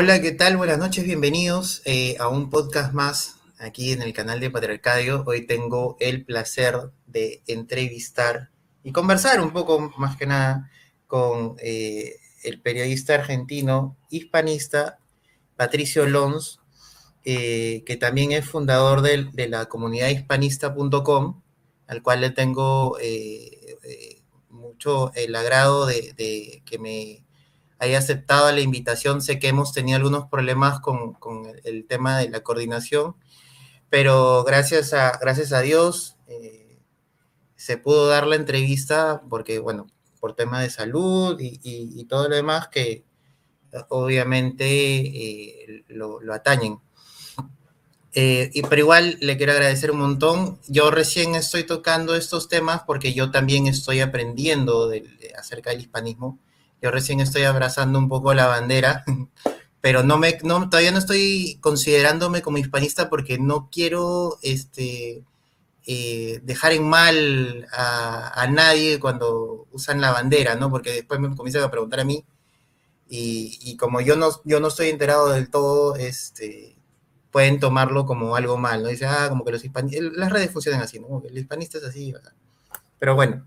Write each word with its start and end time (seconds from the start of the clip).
Hola, 0.00 0.22
¿qué 0.22 0.30
tal? 0.30 0.56
Buenas 0.56 0.78
noches, 0.78 1.04
bienvenidos 1.04 1.82
eh, 1.84 2.14
a 2.20 2.28
un 2.28 2.50
podcast 2.50 2.94
más 2.94 3.34
aquí 3.58 3.90
en 3.90 4.00
el 4.00 4.12
canal 4.12 4.38
de 4.38 4.48
Patriarcadio. 4.48 5.24
Hoy 5.26 5.44
tengo 5.44 5.96
el 5.98 6.24
placer 6.24 6.92
de 7.08 7.42
entrevistar 7.48 8.50
y 8.84 8.92
conversar 8.92 9.40
un 9.40 9.52
poco 9.52 9.92
más 9.98 10.16
que 10.16 10.26
nada 10.26 10.70
con 11.08 11.56
eh, 11.58 12.14
el 12.44 12.60
periodista 12.60 13.14
argentino 13.14 13.96
hispanista 14.08 15.00
Patricio 15.56 16.06
Lons, 16.06 16.60
eh, 17.24 17.82
que 17.84 17.96
también 17.96 18.30
es 18.30 18.48
fundador 18.48 19.02
de, 19.02 19.48
la 19.48 19.66
comunidad 19.66 20.10
hispanista.com, 20.10 21.42
al 21.88 22.02
cual 22.04 22.20
le 22.20 22.30
tengo 22.30 22.96
mucho 24.48 25.12
el 25.16 25.34
agrado 25.34 25.86
de 25.86 26.62
que 26.64 26.78
me 26.78 27.24
haya 27.78 27.98
aceptado 27.98 28.50
la 28.52 28.60
invitación. 28.60 29.22
Sé 29.22 29.38
que 29.38 29.48
hemos 29.48 29.72
tenido 29.72 29.96
algunos 29.96 30.26
problemas 30.26 30.80
con, 30.80 31.16
el 31.64 31.86
tema 31.86 32.18
de 32.18 32.28
la 32.28 32.40
coordinación, 32.40 33.16
pero 33.88 34.44
gracias 34.44 34.92
a, 34.92 35.18
gracias 35.20 35.52
a 35.52 35.60
Dios 35.60 36.16
eh, 36.26 36.78
se 37.56 37.78
pudo 37.78 38.08
dar 38.08 38.26
la 38.26 38.36
entrevista 38.36 39.22
porque, 39.28 39.58
bueno, 39.58 39.86
por 40.20 40.34
tema 40.34 40.60
de 40.60 40.70
salud 40.70 41.36
y, 41.40 42.04
todo 42.06 42.28
lo 42.28 42.34
demás 42.34 42.68
que 42.68 43.04
obviamente 43.88 44.64
eh, 44.66 45.84
lo, 45.88 46.20
atañen. 46.32 46.80
Eh, 48.14 48.50
y, 48.52 48.62
pero 48.62 48.80
igual 48.80 49.18
le 49.20 49.36
quiero 49.36 49.52
agradecer 49.52 49.92
un 49.92 49.98
montón. 49.98 50.58
Yo 50.66 50.90
recién 50.90 51.34
estoy 51.36 51.64
tocando 51.64 52.16
estos 52.16 52.48
temas 52.48 52.82
porque 52.84 53.12
yo 53.12 53.30
también 53.30 53.68
estoy 53.68 54.00
aprendiendo 54.00 54.90
acerca 55.36 55.70
del 55.70 55.80
hispanismo 55.80 56.40
yo 56.80 56.90
recién 56.90 57.20
estoy 57.20 57.42
abrazando 57.42 57.98
un 57.98 58.08
poco 58.08 58.34
la 58.34 58.46
bandera, 58.46 59.04
pero 59.80 60.02
no 60.02 60.18
me, 60.18 60.38
no, 60.42 60.68
todavía 60.68 60.92
no 60.92 60.98
estoy 60.98 61.58
considerándome 61.60 62.42
como 62.42 62.58
hispanista 62.58 63.08
porque 63.08 63.38
no 63.38 63.68
quiero 63.70 64.38
este, 64.42 65.24
eh, 65.86 66.40
dejar 66.42 66.72
en 66.72 66.88
mal 66.88 67.66
a, 67.72 68.46
nadie 68.50 69.00
cuando 69.00 69.66
usan 69.72 70.00
la 70.00 70.12
bandera, 70.12 70.54
¿no? 70.54 70.70
Porque 70.70 70.92
después 70.92 71.20
me 71.20 71.34
comienzan 71.34 71.62
a 71.62 71.70
preguntar 71.70 72.00
a 72.00 72.04
mí 72.04 72.24
y, 73.08 73.76
como 73.78 74.00
yo 74.00 74.16
no, 74.16 74.28
yo 74.44 74.60
no 74.60 74.68
estoy 74.68 74.90
enterado 74.90 75.30
del 75.30 75.48
todo, 75.48 75.96
este, 75.96 76.76
pueden 77.30 77.58
tomarlo 77.58 78.04
como 78.04 78.36
algo 78.36 78.58
mal, 78.58 78.82
¿no? 78.82 78.88
Dice, 78.88 79.06
ah, 79.06 79.28
como 79.30 79.44
que 79.44 79.52
los 79.52 79.64
hispanistas, 79.64 80.02
las 80.14 80.30
redes 80.30 80.50
funcionan 80.50 80.82
así, 80.82 81.00
¿no? 81.00 81.22
el 81.26 81.38
hispanista 81.38 81.78
es 81.78 81.84
así, 81.84 82.14
pero 82.98 83.14
bueno, 83.14 83.46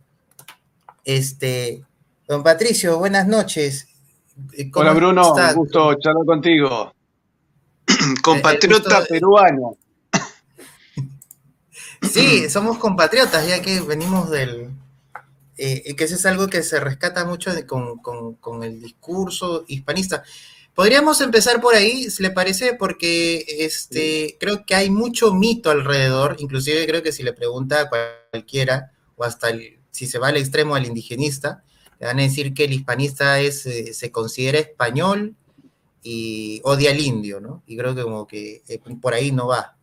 este, 1.04 1.84
Don 2.32 2.44
Patricio, 2.44 2.98
buenas 2.98 3.28
noches. 3.28 3.90
Eh, 4.54 4.72
Hola 4.74 4.94
Bruno, 4.94 5.34
un 5.34 5.54
gusto 5.54 5.96
charlar 5.96 6.26
contigo. 6.26 6.94
Compatriota 8.24 9.04
peruano. 9.04 9.76
Sí, 12.10 12.50
somos 12.50 12.78
compatriotas, 12.78 13.46
ya 13.46 13.62
que 13.62 13.82
venimos 13.82 14.32
del... 14.32 14.70
Eh, 15.58 15.94
que 15.94 16.06
eso 16.06 16.16
es 16.16 16.26
algo 16.26 16.48
que 16.48 16.64
se 16.64 16.80
rescata 16.80 17.26
mucho 17.26 17.52
con, 17.68 18.64
el 18.64 18.82
discurso 18.82 19.66
hispanista. 19.68 20.24
Podríamos 20.74 21.20
empezar 21.20 21.60
por 21.60 21.76
ahí, 21.76 22.10
si 22.10 22.24
le 22.24 22.32
parece, 22.32 22.76
porque 22.76 23.46
este, 23.60 24.38
creo 24.40 24.66
que 24.66 24.74
hay 24.74 24.90
mucho 24.90 25.34
mito 25.34 25.70
alrededor, 25.70 26.38
inclusive 26.40 26.88
creo 26.88 27.04
que 27.04 27.12
si 27.12 27.24
le 27.24 27.34
pregunta 27.34 27.82
a 27.82 27.90
cualquiera, 28.32 28.94
o 29.18 29.26
hasta 29.26 29.50
si 29.92 30.08
se 30.08 30.18
va 30.18 30.30
al 30.30 30.38
extremo 30.38 30.76
al 30.76 30.86
indigenista, 30.88 31.64
van 32.06 32.20
a 32.20 32.24
decir 32.24 32.54
que 32.54 32.66
el 32.66 32.74
hispanista 32.74 33.40
es, 33.40 33.66
eh, 33.66 33.94
se 33.94 34.12
considera 34.12 34.60
español 34.60 35.36
y 36.04 36.60
odia 36.64 36.92
al 36.92 37.00
indio, 37.00 37.40
¿no? 37.40 37.64
Y 37.68 37.78
creo 37.78 37.94
que 37.94 38.04
como 38.04 38.26
que 38.26 38.64
eh, 38.68 38.80
por 39.00 39.14
ahí 39.14 39.32
no 39.32 39.48
va. 39.48 39.78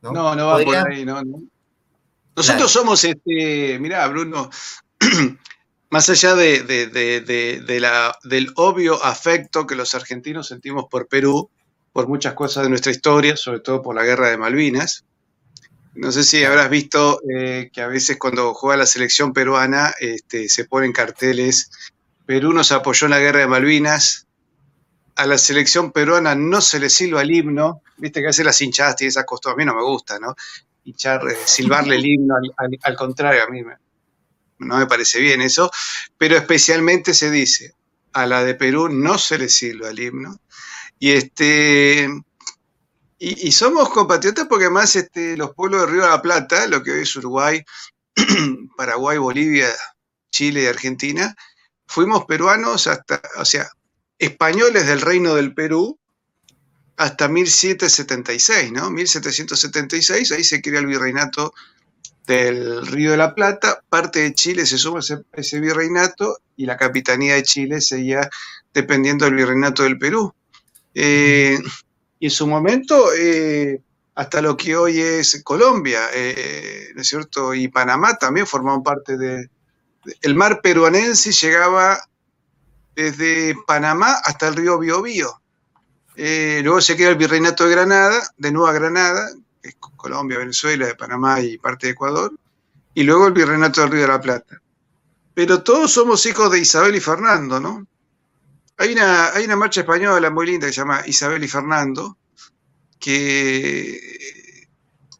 No, 0.00 0.12
no, 0.12 0.24
va 0.24 0.58
por 0.62 0.76
ahí, 0.76 1.04
no. 1.04 1.22
Nosotros 2.34 2.72
somos, 2.72 3.04
este, 3.04 3.78
mirá, 3.78 4.08
Bruno, 4.08 4.50
más 5.90 6.08
allá 6.08 6.34
de, 6.34 7.78
la, 7.80 8.18
del 8.24 8.52
obvio 8.56 9.02
afecto 9.04 9.66
que 9.66 9.76
los 9.76 9.94
argentinos 9.94 10.48
sentimos 10.48 10.86
por 10.90 11.06
Perú, 11.06 11.50
por 11.92 12.08
muchas 12.08 12.34
cosas 12.34 12.64
de 12.64 12.70
nuestra 12.70 12.90
historia, 12.90 13.36
sobre 13.36 13.60
todo 13.60 13.82
por 13.82 13.94
la 13.94 14.02
guerra 14.02 14.30
de 14.30 14.38
Malvinas, 14.38 15.04
no 15.94 16.10
sé 16.12 16.24
si 16.24 16.44
habrás 16.44 16.70
visto 16.70 17.20
eh, 17.28 17.70
que 17.72 17.82
a 17.82 17.86
veces 17.86 18.16
cuando 18.18 18.54
juega 18.54 18.78
la 18.78 18.86
selección 18.86 19.32
peruana 19.32 19.94
este, 20.00 20.48
se 20.48 20.64
ponen 20.64 20.92
carteles, 20.92 21.70
Perú 22.24 22.52
nos 22.52 22.72
apoyó 22.72 23.06
en 23.06 23.10
la 23.10 23.18
guerra 23.18 23.40
de 23.40 23.46
Malvinas, 23.46 24.26
a 25.16 25.26
la 25.26 25.36
selección 25.36 25.92
peruana 25.92 26.34
no 26.34 26.60
se 26.60 26.80
le 26.80 26.88
silba 26.88 27.22
el 27.22 27.30
himno, 27.30 27.82
viste 27.98 28.22
que 28.22 28.28
hace 28.28 28.44
las 28.44 28.60
hinchadas 28.60 29.00
y 29.02 29.06
esas 29.06 29.24
costumbres, 29.24 29.54
a 29.54 29.58
mí 29.58 29.64
no 29.66 29.74
me 29.74 29.86
gusta, 29.86 30.18
¿no? 30.18 30.34
Eh, 30.84 31.36
silbarle 31.44 31.96
el 31.96 32.06
himno, 32.06 32.34
al, 32.82 32.96
contrario, 32.96 33.42
a 33.44 33.50
mí 33.50 33.62
no 34.58 34.78
me 34.78 34.86
parece 34.86 35.20
bien 35.20 35.40
eso, 35.40 35.70
pero 36.18 36.36
especialmente 36.36 37.14
se 37.14 37.30
dice, 37.30 37.74
a 38.12 38.26
la 38.26 38.42
de 38.42 38.54
Perú 38.54 38.88
no 38.88 39.18
se 39.18 39.38
le 39.38 39.48
silba 39.48 39.90
el 39.90 40.00
himno. 40.00 40.38
Y 40.98 41.10
este, 41.10 42.08
y, 43.24 43.52
somos 43.52 43.88
compatriotas 43.90 44.48
porque 44.48 44.64
además 44.64 44.96
este, 44.96 45.36
los 45.36 45.54
pueblos 45.54 45.82
de 45.82 45.86
Río 45.86 46.02
de 46.02 46.08
la 46.08 46.20
Plata, 46.20 46.66
lo 46.66 46.82
que 46.82 46.90
hoy 46.90 47.02
es 47.02 47.14
Uruguay, 47.14 47.62
Paraguay, 48.76 49.16
Bolivia, 49.16 49.68
Chile 50.32 50.64
y 50.64 50.66
Argentina, 50.66 51.32
fuimos 51.86 52.24
peruanos 52.24 52.88
hasta, 52.88 53.22
o 53.36 53.44
sea, 53.44 53.70
españoles 54.18 54.88
del 54.88 55.00
Reino 55.00 55.36
del 55.36 55.54
Perú 55.54 56.00
hasta 56.96 57.28
1776, 57.28 58.72
¿no? 58.72 58.90
1776, 58.90 60.32
ahí 60.32 60.42
se 60.42 60.60
crea 60.60 60.80
el 60.80 60.86
virreinato 60.86 61.54
del 62.26 62.84
Río 62.84 63.12
de 63.12 63.18
la 63.18 63.36
Plata, 63.36 63.84
parte 63.88 64.18
de 64.18 64.34
Chile 64.34 64.66
se 64.66 64.78
suma 64.78 64.98
a 64.98 65.40
ese, 65.40 65.60
virreinato 65.60 66.38
y 66.56 66.66
la 66.66 66.76
capitanía 66.76 67.34
de 67.34 67.44
Chile 67.44 67.80
seguía 67.80 68.28
dependiendo 68.74 69.26
del 69.26 69.34
virreinato 69.36 69.84
del 69.84 69.96
Perú. 69.96 70.34
Eh, 70.94 71.56
y 72.22 72.26
en 72.26 72.30
su 72.30 72.46
momento 72.46 73.12
eh, 73.18 73.82
hasta 74.14 74.40
lo 74.40 74.56
que 74.56 74.76
hoy 74.76 75.00
es 75.00 75.42
Colombia, 75.42 76.02
eh, 76.14 76.90
¿no 76.94 77.02
es 77.02 77.08
cierto? 77.08 77.52
Y 77.52 77.66
Panamá 77.66 78.16
también 78.16 78.46
formaban 78.46 78.84
parte 78.84 79.16
de, 79.16 79.50
El 80.20 80.36
mar 80.36 80.60
peruanense 80.62 81.32
llegaba 81.32 81.98
desde 82.94 83.56
Panamá 83.66 84.12
hasta 84.22 84.46
el 84.46 84.54
río 84.54 84.78
Biobío. 84.78 85.42
Eh, 86.14 86.60
luego 86.62 86.80
se 86.80 86.96
queda 86.96 87.08
el 87.08 87.16
virreinato 87.16 87.64
de 87.64 87.72
Granada, 87.72 88.22
de 88.36 88.52
Nueva 88.52 88.72
Granada, 88.72 89.28
que 89.60 89.70
es 89.70 89.76
Colombia, 89.96 90.38
Venezuela, 90.38 90.86
de 90.86 90.94
Panamá 90.94 91.40
y 91.40 91.58
parte 91.58 91.88
de 91.88 91.94
Ecuador, 91.94 92.32
y 92.94 93.02
luego 93.02 93.26
el 93.26 93.32
virreinato 93.32 93.80
del 93.80 93.90
Río 93.90 94.02
de 94.02 94.08
la 94.08 94.20
Plata. 94.20 94.62
Pero 95.34 95.64
todos 95.64 95.90
somos 95.90 96.24
hijos 96.26 96.52
de 96.52 96.60
Isabel 96.60 96.94
y 96.94 97.00
Fernando, 97.00 97.58
¿no? 97.58 97.84
Hay 98.78 98.92
una, 98.92 99.32
hay 99.32 99.44
una 99.44 99.56
marcha 99.56 99.80
española 99.80 100.30
muy 100.30 100.46
linda 100.46 100.66
que 100.66 100.72
se 100.72 100.80
llama 100.80 101.02
Isabel 101.06 101.44
y 101.44 101.48
Fernando, 101.48 102.18
que 102.98 103.98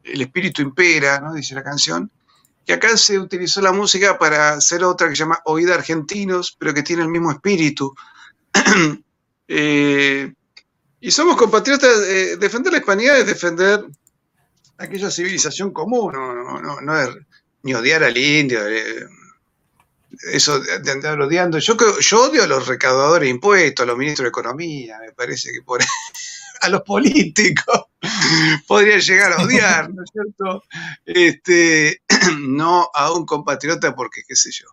el 0.05 0.21
espíritu 0.21 0.63
impera, 0.63 1.21
¿no? 1.21 1.35
dice 1.35 1.55
la 1.55 1.63
canción, 1.63 2.11
que 2.65 2.73
acá 2.73 2.97
se 2.97 3.19
utilizó 3.19 3.61
la 3.61 3.73
música 3.73 4.19
para 4.19 4.55
hacer 4.55 4.85
otra 4.85 5.09
que 5.09 5.17
se 5.17 5.21
llama 5.21 5.41
Oída 5.45 5.75
Argentinos, 5.75 6.57
pero 6.59 6.75
que 6.75 6.83
tiene 6.83 7.03
el 7.03 7.09
mismo 7.09 7.31
espíritu. 7.31 7.95
Eh, 9.55 10.33
y 11.01 11.11
somos 11.11 11.37
compatriotas, 11.37 11.99
eh, 12.07 12.37
defender 12.39 12.73
la 12.73 12.79
hispanidad 12.79 13.19
es 13.19 13.27
defender 13.27 13.85
aquella 14.79 15.11
civilización 15.11 15.73
común, 15.73 16.13
no, 16.15 16.81
no, 16.81 16.99
es 16.99 17.11
ni 17.63 17.75
odiar 17.75 18.03
al 18.03 18.17
indio, 18.17 18.67
eh, 18.67 19.07
eso 20.33 20.61
de 20.61 20.91
andar 20.91 21.21
odiando. 21.21 21.59
Yo, 21.59 21.77
yo 22.01 22.25
odio 22.25 22.45
a 22.45 22.47
los 22.47 22.67
recaudadores 22.67 23.27
de 23.27 23.31
impuestos, 23.31 23.85
a 23.85 23.87
los 23.87 23.99
ministros 23.99 24.25
de 24.25 24.29
Economía, 24.29 24.99
me 25.01 25.13
parece 25.13 25.53
que 25.53 25.63
por 25.63 25.81
a 26.63 26.69
los 26.69 26.83
políticos 26.83 27.87
podría 28.67 28.99
llegar 28.99 29.33
a 29.33 29.43
odiar, 29.43 29.91
¿no 29.93 30.03
es 30.05 30.11
cierto? 30.13 30.63
Este, 31.05 32.03
no 32.39 32.89
a 32.95 33.13
un 33.13 33.27
compatriota 33.27 33.95
porque, 33.95 34.23
qué 34.27 34.37
sé 34.37 34.51
yo, 34.53 34.69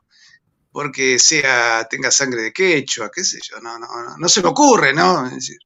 porque 0.71 1.17
sea, 1.19 1.87
tenga 1.89 2.11
sangre 2.11 2.43
de 2.43 2.53
quechua, 2.53 3.09
qué 3.13 3.23
sé 3.23 3.39
yo, 3.41 3.59
no, 3.59 3.79
no, 3.79 3.87
no, 3.87 4.17
no 4.17 4.29
se 4.29 4.41
me 4.41 4.49
ocurre, 4.49 4.93
¿no? 4.93 5.25
Es 5.25 5.33
decir, 5.33 5.57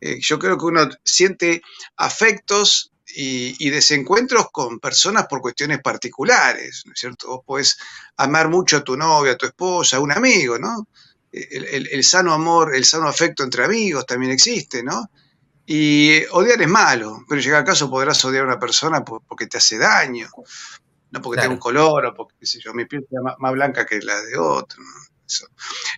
eh, 0.00 0.18
yo 0.20 0.38
creo 0.38 0.58
que 0.58 0.64
uno 0.66 0.88
siente 1.04 1.62
afectos 1.96 2.91
y, 3.14 3.70
desencuentros 3.70 4.50
con 4.50 4.78
personas 4.78 5.26
por 5.26 5.40
cuestiones 5.40 5.80
particulares, 5.80 6.82
¿no 6.86 6.92
es 6.92 7.00
cierto? 7.00 7.28
Vos 7.28 7.40
podés 7.44 7.78
amar 8.16 8.48
mucho 8.48 8.78
a 8.78 8.84
tu 8.84 8.96
novia, 8.96 9.32
a 9.32 9.36
tu 9.36 9.46
esposa, 9.46 9.96
a 9.96 10.00
un 10.00 10.12
amigo, 10.12 10.58
¿no? 10.58 10.86
El, 11.32 12.04
sano 12.04 12.34
amor, 12.34 12.74
el 12.74 12.84
sano 12.84 13.08
afecto 13.08 13.42
entre 13.42 13.64
amigos 13.64 14.04
también 14.04 14.32
existe, 14.32 14.82
¿no? 14.82 15.10
Y 15.64 16.22
odiar 16.32 16.60
es 16.60 16.68
malo, 16.68 17.24
pero 17.28 17.40
llega 17.40 17.64
caso 17.64 17.88
podrás 17.88 18.22
odiar 18.24 18.44
a 18.44 18.48
una 18.48 18.58
persona 18.58 19.04
porque 19.04 19.46
te 19.46 19.56
hace 19.56 19.78
daño, 19.78 20.28
no 21.10 21.22
porque 21.22 21.40
tenga 21.40 21.54
un 21.54 21.60
color 21.60 22.06
o 22.06 22.14
porque, 22.14 22.36
qué 22.40 22.46
sé 22.46 22.60
yo, 22.60 22.74
mi 22.74 22.84
piel 22.84 23.06
sea 23.08 23.20
más, 23.38 23.52
blanca 23.52 23.86
que 23.86 24.00
la 24.00 24.20
de 24.22 24.36
otro. 24.36 24.82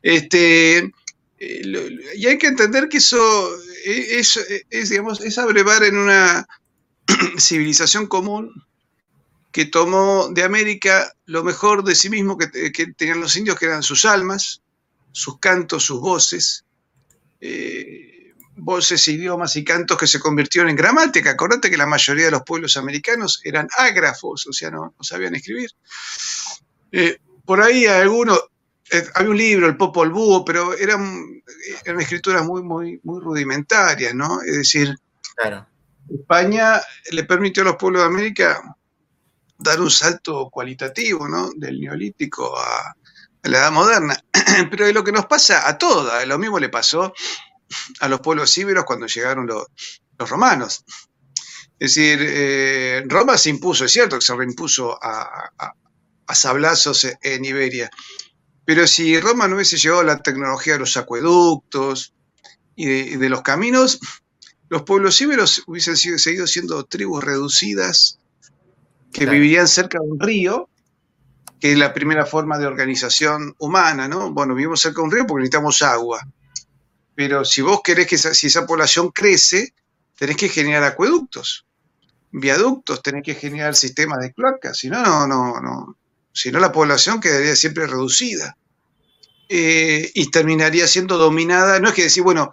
Este, 0.03 0.93
y 1.39 2.27
hay 2.27 2.39
que 2.39 2.47
entender 2.47 2.89
que 2.89 2.99
eso 2.99 3.51
es, 3.85 4.39
es, 4.71 4.89
digamos, 4.91 5.21
es 5.21 5.39
abrevar 5.39 5.83
en 5.83 5.97
una 5.97 6.47
civilización 7.39 8.07
común 8.07 8.65
que 9.55 9.67
tomó 9.67 10.29
de 10.31 10.43
América 10.43 11.13
lo 11.27 11.45
mejor 11.45 11.85
de 11.85 11.95
sí 11.95 12.11
mismo 12.11 12.37
que, 12.37 12.49
tenían 12.97 13.21
los 13.21 13.37
indios, 13.37 13.57
que 13.57 13.67
eran 13.67 13.85
sus 13.85 14.05
almas, 14.05 14.63
sus 15.13 15.39
cantos, 15.39 15.85
sus 15.85 16.01
voces, 16.01 16.65
eh, 17.41 18.33
voces, 18.57 19.07
idiomas 19.07 19.55
y 19.55 19.63
cantos 19.63 19.97
que 19.97 20.09
se 20.09 20.19
convirtieron 20.19 20.71
en 20.71 20.77
gramática. 20.77 21.31
Acordate 21.31 21.71
que 21.71 21.77
la 21.77 21.87
mayoría 21.87 22.25
de 22.25 22.31
los 22.33 22.43
pueblos 22.43 22.77
americanos 22.77 23.41
eran 23.45 23.69
ágrafos, 23.79 24.45
o 24.49 24.53
sea, 24.53 24.73
no, 24.73 24.95
sabían 25.01 25.37
escribir. 25.37 25.71
Eh, 26.91 27.19
por 27.45 27.61
ahí 27.63 27.87
algunos, 27.87 28.41
eh, 28.91 29.05
había 29.15 29.31
un 29.31 29.37
libro, 29.37 29.69
El 29.69 29.77
Popol 29.77 30.11
Búho, 30.11 30.45
pero 30.45 30.77
eran, 30.77 31.43
eran 31.85 32.01
escrituras 32.01 32.45
muy, 32.45 32.63
muy, 32.65 33.01
muy 33.05 33.21
rudimentarias, 33.21 34.17
¿no? 34.17 34.41
Es 34.43 34.57
decir, 34.57 34.97
España 36.09 36.81
le 37.11 37.25
permitió 37.25 37.63
a 37.63 37.67
los 37.67 37.77
pueblos 37.77 38.03
de 38.03 38.09
América 38.09 38.77
dar 39.59 39.81
un 39.81 39.91
salto 39.91 40.51
cualitativo, 40.51 41.29
¿no? 41.29 41.51
Del 41.57 41.81
neolítico 41.81 42.57
a, 42.59 42.95
la 43.45 43.59
edad 43.59 43.73
moderna. 43.73 44.17
Pero 44.71 44.87
es 44.87 44.95
lo 44.95 45.05
que 45.05 45.13
nos 45.13 45.27
pasa 45.27 45.69
a 45.69 45.77
todas, 45.77 46.27
lo 46.27 46.39
mismo 46.39 46.59
le 46.59 46.69
pasó 46.71 47.13
a 48.01 48.09
los 48.09 48.21
pueblos 48.21 48.57
íberos 48.57 48.85
cuando 48.85 49.07
llegaron 49.07 49.47
los, 49.47 49.67
romanos. 50.19 50.85
Es 51.79 51.95
decir, 51.95 52.19
eh, 52.21 53.05
Roma 53.07 53.37
se 53.37 53.51
impuso, 53.51 53.85
es 53.85 53.93
cierto 53.93 54.17
que 54.17 54.25
se 54.25 54.35
reimpuso 54.35 54.97
a, 55.03 55.51
a 56.27 56.35
sablazos 56.35 57.07
en 57.21 57.45
Iberia, 57.45 57.91
pero 58.65 58.87
si 58.87 59.19
Roma 59.21 59.47
no 59.47 59.57
hubiese 59.57 59.77
llevado 59.77 60.03
la 60.03 60.23
tecnología 60.23 60.75
de 60.75 60.79
los 60.81 60.97
acueductos 60.97 62.15
y 62.75 63.17
de, 63.17 63.29
los 63.29 63.43
caminos, 63.43 64.01
los 64.69 64.83
pueblos 64.83 65.21
íberos 65.21 65.63
hubiesen 65.67 65.97
seguido 65.97 66.47
siendo 66.47 66.85
tribus 66.85 67.23
reducidas 67.23 68.19
que 69.13 69.27
vivirían 69.27 69.69
cerca 69.69 69.99
de 70.01 70.11
un 70.11 70.19
río, 70.19 70.69
que 71.61 71.73
es 71.73 71.79
la 71.79 71.95
primera 71.95 72.27
forma 72.27 72.59
de 72.59 72.67
organización 72.67 73.55
humana, 73.59 74.09
¿no? 74.09 74.33
Bueno, 74.33 74.55
vivimos 74.55 74.81
cerca 74.81 75.01
de 75.01 75.05
un 75.05 75.13
río 75.13 75.27
porque 75.27 75.43
necesitamos 75.43 75.83
agua. 75.83 76.27
Pero 77.15 77.45
si 77.45 77.63
vos 77.63 77.81
querés 77.83 78.09
que 78.09 78.19
si 78.19 78.49
esa 78.49 78.67
población 78.67 79.11
crece, 79.11 79.73
tenés 80.19 80.37
que 80.37 80.49
generar 80.49 80.83
acueductos, 80.83 81.65
viaductos, 82.33 83.03
tenés 83.03 83.23
que 83.23 83.35
generar 83.35 83.77
sistemas 83.77 84.19
de 84.21 84.33
cloacas, 84.33 84.77
si 84.77 84.89
no, 84.89 85.03
no, 85.03 85.27
no, 85.29 85.61
no, 85.61 85.97
si 86.33 86.51
no 86.51 86.59
la 86.59 86.73
población 86.73 87.21
quedaría 87.21 87.55
siempre 87.55 87.87
reducida 87.87 88.57
eh, 89.49 90.11
y 90.15 90.31
terminaría 90.31 90.89
siendo 90.89 91.17
dominada, 91.17 91.79
no 91.79 91.89
es 91.89 91.95
que 91.95 92.03
decir, 92.03 92.25
bueno, 92.25 92.51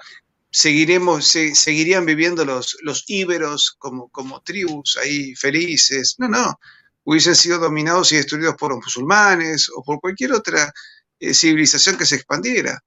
seguiremos, 0.51 1.25
seguirían 1.25 2.06
viviendo 2.06 2.44
los, 2.45 2.77
los 2.81 3.06
íberos 3.07 3.75
como, 3.80 4.09
como 4.09 4.42
tribus 4.42 4.98
ahí 5.01 5.33
felices, 5.36 6.15
no, 6.19 6.27
no, 6.27 6.59
hubiesen 7.03 7.36
sido 7.36 7.57
dominados 7.57 8.12
y 8.12 8.18
destruidos 8.18 8.56
por 8.56 8.71
los 8.71 8.83
musulmanes 8.83 9.69
o 9.74 9.83
por 9.83 10.00
cualquier 10.00 10.33
otra 10.33 10.71
eh, 11.19 11.33
civilización 11.33 11.98
que 11.98 12.06
se 12.06 12.15
expandiera. 12.15 12.83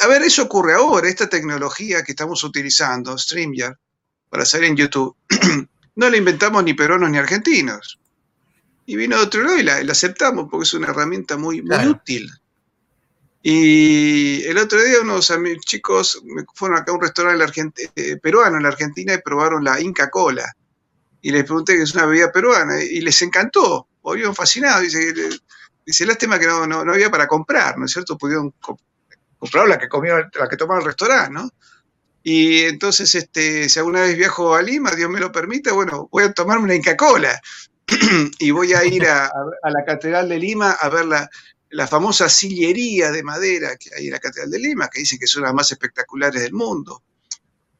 a 0.00 0.06
ver, 0.06 0.22
eso 0.22 0.42
ocurre 0.42 0.74
ahora, 0.74 1.08
esta 1.08 1.28
tecnología 1.28 2.02
que 2.02 2.12
estamos 2.12 2.42
utilizando, 2.42 3.16
StreamYard, 3.16 3.76
para 4.30 4.46
salir 4.46 4.70
en 4.70 4.76
YouTube, 4.76 5.16
no 5.96 6.08
la 6.08 6.16
inventamos 6.16 6.64
ni 6.64 6.72
peruanos 6.74 7.10
ni 7.10 7.18
argentinos. 7.18 8.00
Y 8.86 8.96
vino 8.96 9.16
de 9.16 9.22
otro 9.22 9.42
lado 9.42 9.58
y 9.58 9.62
la, 9.62 9.76
aceptamos 9.92 10.48
porque 10.50 10.64
es 10.64 10.74
una 10.74 10.88
herramienta 10.88 11.36
muy, 11.36 11.62
muy 11.62 11.86
útil. 11.86 12.30
Y 13.42 14.44
el 14.44 14.56
otro 14.56 14.80
día 14.82 15.00
unos 15.02 15.32
chicos 15.64 16.22
fueron 16.54 16.78
acá 16.78 16.92
a 16.92 16.94
un 16.94 17.00
restaurante 17.00 17.90
eh, 17.96 18.16
peruano 18.16 18.56
en 18.56 18.62
la 18.62 18.68
Argentina 18.68 19.14
y 19.14 19.18
probaron 19.18 19.64
la 19.64 19.80
Inca 19.80 20.10
Cola. 20.10 20.54
Y 21.20 21.32
les 21.32 21.44
pregunté 21.44 21.76
que 21.76 21.82
es 21.82 21.94
una 21.94 22.06
bebida 22.06 22.30
peruana 22.30 22.82
y 22.82 23.00
les 23.00 23.20
encantó, 23.22 23.88
volvieron 24.00 24.34
fascinados. 24.34 24.82
Dice, 24.82 25.12
dice 25.84 26.06
lástima 26.06 26.38
que 26.38 26.46
no, 26.46 26.66
no, 26.66 26.92
había 26.92 27.10
para 27.10 27.26
comprar, 27.26 27.78
¿no 27.78 27.86
es 27.86 27.92
cierto? 27.92 28.16
Pudieron 28.16 28.54
comprar 29.38 29.68
la 29.68 29.78
que 29.78 29.88
comieron, 29.88 30.30
la 30.38 30.48
que 30.48 30.56
tomaron 30.56 30.82
el 30.82 30.86
restaurante, 30.86 31.32
¿no? 31.32 31.50
Y 32.22 32.62
entonces, 32.62 33.12
este, 33.16 33.68
si 33.68 33.78
alguna 33.80 34.02
vez 34.02 34.16
viajo 34.16 34.54
a 34.54 34.62
Lima, 34.62 34.92
Dios 34.92 35.10
me 35.10 35.18
lo 35.18 35.32
permita, 35.32 35.72
bueno, 35.72 36.08
voy 36.12 36.24
a 36.24 36.32
tomarme 36.32 36.64
una 36.64 36.74
Inca 36.76 36.96
Cola. 36.96 37.40
y 38.38 38.50
voy 38.52 38.72
a 38.74 38.84
ir 38.84 39.06
a, 39.08 39.30
la 39.64 39.84
Catedral 39.84 40.28
de 40.28 40.38
Lima 40.38 40.72
a 40.72 40.88
ver 40.88 41.06
la, 41.06 41.28
famosa 41.86 42.28
sillería 42.28 43.10
de 43.10 43.22
madera 43.22 43.76
que 43.76 43.90
hay 43.96 44.06
en 44.06 44.12
la 44.12 44.18
Catedral 44.18 44.50
de 44.50 44.58
Lima, 44.58 44.88
que 44.88 45.00
dicen 45.00 45.18
que 45.18 45.26
son 45.26 45.42
las 45.42 45.54
más 45.54 45.70
espectaculares 45.72 46.42
del 46.42 46.52
mundo. 46.52 47.02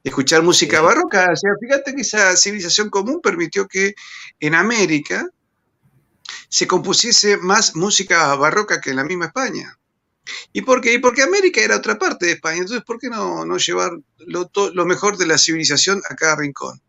Escuchar 0.03 0.43
música 0.43 0.81
barroca, 0.81 1.31
o 1.33 1.37
sea, 1.37 1.53
fíjate 1.61 1.94
que 1.94 2.03
esa 2.03 2.37
civilización 2.37 2.91
común 2.91 3.21
permitió 3.23 3.69
que 3.69 3.94
en 4.41 4.55
América 4.55 5.29
se 6.49 6.67
compusiese 6.67 7.37
más 7.37 7.77
música 7.77 8.34
barroca 8.34 8.81
que 8.81 8.91
en 8.91 8.96
la 8.96 9.05
misma 9.05 9.27
España. 9.27 9.79
¿Y 10.53 10.63
por 10.63 10.81
qué? 10.81 10.99
Porque 10.99 11.22
América 11.22 11.61
era 11.61 11.77
otra 11.77 11.99
parte 11.99 12.27
de 12.27 12.32
España, 12.32 12.58
entonces 12.58 12.84
¿por 12.84 12.99
qué 12.99 13.08
no, 13.08 13.44
no 13.44 13.58
llevar 13.58 13.93
lo, 14.19 14.51
lo 14.75 14.87
mejor 14.87 15.17
de 15.17 15.27
la 15.27 15.39
civilización 15.39 16.01
a 16.08 16.15
cada 16.15 16.37
rincón? 16.37 16.81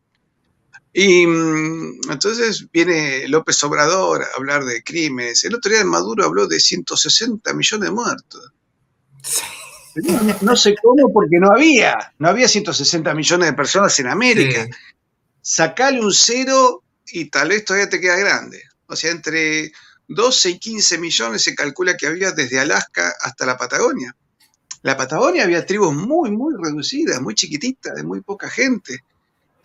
Y 0.93 1.25
mm, 1.25 2.11
entonces 2.11 2.67
viene 2.71 3.27
López 3.27 3.61
Obrador 3.63 4.21
a 4.21 4.37
hablar 4.37 4.63
de 4.63 4.83
crímenes. 4.83 5.43
El 5.43 5.55
otro 5.55 5.71
día 5.71 5.83
Maduro 5.83 6.23
habló 6.23 6.47
de 6.47 6.59
160 6.59 7.51
millones 7.53 7.89
de 7.89 7.95
muertos. 7.95 8.53
No, 10.41 10.55
sé 10.55 10.75
cómo, 10.81 11.11
porque 11.11 11.39
no 11.39 11.51
había. 11.51 12.13
No 12.19 12.29
había 12.29 12.47
160 12.47 13.13
millones 13.13 13.49
de 13.49 13.53
personas 13.53 13.97
en 13.99 14.07
América. 14.07 14.67
Sacale 15.41 15.99
un 15.99 16.13
cero 16.13 16.83
y 17.07 17.25
tal 17.25 17.49
vez 17.49 17.65
todavía 17.65 17.89
te 17.89 17.99
queda 17.99 18.15
grande. 18.17 18.61
O 18.87 18.95
sea, 18.95 19.11
entre 19.11 19.71
12 20.07 20.49
y 20.51 20.59
15 20.59 20.97
millones 20.99 21.43
se 21.43 21.55
calcula 21.55 21.97
que 21.97 22.07
había 22.07 22.31
desde 22.31 22.59
Alaska 22.59 23.13
hasta 23.21 23.45
la 23.45 23.57
Patagonia. 23.57 24.15
La 24.81 24.97
Patagonia 24.97 25.43
había 25.43 25.65
tribus 25.65 25.93
muy, 25.93 26.31
muy 26.31 26.53
reducidas, 26.61 27.21
muy 27.21 27.35
chiquititas, 27.35 27.95
de 27.95 28.03
muy 28.03 28.21
poca 28.21 28.49
gente. 28.49 29.03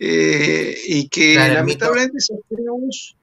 Eh, 0.01 0.81
y 0.87 1.09
que 1.09 1.35
lamentablemente 1.35 2.17
esas 2.17 2.37
tribus 2.47 3.17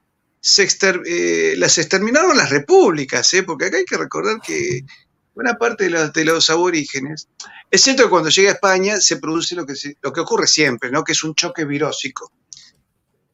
eh, 1.05 1.55
las 1.57 1.77
exterminaron 1.79 2.37
las 2.37 2.51
repúblicas, 2.51 3.33
¿eh? 3.33 3.43
porque 3.43 3.65
acá 3.65 3.77
hay 3.77 3.85
que 3.85 3.97
recordar 3.97 4.39
que 4.39 4.85
buena 5.33 5.55
parte 5.57 5.85
de 5.85 5.89
los, 5.89 6.13
de 6.13 6.25
los 6.25 6.49
aborígenes, 6.49 7.27
es 7.69 7.81
cierto 7.81 8.03
que 8.03 8.09
cuando 8.09 8.29
llega 8.29 8.51
a 8.51 8.53
España 8.53 9.01
se 9.01 9.17
produce 9.17 9.55
lo 9.55 9.65
que, 9.65 9.73
lo 10.01 10.13
que 10.13 10.21
ocurre 10.21 10.47
siempre, 10.47 10.91
¿no? 10.91 11.03
que 11.03 11.11
es 11.11 11.23
un 11.23 11.35
choque 11.35 11.65
virósico. 11.65 12.31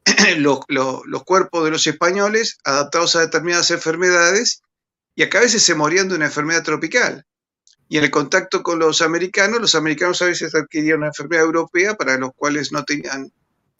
los, 0.38 0.60
los, 0.68 1.24
cuerpos 1.24 1.64
de 1.64 1.70
los 1.70 1.86
españoles 1.86 2.58
adaptados 2.64 3.14
a 3.16 3.20
determinadas 3.20 3.70
enfermedades 3.70 4.62
y 5.14 5.22
acá 5.22 5.38
a 5.38 5.42
veces 5.42 5.62
se 5.62 5.74
morían 5.74 6.08
de 6.08 6.16
una 6.16 6.26
enfermedad 6.26 6.62
tropical. 6.62 7.26
Y 7.88 7.98
en 7.98 8.04
el 8.04 8.10
contacto 8.10 8.62
con 8.62 8.78
los 8.78 9.02
americanos, 9.02 9.60
los 9.60 9.74
americanos 9.74 10.20
a 10.22 10.26
veces 10.26 10.54
adquirían 10.54 10.98
una 10.98 11.08
enfermedad 11.08 11.44
europea 11.44 11.94
para 11.94 12.16
los 12.18 12.30
cuales 12.34 12.72
no 12.72 12.84
tenían 12.84 13.30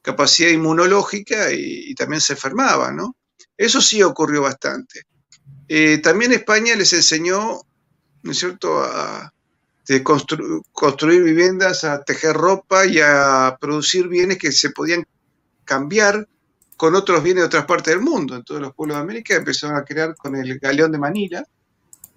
capacidad 0.02 0.50
inmunológica 0.50 1.52
y, 1.52 1.94
también 1.94 2.20
se 2.20 2.34
enfermaban, 2.34 2.96
¿no? 2.96 3.16
Eso 3.56 3.80
sí 3.80 4.02
ocurrió 4.02 4.42
bastante. 4.42 5.02
Eh, 5.68 5.98
también 5.98 6.32
España 6.32 6.76
les 6.76 6.92
enseñó, 6.92 7.60
¿no 8.22 8.30
es 8.30 8.38
cierto?, 8.38 8.80
a 8.82 9.32
construir 10.02 11.22
viviendas, 11.22 11.84
a 11.84 12.02
tejer 12.02 12.34
ropa 12.34 12.86
y 12.86 13.00
a 13.00 13.56
producir 13.60 14.08
bienes 14.08 14.38
que 14.38 14.50
se 14.52 14.70
podían 14.70 15.04
cambiar 15.64 16.26
con 16.76 16.94
otros 16.94 17.22
bienes 17.22 17.42
de 17.42 17.46
otras 17.46 17.66
partes 17.66 17.94
del 17.94 18.02
mundo. 18.02 18.36
Entonces 18.36 18.62
los 18.62 18.74
pueblos 18.74 18.96
de 18.96 19.02
América 19.02 19.34
empezaron 19.34 19.76
a 19.76 19.84
crear 19.84 20.14
con 20.16 20.36
el 20.36 20.58
galeón 20.58 20.92
de 20.92 20.98
Manila, 20.98 21.44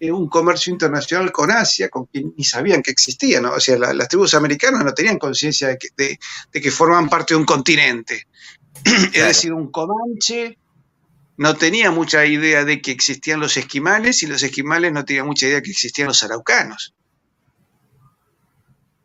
un 0.01 0.29
comercio 0.29 0.71
internacional 0.71 1.31
con 1.31 1.51
Asia, 1.51 1.89
con 1.89 2.05
quien 2.05 2.33
ni 2.37 2.43
sabían 2.43 2.83
que 2.83 2.91
existía, 2.91 3.41
¿no? 3.41 3.53
O 3.53 3.59
sea, 3.59 3.77
las 3.77 4.07
tribus 4.07 4.33
americanas 4.35 4.83
no 4.83 4.93
tenían 4.93 5.17
conciencia 5.17 5.69
de 5.69 5.77
que, 5.77 5.87
de, 5.97 6.61
que, 6.61 6.71
forman 6.71 7.09
parte 7.09 7.33
de 7.33 7.39
un 7.39 7.45
continente. 7.45 8.27
Es 9.13 9.25
decir, 9.25 9.53
un 9.53 9.71
comanche 9.71 10.57
no 11.37 11.55
tenía 11.55 11.91
mucha 11.91 12.25
idea 12.25 12.63
de 12.63 12.81
que 12.81 12.91
existían 12.91 13.39
los 13.39 13.57
esquimales 13.57 14.23
y 14.23 14.27
los 14.27 14.41
esquimales 14.43 14.91
no 14.91 15.05
tenían 15.05 15.25
mucha 15.25 15.45
idea 15.45 15.57
de 15.57 15.63
que 15.63 15.71
existían 15.71 16.07
los 16.07 16.21
araucanos. 16.23 16.93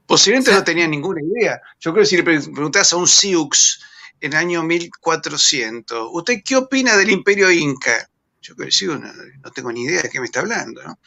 Posiblemente 0.06 0.52
no 0.52 0.64
tenían 0.64 0.90
ninguna 0.90 1.22
idea. 1.22 1.60
Yo 1.80 1.92
creo 1.92 2.02
que 2.02 2.08
si 2.08 2.16
le 2.16 2.22
preguntas 2.22 2.92
a 2.92 2.96
un 2.96 3.08
Sioux 3.08 3.80
en 4.20 4.32
el 4.32 4.38
año 4.38 4.62
1400, 4.62 6.08
¿usted 6.12 6.42
qué 6.44 6.56
opina 6.56 6.96
del 6.96 7.10
imperio 7.10 7.50
inca? 7.50 8.08
Yo 8.42 8.56
que 8.56 8.68
no, 8.86 8.98
no, 8.98 9.50
tengo 9.52 9.72
ni 9.72 9.84
idea 9.84 10.02
de 10.02 10.10
qué 10.10 10.18
me 10.18 10.26
está 10.26 10.40
hablando, 10.40 10.82
¿no? 10.82 10.98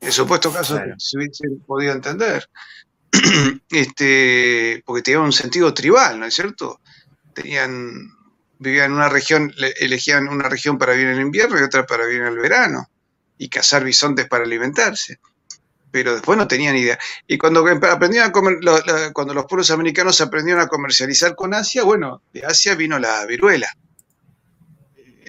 En 0.00 0.10
supuesto 0.10 0.52
caso 0.52 0.80
se 0.98 1.16
hubiese 1.16 1.44
podido 1.64 1.92
entender. 1.92 2.48
este, 3.70 4.82
porque 4.84 5.02
tenían 5.02 5.22
un 5.22 5.32
sentido 5.32 5.72
tribal, 5.72 6.18
¿no 6.18 6.26
es 6.26 6.34
cierto? 6.34 6.80
Tenían, 7.32 8.10
vivían 8.58 8.86
en 8.86 8.96
una 8.96 9.08
región, 9.08 9.54
elegían 9.78 10.28
una 10.28 10.48
región 10.48 10.76
para 10.76 10.94
vivir 10.94 11.08
en 11.08 11.14
el 11.14 11.20
invierno 11.20 11.58
y 11.58 11.62
otra 11.62 11.86
para 11.86 12.04
vivir 12.04 12.22
en 12.22 12.28
el 12.28 12.38
verano, 12.38 12.90
y 13.38 13.48
cazar 13.48 13.84
bisontes 13.84 14.26
para 14.26 14.44
alimentarse. 14.44 15.20
pero 15.92 16.14
después 16.14 16.36
no 16.36 16.48
tenían 16.48 16.74
idea. 16.74 16.98
Y 17.28 17.38
cuando 17.38 17.60
aprendieron 17.60 18.30
a 18.30 18.32
comer, 18.32 18.58
cuando 19.12 19.34
los 19.34 19.44
pueblos 19.44 19.70
americanos 19.70 20.20
aprendieron 20.20 20.62
a 20.62 20.66
comercializar 20.66 21.36
con 21.36 21.54
Asia, 21.54 21.84
bueno, 21.84 22.22
de 22.32 22.44
Asia 22.44 22.74
vino 22.74 22.98
la 22.98 23.24
viruela. 23.26 23.70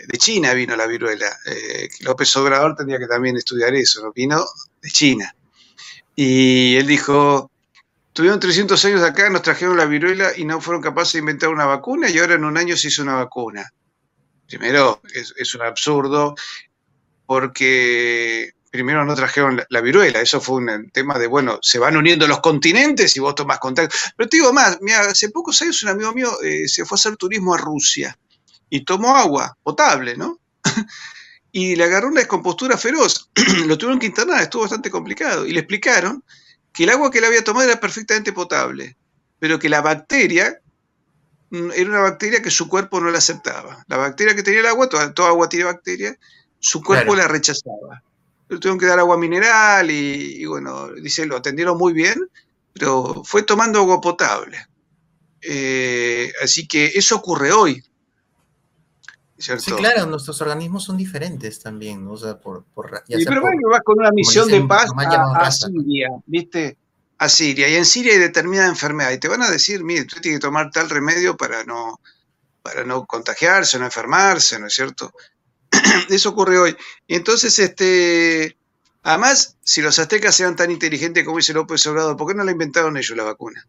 De 0.07 0.17
China 0.17 0.53
vino 0.53 0.75
la 0.75 0.85
viruela. 0.85 1.27
Eh, 1.45 1.89
López 2.01 2.35
Obrador 2.35 2.75
tendría 2.75 2.99
que 2.99 3.07
también 3.07 3.37
estudiar 3.37 3.73
eso, 3.73 4.03
¿no? 4.03 4.11
Vino 4.11 4.45
de 4.81 4.89
China. 4.89 5.33
Y 6.15 6.75
él 6.75 6.87
dijo, 6.87 7.49
tuvieron 8.11 8.39
300 8.39 8.83
años 8.85 9.01
acá, 9.01 9.29
nos 9.29 9.41
trajeron 9.41 9.77
la 9.77 9.85
viruela 9.85 10.31
y 10.35 10.45
no 10.45 10.61
fueron 10.61 10.81
capaces 10.81 11.13
de 11.13 11.19
inventar 11.19 11.49
una 11.49 11.65
vacuna 11.65 12.09
y 12.09 12.19
ahora 12.19 12.35
en 12.35 12.45
un 12.45 12.57
año 12.57 12.77
se 12.77 12.89
hizo 12.89 13.01
una 13.01 13.15
vacuna. 13.15 13.71
Primero, 14.47 15.01
es, 15.13 15.55
un 15.55 15.63
absurdo 15.63 16.35
porque 17.25 18.51
primero 18.69 19.05
no 19.05 19.15
trajeron 19.15 19.63
la, 19.67 19.81
viruela, 19.81 20.21
eso 20.21 20.41
fue 20.41 20.57
un 20.57 20.89
tema 20.91 21.17
de, 21.17 21.27
bueno, 21.27 21.59
se 21.61 21.79
van 21.79 21.97
uniendo 21.97 22.27
los 22.27 22.41
continentes 22.41 23.15
y 23.15 23.19
vos 23.19 23.35
tomás 23.35 23.59
contacto. 23.59 23.95
Pero 24.15 24.29
te 24.29 24.37
digo 24.37 24.53
más, 24.53 24.79
mira, 24.81 25.01
hace 25.01 25.29
pocos 25.29 25.59
años 25.61 25.81
un 25.83 25.89
amigo 25.89 26.13
mío 26.13 26.41
eh, 26.43 26.67
se 26.67 26.85
fue 26.85 26.95
a 26.95 26.99
hacer 26.99 27.15
turismo 27.15 27.55
a 27.55 27.57
Rusia 27.57 28.17
y 28.73 28.85
tomó 28.85 29.15
agua 29.15 29.55
potable, 29.61 30.17
¿no? 30.17 30.39
y 31.51 31.75
le 31.75 31.83
agarró 31.83 32.07
una 32.07 32.21
descompostura 32.21 32.75
feroz. 32.75 33.29
Lo 33.67 33.77
tuvieron 33.77 33.99
que 33.99 34.07
internar, 34.07 34.41
estuvo 34.41 34.63
bastante 34.63 34.89
complicado. 34.89 35.45
Y 35.45 35.51
le 35.53 35.59
explicaron 35.59 36.23
que 36.73 36.85
el 36.85 36.89
agua 36.89 37.11
que 37.11 37.19
él 37.19 37.25
había 37.25 37.43
tomado 37.43 37.69
era 37.69 37.79
perfectamente 37.79 38.33
potable, 38.33 38.97
pero 39.37 39.59
que 39.59 39.69
la 39.69 39.81
bacteria 39.81 40.59
mm, 41.51 41.69
era 41.75 41.87
una 41.87 41.99
bacteria 41.99 42.41
que 42.41 42.49
su 42.49 42.67
cuerpo 42.67 42.99
no 42.99 43.11
la 43.11 43.19
aceptaba. 43.19 43.85
La 43.87 43.97
bacteria 43.97 44.35
que 44.35 44.41
tenía 44.41 44.61
el 44.61 44.65
agua, 44.65 44.89
toda, 44.89 45.29
agua 45.29 45.47
tiene 45.47 45.65
bacteria, 45.65 46.17
su 46.59 46.81
cuerpo 46.81 47.15
la 47.15 47.27
rechazaba. 47.27 48.01
Le 48.49 48.57
tuvieron 48.57 48.79
que 48.79 48.87
dar 48.87 48.97
agua 48.97 49.19
mineral 49.19 49.91
y, 49.91 50.43
bueno, 50.45 50.91
dice, 50.93 51.27
lo 51.27 51.37
atendieron 51.37 51.77
muy 51.77 51.93
bien, 51.93 52.27
pero 52.73 53.21
fue 53.23 53.43
tomando 53.43 53.77
agua 53.77 54.01
potable. 54.01 54.65
Eh, 55.43 56.33
así 56.41 56.67
que 56.67 56.93
eso 56.95 57.17
ocurre 57.17 57.51
hoy. 57.51 57.83
Sí, 59.43 59.71
claro, 59.73 60.05
nuestros 60.05 60.39
organismos 60.41 60.85
son 60.85 60.95
diferentes 60.95 61.59
también, 61.59 62.07
o 62.07 62.15
sea, 62.15 62.39
por... 62.39 62.63
por 62.73 63.03
sí, 63.05 63.25
pero 63.25 63.41
bueno, 63.41 63.69
vas 63.69 63.81
con 63.83 63.99
una 63.99 64.11
misión 64.11 64.47
de 64.47 64.61
paz 64.61 64.89
a, 64.97 65.51
Siria, 65.51 66.09
¿viste? 66.25 66.77
A 67.17 67.27
Siria, 67.27 67.67
y 67.67 67.75
en 67.75 67.85
Siria 67.85 68.13
hay 68.13 68.19
determinada 68.19 68.69
enfermedad, 68.69 69.11
y 69.11 69.17
te 69.17 69.27
van 69.27 69.41
a 69.41 69.51
decir, 69.51 69.83
mire, 69.83 70.05
tú 70.05 70.21
tienes 70.21 70.39
que 70.39 70.47
tomar 70.47 70.71
tal 70.71 70.89
remedio 70.89 71.35
para 71.35 71.65
no, 71.65 71.99
para 72.61 72.85
no 72.85 73.05
contagiarse, 73.05 73.77
no 73.77 73.85
enfermarse, 73.85 74.57
¿no 74.59 74.67
es 74.67 74.73
cierto? 74.73 75.13
Eso 76.09 76.29
ocurre 76.29 76.57
hoy. 76.57 76.77
Y 77.05 77.15
entonces, 77.15 77.59
este, 77.59 78.57
además, 79.03 79.57
si 79.61 79.81
los 79.81 79.99
aztecas 79.99 80.39
eran 80.39 80.55
tan 80.55 80.71
inteligentes 80.71 81.25
como 81.25 81.37
dice 81.37 81.53
López 81.53 81.85
Obrador, 81.87 82.15
¿por 82.15 82.29
qué 82.29 82.33
no 82.33 82.45
la 82.45 82.51
inventaron 82.51 82.95
ellos 82.95 83.17
la 83.17 83.23
vacuna? 83.23 83.67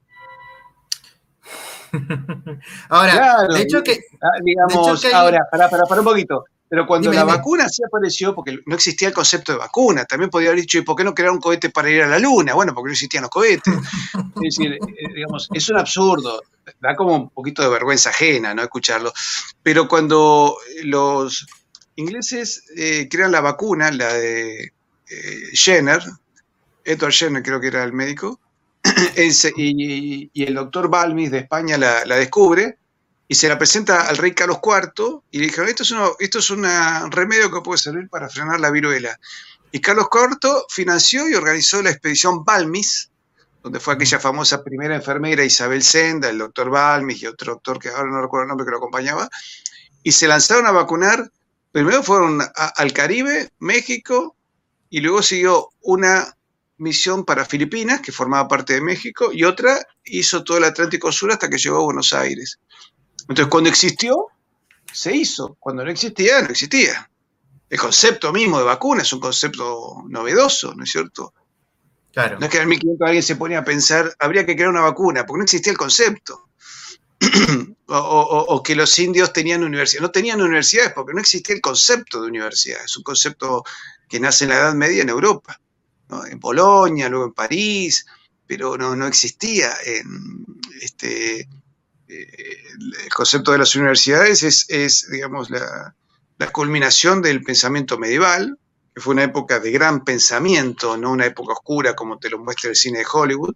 ahora, 2.89 3.47
de 3.49 3.63
hecho 3.63 3.83
que. 3.83 4.01
Ah, 4.21 4.41
digamos, 4.43 5.05
ahora, 5.13 5.47
para, 5.51 5.69
para, 5.69 5.85
para 5.85 6.01
un 6.01 6.07
poquito. 6.07 6.45
Pero 6.69 6.87
cuando 6.87 7.13
la 7.13 7.25
vacuna 7.25 7.69
sí 7.69 7.83
apareció, 7.87 8.35
porque 8.35 8.59
no 8.67 8.75
existía 8.75 9.09
el 9.09 9.15
concepto 9.15 9.53
de 9.53 9.59
vacuna, 9.59 10.07
también 10.07 10.31
podría 10.31 10.51
haber 10.51 10.63
dicho, 10.63 10.79
¿y 10.79 10.83
por 10.83 10.97
qué 10.97 11.05
no 11.05 11.15
crear 11.15 11.31
un 11.31 11.39
cohete 11.39 11.71
para 11.71 11.91
ir 11.91 12.03
a 12.03 12.09
la 12.09 12.19
luna? 12.19 12.55
Bueno, 12.55 12.75
porque 12.75 12.89
no 12.89 12.93
existían 12.95 13.23
los 13.23 13.31
cohetes. 13.31 13.73
es 14.43 14.57
decir, 14.57 14.73
eh, 14.73 15.15
digamos, 15.15 15.49
es 15.53 15.69
un 15.69 15.79
absurdo, 15.79 16.43
da 16.81 16.97
como 16.97 17.15
un 17.15 17.31
poquito 17.31 17.63
de 17.63 17.69
vergüenza 17.69 18.11
ajena, 18.11 18.55
¿no? 18.55 18.63
Escucharlo. 18.63 19.13
Pero 19.63 19.87
cuando 19.87 20.57
los 20.83 21.47
ingleses 21.97 22.65
eh, 22.77 23.09
crean 23.09 23.31
la 23.31 23.41
vacuna, 23.41 23.93
la 23.93 24.13
de 24.13 24.65
eh, 24.65 25.43
Jenner, 25.53 26.03
Edward 26.85 27.13
Jenner 27.13 27.43
creo 27.43 27.61
que 27.61 27.69
era 27.69 27.85
el 27.85 27.93
médico, 27.93 28.41
y, 29.57 30.45
el 30.45 30.55
doctor 30.55 30.89
Balmis 30.89 31.31
de 31.31 31.39
España 31.39 31.79
la, 31.79 32.05
descubre 32.17 32.79
y 33.27 33.35
se 33.35 33.49
la 33.49 33.59
presenta 33.59 34.07
al 34.09 34.19
rey 34.19 34.33
Carlos 34.33 34.59
IV 34.63 35.23
y 35.31 35.39
le 35.39 35.47
dijeron, 35.47 35.69
esto 35.69 35.83
es, 35.83 35.95
esto 36.19 36.39
es 36.39 36.51
un 36.51 36.65
remedio 37.11 37.51
que 37.51 37.63
puede 37.63 37.79
servir 37.79 38.09
para 38.09 38.29
frenar 38.29 38.61
la 38.61 38.71
viruela. 38.71 39.19
Y 39.73 39.81
Carlos 39.81 40.09
IV 40.13 40.67
financió 40.69 41.29
y 41.29 41.35
organizó 41.35 41.83
la 41.83 41.91
expedición 41.91 42.45
Balmis, 42.45 43.11
donde 43.63 43.81
fue 43.81 43.95
aquella 43.95 44.21
famosa 44.21 44.63
primera 44.63 44.95
enfermera 44.95 45.43
Isabel 45.43 45.83
Senda, 45.83 46.29
el 46.29 46.39
doctor 46.39 46.71
Balmis 46.71 47.23
y 47.23 47.27
otro 47.27 47.55
doctor 47.55 47.79
que 47.79 47.89
ahora 47.89 48.11
no 48.11 48.21
recuerdo 48.21 48.45
el 48.45 48.49
nombre 48.49 48.67
que 48.67 48.71
lo 48.71 48.77
acompañaba, 48.77 49.29
y 50.03 50.13
se 50.13 50.29
lanzaron 50.29 50.67
a 50.67 50.71
vacunar, 50.71 51.33
primero 51.73 52.03
fueron 52.03 52.41
al 52.55 52.93
Caribe, 52.93 53.51
México, 53.59 54.37
y 54.91 55.01
luego 55.01 55.23
siguió 55.23 55.71
una 55.81 56.37
misión 56.79 57.25
para 57.25 57.45
Filipinas, 57.45 58.01
que 58.01 58.13
formaba 58.13 58.49
parte 58.49 58.75
de 58.75 58.81
México, 58.81 59.31
y 59.33 59.45
otra 59.45 59.87
hizo 60.05 60.43
todo 60.43 60.59
el 60.59 60.65
Atlántico 60.65 61.13
Sur 61.13 61.33
hasta 61.33 61.49
que 61.49 61.59
llegó 61.59 61.79
a 61.79 61.85
Buenos 61.85 62.13
Aires. 62.13 62.59
Entonces, 63.21 63.47
cuando 63.47 63.71
existió, 63.71 64.27
se 64.93 65.15
hizo. 65.15 65.57
Cuando 65.61 65.85
no 65.85 65.91
existía, 65.91 66.43
no 66.43 66.49
existía. 66.49 67.11
El 67.69 67.79
concepto 67.79 68.33
mismo 68.33 68.59
de 68.59 68.65
vacuna 68.65 69.03
es 69.03 69.13
un 69.13 69.21
concepto 69.21 70.05
novedoso, 70.09 70.75
¿no 70.75 70.85
es 70.85 70.91
cierto? 70.91 71.33
Claro. 72.13 72.39
No 72.39 72.47
es 72.47 72.53
que 72.53 72.59
en 72.59 72.69
1500 72.69 73.07
alguien 73.07 73.23
se 73.23 73.37
ponía 73.37 73.59
a 73.61 73.65
pensar, 73.65 74.15
habría 74.19 74.47
que 74.47 74.55
crear 74.55 74.71
una 74.71 74.83
vacuna, 74.83 75.27
porque 75.27 75.39
no 75.39 75.45
existía 75.45 75.73
el 75.73 75.79
concepto. 75.79 76.49
o, 77.87 78.63
que 78.63 78.75
los 78.75 78.99
indios 78.99 79.33
tenían 79.33 79.65
universidades. 79.65 80.03
No 80.03 80.11
tenían 80.11 80.43
universidades 80.43 80.93
porque 80.93 81.15
no 81.15 81.21
existía 81.21 81.55
el 81.55 81.63
concepto 81.63 82.21
de 82.21 82.29
universidad. 82.29 82.85
Es 82.85 82.97
un 82.97 83.03
concepto 83.03 83.65
que 84.09 84.21
nace 84.21 84.45
en 84.45 84.51
la 84.51 84.57
Edad 84.57 84.75
Media 84.75 85.03
en 85.03 85.09
Europa 85.09 85.59
en 86.31 86.39
Polonia, 86.39 87.09
luego 87.09 87.27
en 87.27 87.33
París, 87.33 88.07
pero 88.47 88.77
no, 88.77 89.07
existía 89.07 89.73
en 89.85 90.45
este, 90.81 91.41
eh, 91.41 91.49
el 93.05 93.15
concepto 93.15 93.53
de 93.53 93.59
las 93.59 93.75
universidades 93.75 94.43
es, 94.69 95.09
digamos, 95.11 95.51
la, 95.51 95.95
culminación 96.53 97.23
del 97.23 97.43
pensamiento 97.43 97.99
medieval, 97.99 98.59
que 98.95 99.01
fue 99.01 99.15
una 99.15 99.25
época 99.25 99.61
de 99.61 99.71
gran 99.71 100.05
pensamiento, 100.05 100.95
no 100.99 101.11
una 101.11 101.25
época 101.25 101.55
oscura 101.55 101.97
como 101.97 102.19
te 102.19 102.29
lo 102.29 102.39
muestra 102.39 102.69
el 102.69 102.77
cine 102.77 102.99
de 102.99 103.07
Hollywood. 103.11 103.55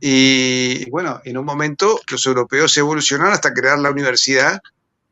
Y, 0.00 0.88
bueno, 0.90 1.20
en 1.24 1.36
un 1.36 1.44
momento 1.44 2.00
los 2.10 2.24
europeos 2.24 2.74
evolucionaron 2.78 3.34
hasta 3.34 3.52
crear 3.52 3.78
la 3.78 3.90
universidad, 3.90 4.60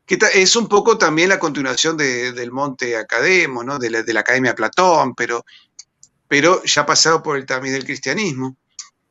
que 0.05 0.17
es 0.33 0.55
un 0.55 0.67
poco 0.67 0.97
también 0.97 1.29
la 1.29 1.39
continuación 1.39 1.95
del 1.95 2.51
monte 2.51 2.97
Academo, 2.97 3.63
¿no? 3.63 3.77
de, 3.77 3.91
la, 3.91 4.03
de 4.03 4.13
la 4.13 4.21
Academia 4.21 4.55
Platón, 4.55 5.13
pero 5.13 5.45
pero 6.27 6.63
ya 6.63 6.85
pasado 6.85 7.21
por 7.21 7.37
el 7.37 7.45
tamiz 7.45 7.73
del 7.73 7.85
cristianismo. 7.85 8.57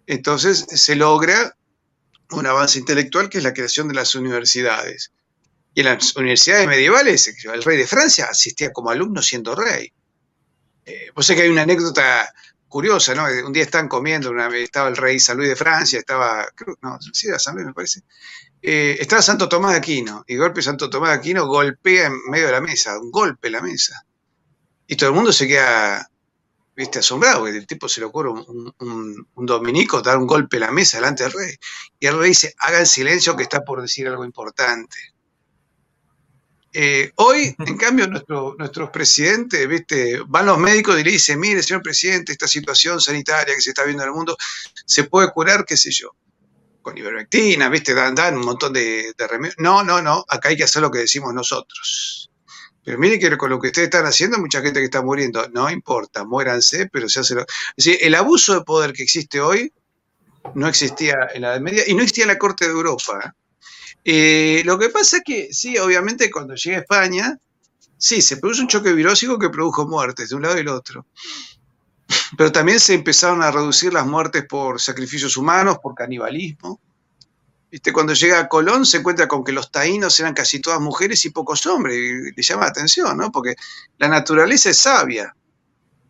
Entonces 0.06 0.66
se 0.68 0.96
logra 0.96 1.56
un 2.30 2.46
avance 2.46 2.78
intelectual 2.78 3.28
que 3.28 3.38
es 3.38 3.44
la 3.44 3.52
creación 3.52 3.88
de 3.88 3.94
las 3.94 4.14
universidades. 4.14 5.12
Y 5.74 5.80
en 5.80 5.86
las 5.86 6.16
universidades 6.16 6.66
medievales, 6.66 7.32
el 7.44 7.62
rey 7.62 7.78
de 7.78 7.86
Francia 7.86 8.26
asistía 8.30 8.72
como 8.72 8.90
alumno 8.90 9.22
siendo 9.22 9.54
rey. 9.54 9.92
Eh, 10.84 11.10
sé 11.20 11.34
que 11.34 11.42
hay 11.42 11.48
una 11.48 11.62
anécdota 11.62 12.28
curiosa, 12.68 13.14
¿no? 13.14 13.24
Un 13.46 13.52
día 13.52 13.62
están 13.62 13.86
comiendo, 13.86 14.34
estaba 14.54 14.88
el 14.88 14.96
rey 14.96 15.20
San 15.20 15.36
Luis 15.36 15.50
de 15.50 15.56
Francia, 15.56 15.98
estaba, 15.98 16.46
no, 16.80 16.98
sí 17.12 17.28
era 17.28 17.38
San 17.38 17.54
Luis 17.54 17.66
me 17.66 17.74
parece, 17.74 18.00
eh, 18.62 18.96
estaba 18.98 19.20
Santo 19.20 19.48
Tomás 19.48 19.72
de 19.72 19.78
Aquino, 19.78 20.24
y 20.26 20.36
golpe 20.36 20.62
Santo 20.62 20.88
Tomás 20.88 21.10
de 21.10 21.16
Aquino 21.16 21.46
golpea 21.46 22.06
en 22.06 22.14
medio 22.30 22.46
de 22.46 22.52
la 22.52 22.60
mesa, 22.60 22.98
un 22.98 23.10
golpe 23.10 23.48
en 23.48 23.52
la 23.52 23.60
mesa. 23.60 24.06
Y 24.86 24.96
todo 24.96 25.10
el 25.10 25.14
mundo 25.14 25.32
se 25.32 25.46
queda 25.46 26.10
viste, 26.74 27.00
asombrado, 27.00 27.44
que 27.44 27.50
el 27.50 27.66
tipo 27.66 27.88
se 27.88 28.00
le 28.00 28.06
ocurre 28.06 28.30
un, 28.30 29.46
dominico 29.46 30.00
dar 30.00 30.18
un 30.18 30.26
golpe 30.26 30.56
a 30.56 30.60
la 30.60 30.70
mesa 30.70 30.98
delante 30.98 31.24
del 31.24 31.32
rey. 31.32 31.54
Y 32.00 32.06
el 32.06 32.18
rey 32.18 32.30
dice, 32.30 32.54
hagan 32.58 32.86
silencio 32.86 33.36
que 33.36 33.42
está 33.42 33.62
por 33.62 33.82
decir 33.82 34.08
algo 34.08 34.24
importante. 34.24 34.96
Eh, 36.74 37.12
hoy, 37.16 37.54
en 37.58 37.76
cambio, 37.76 38.06
nuestro, 38.08 38.54
nuestros 38.58 38.88
presidentes, 38.90 39.68
¿viste? 39.68 40.20
van 40.26 40.46
los 40.46 40.58
médicos 40.58 40.98
y 40.98 41.04
le 41.04 41.10
dicen, 41.12 41.38
mire, 41.38 41.62
señor 41.62 41.82
presidente, 41.82 42.32
esta 42.32 42.48
situación 42.48 42.98
sanitaria 42.98 43.54
que 43.54 43.60
se 43.60 43.70
está 43.70 43.84
viendo 43.84 44.02
en 44.04 44.08
el 44.08 44.14
mundo 44.14 44.36
se 44.86 45.04
puede 45.04 45.30
curar, 45.30 45.66
qué 45.66 45.76
sé 45.76 45.90
yo, 45.90 46.16
con 46.80 46.96
ivermectina, 46.96 47.68
¿viste? 47.68 47.92
Dan, 47.92 48.14
dan 48.14 48.36
un 48.36 48.46
montón 48.46 48.72
de, 48.72 49.12
de 49.16 49.28
remedios. 49.28 49.56
No, 49.58 49.84
no, 49.84 50.00
no, 50.00 50.24
acá 50.26 50.48
hay 50.48 50.56
que 50.56 50.64
hacer 50.64 50.80
lo 50.80 50.90
que 50.90 51.00
decimos 51.00 51.34
nosotros. 51.34 52.31
Pero 52.84 52.98
miren 52.98 53.20
que 53.20 53.36
con 53.36 53.50
lo 53.50 53.60
que 53.60 53.68
ustedes 53.68 53.86
están 53.86 54.06
haciendo, 54.06 54.38
mucha 54.38 54.60
gente 54.60 54.80
que 54.80 54.86
está 54.86 55.02
muriendo, 55.02 55.48
no 55.50 55.70
importa, 55.70 56.24
muéranse, 56.24 56.88
pero 56.92 57.08
se 57.08 57.20
hace 57.20 57.34
lo... 57.34 57.42
Es 57.42 57.84
decir, 57.84 57.98
el 58.00 58.14
abuso 58.14 58.54
de 58.54 58.62
poder 58.62 58.92
que 58.92 59.04
existe 59.04 59.40
hoy 59.40 59.72
no 60.54 60.66
existía 60.66 61.28
en 61.32 61.42
la 61.42 61.52
Edad 61.52 61.60
Media 61.60 61.84
y 61.86 61.94
no 61.94 62.02
existía 62.02 62.24
en 62.24 62.28
la 62.28 62.38
Corte 62.38 62.64
de 62.64 62.72
Europa. 62.72 63.34
Eh, 64.04 64.62
lo 64.64 64.78
que 64.78 64.88
pasa 64.88 65.18
es 65.18 65.22
que, 65.24 65.52
sí, 65.52 65.78
obviamente 65.78 66.30
cuando 66.30 66.54
llega 66.56 66.78
a 66.78 66.80
España, 66.80 67.38
sí, 67.96 68.20
se 68.20 68.38
produce 68.38 68.62
un 68.62 68.68
choque 68.68 68.92
virósico 68.92 69.38
que 69.38 69.50
produjo 69.50 69.86
muertes 69.86 70.30
de 70.30 70.36
un 70.36 70.42
lado 70.42 70.54
y 70.54 70.58
del 70.58 70.68
otro. 70.68 71.06
Pero 72.36 72.50
también 72.50 72.80
se 72.80 72.94
empezaron 72.94 73.42
a 73.42 73.50
reducir 73.50 73.92
las 73.92 74.06
muertes 74.06 74.44
por 74.48 74.80
sacrificios 74.80 75.36
humanos, 75.36 75.78
por 75.80 75.94
canibalismo. 75.94 76.80
Cuando 77.92 78.12
llega 78.12 78.38
a 78.38 78.48
Colón 78.48 78.84
se 78.84 78.98
encuentra 78.98 79.26
con 79.26 79.42
que 79.42 79.52
los 79.52 79.70
taínos 79.70 80.18
eran 80.20 80.34
casi 80.34 80.60
todas 80.60 80.80
mujeres 80.80 81.24
y 81.24 81.30
pocos 81.30 81.64
hombres, 81.66 81.96
y 81.96 82.34
le 82.36 82.42
llama 82.42 82.64
la 82.64 82.70
atención, 82.70 83.16
¿no? 83.16 83.32
Porque 83.32 83.56
la 83.98 84.08
naturaleza 84.08 84.70
es 84.70 84.78
sabia. 84.78 85.34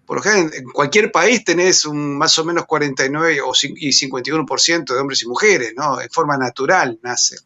por 0.04 0.18
ejemplo, 0.18 0.58
en 0.58 0.64
cualquier 0.64 1.12
país 1.12 1.44
tenés 1.44 1.84
un 1.86 2.18
más 2.18 2.36
o 2.38 2.44
menos 2.44 2.66
49 2.66 3.40
o 3.42 3.52
y 3.76 3.92
51% 3.92 4.92
de 4.92 5.00
hombres 5.00 5.22
y 5.22 5.28
mujeres, 5.28 5.72
¿no? 5.76 6.00
En 6.00 6.10
forma 6.10 6.36
natural 6.36 6.98
nacen. 7.02 7.38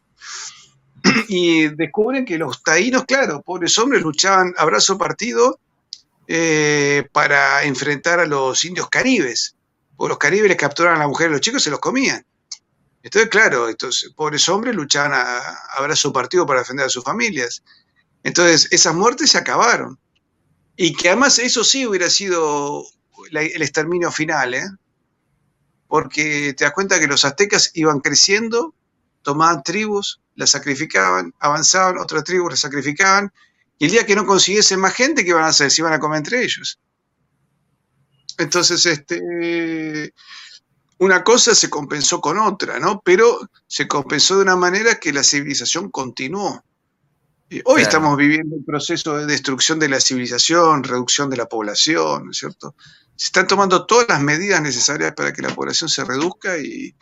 Y 1.29 1.69
descubren 1.69 2.25
que 2.25 2.37
los 2.37 2.63
taínos, 2.63 3.05
claro, 3.05 3.41
pobres 3.43 3.77
hombres, 3.77 4.01
luchaban 4.01 4.53
a 4.57 4.65
brazo 4.65 4.97
partido 4.97 5.59
eh, 6.27 7.07
para 7.13 7.63
enfrentar 7.63 8.19
a 8.19 8.25
los 8.25 8.65
indios 8.65 8.89
caribes. 8.89 9.55
Porque 9.95 10.09
los 10.09 10.17
caribes 10.17 10.49
les 10.49 10.57
capturaban 10.57 10.97
a 10.97 11.03
las 11.03 11.09
mujeres 11.09 11.31
los 11.31 11.41
chicos 11.41 11.63
se 11.63 11.69
los 11.69 11.79
comían. 11.79 12.25
Entonces, 13.07 13.29
claro, 13.29 13.69
estos 13.69 14.11
pobres 14.17 14.49
hombres 14.49 14.75
luchaban 14.75 15.13
a, 15.13 15.39
a 15.39 15.81
brazo 15.81 16.11
partido 16.11 16.45
para 16.45 16.59
defender 16.59 16.87
a 16.87 16.89
sus 16.89 17.05
familias. 17.05 17.63
Entonces, 18.21 18.67
esas 18.71 18.93
muertes 18.93 19.31
se 19.31 19.37
acabaron. 19.37 19.97
Y 20.75 20.93
que 20.93 21.07
además 21.07 21.39
eso 21.39 21.63
sí 21.63 21.87
hubiera 21.87 22.09
sido 22.09 22.83
el 23.31 23.61
exterminio 23.61 24.11
final, 24.11 24.55
¿eh? 24.55 24.65
porque 25.87 26.53
te 26.53 26.65
das 26.65 26.73
cuenta 26.73 26.99
que 26.99 27.07
los 27.07 27.23
aztecas 27.23 27.71
iban 27.75 28.01
creciendo, 28.01 28.75
tomaban 29.21 29.63
tribus, 29.63 30.19
las 30.35 30.49
sacrificaban, 30.49 31.33
avanzaban, 31.39 31.99
otras 31.99 32.25
tribus 32.25 32.51
las 32.51 32.59
sacrificaban, 32.59 33.31
y 33.79 33.85
el 33.85 33.91
día 33.91 34.05
que 34.05 34.15
no 34.15 34.25
consiguiesen 34.25 34.81
más 34.81 34.93
gente, 34.93 35.23
¿qué 35.23 35.29
iban 35.29 35.45
a 35.45 35.47
hacer? 35.47 35.71
Se 35.71 35.79
iban 35.81 35.93
a 35.93 35.99
comer 35.99 36.17
entre 36.17 36.43
ellos. 36.43 36.77
Entonces, 38.37 38.85
este, 38.85 40.13
una 40.99 41.23
cosa 41.23 41.53
se 41.53 41.69
compensó 41.69 42.19
con 42.21 42.39
otra, 42.39 42.79
¿no? 42.79 43.01
Pero 43.03 43.39
se 43.67 43.87
compensó 43.87 44.35
de 44.37 44.43
una 44.43 44.55
manera 44.55 44.95
que 44.95 45.13
la 45.13 45.23
civilización 45.23 45.89
continuó. 45.89 46.63
Hoy 47.63 47.81
estamos 47.81 48.17
viviendo 48.17 48.55
un 48.57 48.65
proceso 48.65 49.17
de 49.17 49.25
destrucción 49.25 49.79
de 49.79 49.87
la 49.87 50.01
civilización, 50.01 50.83
reducción 50.83 51.29
de 51.29 51.37
la 51.37 51.45
población, 51.45 52.25
¿no 52.25 52.31
es 52.31 52.37
cierto? 52.37 52.75
Se 53.15 53.27
están 53.27 53.47
tomando 53.47 53.85
todas 53.85 54.07
las 54.09 54.21
medidas 54.21 54.61
necesarias 54.61 55.13
para 55.13 55.31
que 55.31 55.41
la 55.41 55.55
población 55.55 55.89
se 55.89 56.03
reduzca 56.03 56.57
y, 56.57 56.93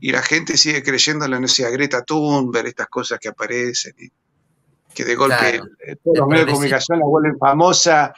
la 0.00 0.22
gente 0.22 0.56
sigue 0.56 0.82
creyendo 0.82 1.26
en 1.26 1.32
la 1.32 1.40
necesidad 1.40 1.68
de 1.68 1.76
Greta 1.76 2.02
Thunberg, 2.02 2.66
estas 2.66 2.88
cosas 2.88 3.18
que 3.18 3.28
aparecen, 3.28 3.94
y 3.98 4.10
que 4.94 5.04
de 5.04 5.14
golpe 5.14 5.60
todos 6.02 6.18
los 6.18 6.28
medios 6.28 6.46
de 6.46 6.52
comunicación 6.52 6.98
la 6.98 7.06
vuelven 7.06 7.38
famosa 7.38 8.14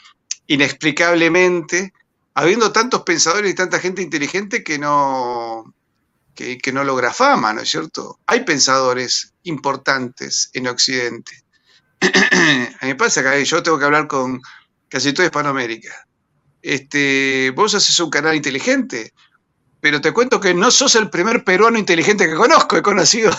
inexplicablemente, 0.46 1.92
habiendo 2.34 2.72
tantos 2.72 3.02
pensadores 3.02 3.50
y 3.50 3.54
tanta 3.54 3.78
gente 3.80 4.02
inteligente 4.02 4.62
que 4.62 4.78
no, 4.78 5.74
que, 6.34 6.58
que 6.58 6.72
no 6.72 6.84
logra 6.84 7.12
fama, 7.12 7.52
¿no 7.52 7.62
es 7.62 7.70
cierto? 7.70 8.20
Hay 8.26 8.40
pensadores 8.44 9.34
importantes 9.44 10.50
en 10.52 10.66
Occidente 10.68 11.44
a 12.80 12.86
mí 12.86 12.88
me 12.88 12.94
pasa 12.94 13.22
que 13.22 13.44
yo 13.44 13.62
tengo 13.62 13.78
que 13.78 13.84
hablar 13.84 14.06
con 14.06 14.40
casi 14.88 15.12
toda 15.12 15.26
Hispanoamérica. 15.26 16.06
Este, 16.62 17.52
vos 17.54 17.74
haces 17.74 17.98
un 18.00 18.10
canal 18.10 18.34
inteligente, 18.34 19.12
pero 19.80 20.00
te 20.00 20.12
cuento 20.12 20.40
que 20.40 20.54
no 20.54 20.70
sos 20.70 20.94
el 20.96 21.10
primer 21.10 21.44
peruano 21.44 21.78
inteligente 21.78 22.26
que 22.26 22.34
conozco, 22.34 22.76
he 22.76 22.82
conocido 22.82 23.30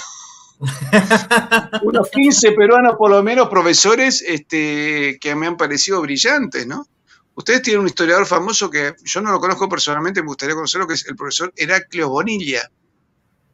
unos 1.83 2.09
15 2.11 2.51
peruanos 2.51 2.95
por 2.97 3.09
lo 3.09 3.23
menos, 3.23 3.49
profesores 3.49 4.21
este, 4.21 5.17
que 5.19 5.35
me 5.35 5.47
han 5.47 5.57
parecido 5.57 6.01
brillantes, 6.01 6.67
¿no? 6.67 6.87
Ustedes 7.35 7.61
tienen 7.61 7.81
un 7.81 7.87
historiador 7.87 8.25
famoso 8.25 8.69
que 8.69 8.95
yo 9.03 9.21
no 9.21 9.31
lo 9.31 9.39
conozco 9.39 9.67
personalmente, 9.67 10.21
me 10.21 10.27
gustaría 10.27 10.55
conocerlo, 10.55 10.87
que 10.87 10.93
es 10.93 11.05
el 11.05 11.15
profesor 11.15 11.53
Heraclio 11.55 12.09
Bonilla. 12.09 12.69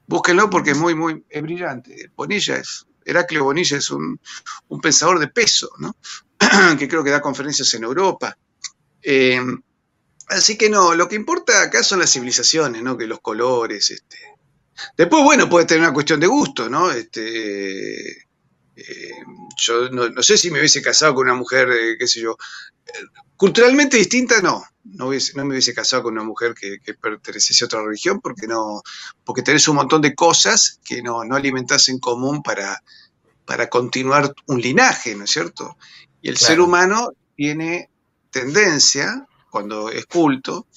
Búsquenlo 0.07 0.49
porque 0.49 0.71
es 0.71 0.77
muy, 0.77 0.93
muy 0.93 1.23
es 1.29 1.41
brillante. 1.41 2.11
Bonilla 2.15 2.57
es 2.57 2.85
Heraclio 3.05 3.43
Bonilla 3.43 3.77
es 3.77 3.89
un, 3.89 4.19
pensador 4.81 5.19
de 5.19 5.27
peso, 5.27 5.69
¿no? 5.79 5.95
que 6.77 6.87
creo 6.87 7.03
que 7.03 7.09
da 7.09 7.21
conferencias 7.21 7.73
en 7.73 7.83
Europa. 7.83 8.37
Eh, 9.01 9.41
así 10.27 10.57
que 10.57 10.69
no, 10.69 10.93
lo 10.93 11.07
que 11.07 11.15
importa 11.15 11.63
acá 11.63 11.83
son 11.83 11.99
las 11.99 12.11
civilizaciones, 12.11 12.83
¿no? 12.83 12.97
Que 12.97 13.07
los 13.07 13.19
colores, 13.19 13.89
este. 13.89 14.17
Después, 14.97 15.23
bueno, 15.23 15.49
puede 15.49 15.65
tener 15.65 15.83
una 15.83 15.93
cuestión 15.93 16.19
de 16.19 16.27
gusto, 16.27 16.69
¿no? 16.69 16.91
Este, 16.91 18.11
eh, 18.75 19.23
yo 19.57 19.89
no, 19.89 20.23
sé 20.23 20.37
si 20.37 20.49
me 20.49 20.59
hubiese 20.59 20.81
casado 20.81 21.13
con 21.13 21.27
una 21.27 21.35
mujer, 21.35 21.69
eh, 21.71 21.95
qué 21.99 22.07
sé 22.07 22.21
yo, 22.21 22.37
culturalmente 23.41 23.97
distinta, 23.97 24.39
no. 24.39 24.63
No, 24.83 25.07
me 25.07 25.43
hubiese 25.47 25.73
casado 25.73 26.03
con 26.03 26.13
una 26.13 26.23
mujer 26.23 26.53
que, 26.53 26.77
que, 26.79 26.93
perteneciese 26.93 27.63
a 27.63 27.65
otra 27.65 27.83
religión 27.83 28.19
porque 28.21 28.45
no, 28.45 28.83
porque 29.23 29.41
tenés 29.41 29.67
un 29.67 29.77
montón 29.77 29.99
de 30.03 30.13
cosas 30.13 30.79
que 30.85 31.01
no, 31.01 31.23
no 31.23 31.35
alimentás 31.35 31.89
en 31.89 31.97
común 31.97 32.43
para, 32.43 32.83
para 33.43 33.67
continuar 33.67 34.31
un 34.45 34.61
linaje, 34.61 35.15
¿no 35.15 35.23
es 35.23 35.31
cierto? 35.31 35.75
Y 36.21 36.29
el 36.29 36.37
ser 36.37 36.61
humano 36.61 37.13
tiene 37.35 37.89
tendencia, 38.29 39.25
cuando 39.49 39.89
es 39.89 40.05
culto, 40.05 40.67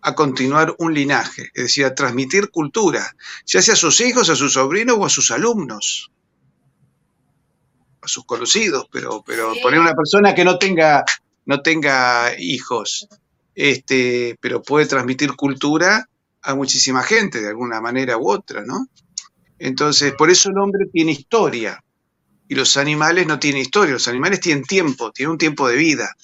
a 0.00 0.14
continuar 0.14 0.74
un 0.78 0.94
linaje, 0.94 1.50
es 1.52 1.64
decir, 1.64 1.84
a 1.84 1.94
transmitir 1.94 2.50
cultura, 2.50 3.14
ya 3.44 3.60
sea 3.60 3.74
a 3.74 3.76
sus 3.76 4.00
hijos, 4.00 4.30
a 4.30 4.36
sus 4.36 4.54
sobrinos 4.54 4.96
o 4.98 5.04
a 5.04 5.10
sus 5.10 5.30
alumnos, 5.30 6.10
a 8.00 8.08
sus 8.08 8.24
conocidos, 8.24 8.86
pero, 8.90 9.22
pero 9.22 9.52
poner 9.62 9.80
una 9.80 9.94
persona 9.94 10.34
que 10.34 10.44
no 10.44 10.58
tenga, 10.58 11.04
no 11.46 11.62
tenga 11.62 12.38
hijos 12.38 13.08
este, 13.56 14.36
pero 14.40 14.62
puede 14.62 14.86
transmitir 14.86 15.34
cultura 15.34 16.08
a 16.42 16.54
muchísima 16.54 17.02
gente 17.02 17.40
de 17.40 17.48
alguna 17.48 17.80
manera 17.80 18.18
u 18.18 18.30
otra, 18.30 18.62
¿no? 18.64 18.86
Entonces, 19.58 20.12
por 20.16 20.30
eso 20.30 20.50
el 20.50 20.58
hombre 20.58 20.86
tiene 20.92 21.12
historia 21.12 21.82
y 22.46 22.54
los 22.54 22.76
animales 22.76 23.26
no 23.26 23.38
tienen 23.38 23.62
historia. 23.62 23.94
Los 23.94 24.08
animales 24.08 24.40
tienen 24.40 24.62
tiempo, 24.62 25.10
tienen 25.10 25.32
un 25.32 25.38
tiempo 25.38 25.66
de 25.66 25.76
vida, 25.76 26.14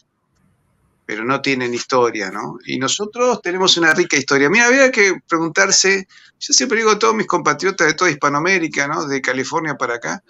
pero 1.06 1.24
no 1.24 1.40
tienen 1.40 1.72
historia, 1.72 2.30
¿no? 2.30 2.58
Y 2.66 2.78
nosotros 2.78 3.40
tenemos 3.42 3.78
una 3.78 3.94
rica 3.94 4.18
historia. 4.18 4.50
Mira, 4.50 4.66
había 4.66 4.92
que 4.92 5.14
preguntarse, 5.26 6.06
yo 6.38 6.52
siempre 6.52 6.78
digo 6.78 6.90
a 6.90 6.98
todos 6.98 7.14
mis 7.14 7.26
compatriotas 7.26 7.87
de 7.87 7.94
toda 7.94 8.11
Hispanoamérica, 8.11 8.87
¿no? 8.87 9.06
De 9.06 9.22
California 9.22 9.74
para 9.76 9.94
acá, 9.94 10.22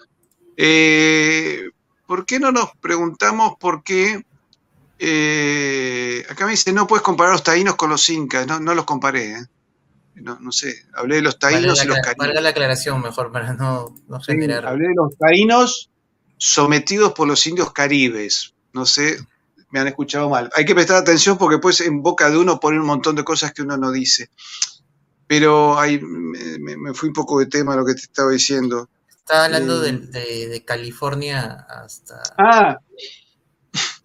eh, 0.55 1.69
¿por 2.07 2.25
qué 2.25 2.39
no 2.39 2.53
nos 2.53 2.69
preguntamos 2.79 3.55
por 3.59 3.83
qué 3.83 4.23
eh, 5.05 6.25
acá 6.29 6.45
me 6.45 6.51
dice, 6.51 6.71
no 6.71 6.87
puedes 6.87 7.03
comparar 7.03 7.33
los 7.33 7.43
taínos 7.43 7.75
con 7.75 7.89
los 7.89 8.09
incas, 8.09 8.47
no, 8.47 8.73
los 8.73 8.85
comparé. 8.85 9.33
¿eh? 9.33 9.45
No, 10.15 10.51
sé, 10.51 10.85
hablé 10.93 11.17
de 11.17 11.21
los 11.23 11.39
taínos 11.39 11.83
y 11.83 11.87
los 11.87 11.97
caribes. 11.97 12.17
Valga 12.17 12.41
la 12.41 12.49
aclaración 12.49 13.01
mejor 13.01 13.31
para 13.31 13.53
no, 13.53 13.95
no 14.07 14.21
generar. 14.21 14.65
hablé 14.65 14.87
de 14.87 14.95
los 14.95 15.17
taínos 15.17 15.89
sometidos 16.37 17.13
por 17.13 17.27
los 17.27 17.45
indios 17.47 17.73
caribes. 17.73 18.53
No 18.71 18.85
sé, 18.85 19.17
me 19.71 19.79
han 19.79 19.87
escuchado 19.87 20.29
mal. 20.29 20.49
Hay 20.55 20.65
que 20.65 20.75
prestar 20.75 20.97
atención 20.97 21.37
porque 21.37 21.57
pues 21.57 21.81
en 21.81 22.01
boca 22.01 22.29
de 22.29 22.37
uno 22.37 22.59
pone 22.59 22.79
un 22.79 22.85
montón 22.85 23.15
de 23.15 23.23
cosas 23.23 23.51
que 23.51 23.63
uno 23.63 23.75
no 23.75 23.91
dice. 23.91 24.29
Pero 25.27 25.79
ahí 25.79 25.99
me, 25.99 26.93
fui 26.93 27.09
un 27.09 27.13
poco 27.13 27.39
de 27.39 27.47
tema 27.47 27.75
lo 27.75 27.85
que 27.85 27.95
te 27.95 28.01
estaba 28.01 28.31
diciendo. 28.31 28.89
Estaba 29.09 29.45
hablando 29.45 29.83
eh, 29.83 29.91
de, 29.91 30.47
de, 30.47 30.65
California 30.65 31.65
hasta... 31.69 32.21
Ah, 32.37 32.77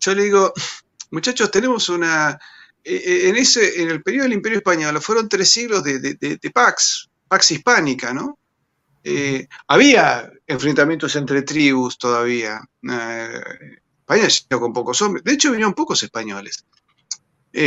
yo 0.01 0.15
le 0.15 0.23
digo, 0.23 0.55
muchachos, 1.11 1.51
tenemos 1.51 1.89
una... 1.89 2.39
Eh, 2.85 2.95
eh, 2.95 3.29
en, 3.29 3.37
ese, 3.37 3.83
en 3.83 3.91
el 3.91 4.03
periodo 4.03 4.25
del 4.25 4.35
Imperio 4.35 4.59
Español 4.59 5.01
fueron 5.01 5.29
tres 5.29 5.51
siglos 5.51 5.83
de, 5.83 6.51
Pax, 6.53 7.09
Pax 7.27 7.51
Hispánica, 7.51 8.15
¿no? 8.15 8.39
Eh, 9.05 9.47
había 9.67 10.31
enfrentamientos 10.47 11.15
entre 11.17 11.43
tribus 11.43 11.99
todavía. 11.99 12.61
España 12.83 14.29
llegó 14.29 14.61
con 14.61 14.73
pocos 14.73 15.01
hombres. 15.03 15.25
De 15.25 15.33
hecho, 15.33 15.51
vinieron 15.51 15.75
pocos 15.75 16.03
españoles. 16.03 16.65
lo 17.53 17.61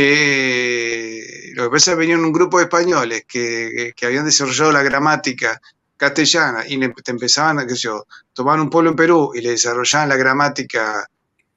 que 1.64 1.70
pasa 1.70 1.90
es 1.90 1.94
que 1.94 2.00
venían 2.00 2.24
un 2.24 2.32
grupo 2.32 2.58
de 2.58 2.64
españoles 2.64 3.24
que, 3.26 3.94
habían 4.02 4.24
desarrollado 4.24 4.72
la 4.72 4.82
gramática 4.82 5.60
castellana 5.96 6.64
y 6.66 6.82
empezaban, 6.82 7.66
qué 7.66 7.74
sé 7.74 7.82
yo, 7.82 8.06
tomaban 8.32 8.60
un 8.60 8.70
pueblo 8.70 8.90
en 8.90 8.96
Perú 8.96 9.32
y 9.34 9.40
le 9.40 9.50
desarrollaban 9.50 10.08
la 10.08 10.16
gramática 10.16 11.08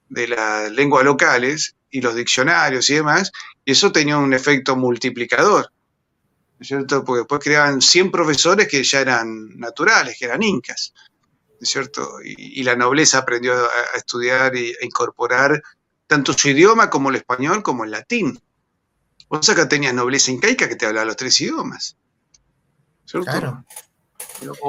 de 0.10 0.28
las 0.28 0.72
lenguas 0.72 1.04
locales 1.04 1.76
y 1.90 2.02
los 2.02 2.16
diccionarios 2.16 2.90
y 2.90 2.96
demás, 2.96 3.32
y 3.64 3.72
eso 3.72 3.92
tenía 3.92 4.18
un 4.18 4.34
efecto 4.34 4.76
multiplicador, 4.76 5.72
¿no 6.58 6.62
es 6.62 6.68
cierto? 6.68 7.04
Porque 7.04 7.20
después 7.20 7.42
creaban 7.44 7.82
100 7.82 8.12
profesores 8.12 8.68
que 8.68 8.84
ya 8.84 9.02
eran 9.02 9.58
naturales, 9.58 10.18
que 10.18 10.26
eran 10.26 10.44
incas, 10.44 10.94
¿no 11.50 11.58
es 11.62 11.70
cierto? 11.70 12.18
Y, 12.24 12.64
la 12.64 12.76
nobleza 12.76 13.20
aprendió 13.20 13.54
a, 13.54 13.98
estudiar 13.98 14.56
e 14.56 14.76
incorporar 14.82 15.62
tanto 16.08 16.34
su 16.34 16.50
idioma 16.50 16.90
como 16.90 17.10
el 17.10 17.16
español 17.16 17.64
como 17.64 17.84
el 17.84 17.92
latín. 17.92 18.40
Vos 19.28 19.50
acá 19.50 19.68
tenías 19.68 19.94
nobleza 19.94 20.32
incaica 20.32 20.70
que 20.70 20.76
te 20.76 20.86
hablaba 20.86 21.06
los 21.06 21.16
tres 21.16 21.40
idiomas. 21.42 21.98
¿cierto? 23.06 23.32
Claro. 23.32 23.66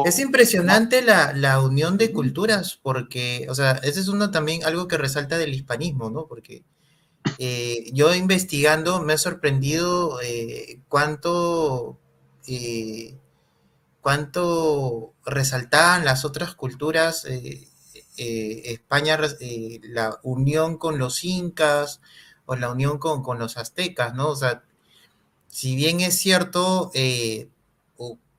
Es 0.05 0.19
impresionante 0.19 1.03
la, 1.03 1.61
unión 1.61 1.99
de 1.99 2.13
culturas, 2.13 2.79
porque, 2.83 3.47
o 3.49 3.55
sea, 3.55 3.73
ese 3.83 4.01
es 4.01 4.09
uno 4.09 4.31
también 4.31 4.65
algo 4.65 4.89
que 4.89 4.99
resalta 4.99 5.39
del 5.39 5.55
hispanismo, 5.55 6.11
¿no? 6.11 6.27
Porque 6.27 6.65
eh, 7.39 7.91
yo 7.93 8.15
investigando 8.15 9.03
me 9.03 9.15
ha 9.15 9.19
sorprendido 9.19 10.21
eh, 10.23 10.81
cuánto, 10.89 11.99
eh, 12.47 13.17
cuánto 14.01 15.15
resaltaban 15.25 16.05
las 16.05 16.25
otras 16.25 16.55
culturas, 16.55 17.27
España, 18.17 19.19
la 19.83 20.19
unión 20.23 20.79
con 20.79 20.99
los 20.99 21.25
incas, 21.25 22.01
o 22.49 22.55
la 22.55 22.71
unión 22.71 22.99
con, 22.99 23.23
con 23.25 23.39
los 23.41 23.57
aztecas, 23.57 24.15
¿no? 24.15 24.29
O 24.29 24.37
sea, 24.37 24.63
si 25.49 25.75
bien 25.75 26.01
es 26.01 26.17
cierto, 26.17 26.93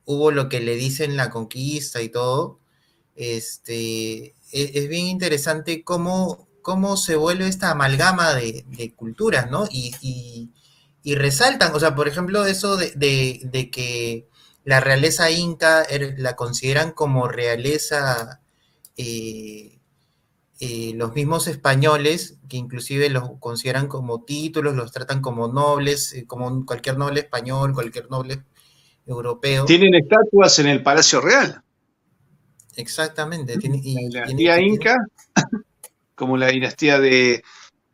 hubo 0.07 0.31
lo 0.31 0.49
que 0.49 0.61
le 0.61 0.75
dicen 0.75 1.17
la 1.17 1.29
conquista 1.29 2.01
y 2.01 2.09
todo, 2.09 2.59
este, 3.15 4.35
e, 4.51 4.71
es, 4.75 4.87
bien 4.89 5.07
interesante 5.07 5.83
cómo, 5.83 6.47
cómo, 6.61 6.97
se 6.97 7.17
vuelve 7.17 7.47
esta 7.47 7.71
amalgama 7.71 8.33
de, 8.33 8.93
culturas, 8.95 9.51
¿no? 9.51 9.65
Y, 9.69 10.49
resaltan, 11.15 11.73
o 11.75 11.79
sea, 11.79 11.95
por 11.95 12.07
ejemplo, 12.07 12.45
eso 12.45 12.77
de, 12.77 13.69
que 13.71 14.27
la 14.65 14.79
realeza 14.79 15.31
inca 15.31 15.83
er, 15.83 16.15
la 16.17 16.35
consideran 16.35 16.91
como 16.91 17.27
realeza 17.27 18.41
eh, 18.97 19.79
eh, 20.59 20.93
los 20.95 21.13
mismos 21.13 21.47
españoles, 21.47 22.37
que 22.49 22.57
inclusive 22.57 23.09
los 23.09 23.31
consideran 23.39 23.87
como 23.87 24.23
títulos, 24.23 24.75
los 24.75 24.91
tratan 24.91 25.21
como 25.21 25.47
nobles, 25.49 26.13
eh, 26.13 26.25
como 26.27 26.65
cualquier 26.65 26.97
noble 26.97 27.21
español, 27.21 27.73
cualquier 27.73 28.09
noble 28.09 28.43
europeo. 29.07 29.65
Tienen 29.65 29.95
estatuas 29.95 30.59
en 30.59 30.67
el 30.67 30.83
Palacio 30.83 31.21
Real. 31.21 31.61
Exactamente. 32.75 33.55
la 33.55 33.59
dinastía 33.59 34.59
inca, 34.59 34.97
como 36.15 36.37
la 36.37 36.47
dinastía 36.47 36.99
de 36.99 37.43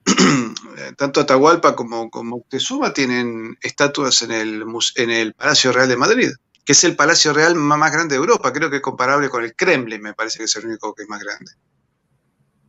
tanto 0.97 1.21
Atahualpa 1.21 1.75
como, 1.75 2.09
como 2.09 2.37
Moctezuma 2.37 2.93
tienen 2.93 3.57
estatuas 3.61 4.21
en 4.23 4.31
el, 4.31 4.65
en 4.95 5.09
el 5.09 5.33
Palacio 5.33 5.71
Real 5.71 5.87
de 5.87 5.97
Madrid, 5.97 6.29
que 6.65 6.73
es 6.73 6.83
el 6.83 6.95
Palacio 6.95 7.31
Real 7.33 7.55
más 7.55 7.91
grande 7.91 8.15
de 8.15 8.19
Europa. 8.19 8.51
Creo 8.51 8.69
que 8.69 8.77
es 8.77 8.81
comparable 8.81 9.29
con 9.29 9.43
el 9.43 9.55
Kremlin, 9.55 10.01
me 10.01 10.13
parece 10.13 10.39
que 10.39 10.45
es 10.45 10.55
el 10.57 10.65
único 10.65 10.93
que 10.93 11.03
es 11.03 11.09
más 11.09 11.21
grande. 11.21 11.51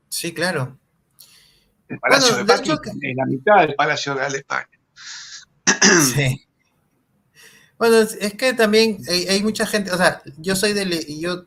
Sí, 0.09 0.33
claro. 0.33 0.79
El 1.89 1.99
Palacio 1.99 2.37
de 2.37 2.41
España, 2.43 2.79
en 3.01 3.17
la 3.17 3.27
mitad 3.27 3.61
del 3.61 3.75
Palacio 3.75 4.15
Real 4.15 4.33
de 4.33 4.39
España. 4.39 4.69
Sí. 6.15 6.44
Bueno, 7.79 7.97
es 7.99 8.35
que 8.35 8.53
también 8.55 8.99
hay, 9.09 9.43
mucha 9.43 9.67
gente, 9.67 9.91
o 9.91 9.97
sea, 9.97 10.23
yo 10.39 10.55
soy 10.57 10.73
de, 10.73 11.07
yo 11.21 11.45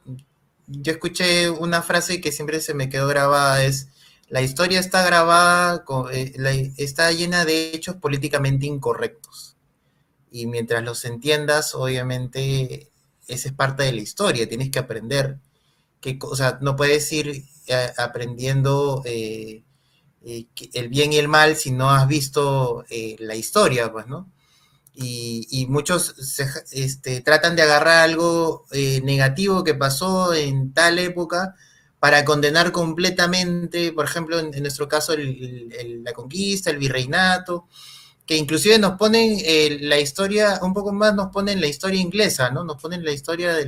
yo 0.68 0.92
escuché 0.92 1.50
una 1.50 1.82
frase 1.82 2.22
que 2.22 2.32
siempre 2.32 2.62
se 2.62 2.74
me 2.74 2.90
quedó 2.90 3.08
grabada, 3.08 3.64
es, 3.64 3.90
la 4.30 4.42
historia 4.42 4.80
está 4.80 5.06
grabada, 5.06 5.86
eh, 6.12 6.74
está 6.78 7.12
llena 7.12 7.46
de 7.46 7.72
hechos 7.72 7.96
políticamente 7.96 8.66
incorrectos. 8.66 9.56
Y 10.30 10.48
mientras 10.48 10.84
los 10.84 11.06
entiendas, 11.06 11.74
obviamente, 11.74 12.92
esa 13.28 13.50
es 13.50 13.56
parte 13.56 13.84
de 13.84 13.94
la 13.94 14.02
historia, 14.02 14.50
tienes 14.50 14.70
que 14.70 14.80
aprender. 14.80 15.40
Que, 16.02 16.20
o 16.22 16.36
sea, 16.36 16.60
no 16.62 16.76
puedes 16.76 17.12
ir 17.14 17.46
eh, 17.68 17.94
aprendiendo 17.98 19.02
eh, 19.06 19.64
el 20.74 20.90
bien 20.90 21.14
y 21.14 21.18
el 21.18 21.30
mal 21.30 21.56
si 21.56 21.72
no 21.72 21.90
has 21.92 22.08
visto 22.08 22.84
la 23.20 23.36
historia, 23.36 23.92
pues, 23.92 24.08
¿no? 24.08 24.30
Y, 25.00 25.68
muchos 25.70 26.16
este, 26.72 27.22
tratan 27.22 27.56
de 27.56 27.62
agarrar 27.62 28.04
algo 28.04 28.66
eh, 28.72 29.02
negativo 29.04 29.64
que 29.64 29.76
pasó 29.76 30.34
en 30.34 30.74
tal 30.74 30.98
época 30.98 31.56
para 32.00 32.26
condenar 32.26 32.72
completamente, 32.72 33.92
por 33.92 34.06
ejemplo, 34.06 34.40
en, 34.40 34.52
nuestro 34.62 34.88
caso, 34.88 35.14
la 35.16 36.14
conquista, 36.14 36.72
el 36.72 36.78
virreinato, 36.78 37.68
que 38.26 38.38
inclusive 38.38 38.80
nos 38.80 38.98
ponen 38.98 39.38
eh, 39.44 39.78
la 39.82 40.00
historia, 40.00 40.60
un 40.62 40.74
poco 40.74 40.92
más 40.92 41.16
nos 41.16 41.32
ponen 41.32 41.62
la 41.62 41.68
historia 41.68 42.00
inglesa, 42.00 42.50
¿no? 42.50 42.64
Nos 42.64 42.82
ponen 42.82 43.04
la 43.06 43.12
historia 43.12 43.54
de, 43.54 43.66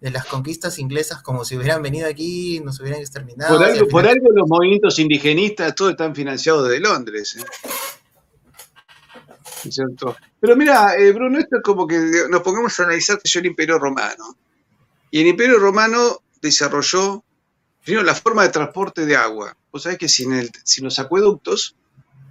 las 0.00 0.26
conquistas 0.26 0.78
inglesas 0.78 1.22
como 1.22 1.44
si 1.44 1.56
hubieran 1.56 1.82
venido 1.82 2.08
aquí, 2.08 2.60
nos 2.60 2.80
hubieran 2.80 3.00
exterminado. 3.00 3.56
Por 3.56 3.66
algo, 3.66 3.88
por 3.88 4.06
algo 4.06 4.28
los 4.32 4.48
movimientos 4.48 4.98
indigenistas, 4.98 5.74
todos 5.74 5.92
están 5.92 6.14
financiados 6.14 6.68
de 6.68 6.80
Londres. 6.80 7.36
¿eh? 7.36 7.44
Pero 10.40 10.56
mira, 10.56 10.96
eh, 10.96 11.12
Bruno, 11.12 11.38
esto 11.38 11.56
es 11.56 11.62
como 11.62 11.86
que 11.86 11.98
nos 12.30 12.42
pongamos 12.42 12.78
a 12.78 12.84
analizar 12.84 13.18
que 13.20 13.38
el 13.38 13.46
Imperio 13.46 13.78
Romano. 13.78 14.36
Y 15.10 15.20
el 15.20 15.26
Imperio 15.28 15.58
Romano 15.58 16.22
desarrolló, 16.40 17.24
la 17.86 18.14
forma 18.14 18.42
de 18.42 18.50
transporte 18.50 19.06
de 19.06 19.16
agua. 19.16 19.56
Vos 19.72 19.82
sabés 19.82 19.98
que 19.98 20.08
sin, 20.08 20.32
el, 20.32 20.50
sin 20.64 20.84
los 20.84 20.98
acueductos, 20.98 21.74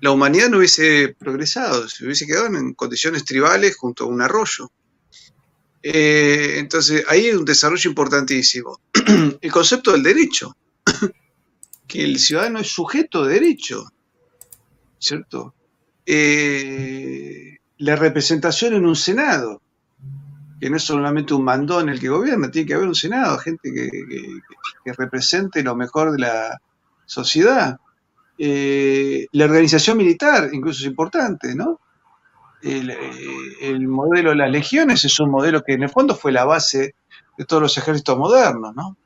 la 0.02 0.12
humanidad 0.12 0.50
no 0.50 0.58
hubiese 0.58 1.16
progresado, 1.18 1.90
se 1.90 2.06
hubiese 2.06 2.28
quedado 2.28 2.46
en 2.48 2.74
condiciones 2.74 3.26
tribales 3.26 3.76
junto 3.76 4.04
a 4.04 4.08
un 4.08 4.22
arroyo. 4.22 4.72
Eh, 5.82 6.56
entonces, 6.58 7.04
ahí 7.08 7.28
hay 7.28 7.34
un 7.34 7.46
desarrollo 7.46 7.90
importantísimo. 7.90 8.80
el 9.42 9.52
concepto 9.52 9.94
del 9.94 10.04
derecho, 10.04 10.56
que 11.88 12.04
el 12.04 12.20
ciudadano 12.20 12.60
es 12.60 12.68
sujeto 12.68 13.26
de 13.26 13.34
derecho, 13.34 13.86
¿cierto? 15.00 15.56
Eh, 16.10 17.58
la 17.80 17.98
representación 17.98 18.74
en 18.74 18.86
un 18.86 18.96
Senado, 18.96 19.62
que 20.58 20.70
no 20.70 20.78
es 20.78 20.84
solamente 20.84 21.34
un 21.34 21.44
mandón 21.44 21.90
el 21.90 22.00
que 22.00 22.08
gobierna, 22.08 22.50
tiene 22.50 22.66
que 22.66 22.74
haber 22.76 22.88
un 22.88 22.96
Senado, 22.96 23.38
gente 23.40 23.74
que, 23.74 24.94
represente 24.98 25.62
lo 25.64 25.76
mejor 25.76 26.14
de 26.14 26.20
la 26.20 26.62
sociedad. 27.06 27.78
Eh, 28.38 29.28
la 29.34 29.46
organización 29.46 29.98
militar, 29.98 30.50
incluso 30.54 30.80
es 30.80 30.88
importante, 30.88 31.54
¿no? 31.54 31.82
El, 32.62 32.90
eh, 32.90 32.98
el, 33.64 33.86
modelo 33.90 34.30
de 34.30 34.38
las 34.38 34.50
legiones 34.50 35.04
es 35.04 35.20
un 35.20 35.30
modelo 35.30 35.62
que 35.62 35.74
en 35.74 35.84
el 35.84 35.90
fondo 35.90 36.16
fue 36.16 36.32
la 36.32 36.46
base 36.46 36.96
de 37.38 37.46
todos 37.46 37.62
los 37.62 37.78
ejércitos 37.78 38.18
modernos, 38.18 38.74
¿no? 38.74 38.98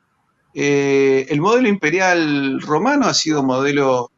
el 0.54 1.40
modelo 1.40 1.66
imperial 1.66 2.60
romano 2.60 3.06
ha 3.06 3.14
sido 3.14 3.42
modelo 3.42 4.11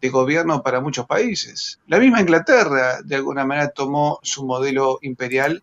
de 0.00 0.08
gobierno 0.10 0.62
para 0.62 0.80
muchos 0.80 1.06
países. 1.06 1.80
La 1.86 1.98
misma 1.98 2.20
Inglaterra, 2.20 3.02
de 3.02 3.16
alguna 3.16 3.44
manera, 3.44 3.70
tomó 3.70 4.20
su 4.22 4.46
modelo 4.46 4.98
imperial, 5.02 5.62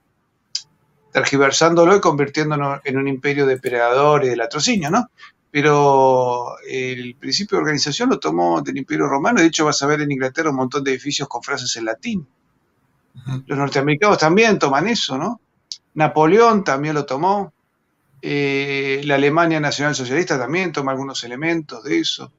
tergiversándolo 1.12 1.96
y 1.96 2.02
convirtiéndolo 2.02 2.82
en 2.84 2.98
un 2.98 3.08
imperio 3.08 3.46
de 3.46 3.56
depredador 3.56 4.26
y 4.26 4.30
de 4.30 4.36
latrocinio, 4.36 4.90
¿no? 4.90 5.10
Pero 5.50 6.58
el 6.68 7.16
principio 7.16 7.58
de 7.58 7.62
organización 7.62 8.10
lo 8.10 8.20
tomó 8.20 8.62
del 8.62 8.78
imperio 8.78 9.08
romano, 9.08 9.40
de 9.40 9.48
hecho 9.48 9.64
vas 9.64 9.82
a 9.82 9.88
ver 9.88 10.02
en 10.02 10.12
Inglaterra 10.12 10.50
un 10.50 10.58
montón 10.58 10.84
de 10.84 10.92
edificios 10.92 11.30
con 11.30 11.42
frases 11.42 11.74
en 11.78 11.86
latín. 11.86 12.28
Los 13.46 13.58
norteamericanos 13.58 14.18
también 14.18 14.60
toman 14.60 14.90
eso, 14.90 15.18
¿no? 15.18 15.40
Napoleón 15.94 16.66
también 16.66 16.94
lo 16.94 17.06
tomó. 17.06 17.54
Eh, 18.22 19.02
la 19.06 19.16
Alemania 19.16 19.62
Nacional 19.62 19.96
Socialista 19.96 20.38
también 20.38 20.74
toma 20.74 20.92
algunos 20.92 21.24
elementos 21.24 21.84
de 21.84 22.00
eso. 22.00 22.34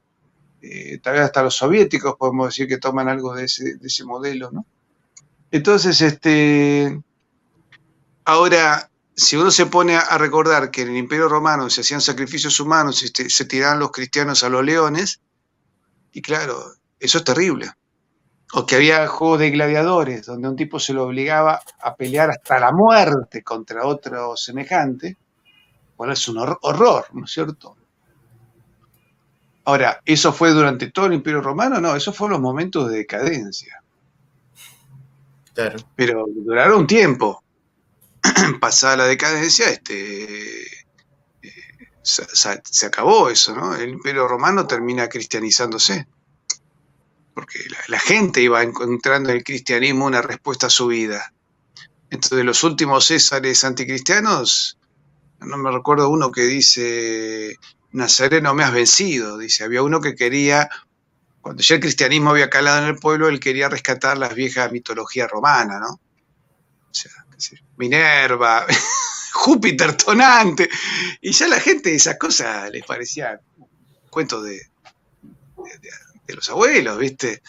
Eh, 0.69 0.99
tal 1.01 1.13
vez 1.13 1.23
hasta 1.23 1.43
los 1.43 1.55
soviéticos 1.55 2.15
podemos 2.17 2.47
decir 2.47 2.67
que 2.67 2.77
toman 2.77 3.07
algo 3.07 3.33
de 3.33 3.45
ese, 3.45 4.03
modelo, 4.03 4.51
¿no? 4.51 4.65
Entonces, 5.49 6.01
este, 6.01 7.01
ahora, 8.25 8.89
si 9.15 9.37
uno 9.37 9.49
se 9.49 9.67
pone 9.67 9.95
a 9.95 10.17
recordar 10.17 10.69
que 10.69 10.81
en 10.81 10.89
el 10.89 10.97
Imperio 10.97 11.29
Romano 11.29 11.69
se 11.69 11.81
hacían 11.81 12.01
sacrificios 12.01 12.59
humanos 12.59 13.01
y 13.01 13.07
se, 13.07 13.29
se 13.29 13.45
tiraban 13.45 13.79
los 13.79 13.91
cristianos 13.91 14.43
a 14.43 14.49
los 14.49 14.63
leones, 14.63 15.21
y 16.11 16.21
claro, 16.21 16.73
eso 16.99 17.19
es 17.19 17.23
terrible. 17.23 17.71
O 18.51 18.65
que 18.65 18.75
había 18.75 19.07
juegos 19.07 19.39
de 19.39 19.51
gladiadores, 19.51 20.25
donde 20.25 20.49
un 20.49 20.55
tipo 20.57 20.79
se 20.79 20.93
lo 20.93 21.05
obligaba 21.05 21.61
a 21.81 21.95
pelear 21.95 22.29
hasta 22.31 22.59
la 22.59 22.73
muerte 22.73 23.41
contra 23.41 23.85
otro 23.85 24.35
semejante, 24.35 25.15
bueno, 25.95 26.11
es 26.11 26.27
un 26.27 26.37
horror, 26.39 27.05
¿no 27.13 27.23
es 27.23 27.31
cierto? 27.31 27.77
Ahora, 29.67 30.01
¿eso 30.05 30.31
fue 30.31 30.51
durante 30.51 30.91
todo 30.91 31.07
el 31.07 31.13
Imperio 31.15 31.41
Romano? 31.41 31.81
No, 31.81 31.93
eso 31.93 32.13
fueron 32.13 32.35
los 32.35 32.41
momentos 32.41 32.89
de 32.89 32.99
decadencia. 32.99 33.83
Claro. 35.53 35.77
Pero 35.93 36.25
duraron 36.25 36.79
un 36.79 36.87
tiempo. 36.87 37.43
Pasada 38.61 38.95
la 38.95 39.07
decadencia, 39.07 39.69
este, 39.69 40.63
eh, 40.63 41.51
se, 42.01 42.85
acabó 42.85 43.29
eso, 43.29 43.53
¿no? 43.53 43.75
El 43.75 43.89
Imperio 43.89 44.25
Romano 44.25 44.65
termina 44.65 45.09
cristianizándose. 45.09 46.07
Porque 47.33 47.59
la, 47.89 47.99
gente 47.99 48.39
iba 48.41 48.63
encontrando 48.63 49.31
en 49.31 49.35
el 49.35 49.43
cristianismo 49.43 50.05
una 50.05 50.21
respuesta 50.21 50.67
a 50.67 50.69
su 50.69 50.87
vida. 50.87 51.33
Entonces, 52.09 52.45
los 52.45 52.63
últimos 52.63 53.05
césares 53.05 53.65
anticristianos, 53.65 54.77
no 55.41 55.57
me 55.57 55.71
recuerdo 55.71 56.09
uno 56.09 56.31
que 56.31 56.43
dice 56.43 57.59
Nazareno 57.91 58.53
me 58.53 58.63
has 58.63 58.73
vencido, 58.73 59.37
dice. 59.37 59.63
Había 59.63 59.83
uno 59.83 60.01
que 60.01 60.15
quería, 60.15 60.69
cuando 61.41 61.61
ya 61.61 61.75
el 61.75 61.81
cristianismo 61.81 62.31
había 62.31 62.49
calado 62.49 62.83
en 62.83 62.89
el 62.89 62.99
pueblo, 62.99 63.27
él 63.29 63.39
quería 63.39 63.69
rescatar 63.69 64.17
las 64.17 64.35
viejas 64.35 64.71
mitologías 64.71 65.29
romanas, 65.29 65.79
¿no? 65.79 65.93
O 65.93 66.93
sea, 66.93 67.11
Minerva, 67.77 68.65
Júpiter 69.33 69.95
tonante, 69.95 70.69
y 71.21 71.31
ya 71.31 71.47
la 71.47 71.59
gente 71.59 71.93
esas 71.93 72.17
cosas 72.17 72.71
les 72.71 72.83
parecía 72.85 73.39
cuentos 74.09 74.43
de, 74.43 74.61
los 76.27 76.49
abuelos, 76.49 76.97
¿viste? 76.97 77.41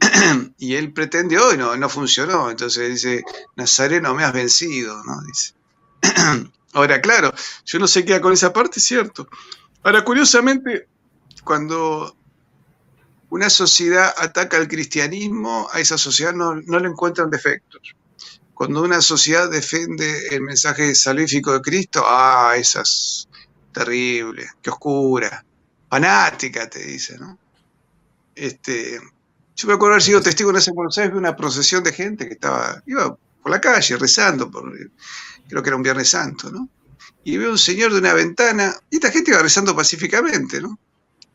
y 0.58 0.74
él 0.74 0.92
pretendió 0.92 1.52
y 1.52 1.58
no, 1.58 1.76
no 1.76 1.88
funcionó. 1.88 2.50
Entonces 2.50 2.88
dice, 2.90 3.24
Nazareno 3.56 4.14
me 4.14 4.24
has 4.24 4.32
vencido, 4.32 5.02
¿no? 5.04 5.20
Dice. 5.22 5.54
Ahora, 6.74 7.00
claro, 7.02 7.34
yo 7.66 7.78
no 7.78 7.86
sé 7.86 8.04
qué 8.04 8.20
con 8.20 8.32
esa 8.32 8.52
parte, 8.52 8.80
cierto. 8.80 9.28
Ahora, 9.82 10.04
curiosamente, 10.04 10.86
cuando 11.44 12.16
una 13.30 13.50
sociedad 13.50 14.12
ataca 14.16 14.58
al 14.58 14.68
cristianismo, 14.68 15.68
a 15.72 15.80
esa 15.80 15.98
sociedad 15.98 16.34
no, 16.34 16.54
le 16.54 16.88
encuentran 16.88 17.30
defectos. 17.30 17.96
Cuando 18.54 18.82
una 18.82 19.00
sociedad 19.00 19.50
defiende 19.50 20.28
el 20.28 20.42
mensaje 20.42 20.94
salvífico 20.94 21.52
de 21.52 21.62
Cristo, 21.62 22.04
ah, 22.06 22.52
esa 22.56 22.82
es 22.82 23.28
terrible, 23.72 24.46
qué 24.60 24.70
oscura, 24.70 25.44
fanática, 25.88 26.68
te 26.68 26.80
dice, 26.80 27.18
¿no? 27.18 27.38
Este, 28.34 29.00
yo 29.56 29.68
me 29.68 29.74
acuerdo 29.74 29.94
haber 29.94 30.02
sido 30.02 30.20
testigo 30.20 30.50
en 30.50 30.56
ese 30.56 30.72
Buenos 30.72 30.94
de 30.94 31.08
una 31.08 31.34
procesión 31.34 31.82
de 31.82 31.92
gente 31.92 32.28
que 32.28 32.34
estaba, 32.34 32.82
iba 32.86 33.16
por 33.42 33.50
la 33.50 33.60
calle 33.60 33.96
rezando, 33.96 34.50
creo 35.48 35.62
que 35.62 35.68
era 35.68 35.76
un 35.76 35.82
Viernes 35.82 36.10
Santo, 36.10 36.50
¿no? 36.50 36.68
Y 37.24 37.36
veo 37.36 37.52
un 37.52 37.58
señor 37.58 37.92
de 37.92 37.98
una 37.98 38.14
ventana, 38.14 38.74
y 38.90 38.96
esta 38.96 39.10
gente 39.10 39.30
iba 39.30 39.40
rezando 39.40 39.76
pacíficamente, 39.76 40.60
¿no? 40.60 40.78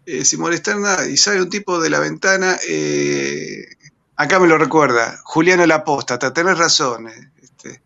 Eh, 0.05 0.23
sin 0.25 0.39
molestar 0.39 0.77
nada, 0.77 1.07
y 1.07 1.17
sale 1.17 1.41
un 1.41 1.49
tipo 1.49 1.79
de 1.79 1.89
la 1.89 1.99
ventana, 1.99 2.57
eh, 2.67 3.65
acá 4.15 4.39
me 4.39 4.47
lo 4.47 4.57
recuerda, 4.57 5.19
Juliano 5.23 5.63
el 5.63 5.71
Apóstata, 5.71 6.33
tenés 6.33 6.57
razón, 6.57 7.07
eh, 7.07 7.31
este, 7.41 7.81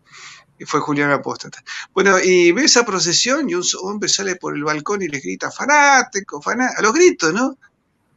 fue 0.66 0.80
Juliano 0.80 1.12
el 1.12 1.18
Apóstata. 1.18 1.62
Bueno, 1.92 2.18
y 2.20 2.52
ve 2.52 2.64
esa 2.64 2.84
procesión 2.84 3.48
y 3.50 3.54
un 3.54 3.64
hombre 3.82 4.08
sale 4.08 4.36
por 4.36 4.54
el 4.54 4.64
balcón 4.64 5.02
y 5.02 5.08
le 5.08 5.18
grita, 5.18 5.50
fanático, 5.50 6.40
fanático, 6.40 6.78
a 6.78 6.82
los 6.82 6.92
gritos, 6.92 7.32
¿no? 7.32 7.58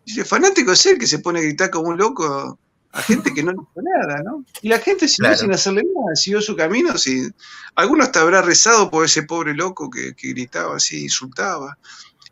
Dice, 0.05 0.23
fanático 0.23 0.71
es 0.71 0.85
el 0.85 0.99
que 0.99 1.07
se 1.07 1.19
pone 1.19 1.39
a 1.39 1.43
gritar 1.43 1.71
como 1.71 1.89
un 1.89 1.97
loco 1.97 2.59
a 2.95 3.01
gente 3.01 3.33
que 3.33 3.43
no 3.43 3.51
le 3.51 3.57
hizo 3.57 3.81
nada, 3.81 4.23
¿no? 4.23 4.45
Y 4.61 4.69
la 4.69 4.79
gente 4.79 5.09
siguió 5.09 5.35
sin 5.35 5.53
hacerle 5.53 5.83
nada, 5.83 6.15
siguió 6.15 6.41
su 6.41 6.55
camino, 6.55 6.97
sin... 6.97 7.35
alguno 7.75 8.03
hasta 8.03 8.21
habrá 8.21 8.41
rezado 8.41 8.89
por 8.89 9.03
ese 9.03 9.23
pobre 9.23 9.53
loco 9.53 9.89
que, 9.89 10.15
que 10.15 10.29
gritaba 10.29 10.77
así, 10.77 11.03
insultaba. 11.03 11.77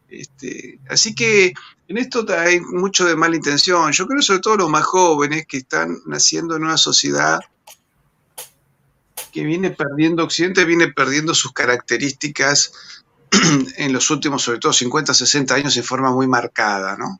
Este, 0.07 0.79
así 0.89 1.13
que 1.13 1.53
en 1.89 1.97
esto 1.97 2.25
hay 2.29 2.61
mucho 2.61 3.05
de 3.05 3.17
mala 3.17 3.35
intención. 3.35 3.91
Yo 3.91 4.07
creo 4.07 4.21
sobre 4.21 4.39
todo 4.39 4.55
los 4.55 4.69
más 4.69 4.85
jóvenes 4.85 5.45
que 5.47 5.57
están 5.57 5.97
naciendo 6.05 6.55
en 6.55 6.63
una 6.63 6.77
sociedad 6.77 7.41
que 9.33 9.43
viene 9.43 9.71
perdiendo, 9.71 10.23
Occidente 10.23 10.63
viene 10.63 10.93
perdiendo 10.93 11.33
sus 11.33 11.51
características 11.51 12.71
en 13.77 13.91
los 13.91 14.09
últimos, 14.11 14.43
sobre 14.43 14.59
todo 14.59 14.71
50, 14.71 15.13
60 15.13 15.55
años 15.55 15.75
en 15.75 15.83
forma 15.83 16.11
muy 16.11 16.27
marcada, 16.27 16.95
¿no? 16.95 17.19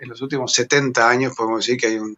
En 0.00 0.08
los 0.08 0.20
últimos 0.22 0.52
70 0.52 1.08
años 1.08 1.34
podemos 1.36 1.64
decir 1.64 1.78
que 1.78 1.88
hay 1.88 1.96
un, 1.98 2.16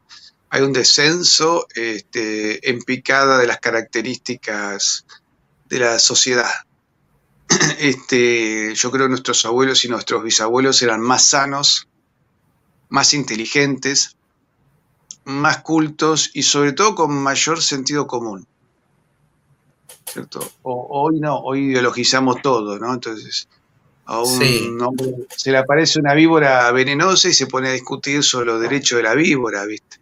hay 0.50 0.62
un 0.62 0.72
descenso 0.72 1.66
este, 1.74 2.68
en 2.68 2.82
picada 2.82 3.38
de 3.38 3.46
las 3.46 3.58
características 3.58 5.06
de 5.68 5.78
la 5.78 5.98
sociedad. 5.98 6.50
Este, 7.78 8.74
yo 8.74 8.90
creo 8.90 9.06
que 9.06 9.10
nuestros 9.10 9.44
abuelos 9.44 9.84
y 9.84 9.88
nuestros 9.88 10.22
bisabuelos 10.22 10.82
eran 10.82 11.00
más 11.00 11.28
sanos, 11.28 11.88
más 12.88 13.14
inteligentes, 13.14 14.16
más 15.24 15.62
cultos 15.62 16.30
y 16.34 16.42
sobre 16.42 16.72
todo 16.72 16.94
con 16.94 17.14
mayor 17.14 17.62
sentido 17.62 18.06
común. 18.06 18.46
¿Cierto? 20.04 20.46
hoy 20.62 21.20
no, 21.20 21.38
hoy 21.38 21.70
ideologizamos 21.70 22.42
todo, 22.42 22.78
¿no? 22.78 22.92
Entonces, 22.92 23.48
a 24.04 24.20
un 24.20 24.80
hombre 24.82 25.14
se 25.36 25.52
le 25.52 25.58
aparece 25.58 26.00
una 26.00 26.14
víbora 26.14 26.70
venenosa 26.72 27.28
y 27.28 27.32
se 27.32 27.46
pone 27.46 27.68
a 27.68 27.72
discutir 27.72 28.22
sobre 28.22 28.46
los 28.46 28.60
derechos 28.60 28.96
de 28.96 29.02
la 29.04 29.14
víbora, 29.14 29.64
¿viste? 29.64 29.98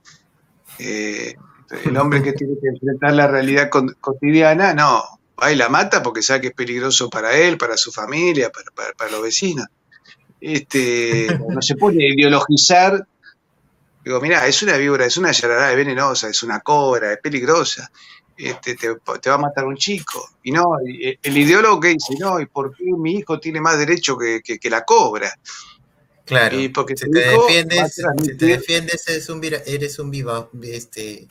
Eh, 0.79 1.35
el 1.85 1.97
hombre 1.97 2.23
que 2.23 2.33
tiene 2.33 2.55
que 2.61 2.69
enfrentar 2.69 3.13
la 3.13 3.27
realidad 3.27 3.69
cotidiana, 3.69 4.75
no, 4.75 5.03
va 5.41 5.53
y 5.53 5.57
la 5.57 5.69
mata 5.69 6.03
porque 6.03 6.23
sabe 6.23 6.41
que 6.41 6.47
es 6.49 6.55
peligroso 6.55 7.09
para 7.09 7.37
él, 7.37 7.59
para 7.59 7.77
su 7.77 7.93
familia, 7.93 8.51
para, 8.51 9.11
los 9.11 9.23
vecinos. 9.23 9.67
Este, 10.41 11.39
no 11.49 11.61
se 11.61 11.77
pone 11.77 12.05
a 12.05 12.15
ideologizar. 12.15 13.07
Digo, 14.05 14.21
mira, 14.21 14.47
es 14.47 14.63
una 14.63 14.77
víbora, 14.79 15.05
es 15.05 15.19
una 15.19 15.31
yarará, 15.31 15.71
es 15.71 15.77
venenosa, 15.77 16.29
es 16.29 16.43
una 16.43 16.61
cobra, 16.61 17.13
es 17.13 17.19
peligrosa. 17.19 17.91
Este, 18.43 18.75
te, 18.75 18.89
va 18.89 19.35
a 19.35 19.39
matar 19.39 19.67
un 19.67 19.77
chico. 19.77 20.31
Y 20.43 20.51
no, 20.51 20.79
el 20.81 21.37
ideólogo 21.37 21.81
que 21.81 21.89
dice, 21.89 22.15
no, 22.19 22.41
¿y 22.41 22.47
por 22.47 22.75
qué 22.75 22.85
mi 22.85 23.17
hijo 23.17 23.39
tiene 23.39 23.61
más 23.61 23.79
derecho 23.79 24.17
que, 24.17 24.59
la 24.71 24.85
cobra? 24.85 25.31
Claro, 26.25 26.59
y 26.59 26.69
porque 26.69 26.97
si 26.97 27.11
te, 27.11 27.19
defiendes, 27.19 27.95
si 28.23 28.37
te 28.37 28.47
defiendes 28.47 29.09
eres 29.09 29.29
un, 29.29 29.45
eres 29.45 29.99
un 29.99 30.11
viva, 30.11 30.49
este, 30.63 31.27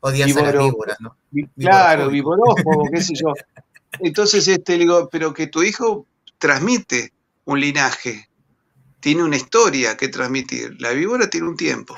odias 0.00 0.36
a 0.36 0.42
la 0.42 0.64
víbora, 0.64 0.96
¿no? 1.00 1.16
Claro, 1.56 2.08
vivorófobo, 2.08 2.90
qué 2.92 3.00
sé 3.00 3.14
yo. 3.14 3.32
Entonces, 4.00 4.46
este, 4.48 4.72
le 4.72 4.80
digo, 4.80 5.08
pero 5.10 5.32
que 5.32 5.46
tu 5.46 5.62
hijo 5.62 6.06
transmite 6.38 7.12
un 7.44 7.60
linaje, 7.60 8.28
tiene 9.00 9.22
una 9.22 9.36
historia 9.36 9.96
que 9.96 10.08
transmitir. 10.08 10.76
La 10.80 10.90
víbora 10.90 11.30
tiene 11.30 11.48
un 11.48 11.56
tiempo. 11.56 11.96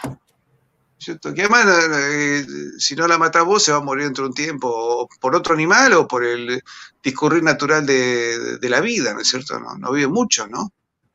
¿Cierto? 1.07 1.33
Que 1.33 1.42
además, 1.42 1.66
eh, 1.69 2.45
si 2.79 2.97
no 2.97 3.07
la 3.07 3.16
matas 3.16 3.45
vos, 3.45 3.62
se 3.62 3.71
va 3.71 3.79
a 3.79 3.81
morir 3.81 4.07
dentro 4.07 4.25
de 4.25 4.29
un 4.31 4.35
tiempo, 4.35 4.69
o 4.69 5.09
por 5.21 5.37
otro 5.37 5.55
animal 5.55 5.92
o 5.92 6.09
por 6.09 6.25
el 6.25 6.61
discurrir 7.03 7.45
natural 7.45 7.87
de, 7.87 8.59
la 8.62 8.81
vida, 8.81 9.14
¿no 9.14 9.21
es 9.21 9.29
cierto? 9.29 9.61
No, 9.61 9.77
no 9.77 9.92
vive 9.92 10.09
mucho, 10.09 10.49
¿no? 10.49 10.73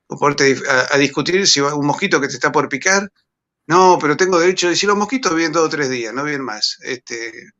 O 0.08 0.18
ponerte 0.18 0.56
a, 0.92 0.98
discutir 0.98 1.46
si 1.46 1.60
un 1.60 1.86
mosquito 1.86 2.22
que 2.22 2.30
te 2.30 2.36
está 2.36 2.54
por 2.54 2.70
picar, 2.70 3.12
no, 3.68 3.98
pero 4.00 4.16
tengo 4.16 4.40
derecho 4.40 4.68
a 4.68 4.70
decir, 4.70 4.88
los 4.88 4.98
mosquitos 4.98 5.36
viven 5.36 5.52
dos 5.52 5.66
o 5.66 5.70
tres 5.70 5.90
días, 5.90 6.14
no 6.14 6.24
viven 6.24 6.44
más. 6.44 6.78
Este, 6.84 7.52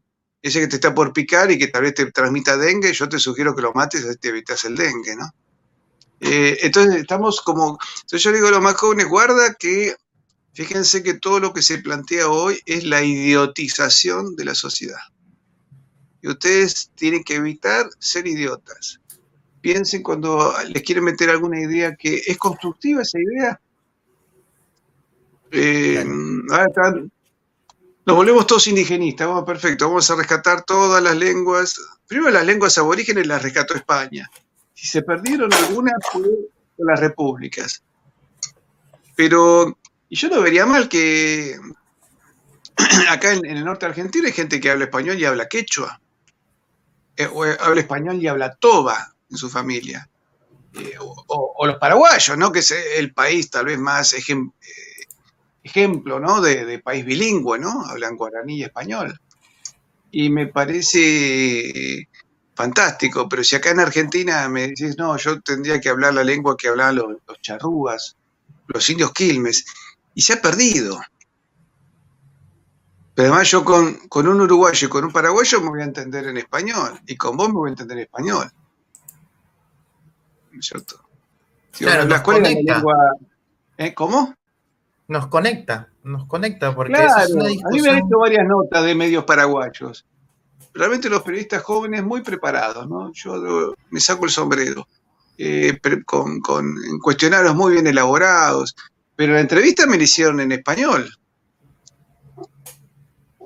ese 0.42 0.62
que 0.62 0.68
te 0.68 0.78
está 0.78 0.96
por 0.96 1.12
picar 1.12 1.52
y 1.52 1.58
que 1.58 1.68
tal 1.68 1.84
vez 1.84 1.96
te 1.96 2.12
transmita 2.12 2.56
dengue, 2.56 2.94
yo 2.94 3.10
te 3.10 3.20
sugiero 3.20 3.54
que 3.54 3.62
lo 3.62 3.74
mates, 3.74 4.06
así 4.06 4.18
te 4.18 4.30
evitas 4.30 4.64
el 4.64 4.78
dengue, 4.78 5.18
¿no? 5.18 5.30
Eh, 6.22 6.60
entonces 6.62 7.02
estamos 7.02 7.42
como, 7.42 7.78
entonces 8.02 8.24
yo 8.24 8.32
digo 8.32 8.48
a 8.48 8.52
los 8.52 8.62
más 8.62 8.76
jóvenes, 8.76 9.10
guarda 9.10 9.54
que 9.56 9.96
Fíjense 10.54 11.02
que 11.02 11.14
todo 11.14 11.40
lo 11.40 11.54
que 11.54 11.62
se 11.62 11.78
plantea 11.78 12.28
hoy 12.28 12.60
es 12.66 12.84
la 12.84 13.04
idiotización 13.04 14.36
de 14.36 14.46
la 14.46 14.56
sociedad. 14.56 15.00
Y 16.22 16.28
ustedes 16.28 16.92
tienen 16.96 17.24
que 17.24 17.36
evitar 17.36 17.90
ser 18.00 18.28
idiotas. 18.28 19.00
Piensen 19.62 20.04
cuando 20.04 20.54
les 20.70 20.84
quieren 20.84 21.04
meter 21.04 21.30
alguna 21.30 21.60
idea 21.60 21.96
que 21.96 22.22
es 22.26 22.38
constructiva 22.38 23.02
esa 23.02 23.20
idea. 23.20 23.62
Eh, 25.52 26.04
nos 28.04 28.16
volvemos 28.16 28.48
todos 28.48 28.68
indigenistas, 28.68 29.28
vamos, 29.28 29.44
perfecto, 29.44 29.88
vamos 29.88 30.10
a 30.10 30.16
rescatar 30.16 30.64
todas 30.64 31.02
las 31.04 31.16
lenguas. 31.16 31.80
Primero 32.08 32.32
las 32.32 32.46
lenguas 32.46 32.78
aborígenes 32.78 33.28
las 33.28 33.42
rescató 33.42 33.76
España. 33.76 34.30
Si 34.74 34.88
se 34.88 35.04
perdieron 35.04 35.54
algunas, 35.54 35.94
fue 36.12 36.28
las 36.78 37.00
repúblicas. 37.00 37.84
Pero 39.16 39.78
y 40.12 40.18
yo 40.18 40.28
no 40.28 40.42
vería 40.42 40.66
mal 40.66 40.90
que 40.90 41.58
acá 43.10 43.32
en, 43.32 43.46
el 43.46 43.64
norte 43.64 43.86
de 43.86 43.92
Argentina 43.92 44.28
hay 44.28 44.34
gente 44.34 44.60
que 44.60 44.70
habla 44.70 44.84
español 44.84 45.18
y 45.18 45.24
habla 45.24 45.48
quechua. 45.48 46.02
Eh, 47.16 47.30
o 47.32 47.46
eh, 47.46 47.56
habla 47.58 47.80
español 47.80 48.22
y 48.22 48.28
habla 48.28 48.54
toba 48.56 49.16
en 49.30 49.38
su 49.38 49.50
familia. 49.50 50.10
Eh, 50.74 50.96
o, 51.00 51.66
los 51.66 51.78
paraguayos, 51.78 52.38
¿no? 52.38 52.52
Que 52.52 52.60
es 52.60 52.72
el 52.72 53.14
país 53.14 53.50
tal 53.50 53.68
vez 53.68 53.80
más 53.80 54.14
ejemplo, 55.64 56.20
¿no? 56.20 56.42
De, 56.42 56.80
país 56.80 57.06
bilingüe, 57.06 57.58
¿no? 57.58 57.86
Hablan 57.86 58.18
guaraní 58.18 58.58
y 58.58 58.64
español. 58.64 59.18
Y 60.12 60.30
me 60.30 60.48
parece 60.48 62.10
fantástico, 62.54 63.30
pero 63.30 63.46
si 63.46 63.56
acá 63.56 63.70
en 63.70 63.80
Argentina 63.80 64.50
me 64.50 64.68
decís, 64.68 64.98
no, 64.98 65.16
yo 65.16 65.40
tendría 65.40 65.80
que 65.80 65.88
hablar 65.88 66.14
la 66.14 66.26
lengua 66.26 66.58
que 66.58 66.68
hablaban 66.68 66.96
los, 66.96 67.08
los 67.26 68.16
los 68.74 68.90
indios 68.90 69.14
quilmes, 69.14 69.66
y 70.14 70.22
se 70.22 70.34
ha 70.34 70.42
perdido. 70.42 71.00
Pero 73.14 73.30
además 73.30 73.52
yo 73.52 73.64
con, 73.66 73.98
un 74.14 74.42
uruguayo 74.42 74.88
y 74.88 74.90
con 74.90 75.04
un 75.06 75.12
paraguayo 75.12 75.62
me 75.62 75.70
voy 75.70 75.82
a 75.82 75.86
entender 75.86 76.28
en 76.28 76.38
español, 76.38 77.00
y 77.06 77.16
con 77.18 77.36
vos 77.36 77.50
me 77.50 77.56
voy 77.56 77.70
a 77.70 77.72
entender 77.72 77.98
en 77.98 78.04
español. 78.04 78.52
cierto? 80.60 81.02
claro, 81.72 82.06
la 82.06 82.18
escuela 82.18 82.50
lengua... 82.50 82.96
¿Eh? 83.78 83.94
¿Cómo? 83.94 84.36
Nos 85.08 85.28
conecta, 85.28 85.90
nos 86.04 86.26
conecta, 86.26 86.74
porque 86.74 86.94
claro, 86.94 87.24
es 87.24 87.32
una 87.32 87.48
discusión... 87.48 87.68
A 87.68 87.76
mí 87.76 87.82
me 87.82 87.90
han 87.90 87.98
hecho 88.06 88.20
varias 88.20 88.48
notas 88.48 88.84
de 88.86 88.96
medios 88.96 89.24
paraguayos. 89.26 90.06
Realmente 90.74 91.10
los 91.10 91.22
periodistas 91.22 91.64
jóvenes 91.64 92.04
muy 92.04 92.22
preparados, 92.22 92.88
¿no? 92.88 93.12
Yo 93.12 93.74
me 93.90 94.00
saco 94.00 94.26
el 94.26 94.32
sombrero. 94.32 94.88
Eh, 95.38 95.80
con, 96.06 96.40
con 96.40 96.76
cuestionarios 97.02 97.56
muy 97.56 97.74
bien 97.74 97.88
elaborados, 97.88 98.76
pero 99.16 99.34
la 99.34 99.42
entrevista 99.42 99.86
me 99.86 99.98
la 99.98 100.04
hicieron 100.04 100.40
en 100.40 100.52
español. 100.52 101.12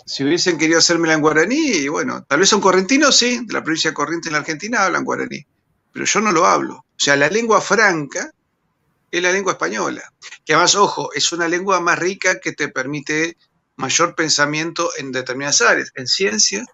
Si 0.06 0.23
hubiesen 0.23 0.58
querido 0.58 0.80
hacérmela 0.80 1.13
en 1.13 1.21
guaraní, 1.21 1.88
bueno, 1.88 2.23
tal 2.23 2.39
vez 2.39 2.49
son 2.49 2.62
correntinos, 2.62 3.17
sí, 3.17 3.41
de 3.45 3.54
la 3.54 3.63
provincia 3.63 3.89
de 3.89 3.95
Corrientes 3.95 4.28
en 4.28 4.34
la 4.34 4.39
Argentina 4.39 4.86
hablan 4.86 5.04
guaraní, 5.04 5.45
pero 5.91 6.06
yo 6.06 6.21
no 6.21 6.32
lo 6.32 6.45
hablo. 6.45 6.75
O 6.75 6.99
sea, 6.99 7.15
la 7.15 7.28
lengua 7.28 7.60
franca 7.60 8.32
es 9.10 9.21
la 9.21 9.32
lengua 9.32 9.54
española, 9.54 10.04
que 10.45 10.54
además, 10.54 10.75
ojo, 10.75 11.12
es 11.13 11.32
una 11.32 11.47
lengua 11.47 11.80
más 11.80 11.97
rica 11.97 12.39
que 12.39 12.51
te 12.51 12.69
permite 12.69 13.38
mayor 13.78 14.15
pensamiento 14.15 14.89
en 14.97 15.12
determinadas 15.12 15.62
áreas, 15.62 15.91
en 15.95 16.08
ciencia, 16.08 16.65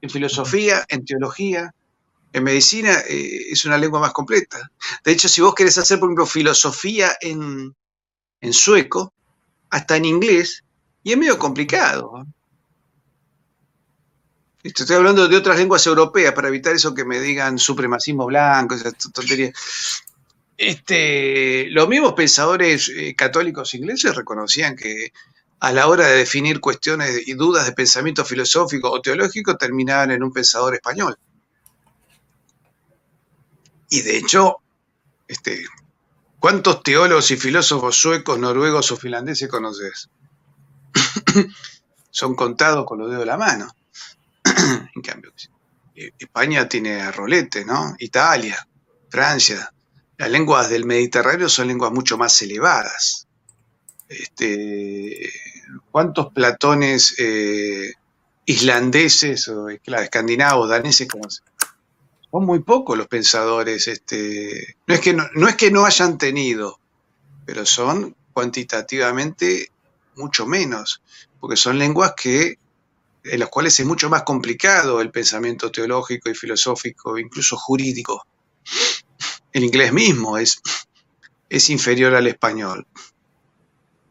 en 0.00 0.10
filosofía, 0.10 0.84
en 0.88 1.04
teología, 1.04 1.74
En 2.32 2.44
medicina 2.44 2.92
eh, 3.08 3.52
es 3.52 3.64
una 3.64 3.78
lengua 3.78 4.00
más 4.00 4.12
completa. 4.12 4.70
De 5.02 5.12
hecho, 5.12 5.28
si 5.28 5.40
vos 5.40 5.54
querés 5.54 5.78
hacer, 5.78 5.98
por 5.98 6.08
ejemplo, 6.08 6.26
filosofía 6.26 7.16
en, 7.22 7.74
en 8.40 8.52
sueco, 8.52 9.12
hasta 9.70 9.96
en 9.96 10.04
inglés, 10.04 10.64
y 11.02 11.12
es 11.12 11.18
medio 11.18 11.38
complicado. 11.38 12.26
Estoy 14.62 14.96
hablando 14.96 15.28
de 15.28 15.36
otras 15.36 15.58
lenguas 15.58 15.86
europeas 15.86 16.32
para 16.32 16.48
evitar 16.48 16.74
eso 16.74 16.94
que 16.94 17.04
me 17.04 17.20
digan 17.20 17.58
supremacismo 17.58 18.26
blanco, 18.26 18.74
esas 18.74 18.94
tonterías. 19.12 19.52
Este, 20.56 21.68
los 21.70 21.88
mismos 21.88 22.14
pensadores 22.14 22.88
eh, 22.88 23.14
católicos 23.14 23.72
ingleses 23.74 24.16
reconocían 24.16 24.74
que 24.74 25.12
a 25.60 25.72
la 25.72 25.86
hora 25.86 26.06
de 26.06 26.16
definir 26.16 26.60
cuestiones 26.60 27.26
y 27.26 27.34
dudas 27.34 27.66
de 27.66 27.72
pensamiento 27.72 28.24
filosófico 28.24 28.90
o 28.90 29.00
teológico 29.00 29.56
terminaban 29.56 30.10
en 30.10 30.22
un 30.22 30.32
pensador 30.32 30.74
español. 30.74 31.16
Y 33.90 34.02
de 34.02 34.18
hecho, 34.18 34.56
este, 35.26 35.64
¿cuántos 36.38 36.82
teólogos 36.82 37.30
y 37.30 37.36
filósofos 37.36 37.96
suecos, 37.96 38.38
noruegos 38.38 38.90
o 38.92 38.96
finlandeses 38.96 39.48
conoces? 39.48 40.08
Son 42.10 42.34
contados 42.34 42.84
con 42.86 42.98
los 42.98 43.08
dedos 43.08 43.22
de 43.22 43.26
la 43.26 43.36
mano. 43.36 43.74
en 44.94 45.02
cambio, 45.02 45.32
eh, 45.94 46.12
España 46.18 46.68
tiene 46.68 47.10
rolete, 47.12 47.64
¿no? 47.64 47.94
Italia, 47.98 48.66
Francia. 49.08 49.72
Las 50.16 50.30
lenguas 50.30 50.68
del 50.68 50.84
Mediterráneo 50.84 51.48
son 51.48 51.68
lenguas 51.68 51.92
mucho 51.92 52.18
más 52.18 52.40
elevadas. 52.42 53.28
Este, 54.08 55.30
¿Cuántos 55.90 56.32
platones 56.32 57.14
eh, 57.18 57.92
islandeses 58.46 59.46
o 59.48 59.68
escandinavos, 59.68 60.70
daneses 60.70 61.06
conocen? 61.06 61.44
Son 62.30 62.44
muy 62.44 62.60
pocos 62.60 62.96
los 62.96 63.08
pensadores. 63.08 63.88
Este, 63.88 64.76
no, 64.86 64.94
es 64.94 65.00
que 65.00 65.14
no 65.14 65.48
es 65.48 65.56
que 65.56 65.70
no 65.70 65.84
hayan 65.84 66.18
tenido, 66.18 66.78
pero 67.46 67.64
son 67.64 68.14
cuantitativamente 68.32 69.70
mucho 70.16 70.46
menos, 70.46 71.02
porque 71.40 71.56
son 71.56 71.78
lenguas 71.78 72.12
que 72.16 72.58
en 73.24 73.40
las 73.40 73.48
cuales 73.48 73.78
es 73.78 73.86
mucho 73.86 74.08
más 74.08 74.22
complicado 74.22 75.00
el 75.00 75.10
pensamiento 75.10 75.70
teológico 75.70 76.30
y 76.30 76.34
filosófico, 76.34 77.18
incluso 77.18 77.56
jurídico. 77.56 78.26
El 79.52 79.64
inglés 79.64 79.92
mismo 79.92 80.38
es, 80.38 80.60
es 81.48 81.70
inferior 81.70 82.14
al 82.14 82.26
español. 82.26 82.86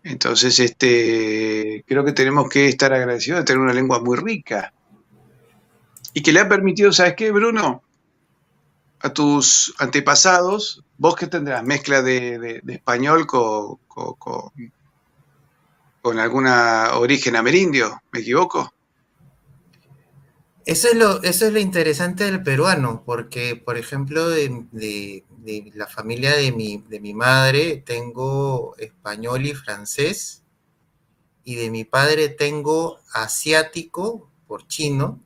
Entonces, 0.03 0.59
este, 0.59 1.83
creo 1.87 2.05
que 2.05 2.13
tenemos 2.13 2.49
que 2.49 2.67
estar 2.67 2.93
agradecidos 2.93 3.41
de 3.41 3.45
tener 3.45 3.61
una 3.61 3.73
lengua 3.73 3.99
muy 3.99 4.17
rica 4.17 4.73
y 6.13 6.21
que 6.21 6.31
le 6.31 6.39
ha 6.39 6.49
permitido, 6.49 6.91
¿sabes 6.93 7.15
qué, 7.15 7.31
Bruno? 7.31 7.83
A 8.99 9.13
tus 9.13 9.73
antepasados, 9.77 10.83
vos 10.97 11.15
que 11.15 11.27
tendrás 11.27 11.63
mezcla 11.63 12.01
de, 12.01 12.61
español 12.67 13.27
con, 13.27 13.77
con, 13.87 14.51
alguna 16.19 16.97
origen 16.97 17.35
amerindio, 17.35 18.01
¿me 18.11 18.21
equivoco? 18.21 18.73
Eso 20.65 20.89
es, 20.89 20.95
lo, 20.95 21.21
eso 21.23 21.47
es 21.47 21.53
lo 21.53 21.59
interesante 21.59 22.25
del 22.25 22.43
peruano, 22.43 23.03
porque, 23.05 23.55
por 23.55 23.77
ejemplo, 23.77 24.27
de, 24.29 25.23
la 25.73 25.87
familia 25.87 26.35
de 26.35 26.51
mi, 26.51 26.83
de 26.89 26.99
mi 26.99 27.13
madre 27.13 27.83
tengo 27.85 28.75
español 28.77 29.45
y 29.45 29.53
francés, 29.53 30.43
y 31.43 31.55
de 31.55 31.69
mi 31.71 31.85
padre 31.85 32.27
tengo 32.27 32.99
asiático 33.13 34.29
por 34.47 34.67
chino, 34.67 35.21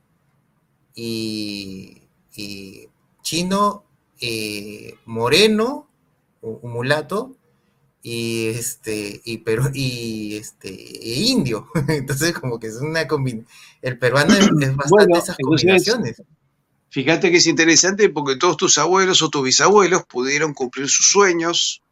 y, 0.94 2.02
chino 3.22 3.84
eh, 4.20 4.94
moreno, 5.06 5.88
un 6.40 6.72
mulato, 6.72 7.36
y 8.02 8.48
este 8.48 9.20
y 9.24 9.38
pero 9.38 9.70
y 9.72 10.36
este 10.36 10.68
e 10.68 11.20
indio. 11.20 11.68
Entonces 11.88 12.32
como 12.32 12.58
que 12.58 12.66
es 12.66 12.76
una 12.76 13.06
combinación 13.06 13.46
el 13.80 13.98
peruano 13.98 14.34
es, 14.34 14.48
bastante 14.48 14.88
bueno, 14.88 15.18
esas 15.18 15.36
combinaciones. 15.36 16.22
fíjate 16.88 17.30
que 17.30 17.36
es 17.38 17.46
interesante 17.46 18.08
porque 18.08 18.36
todos 18.36 18.56
tus 18.56 18.78
abuelos 18.78 19.22
o 19.22 19.28
tus 19.28 19.42
bisabuelos 19.42 20.04
pudieron 20.04 20.54
cumplir 20.54 20.88
sus 20.88 21.10
sueños 21.10 21.82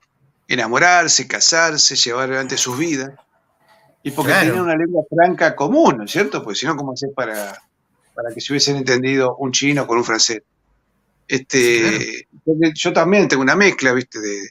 enamorarse 0.48 1.26
casarse 1.26 1.96
llevar 1.96 2.28
adelante 2.28 2.56
sus 2.56 2.78
vidas 2.78 3.12
y 4.02 4.12
porque 4.12 4.32
tienen 4.32 4.60
una 4.60 4.76
lengua 4.76 5.04
franca 5.08 5.54
común 5.54 5.98
¿no 5.98 6.04
es 6.04 6.10
cierto? 6.10 6.42
pues 6.42 6.58
si 6.58 6.66
no 6.66 6.76
cómo 6.76 6.92
hacer 6.92 7.10
para 7.14 7.60
para 8.14 8.32
que 8.34 8.40
se 8.40 8.52
hubiesen 8.52 8.76
entendido 8.76 9.36
un 9.36 9.52
chino 9.52 9.86
con 9.86 9.98
un 9.98 10.04
francés 10.04 10.42
este 11.30 12.26
yo 12.74 12.92
también 12.92 13.28
tengo 13.28 13.42
una 13.42 13.56
mezcla 13.56 13.92
viste 13.92 14.20
de 14.20 14.50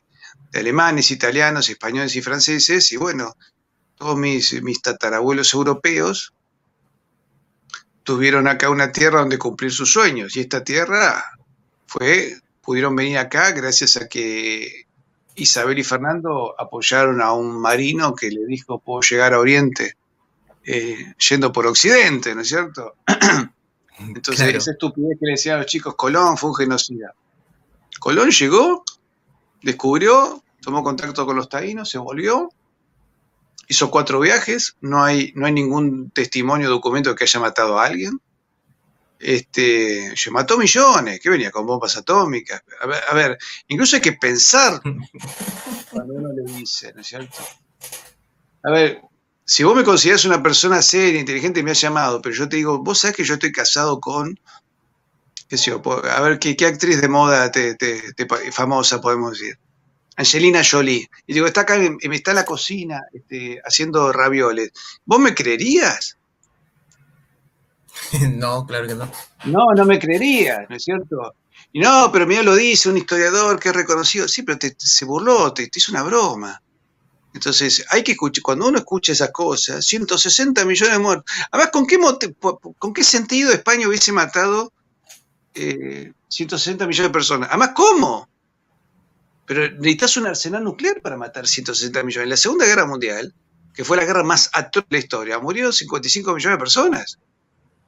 de 0.51 0.59
alemanes, 0.59 1.11
italianos, 1.11 1.69
españoles 1.69 2.15
y 2.15 2.21
franceses, 2.21 2.91
y 2.91 2.97
bueno, 2.97 3.35
todos 3.95 4.17
mis, 4.17 4.61
mis 4.63 4.81
tatarabuelos 4.81 5.53
europeos 5.53 6.33
tuvieron 8.03 8.47
acá 8.47 8.69
una 8.69 8.91
tierra 8.91 9.19
donde 9.19 9.37
cumplir 9.37 9.71
sus 9.71 9.91
sueños, 9.91 10.35
y 10.35 10.41
esta 10.41 10.63
tierra 10.63 11.23
fue, 11.85 12.37
pudieron 12.61 12.95
venir 12.95 13.17
acá 13.17 13.51
gracias 13.51 13.97
a 13.97 14.07
que 14.07 14.85
Isabel 15.35 15.79
y 15.79 15.83
Fernando 15.83 16.55
apoyaron 16.59 17.21
a 17.21 17.33
un 17.33 17.59
marino 17.61 18.15
que 18.15 18.29
le 18.29 18.45
dijo, 18.45 18.79
puedo 18.79 19.01
llegar 19.01 19.33
a 19.33 19.39
Oriente, 19.39 19.93
eh, 20.63 21.13
yendo 21.29 21.51
por 21.51 21.67
Occidente, 21.67 22.33
¿no 22.33 22.41
es 22.41 22.47
cierto? 22.47 22.95
Entonces, 23.99 24.55
esa 24.55 24.71
estupidez 24.71 25.17
que 25.19 25.25
le 25.25 25.31
decían 25.33 25.55
a 25.55 25.59
los 25.59 25.67
chicos, 25.67 25.95
Colón 25.95 26.37
fue 26.37 26.49
un 26.49 26.55
genocida. 26.55 27.13
Colón 27.99 28.31
llegó 28.31 28.83
descubrió, 29.61 30.43
tomó 30.61 30.83
contacto 30.83 31.25
con 31.25 31.35
los 31.35 31.49
taínos, 31.49 31.89
se 31.89 31.97
volvió, 31.97 32.49
hizo 33.67 33.91
cuatro 33.91 34.19
viajes, 34.19 34.75
no 34.81 35.03
hay, 35.03 35.31
no 35.35 35.45
hay 35.45 35.53
ningún 35.53 36.11
testimonio 36.11 36.67
o 36.67 36.71
documento 36.71 37.09
de 37.09 37.15
que 37.15 37.25
haya 37.25 37.39
matado 37.39 37.79
a 37.79 37.85
alguien. 37.85 38.19
Este, 39.19 40.15
se 40.15 40.31
mató 40.31 40.57
millones, 40.57 41.19
que 41.19 41.29
venía 41.29 41.51
con 41.51 41.65
bombas 41.65 41.97
atómicas. 41.97 42.63
A 43.09 43.13
ver, 43.13 43.37
incluso 43.67 43.97
hay 43.97 44.01
que 44.01 44.13
pensar 44.13 44.81
cuando 45.91 46.13
uno 46.13 46.29
le 46.31 46.53
dice, 46.53 46.93
¿no 46.93 47.01
es 47.01 47.07
cierto? 47.07 47.37
A 48.63 48.71
ver, 48.71 49.01
si 49.49 49.63
vos 49.63 49.75
me 49.75 49.83
consideras 49.83 50.25
una 50.25 50.43
persona 50.43 50.79
seria, 50.79 51.19
inteligente, 51.19 51.63
me 51.63 51.71
has 51.71 51.81
llamado, 51.81 52.21
pero 52.21 52.35
yo 52.35 52.47
te 52.47 52.57
digo, 52.57 52.83
vos 52.83 52.99
sabés 52.99 53.17
que 53.17 53.23
yo 53.23 53.33
estoy 53.33 53.51
casado 53.51 53.99
con 53.99 54.39
a 56.11 56.21
ver, 56.21 56.37
¿qué, 56.37 56.65
actriz 56.67 57.01
de 57.01 57.09
moda 57.09 57.51
te, 57.51 57.75
famosa 58.51 59.01
podemos 59.01 59.31
decir? 59.31 59.57
Angelina 60.17 60.61
Jolie. 60.63 61.09
Y 61.25 61.33
digo, 61.33 61.47
está 61.47 61.61
acá, 61.61 61.77
está 61.77 62.31
en 62.31 62.35
la 62.35 62.45
cocina 62.45 63.01
este, 63.11 63.59
haciendo 63.65 64.13
ravioles. 64.13 64.71
¿Vos 65.03 65.19
me 65.19 65.33
creerías? 65.33 66.15
No, 68.35 68.67
claro 68.67 68.87
que 68.87 68.93
no. 68.93 69.11
No, 69.45 69.73
no 69.75 69.83
me 69.83 69.97
creerías, 69.97 70.69
¿no 70.69 70.75
es 70.75 70.83
cierto? 70.83 71.33
Y 71.73 71.79
no, 71.79 72.11
pero 72.13 72.27
mira, 72.27 72.43
lo 72.43 72.55
dice 72.55 72.87
un 72.87 72.97
historiador 72.97 73.59
que 73.59 73.69
es 73.69 73.75
reconocido. 73.75 74.27
Sí, 74.27 74.43
pero 74.43 74.59
se 74.77 75.05
burló, 75.05 75.53
te, 75.53 75.69
hizo 75.73 75.91
una 75.91 76.03
broma. 76.03 76.61
Entonces, 77.33 77.85
hay 77.89 78.03
que 78.03 78.13
escuchar, 78.13 78.41
cuando 78.41 78.67
uno 78.67 78.79
escucha 78.79 79.11
esas 79.11 79.31
cosas, 79.31 79.85
160 79.85 80.65
millones 80.65 80.93
de 80.93 80.99
muertos. 80.99 81.31
Además, 81.51 81.71
¿con 81.71 81.85
qué, 81.85 81.99
¿con 82.77 82.93
qué 82.93 83.03
sentido 83.03 83.51
España 83.51 83.87
hubiese 83.87 84.11
matado 84.11 84.73
160 85.53 86.83
eh, 86.83 86.87
millones 86.87 87.09
de 87.09 87.13
personas. 87.13 87.49
Además, 87.49 87.71
¿cómo? 87.75 88.29
Pero 89.45 89.71
necesitas 89.71 90.17
un 90.17 90.27
arsenal 90.27 90.63
nuclear 90.63 91.01
para 91.01 91.17
matar 91.17 91.47
160 91.47 92.03
millones. 92.03 92.25
En 92.25 92.29
la 92.29 92.37
Segunda 92.37 92.65
Guerra 92.65 92.85
Mundial, 92.85 93.33
que 93.73 93.83
fue 93.83 93.97
la 93.97 94.05
guerra 94.05 94.23
más 94.23 94.49
atroz 94.53 94.85
de 94.89 94.97
la 94.97 94.99
historia, 94.99 95.39
murió 95.39 95.71
55 95.71 96.33
millones 96.33 96.57
de 96.57 96.59
personas. 96.59 97.19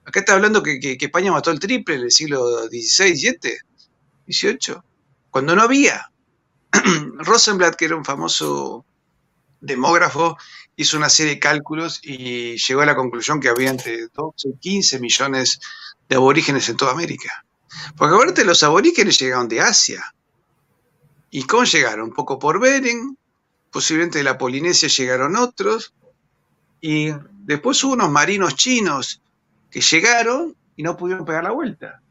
Acá 0.06 0.22
está 0.22 0.34
hablando 0.34 0.64
que, 0.64 0.98
España 1.00 1.32
mató 1.32 1.52
el 1.52 1.60
triple 1.60 1.96
en 1.96 2.02
el 2.02 2.12
siglo 2.12 2.68
XVI, 2.68 3.16
XVII, 3.16 3.58
XVIII, 4.28 4.78
cuando 5.30 5.56
no 5.56 5.62
había. 5.62 6.10
Rosenblatt, 7.18 7.76
que 7.76 7.86
era 7.86 7.96
un 7.96 8.06
famoso 8.06 8.86
demógrafo, 9.62 10.38
hizo 10.76 10.98
una 10.98 11.10
serie 11.10 11.36
de 11.36 11.40
cálculos 11.40 12.00
y 12.04 12.58
llegó 12.58 12.82
a 12.82 12.86
la 12.86 12.96
conclusión 12.96 13.40
que 13.40 13.50
había 13.50 13.70
entre 13.70 14.08
12 14.08 14.50
y 14.50 14.58
15 14.58 15.00
millones 15.00 15.60
de 16.10 16.16
aborígenes 16.16 16.68
en 16.70 16.78
toda 16.78 16.92
América. 16.92 17.46
Porque 17.96 18.16
ahorita 18.16 18.44
los 18.44 18.64
aborígenes 18.64 19.20
llegaron 19.20 19.48
de 19.48 19.62
Asia. 19.62 20.04
¿Y 21.30 21.44
cómo 21.44 21.64
llegaron? 21.64 22.10
Un 22.10 22.14
poco 22.14 22.38
por 22.38 22.60
Bering, 22.60 23.18
posiblemente 23.72 24.18
de 24.18 24.26
la 24.26 24.38
Polinesia 24.38 24.90
llegaron 24.90 25.38
otros, 25.38 25.94
y 26.82 27.12
después 27.44 27.82
hubo 27.84 27.94
unos 27.94 28.10
marinos 28.10 28.56
chinos 28.56 29.22
que 29.70 29.80
llegaron 29.80 30.56
y 30.76 30.84
no 30.84 30.98
pudieron 30.98 31.26
pegar 31.26 31.44
la 31.44 31.52
vuelta. 31.52 32.02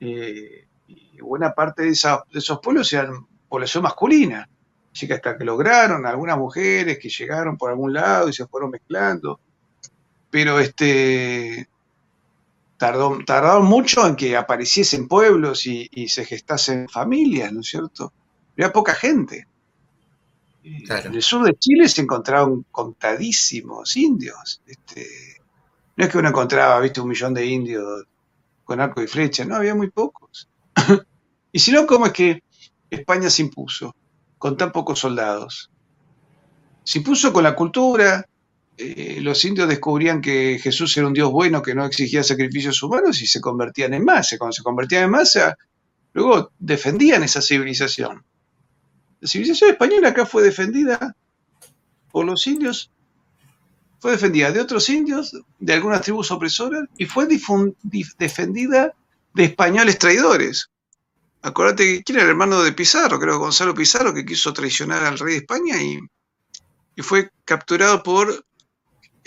Eh, 0.00 0.66
y 0.86 1.20
buena 1.20 1.52
parte 1.52 1.82
de, 1.82 1.90
esos 1.90 2.60
pueblos 2.62 2.92
eran 2.92 3.26
población 3.48 3.82
masculina. 3.82 4.48
Así 4.92 5.06
que 5.06 5.14
hasta 5.14 5.36
que 5.36 5.44
lograron 5.44 6.06
algunas 6.06 6.38
mujeres 6.38 6.98
que 6.98 7.08
llegaron 7.08 7.56
por 7.56 7.70
algún 7.70 7.92
lado 7.92 8.28
y 8.28 8.32
se 8.32 8.46
fueron 8.46 8.70
mezclando. 8.70 9.38
Pero 10.30 10.58
este, 10.58 11.68
tardó, 12.76 13.18
tardaron 13.24 13.66
mucho 13.66 14.06
en 14.06 14.16
que 14.16 14.36
apareciesen 14.36 15.08
pueblos 15.08 15.66
y, 15.66 16.08
se 16.08 16.24
gestasen 16.24 16.88
familias, 16.88 17.52
¿no 17.52 17.60
es 17.60 17.66
cierto? 17.66 18.12
Había 18.54 18.72
poca 18.72 18.94
gente. 18.94 19.46
En 20.62 21.14
el 21.14 21.22
sur 21.22 21.46
de 21.46 21.54
Chile 21.54 21.88
se 21.88 22.02
encontraron 22.02 22.66
contadísimos 22.70 23.96
indios. 23.96 24.60
Este, 24.66 25.06
no 25.96 26.04
es 26.04 26.10
que 26.10 26.18
uno 26.18 26.28
encontraba, 26.28 26.80
viste, 26.80 27.00
un 27.00 27.08
millón 27.08 27.34
de 27.34 27.46
indios 27.46 28.04
con 28.64 28.80
arco 28.80 29.02
y 29.02 29.06
flecha, 29.06 29.44
no, 29.44 29.56
había 29.56 29.74
muy 29.74 29.90
pocos. 29.90 30.48
y 31.52 31.58
si 31.58 31.72
no, 31.72 31.86
¿cómo 31.86 32.06
es 32.06 32.12
que 32.12 32.42
España 32.90 33.30
se 33.30 33.42
impuso 33.42 33.94
con 34.38 34.56
tan 34.56 34.72
pocos 34.72 35.00
soldados? 35.00 35.70
Se 36.84 36.98
impuso 36.98 37.32
con 37.32 37.44
la 37.44 37.54
cultura, 37.54 38.26
eh, 38.78 39.18
los 39.20 39.44
indios 39.44 39.68
descubrían 39.68 40.20
que 40.20 40.58
Jesús 40.62 40.96
era 40.96 41.06
un 41.08 41.12
Dios 41.12 41.30
bueno 41.32 41.60
que 41.62 41.74
no 41.74 41.84
exigía 41.84 42.22
sacrificios 42.22 42.80
humanos 42.82 43.20
y 43.20 43.26
se 43.26 43.40
convertían 43.40 43.92
en 43.92 44.04
masa. 44.04 44.38
Cuando 44.38 44.52
se 44.52 44.62
convertían 44.62 45.04
en 45.04 45.10
masa, 45.10 45.58
luego 46.12 46.52
defendían 46.58 47.24
esa 47.24 47.42
civilización. 47.42 48.24
La 49.20 49.28
civilización 49.28 49.70
española 49.70 50.10
acá 50.10 50.26
fue 50.26 50.44
defendida 50.44 51.16
por 52.12 52.24
los 52.24 52.46
indios, 52.46 52.92
fue 53.98 54.12
defendida 54.12 54.52
de 54.52 54.60
otros 54.60 54.88
indios, 54.88 55.36
de 55.58 55.72
algunas 55.72 56.02
tribus 56.02 56.30
opresoras, 56.30 56.84
y 56.96 57.06
fue 57.06 57.26
defendida 57.26 58.94
de 59.34 59.44
españoles 59.44 59.98
traidores. 59.98 60.70
Acuérdate 61.42 62.02
quién 62.04 62.16
era 62.16 62.24
el 62.24 62.30
hermano 62.30 62.62
de 62.62 62.72
Pizarro, 62.72 63.18
creo 63.18 63.34
que 63.34 63.38
Gonzalo 63.38 63.74
Pizarro, 63.74 64.12
que 64.12 64.24
quiso 64.24 64.52
traicionar 64.52 65.04
al 65.04 65.18
rey 65.18 65.34
de 65.34 65.40
España 65.40 65.80
y, 65.80 65.98
y 66.96 67.02
fue 67.02 67.30
capturado 67.44 68.02
por 68.02 68.44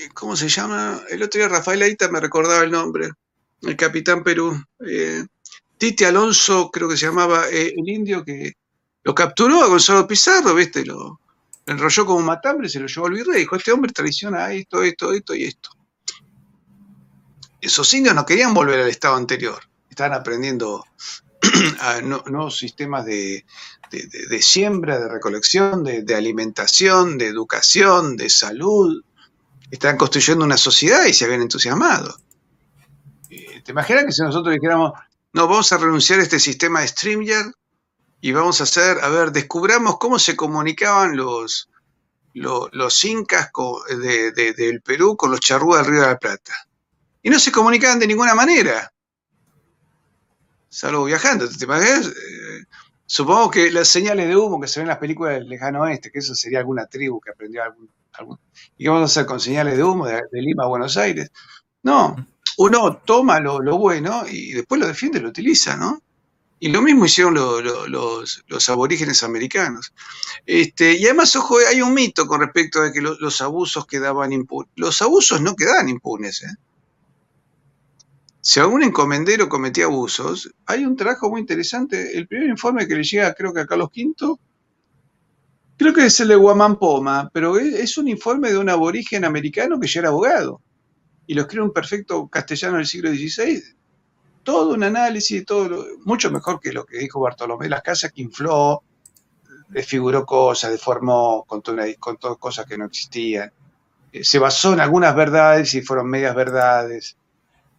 eh, 0.01 0.09
¿cómo 0.14 0.36
se 0.36 0.49
llama? 0.49 1.01
El 1.09 1.22
otro 1.24 1.39
día 1.39 1.47
Rafael 1.47 1.82
Aita 1.82 2.09
me 2.09 2.20
recordaba 2.20 2.64
el 2.64 2.72
nombre, 2.72 3.12
el 3.62 3.76
capitán 3.76 4.24
Perú. 4.24 4.59
Eh, 4.86 5.26
Titi 5.78 6.03
Alonso, 6.05 6.70
creo 6.72 6.89
que 6.89 6.97
se 6.97 7.05
llamaba 7.05 7.47
eh, 7.49 7.74
el 7.76 7.88
indio, 7.88 8.24
que 8.24 8.53
lo 9.03 9.14
capturó 9.14 9.62
a 9.64 9.68
Gonzalo 9.68 10.07
Pizarro, 10.07 10.55
¿viste? 10.55 10.86
Lo, 10.86 11.20
enrolló 11.66 12.05
como 12.05 12.20
un 12.20 12.26
matambre, 12.26 12.70
se 12.70 12.80
lo 12.80 12.88
llevó 12.88 13.07
al 13.07 13.14
virrey. 13.14 13.39
Dijo, 13.39 13.55
este 13.55 13.72
hombre 13.72 13.91
traiciona 13.91 14.51
esto, 14.51 14.82
esto, 14.84 15.14
esto 15.14 15.36
y 15.36 15.43
esto. 15.43 15.70
Esos 17.59 17.93
indios 17.93 18.16
no 18.16 18.26
querían 18.26 18.53
volver 18.53 18.80
al 18.80 18.89
estado 18.89 19.16
anterior. 19.16 19.62
Estaban 19.89 20.14
aprendiendo 20.14 20.84
nuevos 22.03 22.57
sistemas 22.57 23.05
de, 23.05 23.45
siembra, 24.41 24.99
de 24.99 25.09
recolección, 25.09 25.83
de 25.83 26.15
alimentación, 26.15 27.17
de 27.17 27.27
educación, 27.27 28.17
de 28.17 28.29
salud, 28.29 29.03
están 29.71 29.95
construyendo 29.97 30.43
una 30.43 30.57
sociedad 30.57 31.05
y 31.05 31.13
se 31.13 31.25
habían 31.25 31.41
entusiasmado. 31.41 32.15
Eh, 33.29 33.61
¿Te 33.63 33.71
imaginas 33.71 34.05
que 34.05 34.11
si 34.11 34.21
nosotros 34.21 34.53
dijéramos, 34.53 34.91
no, 35.33 35.47
vamos 35.47 35.71
a 35.71 35.77
renunciar 35.77 36.19
a 36.19 36.23
este 36.23 36.39
sistema 36.39 36.81
de 36.81 36.89
StreamYard 36.89 37.53
y 38.19 38.33
vamos 38.33 38.59
a 38.59 38.65
hacer, 38.65 38.99
a 39.01 39.07
ver, 39.07 39.31
descubramos 39.31 39.97
cómo 39.97 40.19
se 40.19 40.35
comunicaban 40.35 41.15
los, 41.15 41.69
los, 42.33 43.05
incas 43.05 43.49
del 43.97 44.81
Perú 44.81 45.15
con 45.15 45.31
los 45.31 45.39
charrúas 45.39 45.81
del 45.81 45.91
Río 45.93 46.01
de 46.01 46.07
la 46.07 46.19
Plata? 46.19 46.53
Y 47.23 47.29
no 47.29 47.39
se 47.39 47.51
comunicaban 47.51 47.99
de 47.99 48.07
ninguna 48.07 48.35
manera, 48.35 48.91
salvo 50.72 51.03
viajando, 51.05 51.47
¿te 51.47 51.65
imaginas? 51.65 52.07
Eh, 52.07 52.63
supongo 53.05 53.51
que 53.51 53.72
las 53.72 53.89
señales 53.89 54.28
de 54.28 54.38
humo 54.38 54.59
que 54.59 54.67
se 54.67 54.80
ven 54.80 54.86
en 54.86 54.89
las 54.89 54.97
películas 54.97 55.36
del 55.36 55.49
lejano 55.49 55.82
oeste, 55.82 56.11
que 56.11 56.19
eso 56.19 56.34
sería 56.34 56.59
alguna 56.59 56.88
tribu 56.88 57.19
que 57.19 57.32
aprendió 57.32 57.63
algún 57.63 57.89
¿Y 58.78 58.84
qué 58.84 58.89
vamos 58.89 59.03
a 59.03 59.05
hacer 59.05 59.26
con 59.26 59.39
señales 59.39 59.78
de 59.78 59.84
humo 59.84 60.05
de, 60.05 60.22
Lima 60.34 60.63
a 60.63 60.67
Buenos 60.67 60.97
Aires? 60.97 61.32
No, 61.84 62.15
uno 62.57 62.97
toma 63.05 63.39
lo, 63.39 63.59
bueno 63.78 64.26
y 64.30 64.51
después 64.51 64.80
lo 64.80 64.88
defiende, 64.88 65.19
lo 65.19 65.30
utiliza, 65.30 65.76
¿no? 65.78 66.01
Y 66.59 66.69
lo 66.69 66.82
mismo 66.82 67.05
hicieron 67.05 67.34
los, 67.34 68.69
aborígenes 68.69 69.24
americanos. 69.24 69.93
Este, 70.45 70.93
y 70.93 71.05
además, 71.05 71.36
ojo, 71.36 71.57
hay 71.67 71.82
un 71.82 71.93
mito 71.93 72.28
con 72.28 72.41
respecto 72.41 72.82
a 72.82 72.91
que 72.91 73.01
los 73.01 73.41
abusos 73.41 73.88
quedaban 73.88 74.32
impunes. 74.32 74.69
Los 74.76 75.01
abusos 75.01 75.41
no 75.41 75.55
quedaban 75.55 75.89
impunes. 75.89 76.43
¿eh? 76.43 76.53
Si 78.41 78.59
algún 78.59 78.83
encomendero 78.83 79.47
cometía 79.47 79.85
abusos, 79.85 80.51
hay 80.65 80.83
un 80.83 80.95
trabajo 80.95 81.29
muy 81.29 81.41
interesante. 81.41 82.17
El 82.17 82.27
primer 82.27 82.49
informe 82.49 82.87
que 82.87 82.95
le 82.95 83.03
llega, 83.03 83.33
creo 83.33 83.53
que 83.53 83.61
a 83.61 83.65
Carlos 83.67 83.89
V, 83.95 84.37
Creo 85.77 85.93
que 85.93 86.05
es 86.05 86.19
el 86.19 86.27
de 86.27 86.35
Guamampoma, 86.35 87.31
pero 87.33 87.57
es 87.57 87.97
un 87.97 88.07
informe 88.07 88.51
de 88.51 88.57
un 88.59 88.69
aborigen 88.69 89.25
americano 89.25 89.79
que 89.79 89.87
ya 89.87 90.01
era 90.01 90.09
abogado 90.09 90.61
y 91.25 91.33
lo 91.33 91.41
escribe 91.41 91.63
un 91.63 91.73
perfecto 91.73 92.27
castellano 92.27 92.77
del 92.77 92.85
siglo 92.85 93.09
XVI. 93.09 93.63
Todo 94.43 94.73
un 94.73 94.83
análisis, 94.83 95.45
todo 95.45 95.85
mucho 96.03 96.29
mejor 96.29 96.59
que 96.59 96.71
lo 96.71 96.85
que 96.85 96.97
dijo 96.97 97.19
Bartolomé 97.19 97.69
Las 97.69 97.81
Casas, 97.81 98.11
que 98.11 98.21
infló, 98.21 98.83
desfiguró 99.69 100.25
cosas, 100.25 100.71
deformó, 100.71 101.45
contó, 101.47 101.75
contó 101.99 102.37
cosas 102.37 102.65
que 102.65 102.77
no 102.77 102.85
existían. 102.85 103.51
Eh, 104.11 104.23
se 104.23 104.39
basó 104.39 104.73
en 104.73 104.81
algunas 104.81 105.15
verdades 105.15 105.73
y 105.73 105.81
fueron 105.81 106.09
medias 106.09 106.35
verdades. 106.35 107.17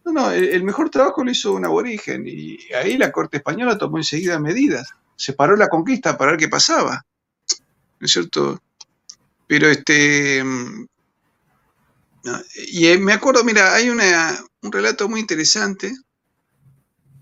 No, 0.05 0.11
no, 0.11 0.31
el, 0.31 0.63
mejor 0.63 0.89
trabajo 0.89 1.23
lo 1.23 1.31
hizo 1.31 1.53
un 1.53 1.65
aborigen 1.65 2.25
y 2.27 2.57
ahí 2.73 2.97
la 2.97 3.11
Corte 3.11 3.37
Española 3.37 3.77
tomó 3.77 3.97
enseguida 3.97 4.39
medidas. 4.39 4.89
Se 5.15 5.33
paró 5.33 5.55
la 5.55 5.69
conquista 5.69 6.17
para 6.17 6.31
ver 6.31 6.39
qué 6.39 6.49
pasaba. 6.49 7.05
¿no 8.03 8.05
es 8.05 8.11
cierto? 8.11 8.61
Pero 9.47 9.69
este. 9.69 10.43
Mm, 10.43 10.87
y 12.67 12.87
eh, 12.87 12.97
me 12.97 13.13
acuerdo, 13.13 13.45
mira, 13.45 13.73
hay 13.73 13.89
una, 13.89 14.37
un 14.61 14.71
relato 14.73 15.07
muy 15.07 15.21
interesante 15.21 15.93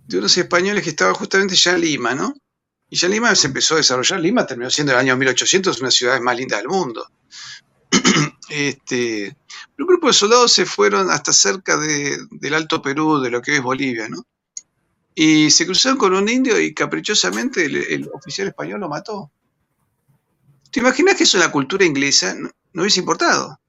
de 0.08 0.18
unos 0.18 0.36
españoles 0.36 0.84
que 0.84 0.90
estaban 0.90 1.14
justamente 1.14 1.56
ya 1.56 1.74
en 1.74 1.82
Lima, 1.82 2.16
¿no? 2.16 2.34
Y 2.90 2.96
ya 2.96 3.08
Lima 3.08 3.36
se 3.36 3.46
empezó 3.46 3.76
a 3.76 3.78
desarrollar. 3.78 4.20
Lima 4.20 4.48
terminó 4.48 4.72
siendo 4.72 4.94
el 4.94 4.98
año 4.98 5.16
1800 5.16 5.82
una 5.82 5.92
ciudad 5.92 6.20
más 6.20 6.36
linda 6.36 6.58
del 6.58 6.68
mundo. 6.68 7.08
Este, 8.52 9.36
un 9.80 9.88
grupo 9.88 10.08
de 10.08 10.14
soldados 10.14 10.52
se 10.52 10.66
fueron 10.66 11.10
hasta 11.10 11.34
cerca 11.34 11.78
del 11.78 12.54
Alto 12.54 12.82
Perú, 12.82 13.20
de 13.20 13.32
lo 13.32 13.42
que 13.42 13.56
es 13.56 13.62
Bolivia, 13.62 14.10
¿no? 14.10 14.26
Y 15.16 15.52
se 15.52 15.66
cruzaron 15.66 15.98
con 15.98 16.14
un 16.14 16.30
indio 16.30 16.60
y 16.60 16.74
caprichosamente 16.74 17.66
el 17.66 18.10
oficial 18.14 18.48
español 18.48 18.80
lo 18.80 18.90
mató. 18.90 19.32
¿Te 20.72 20.80
imaginas 20.80 21.16
que 21.16 21.26
eso 21.26 21.38
en 21.38 21.44
la 21.44 21.52
cultura 21.52 21.86
inglesa 21.86 22.34
no, 22.34 22.82
hubiese 22.82 23.02
importado? 23.02 23.60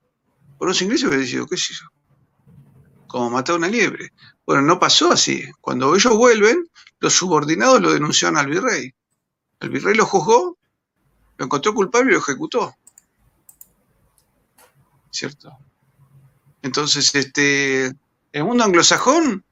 Por 0.57 0.69
los 0.69 0.81
ingleses 0.81 1.09
hubiesen 1.09 1.27
dicho, 1.27 1.47
¿qué 1.47 1.57
es 1.57 1.71
eso? 1.71 1.87
Como 3.09 3.29
matar 3.29 3.57
una 3.57 3.69
liebre. 3.69 4.13
Bueno, 4.47 4.63
no 4.63 4.79
pasó 4.79 5.11
así. 5.11 5.45
Cuando 5.61 5.95
ellos 5.97 6.17
vuelven, 6.17 6.69
los 7.01 7.13
subordinados 7.13 7.83
lo 7.83 7.93
denunciaron 7.93 8.39
al 8.39 8.47
virrey. 8.47 8.95
El 9.59 9.71
virrey 9.71 9.97
lo 9.97 10.07
juzgó, 10.07 10.57
lo 11.37 11.45
encontró 11.45 11.75
culpable 11.75 12.13
y 12.13 12.15
lo 12.15 12.21
ejecutó. 12.21 12.73
¿Cierto? 15.13 15.57
Entonces, 16.63 17.15
este, 17.15 17.93
el 18.33 18.45
mundo 18.45 18.65
anglosajón 18.65 19.45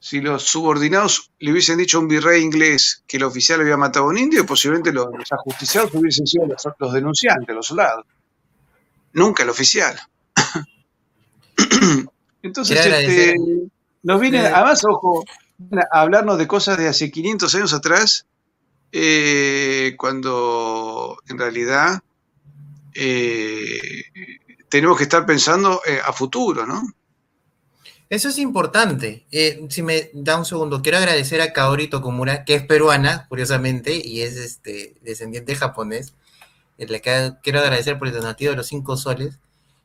si 0.00 0.20
los 0.20 0.44
subordinados 0.44 1.32
le 1.40 1.50
hubiesen 1.50 1.78
dicho 1.78 1.98
a 1.98 2.00
un 2.00 2.08
virrey 2.08 2.42
inglés 2.42 3.02
que 3.06 3.16
el 3.16 3.24
oficial 3.24 3.60
había 3.60 3.76
matado 3.76 4.06
a 4.06 4.08
un 4.08 4.18
indio, 4.18 4.46
posiblemente 4.46 4.92
los, 4.92 5.08
ajusticiados 5.30 5.92
hubiesen 5.94 6.26
sido 6.26 6.46
los, 6.78 6.92
denunciantes, 6.92 7.54
los 7.54 7.66
soldados. 7.66 8.06
Nunca 9.12 9.42
el 9.42 9.50
oficial. 9.50 9.98
Entonces, 12.42 12.86
este, 12.86 13.34
nos 14.04 14.20
viene, 14.20 14.46
además, 14.46 14.84
ojo, 14.84 15.24
a 15.92 16.00
hablarnos 16.00 16.38
de 16.38 16.46
cosas 16.46 16.78
de 16.78 16.86
hace 16.86 17.10
500 17.10 17.54
años 17.56 17.72
atrás, 17.72 18.26
eh, 18.92 19.94
cuando 19.98 21.18
en 21.28 21.38
realidad 21.38 22.00
eh, 22.94 24.04
tenemos 24.68 24.96
que 24.96 25.04
estar 25.04 25.24
pensando 25.26 25.80
eh, 25.86 26.00
a 26.04 26.12
futuro, 26.12 26.66
¿no? 26.66 26.82
Eso 28.10 28.30
es 28.30 28.38
importante. 28.38 29.26
Eh, 29.30 29.66
si 29.68 29.82
me 29.82 30.10
da 30.14 30.38
un 30.38 30.46
segundo, 30.46 30.80
quiero 30.80 30.98
agradecer 30.98 31.42
a 31.42 31.52
Kaori 31.52 31.88
Tokumura, 31.88 32.44
que 32.44 32.54
es 32.54 32.62
peruana, 32.64 33.26
curiosamente, 33.28 34.00
y 34.02 34.22
es 34.22 34.36
este 34.36 34.96
descendiente 35.02 35.54
japonés. 35.54 36.14
Eh, 36.78 36.86
le 36.86 37.02
quiero 37.02 37.60
agradecer 37.60 37.98
por 37.98 38.08
el 38.08 38.14
donativo 38.14 38.52
de 38.52 38.56
los 38.56 38.66
cinco 38.66 38.96
soles. 38.96 39.38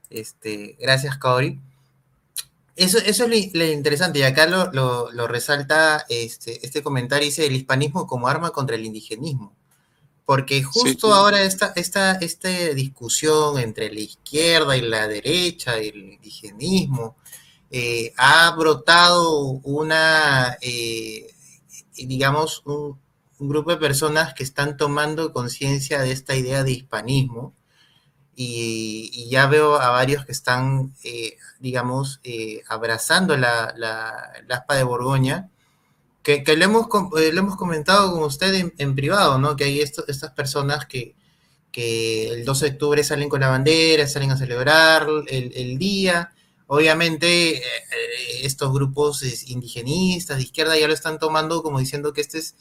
Este, 0.09 0.77
gracias, 0.79 1.17
Kaori. 1.17 1.59
Eso, 2.75 2.97
eso 2.97 3.25
es 3.25 3.53
lo, 3.53 3.65
interesante, 3.65 4.19
y 4.19 4.23
acá 4.23 4.47
lo, 4.47 5.27
resalta 5.27 6.05
este, 6.09 6.65
este 6.65 6.81
comentario, 6.81 7.25
dice 7.25 7.45
el 7.45 7.55
hispanismo 7.55 8.07
como 8.07 8.27
arma 8.27 8.51
contra 8.51 8.75
el 8.75 8.85
indigenismo. 8.85 9.53
Porque 10.25 10.63
justo 10.63 11.13
ahora 11.13 11.43
esta, 11.43 11.73
esta, 11.75 12.13
esta 12.13 12.49
discusión 12.73 13.59
entre 13.59 13.91
la 13.91 13.99
izquierda 13.99 14.77
y 14.77 14.81
la 14.81 15.07
derecha, 15.07 15.77
el 15.77 16.13
indigenismo, 16.13 17.17
eh, 17.69 18.13
ha 18.17 18.51
brotado 18.55 19.59
una, 19.63 20.57
eh, 20.61 21.33
digamos, 21.95 22.61
un, 22.65 23.01
grupo 23.39 23.71
de 23.71 23.77
personas 23.77 24.33
que 24.33 24.43
están 24.43 24.77
tomando 24.77 25.33
conciencia 25.33 25.99
de 26.01 26.13
esta 26.13 26.35
idea 26.35 26.63
de 26.63 26.71
hispanismo 26.71 27.53
y, 28.35 29.27
ya 29.29 29.47
veo 29.47 29.75
a 29.75 29.89
varios 29.89 30.25
que 30.25 30.31
están, 30.31 30.93
eh, 31.03 31.37
digamos, 31.59 32.19
eh, 32.23 32.61
abrazando 32.69 33.35
la, 33.37 33.73
la, 33.75 34.31
aspa 34.49 34.75
de 34.75 34.83
Borgoña, 34.83 35.49
que, 36.23 36.43
que 36.43 36.57
le, 36.57 36.65
hemos, 36.65 36.87
eh, 37.17 37.31
hemos 37.33 37.55
comentado 37.57 38.13
con 38.13 38.23
usted 38.23 38.71
en, 38.77 38.95
privado, 38.95 39.37
¿no? 39.37 39.55
Que 39.55 39.65
hay 39.65 39.81
estas 39.81 40.31
personas 40.31 40.85
que, 40.85 41.15
que 41.71 42.29
el 42.29 42.45
12 42.45 42.65
de 42.65 42.71
octubre 42.71 43.03
salen 43.03 43.29
con 43.29 43.41
la 43.41 43.49
bandera, 43.49 44.07
salen 44.07 44.31
a 44.31 44.37
celebrar 44.37 45.07
el, 45.27 45.51
el 45.55 45.77
día. 45.77 46.33
Obviamente, 46.67 47.61
estos 48.41 48.73
grupos 48.73 49.21
indigenistas 49.49 50.37
de 50.37 50.43
izquierda 50.43 50.79
ya 50.79 50.87
lo 50.87 50.93
están 50.93 51.19
tomando 51.19 51.61
como 51.61 51.79
diciendo 51.79 52.13
que 52.13 52.21
este 52.21 52.39
es 52.39 52.55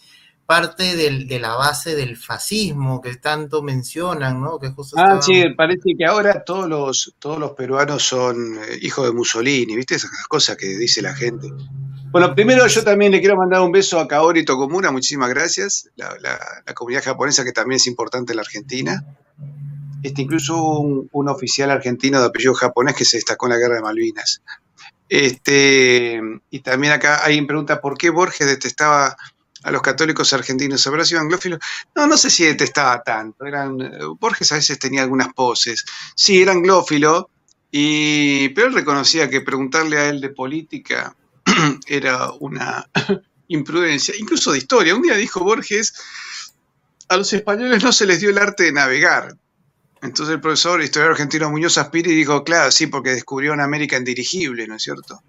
parte 0.46 0.96
de 0.96 1.38
la 1.38 1.54
base 1.54 1.94
del 1.94 2.16
fascismo 2.16 3.00
que 3.00 3.14
tanto 3.16 3.62
mencionan, 3.62 4.40
¿no? 4.40 4.58
Que 4.58 4.70
ah, 4.96 5.20
sí, 5.22 5.44
parece 5.56 5.94
que 5.96 6.04
ahora 6.04 6.44
todos 6.44 6.68
los, 6.68 7.14
todos 7.18 7.38
los 7.38 7.52
peruanos 7.52 8.02
son 8.02 8.58
eh, 8.58 8.78
hijos 8.82 9.06
de 9.06 9.12
Mussolini, 9.12 9.76
¿viste? 9.76 9.94
Esas 9.94 10.10
cosas 10.28 10.56
que 10.56 10.66
dice 10.66 11.00
la 11.00 11.14
gente. 11.14 11.48
Bueno, 12.12 12.34
primero 12.34 12.66
yo 12.66 12.84
también 12.84 13.10
le 13.10 13.20
quiero 13.20 13.36
mandar 13.36 13.62
un 13.62 13.72
beso 13.72 13.98
a 13.98 14.06
Kaori 14.06 14.44
Tokomura, 14.44 14.90
muchísimas 14.90 15.30
gracias, 15.30 15.88
la, 15.96 16.14
comunidad 16.74 17.02
japonesa 17.02 17.42
que 17.42 17.52
también 17.52 17.76
es 17.76 17.86
importante 17.86 18.32
en 18.32 18.36
la 18.36 18.42
Argentina. 18.42 19.02
Este, 20.02 20.20
incluso 20.20 20.62
un, 20.62 21.08
un, 21.10 21.28
oficial 21.28 21.70
argentino 21.70 22.20
de 22.20 22.26
apellido 22.26 22.52
japonés 22.52 22.96
que 22.96 23.06
se 23.06 23.16
destacó 23.16 23.46
en 23.46 23.52
la 23.52 23.58
guerra 23.58 23.76
de 23.76 23.80
Malvinas. 23.80 24.42
Este, 25.08 26.20
y 26.50 26.60
también 26.60 26.92
acá 26.92 27.16
alguien 27.16 27.46
pregunta 27.46 27.80
por 27.80 27.96
qué 27.96 28.10
Borges 28.10 28.46
detestaba 28.46 29.16
a 29.62 29.70
los 29.70 29.80
católicos 29.80 30.34
argentinos. 30.34 30.86
¿Habrá 30.86 31.06
sido 31.06 31.20
anglófilo? 31.20 31.58
No, 31.94 32.06
no 32.06 32.18
sé 32.18 32.28
si 32.28 32.44
detestaba 32.44 33.02
tanto. 33.02 33.44
Borges 34.20 34.52
a 34.52 34.56
veces 34.56 34.78
tenía 34.78 35.02
algunas 35.02 35.32
poses. 35.32 35.86
Sí, 36.14 36.42
era 36.42 36.52
anglófilo, 36.52 37.30
y, 37.70 38.50
pero 38.50 38.66
él 38.66 38.74
reconocía 38.74 39.30
que 39.30 39.40
preguntarle 39.40 39.96
a 39.96 40.08
él 40.10 40.20
de 40.20 40.28
política 40.28 41.16
era 41.86 42.30
una 42.40 42.88
imprudencia, 43.48 44.14
incluso 44.18 44.52
de 44.52 44.58
historia. 44.58 44.94
Un 44.94 45.02
día 45.02 45.16
dijo 45.16 45.40
Borges, 45.40 45.94
a 47.08 47.16
los 47.16 47.32
españoles 47.32 47.82
no 47.82 47.92
se 47.92 48.06
les 48.06 48.20
dio 48.20 48.30
el 48.30 48.38
arte 48.38 48.64
de 48.64 48.72
navegar. 48.72 49.36
Entonces 50.02 50.34
el 50.34 50.40
profesor, 50.40 50.82
historiador 50.82 51.12
argentino 51.12 51.50
Muñoz 51.50 51.78
Aspiri, 51.78 52.12
dijo, 52.14 52.42
claro, 52.42 52.72
sí, 52.72 52.88
porque 52.88 53.10
descubrió 53.10 53.52
una 53.52 53.64
América 53.64 53.96
en 53.96 54.04
dirigible, 54.04 54.66
¿no 54.66 54.76
es 54.76 54.82
cierto? 54.82 55.22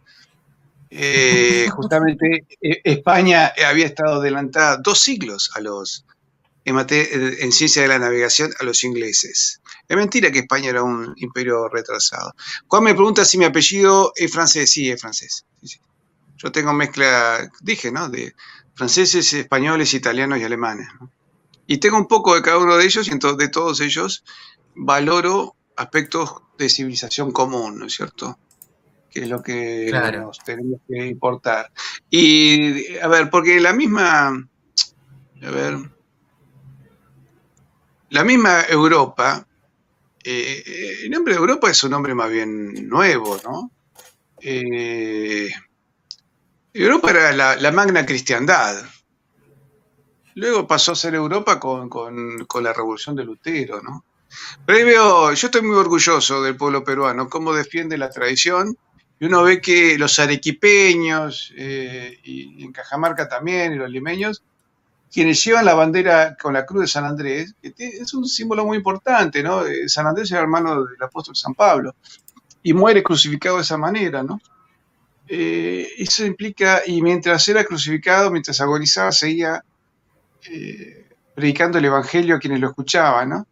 Eh, 0.90 1.68
justamente 1.76 2.46
eh, 2.62 2.82
España 2.84 3.54
había 3.68 3.86
estado 3.86 4.22
adelantada 4.22 4.78
dos 4.78 5.00
siglos 5.00 5.52
a 5.56 5.62
los, 5.62 6.06
en, 6.66 7.52
ciencia 7.52 7.82
de 7.82 7.88
la 7.88 8.00
navegación 8.00 8.52
a 8.60 8.64
los 8.64 8.84
ingleses. 8.84 9.62
Es 9.88 9.98
mentira 9.98 10.32
que 10.32 10.40
España 10.40 10.70
era 10.70 10.84
un 10.84 11.14
imperio 11.18 11.68
retrasado. 11.68 12.34
Juan 12.68 12.84
me 12.84 12.96
pregunta 12.96 13.26
si 13.26 13.38
mi 13.38 13.46
apellido 13.46 14.14
es 14.16 14.32
francés. 14.32 14.72
Sí, 14.72 14.90
es 14.90 15.00
francés. 15.00 15.46
Yo 16.38 16.52
tengo 16.52 16.74
mezcla, 16.74 17.50
dije, 17.62 17.92
¿no? 17.92 18.10
De 18.10 18.36
franceses, 18.76 19.34
españoles, 19.34 19.94
italianos 19.94 20.40
y 20.40 20.44
alemanes. 20.44 20.88
Y 21.68 21.78
tengo 21.78 21.98
un 21.98 22.08
poco 22.08 22.36
de 22.36 22.42
cada 22.42 22.58
uno 22.58 22.76
de 22.76 22.86
ellos 22.86 23.08
y 23.08 23.12
entonces 23.12 23.38
de 23.38 23.48
todos 23.50 23.80
ellos 23.82 24.24
valoro 24.76 25.56
aspectos 25.76 26.42
de 26.58 26.70
civilización 26.70 27.32
común, 27.32 27.80
¿no 27.80 27.86
es 27.86 27.94
cierto? 27.94 28.38
que 29.14 29.22
es 29.22 29.30
lo 29.30 29.44
que 29.44 29.92
nos 29.92 30.40
tenemos 30.40 30.82
que 30.88 31.06
importar. 31.06 31.72
Y, 32.10 32.98
a 32.98 33.08
ver, 33.08 33.30
porque 33.30 33.60
la 33.60 33.72
misma, 33.72 34.30
a 34.30 35.52
ver, 35.52 35.78
la 38.10 38.24
misma 38.24 38.64
Europa, 38.68 39.46
eh, 40.24 40.64
el 41.04 41.12
nombre 41.12 41.36
de 41.36 41.40
Europa 41.40 41.70
es 41.70 41.84
un 41.84 41.92
nombre 41.92 42.16
más 42.16 42.32
bien 42.32 42.90
nuevo, 42.90 43.40
¿no? 43.44 43.72
Eh, 44.42 45.52
Europa 46.74 47.12
era 47.12 47.56
la, 47.56 47.72
magna 47.72 48.04
cristiandad. 48.04 48.84
Luego 50.34 50.66
pasó 50.66 50.94
a 50.94 50.96
ser 50.96 51.14
Europa 51.14 51.60
con, 51.60 51.88
con, 51.88 52.64
la 52.64 52.74
revolución 52.74 53.16
de 53.16 53.24
Lutero, 53.24 53.82
¿no? 53.82 54.04
Pero 54.66 54.80
ahí 54.80 54.84
veo, 54.84 55.34
yo 55.34 55.48
estoy 55.48 55.62
muy 55.62 55.76
orgulloso 55.76 56.42
del 56.42 56.58
pueblo 56.58 56.84
peruano, 56.84 57.30
cómo 57.30 57.54
defiende 57.54 58.00
la 58.00 58.10
tradición, 58.10 58.76
y 59.20 59.26
uno 59.26 59.44
ve 59.44 59.62
que 59.62 60.00
los 60.00 60.18
arequipeños, 60.18 61.54
eh, 61.56 62.20
y 62.24 62.64
en 62.64 62.72
Cajamarca 62.72 63.30
también, 63.30 63.74
y 63.74 63.76
los 63.76 63.92
limeños, 63.92 64.44
quienes 65.12 65.44
llevan 65.44 65.66
la 65.66 65.76
bandera 65.76 66.36
con 66.42 66.54
la 66.54 66.66
cruz 66.66 66.82
de 66.82 66.88
San 66.88 67.06
Andrés, 67.06 67.54
que 67.62 67.74
es 67.78 68.12
un 68.16 68.26
símbolo 68.26 68.66
muy 68.66 68.78
importante, 68.78 69.44
¿no? 69.44 69.64
Eh, 69.64 69.88
San 69.88 70.08
Andrés 70.08 70.32
era 70.32 70.42
hermano 70.42 70.84
del 70.84 71.04
apóstol 71.04 71.36
San 71.36 71.54
Pablo, 71.54 71.94
y 72.64 72.74
muere 72.74 73.04
crucificado 73.04 73.58
de 73.58 73.62
esa 73.62 73.78
manera, 73.78 74.24
¿no? 74.24 74.42
Eh, 75.28 75.88
eso 75.98 76.26
implica, 76.26 76.82
y 76.86 77.02
mientras 77.02 77.48
era 77.48 77.64
crucificado, 77.64 78.32
mientras 78.32 78.60
agonizaba, 78.62 79.12
seguía 79.12 79.64
predicando 81.36 81.78
el 81.78 81.86
Evangelio 81.86 82.36
a 82.36 82.40
quienes 82.40 82.60
lo 82.60 82.70
escuchaban, 82.70 83.30
¿no? 83.30 83.48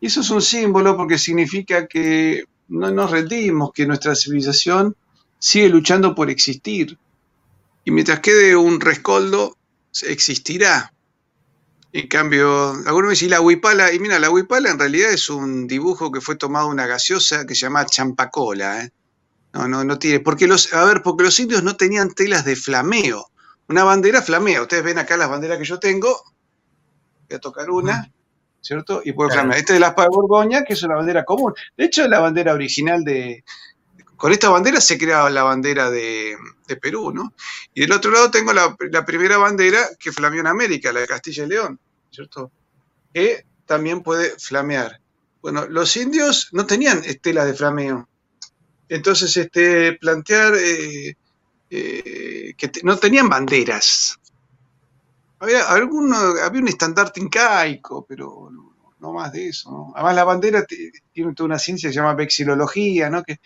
Y 0.00 0.06
eso 0.06 0.20
es 0.20 0.30
un 0.30 0.42
símbolo 0.42 0.96
porque 0.96 1.18
significa 1.18 1.86
que 1.86 2.44
no 2.68 2.90
nos 2.90 3.10
rendimos, 3.10 3.72
que 3.72 3.86
nuestra 3.86 4.14
civilización 4.14 4.94
sigue 5.38 5.68
luchando 5.68 6.14
por 6.14 6.30
existir. 6.30 6.98
Y 7.84 7.90
mientras 7.90 8.20
quede 8.20 8.56
un 8.56 8.80
rescoldo, 8.80 9.56
existirá. 10.02 10.92
En 11.92 12.08
cambio, 12.08 12.72
algunos 12.84 13.10
dicen 13.10 13.30
la 13.30 13.40
huipala, 13.40 13.92
y 13.92 13.98
mira, 13.98 14.18
la 14.18 14.28
huipala 14.28 14.70
en 14.70 14.78
realidad 14.78 15.10
es 15.12 15.30
un 15.30 15.66
dibujo 15.66 16.12
que 16.12 16.20
fue 16.20 16.36
tomado 16.36 16.66
de 16.66 16.72
una 16.72 16.86
gaseosa 16.86 17.46
que 17.46 17.54
se 17.54 17.62
llama 17.62 17.86
champacola. 17.86 18.84
¿eh? 18.84 18.90
No, 19.56 19.68
no, 19.68 19.84
no 19.84 19.98
tiene. 19.98 20.20
Porque 20.20 20.46
los, 20.46 20.72
a 20.72 20.84
ver, 20.84 21.02
porque 21.02 21.24
los 21.24 21.38
indios 21.40 21.62
no 21.62 21.76
tenían 21.76 22.12
telas 22.12 22.44
de 22.44 22.56
flameo. 22.56 23.30
Una 23.68 23.84
bandera 23.84 24.20
flamea. 24.22 24.62
Ustedes 24.62 24.84
ven 24.84 24.98
acá 24.98 25.16
las 25.16 25.30
banderas 25.30 25.58
que 25.58 25.64
yo 25.64 25.78
tengo. 25.78 26.22
Voy 27.28 27.36
a 27.36 27.40
tocar 27.40 27.70
una. 27.70 28.10
¿Cierto? 28.60 29.00
Y 29.04 29.12
por 29.12 29.32
flamear. 29.32 29.58
Esta 29.58 29.74
es 29.74 29.80
la 29.80 29.90
de 29.90 30.08
Borgoña, 30.08 30.64
que 30.64 30.72
es 30.72 30.82
una 30.82 30.96
bandera 30.96 31.24
común. 31.24 31.54
De 31.76 31.84
hecho, 31.84 32.02
es 32.02 32.10
la 32.10 32.18
bandera 32.18 32.52
original 32.52 33.04
de, 33.04 33.44
con 34.16 34.32
esta 34.32 34.48
bandera 34.48 34.80
se 34.80 34.98
crea 34.98 35.28
la 35.30 35.42
bandera 35.42 35.90
de, 35.90 36.36
Perú, 36.80 37.12
¿no? 37.12 37.34
Y 37.74 37.82
del 37.82 37.92
otro 37.92 38.10
lado 38.10 38.30
tengo 38.30 38.52
la, 38.52 38.76
primera 39.04 39.36
bandera 39.36 39.80
que 39.98 40.10
flameó 40.10 40.40
en 40.40 40.46
América, 40.46 40.92
la 40.92 41.00
de 41.00 41.06
Castilla 41.06 41.44
y 41.44 41.48
León, 41.48 41.78
¿cierto? 42.10 42.50
Que 43.12 43.46
también 43.66 44.02
puede 44.02 44.38
flamear. 44.38 45.00
Bueno, 45.42 45.66
los 45.66 45.96
indios 45.96 46.48
no 46.52 46.66
tenían 46.66 47.04
estelas 47.04 47.46
de 47.46 47.54
flameo. 47.54 48.08
Entonces, 48.88 49.36
este, 49.36 49.94
plantear 49.94 50.54
eh, 50.54 51.16
eh, 51.70 52.54
que 52.56 52.70
no 52.84 52.96
tenían 52.96 53.28
banderas. 53.28 54.18
Había, 55.38 55.64
alguno, 55.64 56.16
había 56.42 56.62
un 56.62 56.68
estandarte 56.68 57.20
incaico, 57.20 58.06
pero 58.08 58.50
no, 59.00 59.12
más 59.12 59.32
de 59.32 59.48
eso. 59.48 59.92
Además, 59.94 60.14
la 60.14 60.24
bandera 60.24 60.64
tiene 61.12 61.34
toda 61.34 61.46
una 61.46 61.58
ciencia 61.58 61.88
que 61.88 61.92
se 61.92 62.00
llama 62.00 62.14
vexilología, 62.14 63.10
¿no? 63.10 63.22
que 63.22 63.40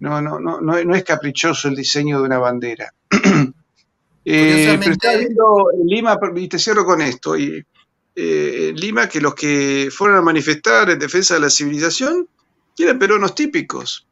no, 0.00 0.20
no, 0.20 0.38
no, 0.40 0.60
no, 0.60 0.94
es 0.94 1.04
caprichoso 1.04 1.68
el 1.68 1.76
diseño 1.76 2.18
de 2.18 2.24
una 2.24 2.38
bandera. 2.38 2.92
eh, 4.24 4.76
pero 4.78 4.92
está 4.92 5.16
viendo 5.16 5.70
en 5.72 5.86
Lima, 5.86 6.18
y 6.36 6.48
te 6.48 6.58
cierro 6.58 6.84
con 6.84 7.00
esto, 7.00 7.36
y, 7.36 7.64
eh, 8.20 8.70
en 8.70 8.74
Lima 8.74 9.08
que 9.08 9.20
los 9.20 9.34
que 9.36 9.90
fueron 9.92 10.18
a 10.18 10.22
manifestar 10.22 10.90
en 10.90 10.98
defensa 10.98 11.34
de 11.34 11.40
la 11.40 11.50
civilización 11.50 12.28
eran 12.76 12.98
peruanos 12.98 13.34
típicos, 13.34 14.07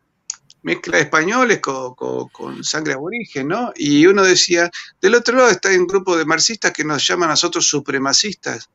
mezcla 0.63 0.99
españoles 0.99 1.61
con, 1.61 1.95
con, 1.95 2.65
sangre 2.65 2.95
aborigen, 2.95 3.49
¿no? 3.49 3.73
Y 3.77 4.07
uno 4.07 4.23
decía, 4.23 4.71
del 5.01 5.15
otro 5.15 5.37
lado 5.37 5.51
está 5.51 5.69
un 5.71 5.87
grupo 5.87 6.17
de 6.17 6.25
marxistas 6.25 6.73
que 6.73 6.85
nos 6.85 7.07
llaman 7.07 7.29
a 7.29 7.33
nosotros 7.33 7.67
supremacistas, 7.67 8.69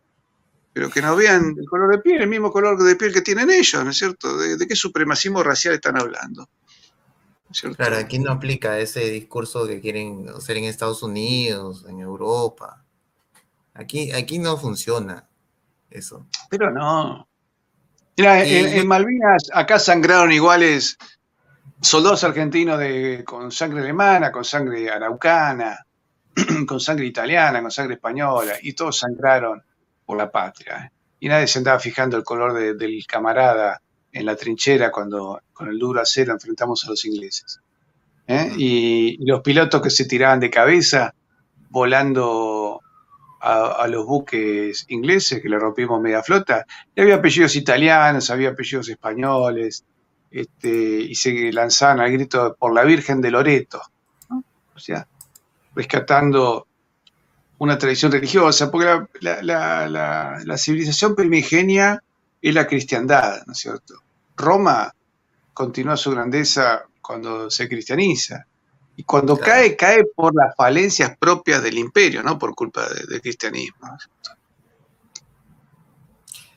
pero 0.73 0.89
que 0.89 1.01
nos 1.01 1.17
vean 1.17 1.55
el 1.57 1.65
color 1.65 1.91
de 1.91 1.99
piel, 1.99 2.21
el 2.21 2.29
mismo 2.29 2.51
color 2.51 2.81
de 2.81 2.95
piel 2.95 3.13
que 3.13 3.21
tienen 3.21 3.49
ellos, 3.49 3.83
¿no 3.83 3.91
es 3.91 3.97
cierto? 3.97 4.37
de 4.37 4.67
qué 4.67 4.75
supremacismo 4.75 5.43
racial 5.43 5.73
están 5.73 5.99
hablando? 5.99 6.47
Claro, 7.75 7.97
aquí 7.97 8.19
no 8.19 8.31
aplica 8.31 8.79
ese 8.79 9.09
discurso 9.09 9.67
que 9.67 9.81
quieren 9.81 10.29
hacer 10.29 10.57
en 10.57 10.65
Estados 10.65 11.03
Unidos, 11.03 11.85
en 11.87 11.99
Europa. 11.99 12.83
Aquí, 13.73 14.11
aquí 14.11 14.39
no 14.39 14.57
funciona 14.57 15.27
eso. 15.89 16.25
Pero 16.49 16.71
no. 16.71 17.27
Mira, 18.17 18.43
en, 18.43 18.87
Malvinas 18.87 19.49
acá 19.53 19.79
sangraron 19.79 20.31
iguales 20.31 20.97
soldados 21.81 22.23
argentinos 22.23 22.79
de, 22.79 23.23
con 23.25 23.51
sangre 23.51 23.81
alemana, 23.81 24.31
con 24.31 24.45
sangre 24.45 24.89
araucana, 24.89 25.85
con 26.67 26.79
sangre 26.79 27.05
italiana, 27.05 27.61
con 27.61 27.71
sangre 27.71 27.95
española, 27.95 28.53
y 28.61 28.73
todos 28.73 28.99
sangraron 28.99 29.61
por 30.05 30.17
la 30.17 30.29
patria. 30.29 30.85
¿eh? 30.85 30.91
Y 31.19 31.27
nadie 31.27 31.47
se 31.47 31.59
andaba 31.59 31.79
fijando 31.79 32.17
el 32.17 32.23
color 32.23 32.53
del 32.77 33.05
camarada 33.07 33.81
en 34.11 34.25
la 34.25 34.35
trinchera 34.35 34.91
cuando 34.91 35.41
con 35.53 35.69
el 35.69 35.79
duro 35.79 36.01
acero 36.01 36.33
enfrentamos 36.33 36.85
a 36.85 36.89
los 36.89 37.05
ingleses. 37.05 37.59
¿eh? 38.27 38.51
y, 38.57 39.25
los 39.25 39.41
pilotos 39.41 39.81
que 39.81 39.89
se 39.89 40.05
tiraban 40.05 40.39
de 40.39 40.49
cabeza 40.49 41.13
volando 41.69 42.81
a, 43.41 43.87
los 43.87 44.05
buques 44.05 44.85
ingleses 44.89 45.41
que 45.41 45.49
le 45.49 45.57
rompimos 45.57 45.99
media 45.99 46.21
flota, 46.21 46.65
y 46.95 47.01
había 47.01 47.15
apellidos 47.15 47.55
italianos, 47.55 48.29
había 48.29 48.49
apellidos 48.49 48.87
españoles, 48.89 49.83
este, 50.31 50.69
y 50.69 51.13
se 51.15 51.51
lanzaban 51.51 51.99
al 51.99 52.11
grito 52.11 52.55
por 52.57 52.73
la 52.73 52.83
Virgen 52.83 53.21
de 53.21 53.31
Loreto, 53.31 53.81
o 54.73 54.79
sea, 54.79 55.05
rescatando 55.75 56.67
una 57.59 57.77
tradición 57.77 58.11
religiosa, 58.11 58.71
porque 58.71 59.05
la, 59.19 60.57
civilización 60.57 61.15
primigenia 61.15 62.01
es 62.41 62.55
la 62.55 62.65
cristiandad, 62.65 63.45
¿no 63.45 63.53
es 63.53 63.59
cierto? 63.59 63.95
Roma 64.35 64.95
continúa 65.53 65.97
su 65.97 66.11
grandeza 66.11 66.85
cuando 67.01 67.51
se 67.51 67.67
cristianiza. 67.67 68.45
Y 68.95 69.03
cuando 69.03 69.37
cae, 69.37 69.75
cae 69.75 70.05
por 70.15 70.33
las 70.33 70.55
falencias 70.55 71.15
propias 71.17 71.61
del 71.61 71.77
imperio, 71.77 72.23
no 72.23 72.39
por 72.39 72.55
culpa 72.55 72.87
del 72.89 73.21
cristianismo. 73.21 73.97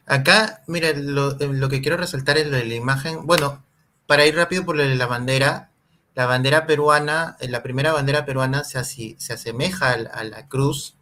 Acá, 0.07 0.63
mira, 0.67 0.93
lo, 0.95 1.39
que 1.69 1.81
quiero 1.81 1.97
resaltar 1.97 2.39
es 2.39 2.47
lo 2.47 2.57
de 2.57 2.65
la 2.65 2.75
imagen. 2.75 3.27
Bueno, 3.27 3.65
para 4.07 4.27
ir 4.27 4.37
rápido 4.37 4.65
por 4.65 4.77
lo 4.77 4.83
de 4.83 4.95
la 4.95 5.07
bandera, 5.07 5.71
la 6.15 6.27
bandera 6.27 6.67
peruana, 6.67 7.37
la 7.41 7.63
primera 7.63 7.93
bandera 7.93 8.25
peruana 8.27 8.65
se, 8.65 8.85
se 8.85 9.33
asemeja 9.33 9.93
a, 9.93 10.25
la 10.25 10.49
cruz 10.49 10.97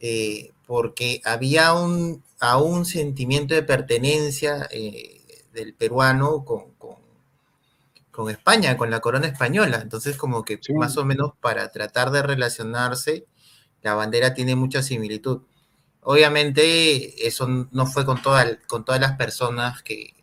eh, 0.00 0.52
porque 0.66 1.20
había 1.24 1.72
un, 1.74 2.22
a 2.40 2.58
un 2.58 2.84
sentimiento 2.84 3.54
de 3.54 3.62
pertenencia 3.62 4.68
eh, 4.70 5.22
del 5.52 5.74
peruano 5.74 6.44
con, 6.44 6.74
con 8.10 8.30
España, 8.30 8.76
con 8.76 8.90
la 8.90 9.00
corona 9.00 9.26
española. 9.26 9.80
Entonces, 9.82 10.16
como 10.16 10.44
que 10.44 10.58
más 10.74 10.96
o 10.96 11.04
menos 11.04 11.32
para 11.40 11.70
tratar 11.70 12.10
de 12.10 12.22
relacionarse, 12.22 13.26
la 13.82 13.94
bandera 13.94 14.34
tiene 14.34 14.56
mucha 14.56 14.82
similitud. 14.82 15.42
Obviamente, 16.04 17.26
eso 17.26 17.48
no 17.48 17.86
fue 17.86 18.04
con, 18.04 18.20
con 18.66 18.84
todas 18.84 19.00
las 19.00 19.16
personas 19.16 19.82
que 19.82 20.14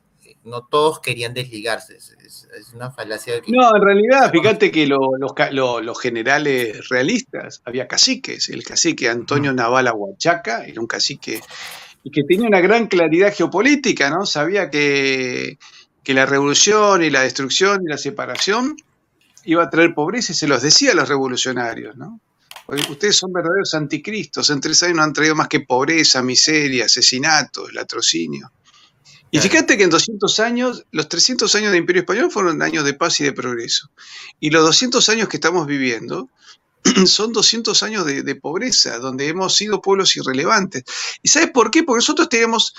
no 0.43 0.63
todos 0.63 0.99
querían 0.99 1.33
desligarse. 1.33 1.97
Es, 1.97 2.47
una 2.73 2.91
falacia. 2.91 3.35
no, 3.47 3.75
en 3.75 3.81
realidad, 3.81 4.31
fíjate 4.31 4.71
que 4.71 4.87
los 4.87 6.01
generales 6.01 6.89
realistas, 6.89 7.61
había 7.65 7.87
caciques. 7.87 8.49
El 8.49 8.63
cacique 8.63 9.09
Antonio 9.09 9.53
Naval 9.53 9.87
Aguachaca 9.87 10.65
era 10.65 10.79
un 10.79 10.87
cacique 10.87 11.41
y 12.03 12.11
que 12.11 12.23
tenía 12.23 12.47
una 12.47 12.61
gran 12.61 12.87
claridad 12.87 13.33
geopolítica, 13.33 14.09
¿no? 14.09 14.25
Sabía 14.25 14.69
que 14.69 15.57
que 16.03 16.13
la 16.13 16.25
revolución 16.25 17.03
y 17.03 17.09
la 17.09 17.21
destrucción 17.21 17.83
y 17.83 17.89
la 17.89 17.97
separación 17.97 18.75
iba 19.43 19.63
a 19.63 19.69
traer 19.69 19.93
pobreza 19.93 20.31
y 20.31 20.35
se 20.35 20.47
los 20.47 20.61
decía 20.61 20.91
a 20.91 20.95
los 20.95 21.09
revolucionarios, 21.09 21.95
¿no? 21.95 22.19
Ustedes 22.89 23.17
son 23.17 23.33
verdaderos 23.33 23.73
anticristos, 23.73 24.49
en 24.49 24.61
tres 24.61 24.81
años 24.83 24.97
no 24.97 25.03
han 25.03 25.13
traído 25.13 25.35
más 25.35 25.47
que 25.47 25.61
pobreza, 25.61 26.21
miseria, 26.21 26.85
asesinatos, 26.85 27.73
latrocinio. 27.73 28.51
Y 29.33 29.39
fíjate 29.39 29.77
que 29.77 29.83
en 29.83 29.89
200 29.89 30.39
años, 30.41 30.85
los 30.91 31.07
300 31.07 31.53
años 31.55 31.71
de 31.71 31.77
Imperio 31.77 32.01
Español 32.01 32.29
fueron 32.31 32.61
años 32.61 32.83
de 32.83 32.93
paz 32.93 33.21
y 33.21 33.23
de 33.23 33.31
progreso. 33.31 33.89
Y 34.41 34.49
los 34.49 34.63
200 34.65 35.07
años 35.07 35.29
que 35.29 35.37
estamos 35.37 35.67
viviendo 35.67 36.29
son 37.05 37.31
200 37.31 37.81
años 37.83 38.05
de, 38.05 38.23
de 38.23 38.35
pobreza, 38.35 38.99
donde 38.99 39.29
hemos 39.29 39.55
sido 39.55 39.81
pueblos 39.81 40.17
irrelevantes. 40.17 40.83
¿Y 41.23 41.29
sabes 41.29 41.51
por 41.51 41.71
qué? 41.71 41.83
Porque 41.83 41.99
nosotros 41.99 42.27
tenemos 42.27 42.73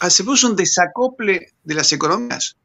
hacemos 0.00 0.44
un 0.44 0.56
desacople 0.56 1.52
de 1.64 1.74
las 1.74 1.92
economías. 1.92 2.56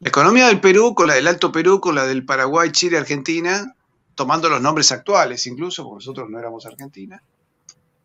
La 0.00 0.08
economía 0.08 0.48
del 0.48 0.60
Perú 0.60 0.94
con 0.94 1.06
la 1.06 1.14
del 1.14 1.26
Alto 1.26 1.52
Perú, 1.52 1.80
con 1.80 1.94
la 1.94 2.06
del 2.06 2.24
Paraguay, 2.24 2.70
Chile, 2.70 2.98
Argentina, 2.98 3.75
tomando 4.16 4.48
los 4.48 4.60
nombres 4.60 4.90
actuales 4.90 5.46
incluso, 5.46 5.84
porque 5.84 6.02
nosotros 6.02 6.28
no 6.28 6.40
éramos 6.40 6.66
Argentina, 6.66 7.22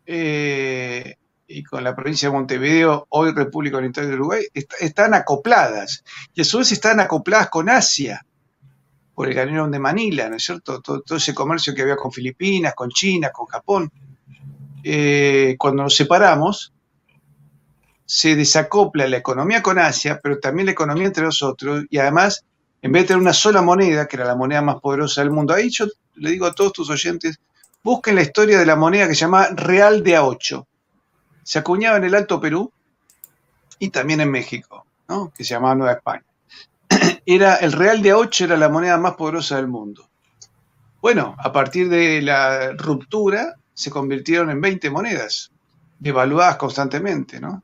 eh, 0.06 1.16
y 1.48 1.62
con 1.64 1.82
la 1.82 1.94
provincia 1.96 2.28
de 2.28 2.34
Montevideo, 2.34 3.06
hoy 3.10 3.32
República 3.32 3.78
Oriental 3.78 4.08
de 4.08 4.14
Uruguay, 4.14 4.44
están 4.52 5.14
acopladas. 5.14 6.04
Y 6.34 6.40
a 6.40 6.44
su 6.44 6.58
vez 6.58 6.72
están 6.72 7.00
acopladas 7.00 7.50
con 7.50 7.68
Asia, 7.68 8.24
por 9.14 9.28
el 9.28 9.34
canal 9.34 9.70
de 9.70 9.78
Manila, 9.78 10.28
¿no 10.28 10.36
es 10.36 10.44
cierto? 10.44 10.80
Todo, 10.80 11.02
ese 11.16 11.34
comercio 11.34 11.74
que 11.74 11.82
había 11.82 11.96
con 11.96 12.12
Filipinas, 12.12 12.74
con 12.74 12.88
China, 12.90 13.30
con 13.30 13.46
Japón. 13.46 13.92
Eh, 14.82 15.56
cuando 15.58 15.82
nos 15.82 15.94
separamos, 15.94 16.72
se 18.06 18.34
desacopla 18.34 19.06
la 19.06 19.18
economía 19.18 19.62
con 19.62 19.78
Asia, 19.78 20.20
pero 20.22 20.38
también 20.38 20.66
la 20.66 20.72
economía 20.72 21.06
entre 21.06 21.24
nosotros, 21.24 21.84
y 21.90 21.98
además, 21.98 22.44
en 22.82 22.90
vez 22.90 23.04
de 23.04 23.08
tener 23.08 23.22
una 23.22 23.32
sola 23.32 23.62
moneda, 23.62 24.06
que 24.06 24.16
era 24.16 24.24
la 24.24 24.34
moneda 24.34 24.60
más 24.60 24.80
poderosa 24.80 25.20
del 25.20 25.30
mundo, 25.30 25.54
ahí 25.54 25.70
yo 25.70 25.86
le 26.16 26.30
digo 26.30 26.46
a 26.46 26.52
todos 26.52 26.72
tus 26.72 26.90
oyentes, 26.90 27.38
busquen 27.82 28.16
la 28.16 28.22
historia 28.22 28.58
de 28.58 28.66
la 28.66 28.74
moneda 28.74 29.06
que 29.06 29.14
se 29.14 29.20
llama 29.20 29.46
Real 29.54 30.02
de 30.02 30.18
A8. 30.18 30.66
Se 31.44 31.58
acuñaba 31.60 31.96
en 31.96 32.04
el 32.04 32.14
Alto 32.14 32.40
Perú 32.40 32.72
y 33.78 33.90
también 33.90 34.20
en 34.20 34.30
México, 34.30 34.84
¿no? 35.08 35.32
que 35.34 35.44
se 35.44 35.54
llamaba 35.54 35.76
Nueva 35.76 35.92
España. 35.92 36.24
Era, 37.26 37.56
el 37.56 37.72
Real 37.72 38.02
de 38.02 38.14
A8 38.14 38.44
era 38.44 38.56
la 38.56 38.68
moneda 38.68 38.98
más 38.98 39.14
poderosa 39.14 39.56
del 39.56 39.68
mundo. 39.68 40.08
Bueno, 41.00 41.36
a 41.38 41.52
partir 41.52 41.88
de 41.88 42.20
la 42.20 42.72
ruptura 42.72 43.54
se 43.74 43.90
convirtieron 43.90 44.50
en 44.50 44.60
20 44.60 44.90
monedas, 44.90 45.50
devaluadas 45.98 46.56
constantemente, 46.56 47.40
¿no? 47.40 47.62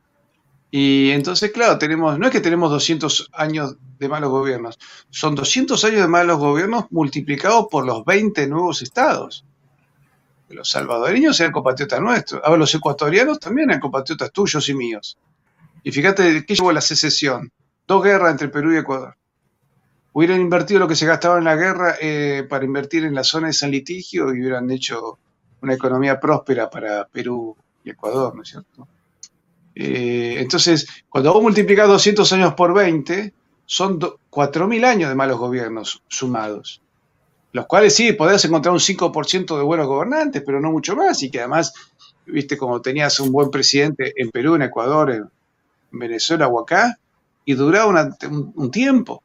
Y 0.71 1.11
entonces, 1.11 1.51
claro, 1.51 1.79
tenemos, 1.79 2.19
no 2.19 2.27
es 2.27 2.33
que 2.33 2.41
tenemos 2.41 2.71
200 2.71 3.31
años 3.33 3.77
de 3.99 4.09
malos 4.09 4.31
gobiernos, 4.31 4.79
son 5.11 5.35
200 5.35 5.83
años 5.85 6.03
de 6.03 6.09
malos 6.09 6.39
gobiernos 6.39 6.85
multiplicados 6.91 7.67
por 7.71 7.87
los 7.87 8.05
20 8.05 8.47
nuevos 8.49 8.83
estados. 8.83 9.45
Los 10.51 10.71
salvadoreños 10.71 11.41
eran 11.41 11.53
compatriotas 11.53 12.01
nuestros, 12.01 12.43
ahora 12.45 12.59
los 12.59 12.75
ecuatorianos 12.75 13.39
también 13.39 13.71
eran 13.71 13.81
compatriotas 13.81 14.31
tuyos 14.31 14.69
y 14.69 14.75
míos. 14.75 15.19
Y 15.83 15.93
fíjate 15.93 16.45
qué 16.45 16.55
llevó 16.55 16.73
la 16.73 16.81
secesión, 16.81 17.51
dos 17.87 18.03
guerras 18.05 18.33
entre 18.33 18.49
Perú 18.49 18.73
y 18.73 18.79
Ecuador. 18.79 19.17
Hubieran 20.13 20.41
invertido 20.41 20.81
lo 20.81 20.89
que 20.89 20.97
se 20.97 21.07
gastaba 21.07 21.39
en 21.39 21.45
la 21.45 21.55
guerra 21.55 21.97
eh, 22.01 22.47
para 22.49 22.65
invertir 22.65 23.05
en 23.05 23.15
la 23.15 23.25
zona 23.25 23.47
de 23.47 23.53
San 23.53 23.71
Litigio 23.71 24.35
y 24.35 24.41
hubieran 24.41 24.71
hecho 24.71 25.19
una 25.63 25.75
economía 25.75 26.19
próspera 26.21 26.69
para 26.69 27.07
Perú 27.07 27.57
y 27.85 27.91
Ecuador, 27.91 28.35
¿no 28.35 28.43
es 28.43 28.49
cierto? 28.49 28.89
Eh, 29.81 30.41
entonces, 30.41 30.89
cuando 31.09 31.33
vos 31.33 31.41
multiplicás 31.41 31.87
200 31.87 32.33
años 32.33 32.55
por 32.55 32.75
20, 32.75 33.33
son 33.65 34.01
4.000 34.01 34.85
años 34.85 35.09
de 35.09 35.15
malos 35.15 35.39
gobiernos 35.39 36.03
sumados. 36.09 36.83
Los 37.53 37.67
cuales 37.67 37.95
sí, 37.95 38.13
podés 38.13 38.45
encontrar 38.45 38.73
un 38.73 38.81
5% 38.81 39.57
de 39.57 39.63
buenos 39.63 39.87
gobernantes, 39.87 40.43
pero 40.45 40.61
no 40.61 40.73
mucho 40.73 40.97
más. 40.97 41.23
Y 41.23 41.31
que 41.31 41.39
además, 41.39 41.73
viste, 42.27 42.59
como 42.59 42.83
tenías 42.83 43.21
un 43.21 43.31
buen 43.31 43.53
presidente 43.53 44.13
en 44.17 44.31
Perú, 44.31 44.57
en 44.57 44.63
Ecuador, 44.63 45.13
en 45.13 45.29
Venezuela 45.93 46.49
o 46.49 46.61
acá, 46.61 46.99
y 47.45 47.55
duraba 47.55 48.19
un, 48.57 48.71
tiempo, 48.73 49.23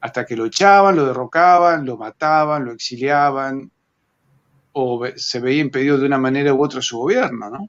hasta 0.00 0.24
que 0.24 0.36
lo 0.36 0.46
echaban, 0.46 0.94
lo 0.94 1.04
derrocaban, 1.04 1.84
lo 1.84 1.96
mataban, 1.96 2.64
lo 2.64 2.72
exiliaban, 2.72 3.72
o 4.72 5.04
se 5.16 5.40
veía 5.40 5.62
impedido 5.62 5.98
de 5.98 6.06
una 6.06 6.18
manera 6.18 6.54
u 6.54 6.62
otra 6.62 6.80
su 6.80 6.96
gobierno, 6.96 7.50
¿no? 7.50 7.68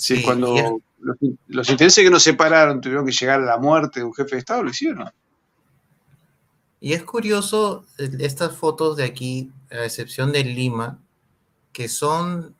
Sí, 0.00 0.22
cuando 0.22 0.80
los, 1.46 1.68
intereses 1.68 2.02
que 2.02 2.08
nos 2.08 2.22
separaron 2.22 2.80
tuvieron 2.80 3.04
que 3.04 3.12
llegar 3.12 3.38
a 3.38 3.44
la 3.44 3.58
muerte 3.58 4.00
de 4.00 4.06
un 4.06 4.14
jefe 4.14 4.30
de 4.30 4.38
Estado, 4.38 4.62
lo 4.62 4.70
hicieron. 4.70 5.10
Y 6.80 6.94
es 6.94 7.02
curioso 7.02 7.84
eh, 7.98 8.08
estas 8.20 8.56
fotos 8.56 8.96
de 8.96 9.04
aquí, 9.04 9.52
a 9.70 9.84
excepción 9.84 10.32
de 10.32 10.42
Lima, 10.42 10.98
que 11.74 11.90
son 11.90 12.54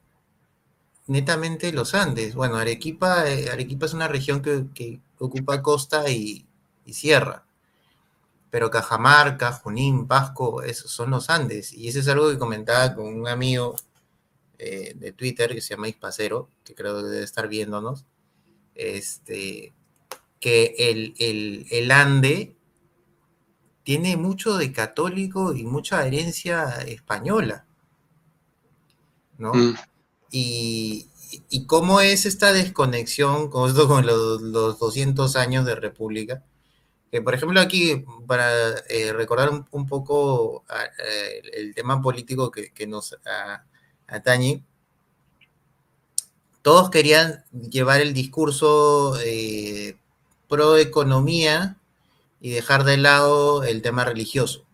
netamente 1.06 1.72
los 1.72 1.94
Andes. 1.94 2.34
Bueno, 2.34 2.56
Arequipa, 2.56 3.26
eh, 3.26 3.48
Arequipa 3.50 3.86
es 3.86 3.94
una 3.94 4.06
región 4.06 4.42
que, 4.42 5.00
ocupa 5.18 5.62
costa 5.62 6.10
y, 6.10 6.46
sierra. 6.92 7.46
Pero 8.50 8.70
Cajamarca, 8.70 9.52
Junín, 9.52 10.06
Pasco, 10.06 10.62
esos 10.62 10.90
son 10.90 11.10
los 11.10 11.30
Andes. 11.30 11.72
Y 11.72 11.88
eso 11.88 12.00
es 12.00 12.08
algo 12.08 12.28
que 12.28 12.38
comentaba 12.38 12.94
con 12.94 13.06
un 13.06 13.28
amigo 13.28 13.76
eh, 14.62 14.92
de 14.94 15.12
Twitter 15.12 15.54
que 15.54 15.62
se 15.62 15.74
llama 15.74 15.88
Ispacero, 15.88 16.50
que 16.64 16.74
creo 16.74 16.98
que 16.98 17.08
debe 17.08 17.24
estar 17.24 17.48
viéndonos, 17.48 18.04
este, 18.74 19.72
que 20.38 20.74
el, 20.76 21.66
el, 21.70 21.90
Ande 21.90 22.54
tiene 23.84 24.18
mucho 24.18 24.58
de 24.58 24.70
católico 24.70 25.54
y 25.54 25.64
mucha 25.64 26.06
herencia 26.06 26.82
española, 26.82 27.64
¿no? 29.38 29.54
Mm. 29.54 29.76
Y, 30.30 31.08
y, 31.48 31.64
cómo 31.64 32.02
es 32.02 32.26
esta 32.26 32.52
desconexión 32.52 33.48
con, 33.48 33.70
esto, 33.70 33.88
con 33.88 34.04
los, 34.04 34.78
200 34.78 35.36
años 35.36 35.64
de 35.64 35.74
República. 35.74 36.44
Que, 37.10 37.22
por 37.22 37.32
ejemplo, 37.32 37.60
aquí, 37.60 38.04
para 38.26 38.76
eh, 38.90 39.14
recordar 39.14 39.66
un, 39.70 39.86
poco 39.86 40.66
eh, 40.98 41.40
el 41.54 41.74
tema 41.74 42.02
político 42.02 42.50
que, 42.50 42.86
nos 42.86 43.16
atañe, 44.10 44.62
todos 46.62 46.90
querían 46.90 47.44
llevar 47.52 48.00
el 48.00 48.12
discurso 48.12 49.18
eh, 49.24 49.96
pro 50.48 50.76
economía 50.76 51.78
y 52.40 52.50
dejar 52.50 52.84
de 52.84 52.96
lado 52.96 53.64
el 53.64 53.82
tema 53.82 54.04
religioso. 54.04 54.66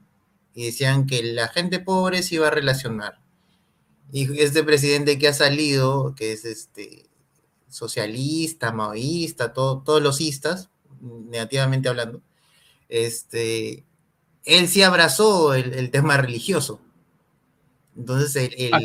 Y 0.54 0.66
decían 0.66 1.06
que 1.06 1.22
la 1.22 1.48
gente 1.48 1.78
pobre 1.78 2.22
se 2.22 2.36
iba 2.36 2.48
a 2.48 2.50
relacionar. 2.50 3.20
Y 4.12 4.40
este 4.40 4.62
presidente 4.64 5.18
que 5.18 5.28
ha 5.28 5.34
salido, 5.34 6.14
que 6.16 6.32
es 6.32 6.44
este 6.44 7.06
socialista, 7.68 8.72
maoísta, 8.72 9.52
todos 9.52 10.02
los 10.02 10.20
istas, 10.20 10.70
negativamente 11.00 11.88
hablando, 11.88 12.22
este, 12.88 13.84
él 14.44 14.68
sí 14.68 14.82
abrazó 14.82 15.54
el, 15.54 15.90
tema 15.90 16.16
religioso. 16.16 16.80
Entonces, 17.96 18.52
el, 18.56 18.74
¿Ah, 18.74 18.80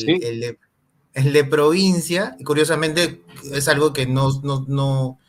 el, 1.13 1.33
de, 1.33 1.43
provincia, 1.43 2.37
curiosamente, 2.45 3.21
es 3.51 3.67
algo 3.67 3.93
que 3.93 4.05
no, 4.05 4.29
no, 4.41 5.19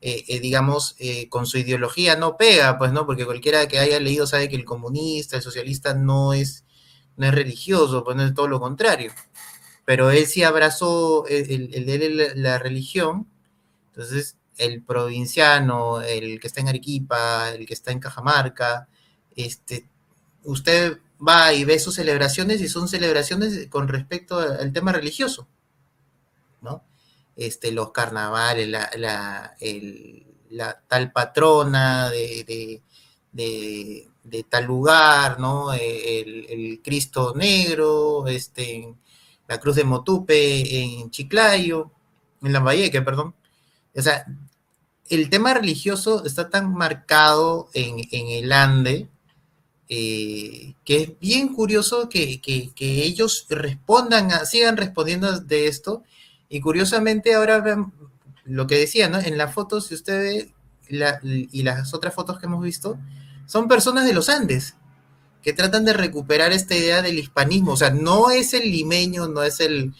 eh, 0.00 0.24
eh, 0.28 0.40
digamos, 0.40 0.94
eh, 0.98 1.28
con 1.28 1.46
su 1.46 1.58
ideología 1.58 2.16
no 2.16 2.36
pega, 2.36 2.78
pues, 2.78 2.92
¿no? 2.92 3.06
Porque 3.06 3.26
cualquiera 3.26 3.68
que 3.68 3.78
haya 3.78 4.00
leído 4.00 4.26
sabe 4.26 4.48
que 4.48 4.56
el 4.56 4.64
comunista, 4.64 5.36
el 5.36 5.42
socialista 5.42 5.94
no 5.94 6.32
es, 6.32 6.64
no 7.16 7.26
es 7.26 7.34
religioso, 7.34 8.04
pues 8.04 8.16
no 8.16 8.24
es 8.24 8.34
todo 8.34 8.48
lo 8.48 8.60
contrario. 8.60 9.12
Pero 9.84 10.10
él 10.10 10.26
sí 10.26 10.42
abrazó 10.42 11.26
el, 11.28 11.70
de 11.70 12.32
la 12.36 12.58
religión, 12.58 13.28
entonces 13.88 14.36
el 14.58 14.82
provinciano, 14.82 16.00
el 16.02 16.40
que 16.40 16.46
está 16.46 16.60
en 16.60 16.68
Arequipa, 16.68 17.50
el 17.50 17.66
que 17.66 17.74
está 17.74 17.92
en 17.92 18.00
Cajamarca, 18.00 18.88
este, 19.36 19.86
usted 20.44 20.98
va 21.26 21.52
y 21.52 21.64
ve 21.64 21.78
sus 21.78 21.94
celebraciones 21.94 22.60
y 22.60 22.68
son 22.68 22.88
celebraciones 22.88 23.68
con 23.68 23.88
respecto 23.88 24.38
al 24.38 24.72
tema 24.72 24.92
religioso, 24.92 25.48
¿no? 26.60 26.84
Este, 27.36 27.72
los 27.72 27.92
carnavales, 27.92 28.68
la, 28.68 29.56
tal 30.88 31.12
patrona 31.12 32.10
de, 32.10 32.82
tal 34.48 34.64
lugar, 34.64 35.38
¿no? 35.38 35.72
El, 35.72 36.46
el, 36.48 36.80
Cristo 36.82 37.34
Negro, 37.36 38.26
este, 38.26 38.94
la 39.48 39.58
Cruz 39.58 39.76
de 39.76 39.84
Motupe 39.84 40.82
en 40.82 41.10
Chiclayo, 41.10 41.90
en 42.42 42.52
Lambayeque, 42.52 43.02
perdón. 43.02 43.34
O 43.94 44.02
sea, 44.02 44.26
el 45.08 45.30
tema 45.30 45.54
religioso 45.54 46.24
está 46.24 46.50
tan 46.50 46.72
marcado 46.74 47.68
en, 47.74 48.00
el 48.10 48.52
Ande 48.52 49.08
eh, 49.88 50.74
que 50.84 51.02
es 51.02 51.18
bien 51.20 51.54
curioso 51.54 52.08
que, 52.08 52.40
ellos 52.78 53.46
respondan, 53.48 54.30
sigan 54.46 54.76
respondiendo 54.76 55.40
de 55.40 55.68
esto. 55.68 56.02
Y 56.48 56.60
curiosamente 56.60 57.34
ahora 57.34 57.60
ven 57.60 57.92
lo 58.44 58.66
que 58.66 58.78
decía, 58.78 59.08
¿no? 59.08 59.18
En 59.18 59.38
la 59.38 59.48
foto, 59.48 59.80
si 59.80 59.94
usted 59.94 60.52
ve, 60.88 61.48
y 61.52 61.62
las 61.62 61.94
otras 61.94 62.14
fotos 62.14 62.38
que 62.38 62.46
hemos 62.46 62.62
visto, 62.62 62.98
son 63.46 63.68
personas 63.68 64.04
de 64.06 64.12
los 64.12 64.28
Andes 64.28 64.76
que 65.42 65.52
tratan 65.52 65.84
de 65.84 65.92
recuperar 65.92 66.50
esta 66.50 66.74
idea 66.74 67.02
del 67.02 67.20
hispanismo. 67.20 67.72
O 67.72 67.76
sea, 67.76 67.90
no 67.90 68.30
es 68.30 68.52
el 68.52 68.70
limeño, 68.72 69.28
no 69.28 69.44
es 69.44 69.60
el, 69.60 69.94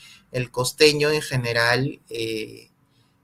costeño 0.50 1.10
en 1.10 1.22
general. 1.22 2.00
Eh, 2.10 2.70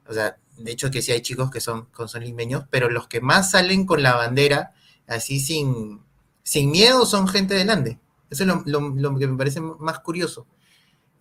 o 0.08 0.14
sea, 0.14 0.36
de 0.56 0.70
hecho 0.70 0.90
que 0.92 1.02
sí 1.02 1.10
hay 1.10 1.20
chicos 1.20 1.50
que 1.50 1.60
son, 1.60 1.88
son 2.06 2.22
limeños, 2.22 2.64
pero 2.70 2.88
los 2.90 3.08
que 3.08 3.20
más 3.20 3.50
salen 3.50 3.86
con 3.86 4.04
la 4.04 4.14
bandera, 4.14 4.72
así 5.08 5.40
sin, 5.40 6.00
sin 6.42 6.70
miedo, 6.70 7.06
son 7.06 7.28
gente 7.28 7.54
del 7.54 7.70
Ande. 7.70 7.98
Eso 8.30 8.44
es 8.44 8.50
lo, 8.66 9.18
que 9.18 9.26
me 9.26 9.36
parece 9.36 9.60
más 9.60 10.00
curioso. 10.00 10.46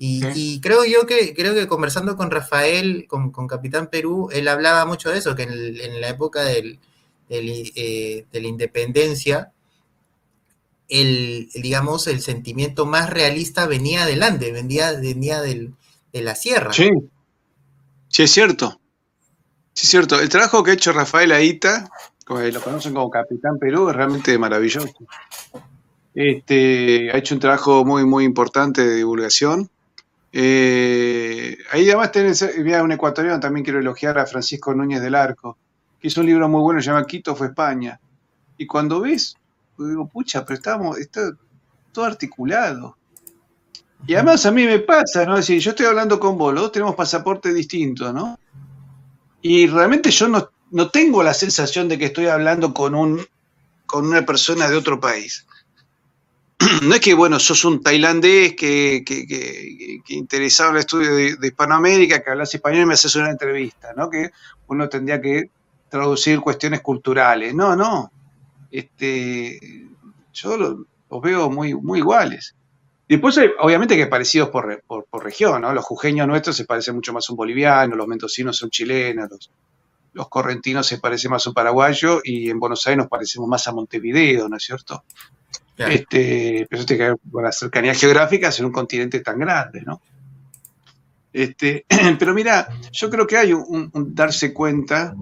Y, 0.04 0.60
creo 0.62 0.84
yo 0.84 1.06
que, 1.06 1.36
creo 1.36 1.54
que 1.54 1.68
conversando 1.68 2.16
con 2.16 2.32
Rafael, 2.32 3.06
con, 3.08 3.32
Capitán 3.48 3.88
Perú, 3.92 4.30
él 4.32 4.48
hablaba 4.48 4.86
mucho 4.86 5.12
de 5.12 5.20
eso, 5.20 5.36
que 5.36 5.44
en, 5.44 6.02
la 6.02 6.10
época 6.10 6.42
del, 6.42 6.80
eh, 7.30 8.26
de 8.32 8.42
la 8.42 8.48
independencia, 8.48 9.52
el, 10.88 11.50
digamos, 11.54 12.08
el 12.08 12.22
sentimiento 12.22 12.88
más 12.88 13.12
realista 13.12 13.68
venía 13.68 14.08
del 14.08 14.24
Ande, 14.24 14.52
venía, 14.52 14.92
venía 14.94 15.40
de 15.42 15.72
la 16.14 16.34
sierra. 16.34 16.74
Sí, 16.74 16.90
sí 18.08 18.24
es 18.24 18.32
cierto. 18.32 18.82
Sí, 19.74 19.86
es 19.86 19.90
cierto. 19.92 20.20
El 20.20 20.30
trabajo 20.30 20.64
que 20.64 20.72
ha 20.72 20.74
hecho 20.74 20.94
Rafael 20.94 21.32
Aita, 21.32 21.90
lo 22.40 22.62
conocen 22.62 22.94
como 22.94 23.10
Capitán 23.10 23.58
Perú, 23.60 23.90
es 23.90 23.96
realmente 23.96 24.38
maravilloso. 24.38 24.90
Este, 26.14 27.12
ha 27.12 27.18
hecho 27.18 27.36
un 27.36 27.42
trabajo 27.42 27.86
muy, 27.86 28.06
muy 28.06 28.24
importante 28.26 28.86
de 28.86 28.96
divulgación. 28.96 29.70
Eh, 30.34 31.58
ahí 31.72 31.90
además 31.90 32.12
tenés, 32.12 32.42
un 32.42 32.92
ecuatoriano 32.92 33.40
también 33.40 33.64
quiero 33.64 33.80
elogiar 33.80 34.18
a 34.18 34.26
Francisco 34.26 34.74
Núñez 34.74 35.02
del 35.02 35.16
Arco, 35.16 35.58
que 36.00 36.08
hizo 36.08 36.22
un 36.22 36.28
libro 36.28 36.48
muy 36.48 36.62
bueno, 36.62 36.82
se 36.82 36.88
llama 36.88 37.06
Quito 37.06 37.36
fue 37.36 37.48
España. 37.48 38.00
Y 38.58 38.66
cuando 38.66 39.02
ves, 39.02 39.36
digo, 39.78 40.08
pucha, 40.08 40.46
pero 40.46 40.56
estamos, 40.58 40.98
está 40.98 41.32
todo 41.92 42.06
articulado. 42.06 42.98
Y 44.08 44.16
además 44.16 44.46
a 44.46 44.52
mí 44.52 44.66
me 44.66 44.80
pasa, 44.80 45.26
¿no? 45.26 45.34
Es 45.34 45.48
decir, 45.48 45.62
yo 45.62 45.72
estoy 45.72 45.86
hablando 45.86 46.20
con 46.20 46.38
vos, 46.38 46.54
los 46.54 46.64
dos 46.64 46.72
tenemos 46.72 46.96
pasaportes 46.96 47.54
distintos, 47.54 48.14
¿no? 48.14 48.40
Y 49.42 49.68
realmente 49.68 50.12
yo 50.12 50.28
no, 50.28 50.50
tengo 50.92 51.22
la 51.24 51.34
sensación 51.34 51.88
de 51.90 51.98
que 51.98 52.06
estoy 52.06 52.28
hablando 52.28 52.74
con, 52.74 52.96
un, 52.96 53.26
con 53.86 54.06
una 54.06 54.26
persona 54.26 54.70
de 54.70 54.76
otro 54.76 55.00
país. 55.00 55.46
No 56.84 56.96
es 56.96 57.02
que, 57.02 57.14
bueno, 57.14 57.40
sos 57.40 57.66
un 57.66 57.82
tailandés 57.82 58.56
que, 58.56 59.04
que, 59.06 60.02
interesado 60.10 60.70
en 60.70 60.76
el 60.76 60.80
estudio 60.80 61.16
de, 61.16 61.48
Hispanoamérica, 61.48 62.24
que 62.24 62.30
hablas 62.30 62.54
español 62.54 62.84
y 62.84 62.86
me 62.86 62.94
haces 62.94 63.16
una 63.16 63.30
entrevista, 63.30 63.94
¿no? 63.96 64.10
Que 64.10 64.30
uno 64.68 64.88
tendría 64.88 65.20
que 65.20 65.50
traducir 65.90 66.40
cuestiones 66.40 66.82
culturales. 66.82 67.54
No, 67.54 67.76
no. 67.76 68.12
Este, 68.72 69.60
yo 70.34 70.58
los 70.58 71.22
veo 71.22 71.50
muy, 71.50 71.74
muy 71.74 72.00
iguales. 72.00 72.56
Después, 73.10 73.38
obviamente 73.60 73.98
que 73.98 74.08
parecidos 74.08 74.50
por, 74.50 74.84
por, 74.88 75.24
región, 75.24 75.62
¿no? 75.62 75.74
Los 75.74 75.84
jujeños 75.84 76.28
nuestros 76.28 76.56
se 76.56 76.64
parecen 76.64 76.96
mucho 76.96 77.12
más 77.12 77.28
a 77.28 77.34
un 77.34 77.38
boliviano, 77.38 77.96
los 77.96 78.08
mendocinos 78.08 78.56
son 78.56 78.70
chilenos, 78.70 79.30
los, 79.30 79.52
correntinos 80.30 80.88
se 80.88 80.98
parecen 80.98 81.32
más 81.32 81.46
a 81.46 81.50
un 81.50 81.54
paraguayo 81.54 82.22
y 82.24 82.50
en 82.50 82.60
Buenos 82.60 82.86
Aires 82.88 82.98
nos 82.98 83.08
parecemos 83.08 83.48
más 83.48 83.68
a 83.68 83.72
Montevideo, 83.72 84.50
¿no 84.50 84.58
es 84.58 84.64
cierto? 84.64 85.04
Este, 85.78 86.68
pero 86.70 86.80
eso 86.80 86.86
tiene 86.86 87.04
que 87.04 87.10
ver 87.10 87.20
con 87.32 87.44
la 87.44 87.52
cercanía 87.52 87.94
geográfica 87.94 88.52
en 88.56 88.66
un 88.66 88.72
continente 88.72 89.20
tan 89.22 89.40
grande, 89.40 89.82
¿no? 89.82 90.02
Este, 91.34 91.86
pero 92.20 92.34
mira, 92.34 92.68
yo 92.92 93.10
creo 93.10 93.26
que 93.26 93.38
hay 93.38 93.54
un, 93.54 93.92
darse 94.14 94.54
cuenta, 94.54 95.16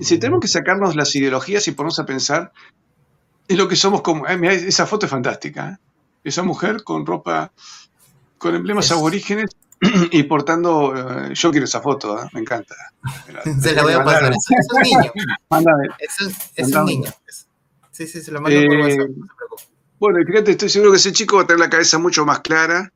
si 0.00 0.18
tenemos 0.18 0.40
que 0.40 0.48
sacarnos 0.48 0.96
las 0.96 1.14
ideologías 1.14 1.66
y 1.68 1.72
ponernos 1.72 2.00
a 2.00 2.06
pensar 2.06 2.52
en 3.48 3.56
lo 3.56 3.68
que 3.68 3.76
somos 3.76 4.02
como, 4.02 4.26
eh, 4.26 4.38
esa 4.66 4.86
foto 4.86 5.06
es 5.06 5.10
fantástica, 5.10 5.70
¿eh? 5.70 5.76
esa 6.24 6.42
mujer 6.42 6.82
con 6.84 7.06
ropa, 7.06 7.52
con 8.38 8.54
emblemas 8.54 8.90
aborígenes 8.90 9.50
y 10.12 10.22
portando, 10.24 10.94
eh, 10.96 11.34
yo 11.34 11.50
quiero 11.50 11.64
esa 11.64 11.80
foto, 11.80 12.22
¿eh? 12.22 12.28
me 12.32 12.40
encanta. 12.40 12.74
se 13.60 13.74
la 13.74 13.82
voy 13.82 13.92
a 13.92 14.04
pasar, 14.04 14.32
es, 14.32 14.46
un 14.72 14.82
niño. 14.82 15.12
Mándame. 15.50 15.88
Es, 15.98 16.74
un 16.74 16.84
niño. 16.84 17.10
Sí, 17.90 18.06
sí, 18.06 18.22
se 18.22 18.30
lo 18.30 18.40
mando 18.40 18.58
por 18.60 18.76
WhatsApp, 18.76 19.08
no 19.08 19.26
se 19.26 19.34
preocupe. 19.34 19.62
Bueno, 19.98 20.18
fíjate, 20.26 20.50
estoy 20.52 20.68
seguro 20.68 20.92
que 20.92 20.96
ese 20.96 21.12
chico 21.12 21.36
va 21.36 21.42
a 21.42 21.46
tener 21.46 21.60
la 21.60 21.70
cabeza 21.70 21.98
mucho 21.98 22.24
más 22.24 22.40
clara 22.40 22.92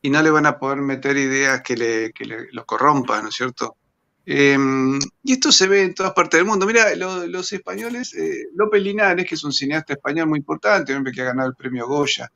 y 0.00 0.10
no 0.10 0.22
le 0.22 0.30
van 0.30 0.46
a 0.46 0.58
poder 0.58 0.78
meter 0.78 1.16
ideas 1.16 1.60
que 1.62 1.76
le, 1.76 2.12
que 2.12 2.24
le 2.24 2.48
lo 2.52 2.64
corrompan, 2.64 3.24
¿no 3.24 3.28
es 3.28 3.34
cierto? 3.34 3.76
Em, 4.24 4.98
y 5.24 5.32
esto 5.32 5.50
se 5.50 5.66
ve 5.66 5.82
en 5.82 5.94
todas 5.94 6.12
partes 6.12 6.38
del 6.38 6.46
mundo. 6.46 6.66
Mira, 6.66 6.94
los 6.94 7.52
españoles, 7.52 8.14
eh, 8.14 8.48
López 8.54 8.82
Linares, 8.82 9.26
que 9.26 9.34
es 9.34 9.44
un 9.44 9.52
cineasta 9.52 9.94
español 9.94 10.28
muy 10.28 10.38
importante, 10.38 10.92
un 10.92 10.98
hombre 10.98 11.12
que 11.12 11.22
ha 11.22 11.26
ganado 11.26 11.48
el 11.48 11.54
premio 11.54 11.86
Goya, 11.86 12.30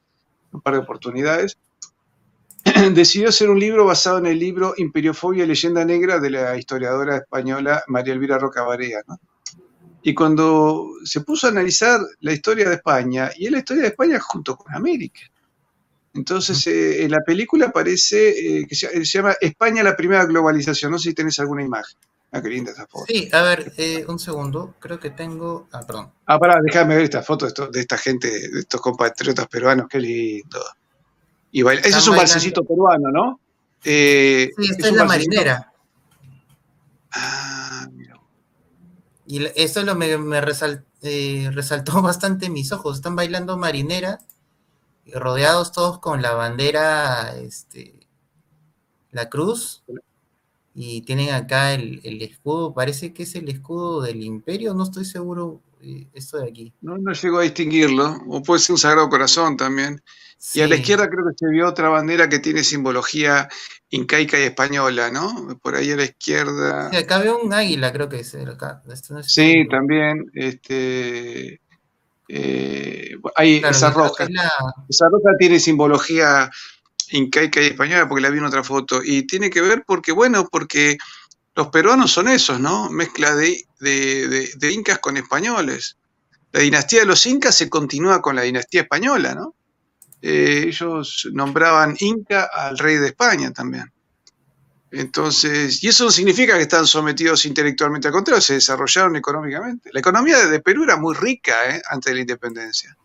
un 0.52 0.60
par 0.60 0.74
de 0.74 0.80
oportunidades, 0.80 1.58
decidió 2.94 3.28
hacer 3.28 3.50
un 3.50 3.58
libro 3.58 3.84
basado 3.84 4.18
en 4.18 4.26
el 4.26 4.38
libro 4.38 4.74
Imperiofobia 4.76 5.44
y 5.44 5.46
Leyenda 5.46 5.84
Negra 5.84 6.18
de 6.18 6.30
la 6.30 6.56
historiadora 6.56 7.16
española 7.16 7.82
María 7.88 8.14
Elvira 8.14 8.38
Roca 8.38 8.62
Barea. 8.62 9.02
Y 10.02 10.14
cuando 10.14 10.88
se 11.04 11.20
puso 11.20 11.46
a 11.46 11.50
analizar 11.50 12.00
la 12.20 12.32
historia 12.32 12.68
de 12.68 12.76
España, 12.76 13.30
y 13.36 13.46
es 13.46 13.52
la 13.52 13.58
historia 13.58 13.82
de 13.82 13.88
España 13.88 14.18
junto 14.20 14.56
con 14.56 14.74
América. 14.74 15.20
Entonces, 16.14 16.66
eh, 16.66 17.04
en 17.04 17.10
la 17.10 17.20
película 17.20 17.66
aparece 17.66 18.60
eh, 18.60 18.66
que 18.66 18.74
se, 18.74 19.04
llama 19.04 19.34
España 19.40 19.82
la 19.82 19.96
primera 19.96 20.24
globalización. 20.26 20.92
No 20.92 20.98
sé 20.98 21.10
si 21.10 21.14
tenés 21.14 21.38
alguna 21.38 21.62
imagen. 21.62 21.96
Ah, 22.32 22.42
qué 22.42 22.48
linda 22.48 22.72
esa 22.72 22.86
foto. 22.86 23.04
Sí, 23.06 23.28
a 23.32 23.42
ver, 23.42 23.72
eh, 23.76 24.04
un 24.08 24.18
segundo. 24.18 24.74
Creo 24.78 24.98
que 24.98 25.10
tengo. 25.10 25.68
Ah, 25.72 25.82
perdón. 25.86 26.12
Ah, 26.26 26.38
pará, 26.38 26.58
déjame 26.62 26.96
ver 26.96 27.04
esta 27.04 27.22
foto 27.22 27.46
de, 27.70 27.80
esta 27.80 27.96
gente, 27.96 28.28
de 28.28 28.60
estos 28.60 28.80
compatriotas 28.80 29.46
peruanos. 29.46 29.86
Qué 29.88 30.00
lindo. 30.00 30.60
Y 31.52 31.66
Ese 31.68 31.88
es 31.88 32.08
un 32.08 32.16
balsecito 32.16 32.64
peruano, 32.64 33.10
¿no? 33.10 33.40
Eh, 33.84 34.50
sí, 34.56 34.68
esta 34.70 34.88
es, 34.88 34.94
la 34.94 35.04
marinera. 35.04 35.72
Ah, 37.12 37.86
mira. 37.92 38.18
Y 39.26 39.44
eso 39.54 39.82
lo 39.82 39.94
me, 39.94 40.16
me 40.18 40.38
eh, 41.02 41.50
resaltó 41.52 42.02
bastante 42.02 42.50
mis 42.50 42.72
ojos. 42.72 42.96
Están 42.96 43.14
bailando 43.14 43.56
marinera, 43.56 44.18
rodeados 45.06 45.72
todos 45.72 45.98
con 46.00 46.22
la 46.22 46.32
bandera, 46.32 47.36
este, 47.36 48.08
la 49.10 49.28
cruz 49.28 49.84
y 50.74 51.02
tienen 51.02 51.34
acá 51.34 51.74
el, 51.74 52.00
escudo, 52.22 52.72
parece 52.72 53.12
que 53.12 53.24
es 53.24 53.34
el 53.34 53.48
escudo 53.48 54.00
del 54.00 54.22
imperio, 54.22 54.74
no 54.74 54.84
estoy 54.84 55.04
seguro 55.04 55.60
eh, 55.82 56.06
esto 56.14 56.38
de 56.38 56.48
aquí. 56.48 56.72
No, 56.80 56.96
no 56.96 57.12
llego 57.12 57.38
a 57.38 57.42
distinguirlo, 57.42 58.22
o 58.28 58.42
puede 58.42 58.60
ser 58.60 58.74
un 58.74 58.78
Sagrado 58.78 59.08
Corazón 59.08 59.56
también. 59.56 60.02
Y 60.54 60.60
a 60.60 60.66
la 60.66 60.76
izquierda 60.76 61.08
creo 61.08 61.24
que 61.24 61.36
se 61.36 61.48
vio 61.48 61.68
otra 61.68 61.88
bandera 61.88 62.28
que 62.28 62.40
tiene 62.40 62.64
simbología 62.64 63.48
incaica 63.90 64.40
y 64.40 64.42
española, 64.42 65.10
¿no? 65.10 65.58
Por 65.62 65.76
ahí 65.76 65.92
a 65.92 65.96
la 65.96 66.04
izquierda. 66.04 66.90
Sí, 66.90 66.96
acá 66.96 67.18
veo 67.18 67.38
un 67.38 67.52
águila, 67.52 67.92
creo 67.92 68.08
que 68.08 68.20
es 68.20 68.34
acá. 68.34 68.82
sí, 69.22 69.66
también. 69.70 70.24
Este, 70.34 71.60
eh, 72.28 73.16
esa 73.36 73.90
roja. 73.90 74.26
Esa 74.88 75.08
roja 75.08 75.30
tiene 75.38 75.60
simbología 75.60 76.50
incaica 77.10 77.60
y 77.62 77.66
española, 77.66 78.08
porque 78.08 78.22
la 78.22 78.30
vi 78.30 78.38
en 78.38 78.44
otra 78.44 78.64
foto. 78.64 79.00
Y 79.04 79.26
tiene 79.26 79.48
que 79.48 79.60
ver 79.60 79.84
porque, 79.86 80.10
bueno, 80.10 80.48
porque 80.50 80.98
los 81.54 81.68
peruanos 81.68 82.10
son 82.10 82.26
esos, 82.26 82.58
¿no? 82.58 82.90
Mezcla 82.90 83.36
de, 83.36 83.64
de 83.78 84.72
incas 84.72 84.98
con 84.98 85.16
españoles. 85.16 85.98
La 86.50 86.60
dinastía 86.60 87.00
de 87.00 87.06
los 87.06 87.24
incas 87.26 87.54
se 87.54 87.70
continúa 87.70 88.20
con 88.20 88.34
la 88.34 88.42
dinastía 88.42 88.82
española, 88.82 89.34
¿no? 89.34 89.54
Eh, 90.22 90.66
ellos 90.68 91.28
nombraban 91.32 91.96
Inca 91.98 92.48
al 92.54 92.78
rey 92.78 92.96
de 92.96 93.08
España 93.08 93.52
también. 93.52 93.92
Entonces, 94.92 95.82
y 95.82 95.88
eso 95.88 96.04
no 96.04 96.10
significa 96.10 96.54
que 96.54 96.62
están 96.62 96.86
sometidos 96.86 97.44
intelectualmente 97.46 98.08
al 98.08 98.14
contrario, 98.14 98.40
se 98.40 98.54
desarrollaron 98.54 99.16
económicamente. 99.16 99.90
La 99.92 100.00
economía 100.00 100.46
de 100.46 100.60
Perú 100.60 100.84
era 100.84 100.96
muy 100.96 101.14
rica 101.14 101.74
¿eh? 101.74 101.82
antes 101.90 102.10
de 102.10 102.14
la 102.14 102.20
independencia. 102.20 102.96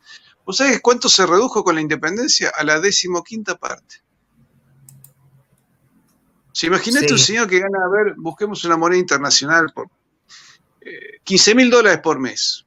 ¿Vos 0.45 0.57
sabés 0.57 0.79
cuánto 0.81 1.09
se 1.09 1.25
redujo 1.25 1.63
con 1.63 1.75
la 1.75 1.81
independencia? 1.81 2.51
A 2.55 2.63
la 2.63 2.79
decimoquinta 2.79 3.57
parte. 3.57 4.01
Si 6.51 6.67
imagínate 6.67 7.13
un 7.13 7.19
señor 7.19 7.47
que 7.47 7.59
gana, 7.59 7.77
a 7.85 7.89
ver, 7.89 8.15
busquemos 8.17 8.63
una 8.65 8.77
moneda 8.77 8.99
internacional 8.99 9.71
por 9.73 9.89
15 11.23 11.51
eh, 11.51 11.55
mil 11.55 11.69
dólares 11.69 11.99
por 12.01 12.19
mes. 12.19 12.66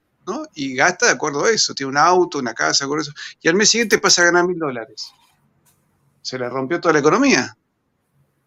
Y 0.54 0.74
gasta 0.74 1.06
de 1.06 1.12
acuerdo 1.12 1.44
a 1.44 1.50
eso, 1.50 1.74
tiene 1.74 1.90
un 1.90 1.96
auto, 1.96 2.38
una 2.38 2.54
casa, 2.54 2.86
con 2.86 3.00
eso. 3.00 3.12
Y 3.40 3.48
al 3.48 3.54
mes 3.54 3.70
siguiente 3.70 3.98
pasa 3.98 4.22
a 4.22 4.26
ganar 4.26 4.46
mil 4.46 4.58
dólares. 4.58 5.12
Se 6.22 6.38
le 6.38 6.48
rompió 6.48 6.80
toda 6.80 6.92
la 6.92 7.00
economía. 7.00 7.56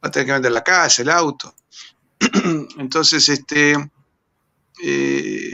Va 0.03 0.07
a 0.07 0.11
tener 0.11 0.27
que 0.27 0.33
vender 0.33 0.51
la 0.51 0.63
casa, 0.63 1.01
el 1.01 1.09
auto. 1.09 1.53
Entonces, 2.77 3.27
este, 3.29 3.73
eh, 4.81 5.53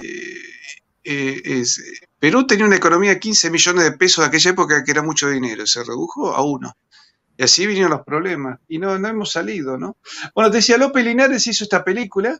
eh, 1.03 1.63
Perú 2.19 2.45
tenía 2.45 2.65
una 2.65 2.75
economía 2.75 3.11
de 3.11 3.19
15 3.19 3.49
millones 3.49 3.83
de 3.83 3.91
pesos 3.93 4.23
de 4.23 4.27
aquella 4.27 4.51
época 4.51 4.83
que 4.83 4.91
era 4.91 5.01
mucho 5.01 5.29
dinero, 5.29 5.65
se 5.65 5.83
redujo 5.83 6.33
a 6.33 6.43
uno. 6.43 6.75
Y 7.37 7.43
así 7.43 7.65
vinieron 7.65 7.91
los 7.91 8.01
problemas. 8.01 8.59
Y 8.67 8.79
no, 8.79 8.99
no 8.99 9.07
hemos 9.07 9.31
salido, 9.31 9.77
¿no? 9.77 9.97
Bueno, 10.35 10.51
te 10.51 10.57
decía, 10.57 10.77
López 10.77 11.05
Linares 11.05 11.47
hizo 11.47 11.63
esta 11.63 11.83
película, 11.83 12.39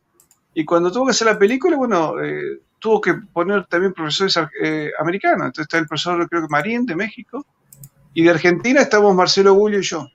y 0.52 0.64
cuando 0.64 0.90
tuvo 0.90 1.06
que 1.06 1.12
hacer 1.12 1.26
la 1.26 1.38
película, 1.38 1.76
bueno, 1.76 2.20
eh, 2.22 2.60
tuvo 2.80 3.00
que 3.00 3.14
poner 3.14 3.66
también 3.66 3.92
profesores 3.92 4.36
eh, 4.60 4.90
americanos. 4.98 5.46
Entonces 5.46 5.62
está 5.62 5.78
el 5.78 5.86
profesor, 5.86 6.28
creo 6.28 6.42
que 6.42 6.48
Marín, 6.48 6.84
de 6.86 6.96
México. 6.96 7.46
Y 8.12 8.24
de 8.24 8.30
Argentina 8.30 8.80
estamos 8.80 9.14
Marcelo 9.14 9.54
Gullo 9.54 9.78
y 9.78 9.82
yo. 9.82 10.08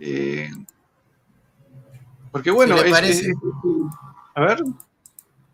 Eh, 0.00 0.50
porque 2.30 2.50
bueno, 2.50 2.76
a 4.34 4.40
ver. 4.40 4.58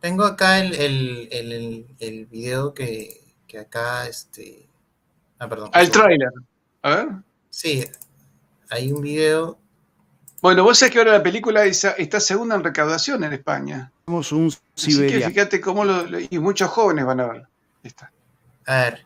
Tengo 0.01 0.25
acá 0.25 0.61
el, 0.61 0.75
el, 0.75 1.87
el, 1.99 2.27
video 2.27 2.73
que, 2.73 3.21
que, 3.49 3.59
acá, 3.59 4.07
este... 4.07 4.69
Ah, 5.41 5.49
perdón. 5.49 5.71
Ah, 5.73 5.83
el 5.83 5.91
tráiler. 5.91 6.31
A 6.83 6.91
ver. 6.91 7.09
Sí, 7.51 7.85
hay 8.71 8.93
un 8.93 9.03
video 9.03 9.59
bueno, 10.41 10.63
vos 10.65 10.79
sabés 10.79 10.93
que 10.93 10.99
ahora 10.99 11.13
la 11.13 11.23
película 11.23 11.65
está 11.65 12.21
segunda 12.21 12.55
en 12.55 12.65
recaudación 12.65 13.25
en 13.25 13.33
España. 13.33 13.93
Somos 14.07 14.33
un 14.33 14.53
Siberia. 14.75 15.27
Así 15.27 15.35
fíjate 15.35 15.61
cómo 15.61 15.85
y 16.31 16.39
muchos 16.39 16.71
jóvenes 16.71 17.05
van 17.05 17.21
a 17.21 17.27
verla. 17.27 17.51
A 18.67 18.77
ver. 18.77 19.05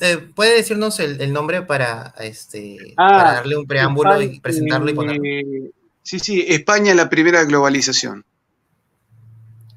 Eh, 0.00 0.18
¿Puede 0.34 0.56
decirnos 0.56 1.00
el, 1.00 1.32
nombre 1.32 1.62
para, 1.62 2.14
este, 2.18 2.94
ah, 2.98 3.34
darle 3.34 3.56
un 3.56 3.66
preámbulo 3.66 4.20
y 4.20 4.40
presentarlo 4.40 4.90
y 4.90 4.94
ponerlo? 4.94 5.22
sí, 6.02 6.18
sí, 6.18 6.44
España 6.48 6.94
la 6.94 7.08
primera 7.08 7.44
globalización. 7.44 8.24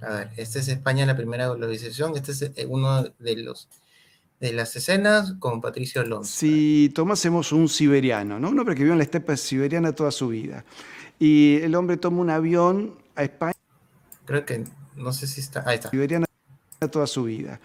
A 0.02 0.10
ver, 0.10 0.30
este 0.36 0.60
es 0.60 0.68
España 0.68 1.06
la 1.06 1.16
primera 1.16 1.48
globalización. 1.48 2.18
Este 2.18 2.34
es 2.34 2.42
eh, 2.42 2.66
uno 2.68 3.04
de 3.20 3.36
los 3.38 3.70
de 4.44 4.52
las 4.52 4.76
escenas 4.76 5.36
con 5.40 5.62
Patricio 5.62 6.02
Alonso. 6.02 6.30
Si 6.30 6.92
tomásemos 6.94 7.54
un 7.54 7.70
siberiano, 7.70 8.42
¿no? 8.42 8.50
un 8.50 8.60
hombre 8.60 8.76
que 8.76 8.80
vivió 8.80 8.92
en 8.92 8.98
la 8.98 9.06
estepa 9.06 9.38
siberiana 9.38 9.94
toda 9.94 10.12
su 10.12 10.28
vida, 10.28 10.66
y 11.18 11.60
el 11.62 11.74
hombre 11.76 11.96
toma 11.96 12.20
un 12.20 12.30
avión 12.30 12.94
a 13.16 13.24
España. 13.24 13.54
Creo 14.26 14.44
que, 14.46 14.66
no 14.98 15.14
sé 15.14 15.28
si 15.28 15.40
está, 15.40 15.64
ahí 15.66 15.76
está. 15.76 15.92
Siberiana 15.92 16.26
toda 16.92 17.08
su 17.08 17.24
vida. 17.24 17.62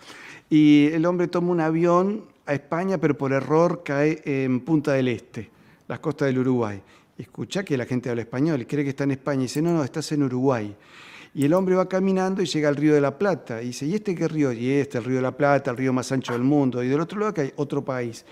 Y 0.48 0.90
el 0.92 1.04
hombre 1.04 1.26
toma 1.26 1.50
un 1.50 1.60
avión 1.60 2.26
a 2.46 2.54
España, 2.54 2.98
pero 2.98 3.18
por 3.18 3.32
error 3.32 3.82
cae 3.84 4.22
en 4.24 4.60
Punta 4.60 4.92
del 4.92 5.08
Este, 5.08 5.50
las 5.88 5.98
costas 5.98 6.26
del 6.26 6.38
Uruguay. 6.38 6.80
Escucha 7.18 7.64
que 7.64 7.76
la 7.76 7.86
gente 7.86 8.08
habla 8.08 8.22
español 8.22 8.62
y 8.62 8.66
cree 8.66 8.84
que 8.84 8.90
está 8.90 9.02
en 9.02 9.10
España 9.10 9.40
y 9.40 9.42
dice, 9.46 9.60
no, 9.60 9.72
no, 9.72 9.82
estás 9.82 10.12
en 10.12 10.22
Uruguay. 10.22 10.76
Y 11.34 11.44
el 11.44 11.52
hombre 11.52 11.74
va 11.74 11.88
caminando 11.88 12.42
y 12.42 12.46
llega 12.46 12.68
al 12.68 12.76
río 12.76 12.94
de 12.94 13.00
la 13.00 13.16
Plata. 13.16 13.62
Y 13.62 13.66
dice, 13.66 13.86
¿y 13.86 13.94
este 13.94 14.14
qué 14.14 14.28
río? 14.28 14.52
Y 14.52 14.70
este, 14.70 14.98
el 14.98 15.04
río 15.04 15.16
de 15.16 15.22
la 15.22 15.36
Plata, 15.36 15.70
el 15.70 15.76
río 15.76 15.92
más 15.92 16.10
ancho 16.12 16.32
del 16.32 16.42
mundo. 16.42 16.82
Y 16.82 16.88
del 16.88 17.00
otro 17.00 17.20
lado 17.20 17.34
que 17.34 17.40
hay 17.42 17.52
otro 17.56 17.84
país. 17.84 18.24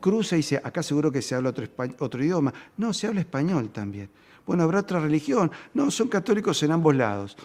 Cruza 0.00 0.36
y 0.36 0.38
dice, 0.38 0.60
acá 0.62 0.82
seguro 0.82 1.10
que 1.10 1.22
se 1.22 1.34
habla 1.34 1.50
otro, 1.98 2.22
idioma. 2.22 2.52
No, 2.76 2.92
se 2.92 3.06
habla 3.06 3.20
español 3.20 3.70
también. 3.70 4.10
Bueno, 4.44 4.64
¿habrá 4.64 4.80
otra 4.80 5.00
religión? 5.00 5.50
No, 5.72 5.90
son 5.90 6.08
católicos 6.08 6.62
en 6.62 6.72
ambos 6.72 6.94
lados. 6.94 7.36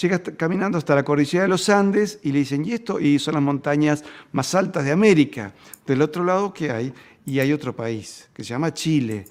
Llega 0.00 0.20
caminando 0.20 0.78
hasta 0.78 0.94
la 0.94 1.04
cordillera 1.04 1.44
de 1.44 1.48
los 1.48 1.68
Andes 1.68 2.18
y 2.22 2.32
le 2.32 2.40
dicen, 2.40 2.64
¿y 2.64 2.72
esto? 2.72 3.00
Y 3.00 3.18
son 3.18 3.34
las 3.34 3.42
montañas 3.42 4.04
más 4.32 4.54
altas 4.54 4.84
de 4.84 4.92
América. 4.92 5.54
Del 5.86 6.02
otro 6.02 6.24
lado, 6.24 6.52
¿qué 6.52 6.70
hay? 6.70 6.92
Y 7.24 7.38
hay 7.38 7.52
otro 7.52 7.74
país 7.74 8.28
que 8.34 8.42
se 8.42 8.50
llama 8.50 8.74
Chile. 8.74 9.24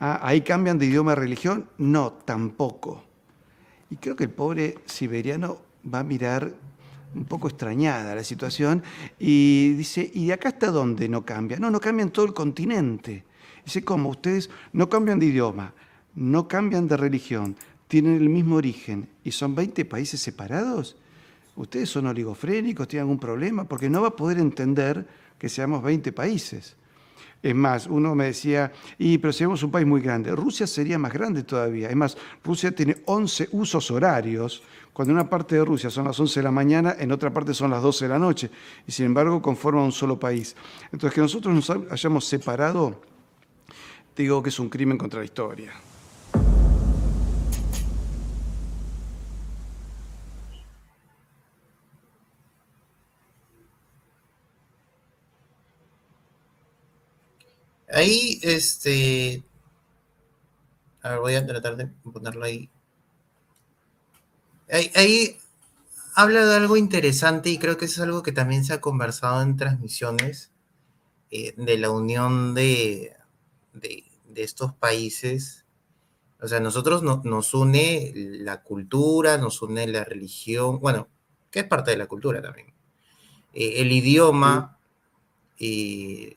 Ah, 0.00 0.20
¿Ahí 0.22 0.40
cambian 0.40 0.78
de 0.78 0.86
idioma 0.86 1.12
a 1.12 1.16
religión? 1.16 1.68
No, 1.78 2.12
tampoco. 2.12 3.04
Y 3.94 3.96
creo 3.96 4.16
que 4.16 4.24
el 4.24 4.30
pobre 4.30 4.78
siberiano 4.86 5.58
va 5.94 6.00
a 6.00 6.02
mirar 6.02 6.52
un 7.14 7.26
poco 7.26 7.46
extrañada 7.46 8.16
la 8.16 8.24
situación 8.24 8.82
y 9.20 9.74
dice, 9.74 10.10
¿y 10.12 10.26
de 10.26 10.32
acá 10.32 10.48
hasta 10.48 10.72
dónde 10.72 11.08
no 11.08 11.24
cambia? 11.24 11.60
No, 11.60 11.70
no 11.70 11.78
cambia 11.78 12.02
en 12.02 12.10
todo 12.10 12.24
el 12.26 12.34
continente. 12.34 13.22
Dice, 13.64 13.84
¿cómo? 13.84 14.08
Ustedes 14.08 14.50
no 14.72 14.88
cambian 14.88 15.20
de 15.20 15.26
idioma, 15.26 15.72
no 16.16 16.48
cambian 16.48 16.88
de 16.88 16.96
religión, 16.96 17.54
tienen 17.86 18.16
el 18.16 18.28
mismo 18.28 18.56
origen 18.56 19.08
y 19.22 19.30
son 19.30 19.54
20 19.54 19.84
países 19.84 20.18
separados. 20.18 20.96
Ustedes 21.54 21.88
son 21.88 22.08
oligofrénicos, 22.08 22.88
tienen 22.88 23.02
algún 23.02 23.20
problema, 23.20 23.62
porque 23.62 23.88
no 23.88 24.02
va 24.02 24.08
a 24.08 24.16
poder 24.16 24.38
entender 24.38 25.06
que 25.38 25.48
seamos 25.48 25.84
20 25.84 26.10
países. 26.10 26.74
Es 27.44 27.54
más, 27.54 27.86
uno 27.88 28.14
me 28.14 28.24
decía, 28.24 28.72
y 28.96 29.18
pero 29.18 29.30
seríamos 29.30 29.62
un 29.62 29.70
país 29.70 29.86
muy 29.86 30.00
grande. 30.00 30.34
Rusia 30.34 30.66
sería 30.66 30.98
más 30.98 31.12
grande 31.12 31.42
todavía. 31.42 31.90
Es 31.90 31.94
más, 31.94 32.16
Rusia 32.42 32.74
tiene 32.74 32.96
11 33.04 33.50
usos 33.52 33.90
horarios. 33.90 34.62
Cuando 34.94 35.12
en 35.12 35.18
una 35.18 35.28
parte 35.28 35.56
de 35.56 35.62
Rusia 35.62 35.90
son 35.90 36.06
las 36.06 36.18
11 36.18 36.40
de 36.40 36.44
la 36.44 36.50
mañana, 36.50 36.96
en 36.98 37.12
otra 37.12 37.30
parte 37.30 37.52
son 37.52 37.70
las 37.70 37.82
12 37.82 38.06
de 38.06 38.08
la 38.08 38.18
noche. 38.18 38.50
Y 38.86 38.92
sin 38.92 39.04
embargo 39.04 39.42
conforman 39.42 39.84
un 39.84 39.92
solo 39.92 40.18
país. 40.18 40.56
Entonces, 40.90 41.12
que 41.12 41.20
nosotros 41.20 41.54
nos 41.54 41.92
hayamos 41.92 42.24
separado, 42.24 43.02
digo 44.16 44.42
que 44.42 44.48
es 44.48 44.58
un 44.58 44.70
crimen 44.70 44.96
contra 44.96 45.18
la 45.18 45.26
historia. 45.26 45.74
Ahí, 57.88 58.40
este. 58.42 59.42
A 61.02 61.10
ver, 61.10 61.20
voy 61.20 61.34
a 61.34 61.46
tratar 61.46 61.76
de 61.76 61.86
ponerlo 61.86 62.44
ahí. 62.44 62.70
Ahí, 64.70 65.36
habla 66.14 66.46
de 66.46 66.56
algo 66.56 66.76
interesante 66.76 67.50
y 67.50 67.58
creo 67.58 67.76
que 67.76 67.84
eso 67.84 68.02
es 68.02 68.06
algo 68.08 68.22
que 68.22 68.32
también 68.32 68.64
se 68.64 68.72
ha 68.72 68.80
conversado 68.80 69.42
en 69.42 69.56
transmisiones 69.56 70.50
eh, 71.30 71.54
de 71.56 71.78
la 71.78 71.90
unión 71.90 72.54
de, 72.54 73.12
de, 73.74 74.04
estos 74.34 74.72
países. 74.74 75.66
O 76.40 76.48
sea, 76.48 76.60
nosotros 76.60 77.02
nos 77.02 77.54
une 77.54 78.12
la 78.14 78.62
cultura, 78.62 79.38
nos 79.38 79.62
une 79.62 79.86
la 79.86 80.04
religión, 80.04 80.80
bueno, 80.80 81.08
que 81.50 81.60
es 81.60 81.66
parte 81.66 81.90
de 81.90 81.98
la 81.98 82.06
cultura 82.06 82.42
también. 82.42 82.68
Eh, 83.52 83.74
el 83.76 83.92
idioma, 83.92 84.78
y 85.58 86.36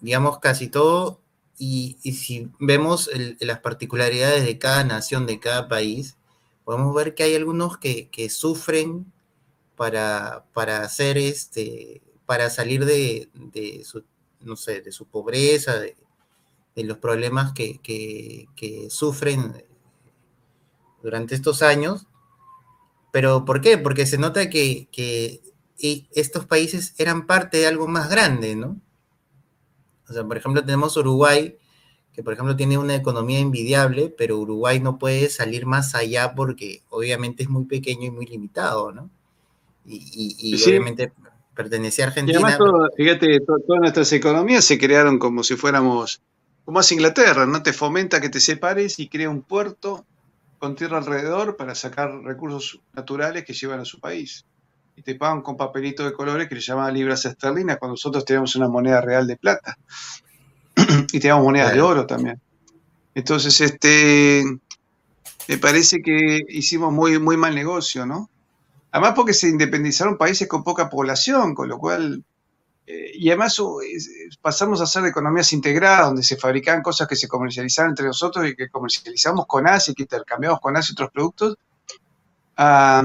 digamos, 0.00 0.38
casi 0.38 0.68
todo. 0.68 1.20
Y, 1.58 1.96
si 2.12 2.50
vemos 2.60 3.10
las 3.40 3.60
particularidades 3.60 4.44
de 4.44 4.58
cada 4.58 4.84
nación, 4.84 5.26
de 5.26 5.40
cada 5.40 5.68
país, 5.68 6.16
podemos 6.64 6.94
ver 6.94 7.14
que 7.14 7.24
hay 7.24 7.34
algunos 7.34 7.78
que, 7.78 8.28
sufren 8.30 9.12
para, 9.76 10.44
para 10.52 10.82
hacer 10.82 11.18
este, 11.18 12.02
para 12.26 12.50
salir 12.50 12.84
de, 12.84 13.30
su, 13.84 14.04
no 14.40 14.56
sé, 14.56 14.82
de 14.82 14.92
su 14.92 15.06
pobreza, 15.06 15.78
de, 15.78 15.96
de 16.76 16.84
los 16.84 16.98
problemas 16.98 17.52
que, 17.54 18.46
sufren 18.90 19.64
durante 21.02 21.34
estos 21.34 21.62
años. 21.62 22.06
¿Pero 23.10 23.44
por 23.44 23.60
qué? 23.60 23.78
Porque 23.78 24.06
se 24.06 24.18
nota 24.18 24.48
que, 24.48 24.88
que 24.92 25.40
estos 25.78 26.46
países 26.46 26.94
eran 26.98 27.26
parte 27.26 27.58
de 27.58 27.66
algo 27.66 27.88
más 27.88 28.08
grande, 28.10 28.54
¿no? 28.54 28.80
O 30.08 30.12
sea, 30.12 30.24
por 30.24 30.36
ejemplo, 30.36 30.64
tenemos 30.64 30.96
Uruguay, 30.96 31.56
que 32.12 32.22
por 32.22 32.32
ejemplo 32.32 32.56
tiene 32.56 32.78
una 32.78 32.94
economía 32.94 33.38
envidiable, 33.38 34.12
pero 34.16 34.38
Uruguay 34.38 34.80
no 34.80 34.98
puede 34.98 35.28
salir 35.28 35.66
más 35.66 35.94
allá 35.94 36.34
porque 36.34 36.82
obviamente 36.88 37.42
es 37.42 37.48
muy 37.48 37.64
pequeño 37.64 38.06
y 38.06 38.10
muy 38.10 38.26
limitado, 38.26 38.92
¿no? 38.92 39.10
Y, 39.84 40.54
obviamente 40.66 41.12
pertenece 41.54 42.02
a 42.02 42.06
Argentina. 42.06 42.38
Y 42.38 42.42
además, 42.44 42.90
fíjate, 42.96 43.40
todas 43.40 43.80
nuestras 43.80 44.12
economías 44.12 44.64
se 44.64 44.78
crearon 44.78 45.18
como 45.18 45.42
si 45.42 45.56
fuéramos, 45.56 46.22
como 46.64 46.78
hace 46.78 46.94
Inglaterra, 46.94 47.46
¿no? 47.46 47.62
Te 47.62 47.72
fomenta 47.72 48.20
que 48.20 48.28
te 48.28 48.38
separes 48.38 48.98
y 48.98 49.08
crea 49.08 49.30
un 49.30 49.42
puerto 49.42 50.04
con 50.58 50.74
tierra 50.76 50.98
alrededor 50.98 51.56
para 51.56 51.74
sacar 51.74 52.22
recursos 52.22 52.80
naturales 52.92 53.44
que 53.44 53.54
llevan 53.54 53.80
a 53.80 53.84
su 53.84 53.98
país. 54.00 54.44
Y 54.98 55.02
te 55.02 55.14
pagan 55.14 55.42
con 55.42 55.56
papelitos 55.56 56.04
de 56.06 56.12
colores 56.12 56.48
que 56.48 56.56
le 56.56 56.60
llaman 56.60 56.92
libras 56.92 57.24
esterlinas 57.24 57.78
cuando 57.78 57.92
nosotros 57.92 58.24
tenemos 58.24 58.56
una 58.56 58.66
moneda 58.66 59.00
real 59.00 59.28
de 59.28 59.36
plata. 59.36 59.78
y 61.12 61.20
teníamos 61.20 61.44
monedas 61.44 61.72
de 61.72 61.80
oro 61.80 62.04
también. 62.04 62.40
Entonces, 63.14 63.60
este, 63.60 64.42
me 65.46 65.58
parece 65.58 66.02
que 66.02 66.40
hicimos 66.48 66.92
muy, 66.92 67.20
muy 67.20 67.36
mal 67.36 67.54
negocio, 67.54 68.06
¿no? 68.06 68.28
Además 68.90 69.12
porque 69.14 69.34
se 69.34 69.48
independizaron 69.48 70.18
países 70.18 70.48
con 70.48 70.64
poca 70.64 70.90
población, 70.90 71.54
con 71.54 71.68
lo 71.68 71.78
cual... 71.78 72.24
Eh, 72.84 73.12
y 73.14 73.28
además 73.28 73.56
pasamos 74.42 74.80
a 74.80 74.84
hacer 74.84 75.06
economías 75.06 75.52
integradas, 75.52 76.06
donde 76.06 76.24
se 76.24 76.36
fabricaban 76.36 76.82
cosas 76.82 77.06
que 77.06 77.14
se 77.14 77.28
comercializaban 77.28 77.90
entre 77.90 78.06
nosotros 78.06 78.48
y 78.48 78.56
que 78.56 78.68
comercializamos 78.68 79.46
con 79.46 79.68
Asia 79.68 79.92
y 79.92 79.94
que 79.94 80.02
intercambiamos 80.02 80.58
con 80.58 80.76
Asia 80.76 80.94
otros 80.94 81.10
productos, 81.12 81.56
a 82.56 83.04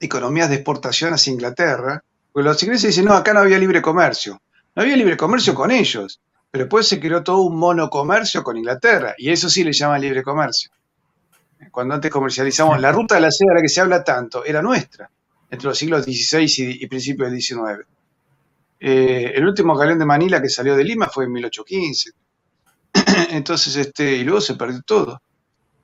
economías 0.00 0.48
de 0.48 0.56
exportación 0.56 1.14
hacia 1.14 1.32
Inglaterra. 1.32 2.02
Porque 2.32 2.48
los 2.48 2.62
ingleses 2.62 2.88
dicen, 2.88 3.06
no, 3.06 3.14
acá 3.14 3.32
no 3.32 3.40
había 3.40 3.58
libre 3.58 3.82
comercio. 3.82 4.40
No 4.74 4.82
había 4.82 4.96
libre 4.96 5.16
comercio 5.16 5.54
con 5.54 5.70
ellos, 5.70 6.20
pero 6.50 6.64
después 6.64 6.86
se 6.86 7.00
creó 7.00 7.22
todo 7.22 7.42
un 7.42 7.56
monocomercio 7.58 8.42
con 8.44 8.56
Inglaterra, 8.56 9.14
y 9.18 9.30
eso 9.30 9.48
sí 9.48 9.64
le 9.64 9.72
llama 9.72 9.98
libre 9.98 10.22
comercio 10.22 10.70
cuando 11.70 11.94
antes 11.94 12.10
comercializamos, 12.10 12.80
la 12.80 12.92
ruta 12.92 13.16
de 13.16 13.20
la 13.22 13.30
seda 13.30 13.50
de 13.50 13.54
la 13.56 13.62
que 13.62 13.68
se 13.68 13.80
habla 13.80 14.04
tanto, 14.04 14.44
era 14.44 14.62
nuestra, 14.62 15.10
entre 15.50 15.68
los 15.68 15.78
siglos 15.78 16.04
XVI 16.04 16.76
y, 16.80 16.86
principios 16.86 17.30
del 17.30 17.40
XIX. 17.40 17.86
Eh, 18.80 19.32
el 19.34 19.44
último 19.44 19.76
galeón 19.76 19.98
de 19.98 20.04
Manila 20.04 20.40
que 20.40 20.48
salió 20.48 20.76
de 20.76 20.84
Lima 20.84 21.08
fue 21.08 21.24
en 21.24 21.32
1815. 21.32 22.10
Entonces, 23.30 23.76
este, 23.76 24.16
y 24.16 24.24
luego 24.24 24.40
se 24.40 24.54
perdió 24.54 24.82
todo. 24.82 25.20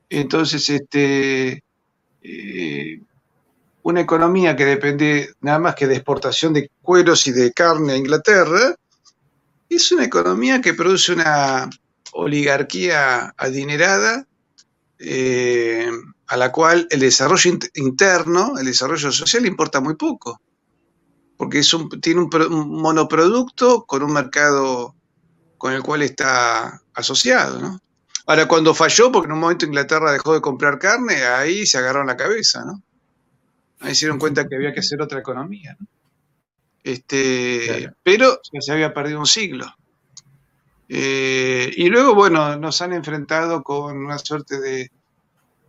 Entonces, 0.08 0.68
este, 0.70 1.62
eh, 2.22 3.00
una 3.84 4.00
economía 4.00 4.56
que 4.56 4.64
depende 4.64 5.34
nada 5.42 5.58
más 5.58 5.74
que 5.74 5.86
de 5.86 5.96
exportación 5.96 6.54
de 6.54 6.70
cueros 6.80 7.26
y 7.26 7.32
de 7.32 7.52
carne 7.52 7.92
a 7.92 7.96
Inglaterra, 7.96 8.74
es 9.68 9.92
una 9.92 10.04
economía 10.04 10.62
que 10.62 10.72
produce 10.72 11.12
una 11.12 11.68
oligarquía 12.12 13.34
adinerada 13.36 14.26
eh, 14.98 15.90
a 16.28 16.36
la 16.38 16.50
cual 16.50 16.86
el 16.90 17.00
desarrollo 17.00 17.58
interno, 17.74 18.54
el 18.58 18.64
desarrollo 18.64 19.12
social 19.12 19.44
importa 19.44 19.82
muy 19.82 19.96
poco, 19.96 20.40
porque 21.36 21.58
es 21.58 21.74
un, 21.74 21.90
tiene 22.00 22.22
un, 22.22 22.30
monoproducto 22.80 23.84
con 23.84 24.02
un 24.02 24.14
mercado 24.14 24.94
con 25.58 25.74
el 25.74 25.82
cual 25.82 26.00
está 26.00 26.80
asociado. 26.94 27.78
Ahora, 28.26 28.48
cuando 28.48 28.74
falló, 28.74 29.12
porque 29.12 29.26
en 29.26 29.32
un 29.32 29.40
momento 29.40 29.66
Inglaterra 29.66 30.10
dejó 30.10 30.32
de 30.32 30.40
comprar 30.40 30.78
carne, 30.78 31.22
ahí 31.26 31.66
se 31.66 31.76
agarraron 31.76 32.06
la 32.06 32.16
cabeza, 32.16 32.64
¿no? 32.64 32.82
Ahí 33.84 33.94
se 33.94 34.06
dieron 34.06 34.18
cuenta 34.18 34.48
que 34.48 34.56
había 34.56 34.72
que 34.72 34.80
hacer 34.80 35.00
otra 35.00 35.20
economía. 35.20 35.76
Este, 36.82 37.90
Pero 38.02 38.40
se 38.42 38.72
había 38.72 38.92
perdido 38.92 39.20
un 39.20 39.26
siglo. 39.26 39.66
Eh, 40.88 41.70
y 41.76 41.88
luego, 41.88 42.14
bueno, 42.14 42.56
nos 42.56 42.80
han 42.82 42.92
enfrentado 42.92 43.62
con 43.62 43.96
una 43.96 44.18
suerte 44.18 44.60
de 44.60 44.90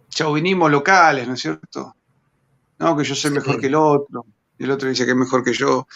chauvinismo 0.10 0.70
locales, 0.70 1.28
¿no 1.28 1.34
es 1.34 1.42
cierto? 1.42 1.96
No, 2.80 2.98
que 2.98 3.04
yo 3.04 3.16
soy 3.16 3.32
mejor 3.32 3.60
que 3.60 3.68
el 3.68 3.76
otro, 3.76 4.26
y 4.58 4.64
el 4.64 4.72
otro 4.72 4.90
dice 4.90 5.06
que 5.06 5.12
es 5.12 5.18
mejor 5.18 5.44
que 5.44 5.54
yo. 5.54 5.88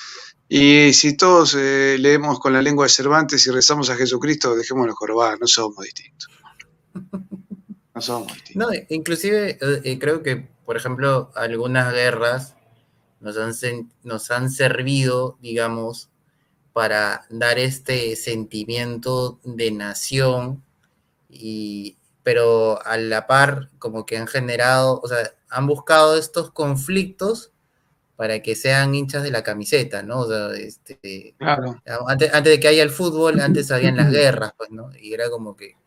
Y 0.47 0.93
si 0.93 1.15
todos 1.15 1.55
eh, 1.57 1.97
leemos 1.99 2.39
con 2.39 2.53
la 2.53 2.61
lengua 2.61 2.85
de 2.85 2.89
Cervantes 2.89 3.45
y 3.45 3.51
rezamos 3.51 3.89
a 3.89 3.95
Jesucristo, 3.95 4.55
dejémoslo 4.55 4.95
jorobar, 4.95 5.39
no 5.39 5.47
somos 5.47 5.83
distintos. 5.83 6.29
No 7.91 8.03
somos 8.03 8.33
distintos. 8.33 8.69
No, 8.69 8.85
inclusive 8.89 9.57
eh, 9.59 9.99
creo 9.99 10.23
que, 10.23 10.47
por 10.69 10.77
ejemplo, 10.77 11.31
algunas 11.33 11.91
guerras 11.91 12.55
nos 13.21 13.39
han, 13.39 13.89
nos 14.03 14.29
han 14.29 14.51
servido, 14.51 15.39
digamos, 15.41 16.11
para 16.73 17.25
dar 17.31 17.57
este 17.57 18.15
sentimiento 18.15 19.39
de 19.43 19.71
nación, 19.71 20.63
y, 21.27 21.97
pero 22.21 22.85
a 22.85 22.97
la 22.97 23.25
par 23.25 23.71
como 23.79 24.05
que 24.05 24.19
han 24.19 24.27
generado, 24.27 25.01
o 25.03 25.07
sea, 25.07 25.31
han 25.49 25.65
buscado 25.65 26.15
estos 26.15 26.51
conflictos 26.51 27.51
para 28.15 28.43
que 28.43 28.55
sean 28.55 28.93
hinchas 28.93 29.23
de 29.23 29.31
la 29.31 29.41
camiseta, 29.41 30.03
¿no? 30.03 30.19
O 30.19 30.27
sea, 30.27 30.51
este, 30.51 31.33
antes, 31.39 32.31
antes, 32.31 32.53
de 32.53 32.59
que 32.59 32.67
haya 32.67 32.83
el 32.83 32.91
fútbol, 32.91 33.39
antes 33.39 33.71
habían 33.71 33.97
las 33.97 34.11
guerras, 34.11 34.53
pues, 34.55 34.69
¿no? 34.69 34.91
Y 34.95 35.15
era 35.15 35.31
como 35.31 35.55
que 35.57 35.77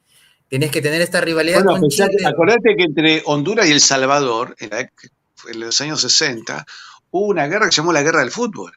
tienes 0.52 0.70
que 0.70 0.82
tener 0.82 1.00
esta 1.00 1.22
rivalidad 1.22 1.64
con 1.64 1.88
Chile. 1.88 2.26
Acordate 2.26 2.76
que 2.76 2.82
entre 2.82 3.22
Honduras 3.24 3.66
y 3.66 3.72
El 3.72 3.80
Salvador, 3.80 4.54
en, 4.58 4.70
en 4.74 5.60
los 5.60 5.80
años 5.80 6.02
60, 6.02 6.66
hubo 7.10 7.28
una 7.28 7.46
guerra 7.46 7.66
que 7.66 7.72
se 7.72 7.76
llamó 7.78 7.90
la 7.90 8.02
Guerra 8.02 8.20
del 8.20 8.30
Fútbol 8.30 8.72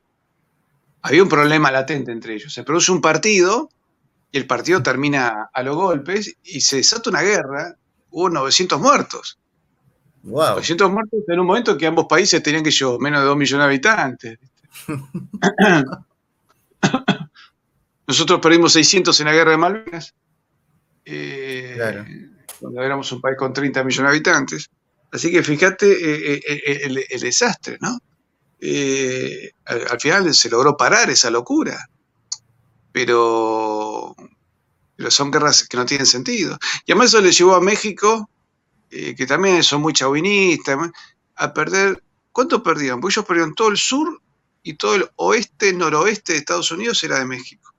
había 1.06 1.22
un 1.22 1.30
problema 1.30 1.70
latente 1.70 2.12
entre 2.12 2.34
ellos. 2.34 2.52
Se 2.52 2.64
produce 2.64 2.92
un 2.92 3.00
partido 3.00 3.70
y 4.32 4.40
el 4.40 4.48
partido 4.48 4.82
termina 4.82 5.52
a 5.54 5.62
los 5.62 5.76
golpes 5.76 6.36
y 6.44 6.62
se 6.62 6.78
desata 6.78 7.12
una 7.12 7.22
guerra. 7.22 7.76
Hubo 8.10 8.28
900 8.32 8.82
muertos. 8.82 9.38
Wow. 10.24 10.54
900 10.54 10.90
muertos 10.90 11.20
en 11.28 11.40
un 11.40 11.46
momento 11.46 11.78
que 11.78 11.86
ambos 11.86 12.08
países 12.10 12.42
tenían 12.42 12.64
que 12.64 12.72
yo 12.72 12.98
menos 12.98 13.20
de 13.20 13.28
2 13.28 13.38
millones 13.38 13.64
de 13.64 13.66
habitantes. 13.66 14.40
Nosotros 18.08 18.40
perdimos 18.40 18.74
600 18.74 19.20
en 19.20 19.26
la 19.28 19.34
guerra 19.34 19.52
de 19.52 19.58
Malvinas. 19.58 20.16
Eh, 21.06 21.78
Cuando 22.60 22.82
éramos 22.82 23.12
un 23.12 23.22
país 23.22 23.38
con 23.38 23.54
30 23.54 23.84
millones 23.84 24.12
de 24.12 24.16
habitantes. 24.16 24.70
Así 25.12 25.32
que 25.32 25.44
fíjate 25.44 25.92
eh, 25.92 26.42
eh, 26.46 27.06
el, 27.10 27.22
desastre, 27.22 27.78
¿no? 27.80 27.98
Eh, 28.60 29.52
al, 29.66 30.00
final 30.00 30.34
se 30.34 30.50
logró 30.50 30.76
parar 30.76 31.10
esa 31.10 31.30
locura. 31.30 31.88
Pero, 32.92 34.16
pero 34.96 35.12
son 35.12 35.32
guerras 35.32 35.68
que 35.68 35.78
no 35.78 35.86
tienen 35.86 36.06
sentido. 36.06 36.58
Y 36.86 36.92
además 36.92 37.10
eso 37.10 37.22
le 37.22 37.32
llevó 37.32 37.56
a 37.56 37.62
México, 37.62 38.30
eh, 38.90 39.16
que 39.16 39.26
también 39.26 39.64
son 39.64 39.82
muy 39.82 39.94
chauvinistas, 39.94 40.78
a 41.36 41.54
perder. 41.54 42.02
¿Cuánto 42.32 42.64
perdieron? 42.64 43.00
Porque 43.00 43.14
ellos 43.14 43.26
perdieron 43.26 43.56
todo 43.56 43.70
el 43.70 43.78
sur 43.78 44.22
y 44.64 44.74
todo 44.74 44.96
el 44.96 45.10
oeste, 45.18 45.74
noroeste 45.74 46.34
de 46.34 46.40
Estados 46.40 46.72
Unidos 46.72 47.04
era 47.04 47.20
de 47.20 47.26
México. 47.26 47.74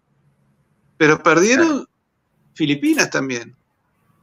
Pero 0.96 1.22
perdieron 1.22 1.86
Filipinas 2.56 3.10
también. 3.10 3.54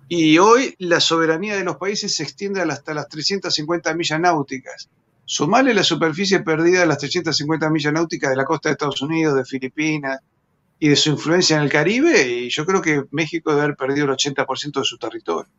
Y 0.10 0.38
hoy 0.40 0.76
la 0.80 1.00
soberanía 1.00 1.56
de 1.56 1.64
los 1.64 1.78
países 1.78 2.16
se 2.16 2.24
extiende 2.24 2.62
hasta 2.62 2.94
las 2.94 3.08
350 3.08 3.94
millas 3.94 4.20
náuticas. 4.20 4.90
Sumale 5.24 5.74
la 5.74 5.84
superficie 5.84 6.40
perdida 6.42 6.82
de 6.82 6.88
las 6.88 6.98
350 6.98 7.70
millas 7.70 7.94
náuticas 7.94 8.32
de 8.32 8.36
la 8.36 8.44
costa 8.44 8.70
de 8.70 8.74
Estados 8.74 9.02
Unidos, 9.02 9.36
de 9.36 9.46
Filipinas 9.46 10.20
y 10.80 10.90
de 10.90 10.96
su 10.96 11.12
influencia 11.12 11.56
en 11.56 11.64
el 11.64 11.70
Caribe, 11.70 12.28
y 12.28 12.50
yo 12.50 12.66
creo 12.66 12.82
que 12.82 13.04
México 13.12 13.52
debe 13.52 13.64
haber 13.64 13.78
perdido 13.78 14.06
el 14.06 14.12
80% 14.12 14.80
de 14.80 14.84
su 14.84 14.98
territorio. 14.98 15.52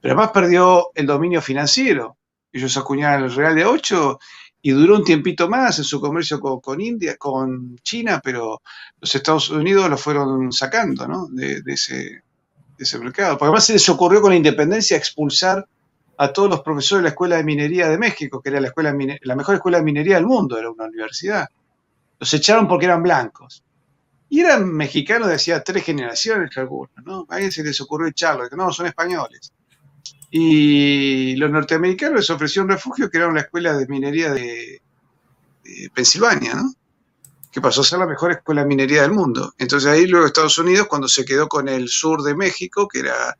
Pero 0.00 0.14
además 0.14 0.32
perdió 0.32 0.90
el 0.94 1.06
dominio 1.06 1.40
financiero. 1.40 2.18
Ellos 2.52 2.76
acuñaron 2.76 3.24
el 3.24 3.34
real 3.34 3.54
de 3.54 3.64
8 3.64 4.18
y 4.66 4.72
duró 4.72 4.96
un 4.96 5.04
tiempito 5.04 5.48
más 5.48 5.78
en 5.78 5.84
su 5.84 6.00
comercio 6.00 6.40
con, 6.40 6.80
India, 6.80 7.16
con 7.16 7.78
China, 7.84 8.20
pero 8.20 8.62
los 9.00 9.14
Estados 9.14 9.48
Unidos 9.50 9.88
lo 9.88 9.96
fueron 9.96 10.50
sacando 10.50 11.28
de, 11.30 11.62
ese, 11.66 12.24
de, 12.76 12.98
mercado. 12.98 13.38
Porque 13.38 13.44
además 13.44 13.64
se 13.64 13.74
les 13.74 13.88
ocurrió 13.88 14.20
con 14.20 14.30
la 14.30 14.36
independencia 14.36 14.96
expulsar 14.96 15.64
a 16.18 16.32
todos 16.32 16.50
los 16.50 16.62
profesores 16.62 17.02
de 17.02 17.04
la 17.04 17.08
Escuela 17.10 17.36
de 17.36 17.44
Minería 17.44 17.88
de 17.88 17.96
México, 17.96 18.42
que 18.42 18.48
era 18.48 18.58
la, 18.58 18.66
escuela 18.66 18.92
la 19.22 19.36
mejor 19.36 19.54
escuela 19.54 19.78
de 19.78 19.84
minería 19.84 20.16
del 20.16 20.26
mundo, 20.26 20.58
era 20.58 20.68
una 20.68 20.86
universidad. 20.86 21.48
Los 22.18 22.34
echaron 22.34 22.66
porque 22.66 22.86
eran 22.86 23.04
blancos. 23.04 23.62
Y 24.28 24.40
eran 24.40 24.68
mexicanos 24.68 25.28
de 25.28 25.36
hacía 25.36 25.62
tres 25.62 25.84
generaciones 25.84 26.50
algunos, 26.56 26.90
¿no? 27.04 27.24
A 27.28 27.34
alguien 27.34 27.52
se 27.52 27.62
les 27.62 27.80
ocurrió 27.80 28.08
echarlos, 28.08 28.50
no, 28.50 28.72
son 28.72 28.86
españoles. 28.86 29.52
Y 30.30 31.36
los 31.36 31.50
norteamericanos 31.50 32.16
les 32.20 32.30
ofrecieron 32.30 32.70
refugio, 32.70 33.10
que 33.10 33.18
era 33.18 33.32
la 33.32 33.40
escuela 33.40 33.76
de 33.76 33.86
minería 33.86 34.32
de, 34.32 34.82
Pensilvania, 35.94 36.54
¿no? 36.54 36.72
que 37.50 37.60
pasó 37.60 37.80
a 37.80 37.84
ser 37.84 37.98
la 37.98 38.06
mejor 38.06 38.32
escuela 38.32 38.62
de 38.62 38.68
minería 38.68 39.02
del 39.02 39.12
mundo. 39.12 39.54
Entonces 39.58 39.90
ahí 39.90 40.06
luego 40.06 40.26
Estados 40.26 40.58
Unidos, 40.58 40.86
cuando 40.88 41.08
se 41.08 41.24
quedó 41.24 41.48
con 41.48 41.68
el 41.68 41.88
sur 41.88 42.22
de 42.22 42.36
México, 42.36 42.86
que 42.86 43.00
era 43.00 43.36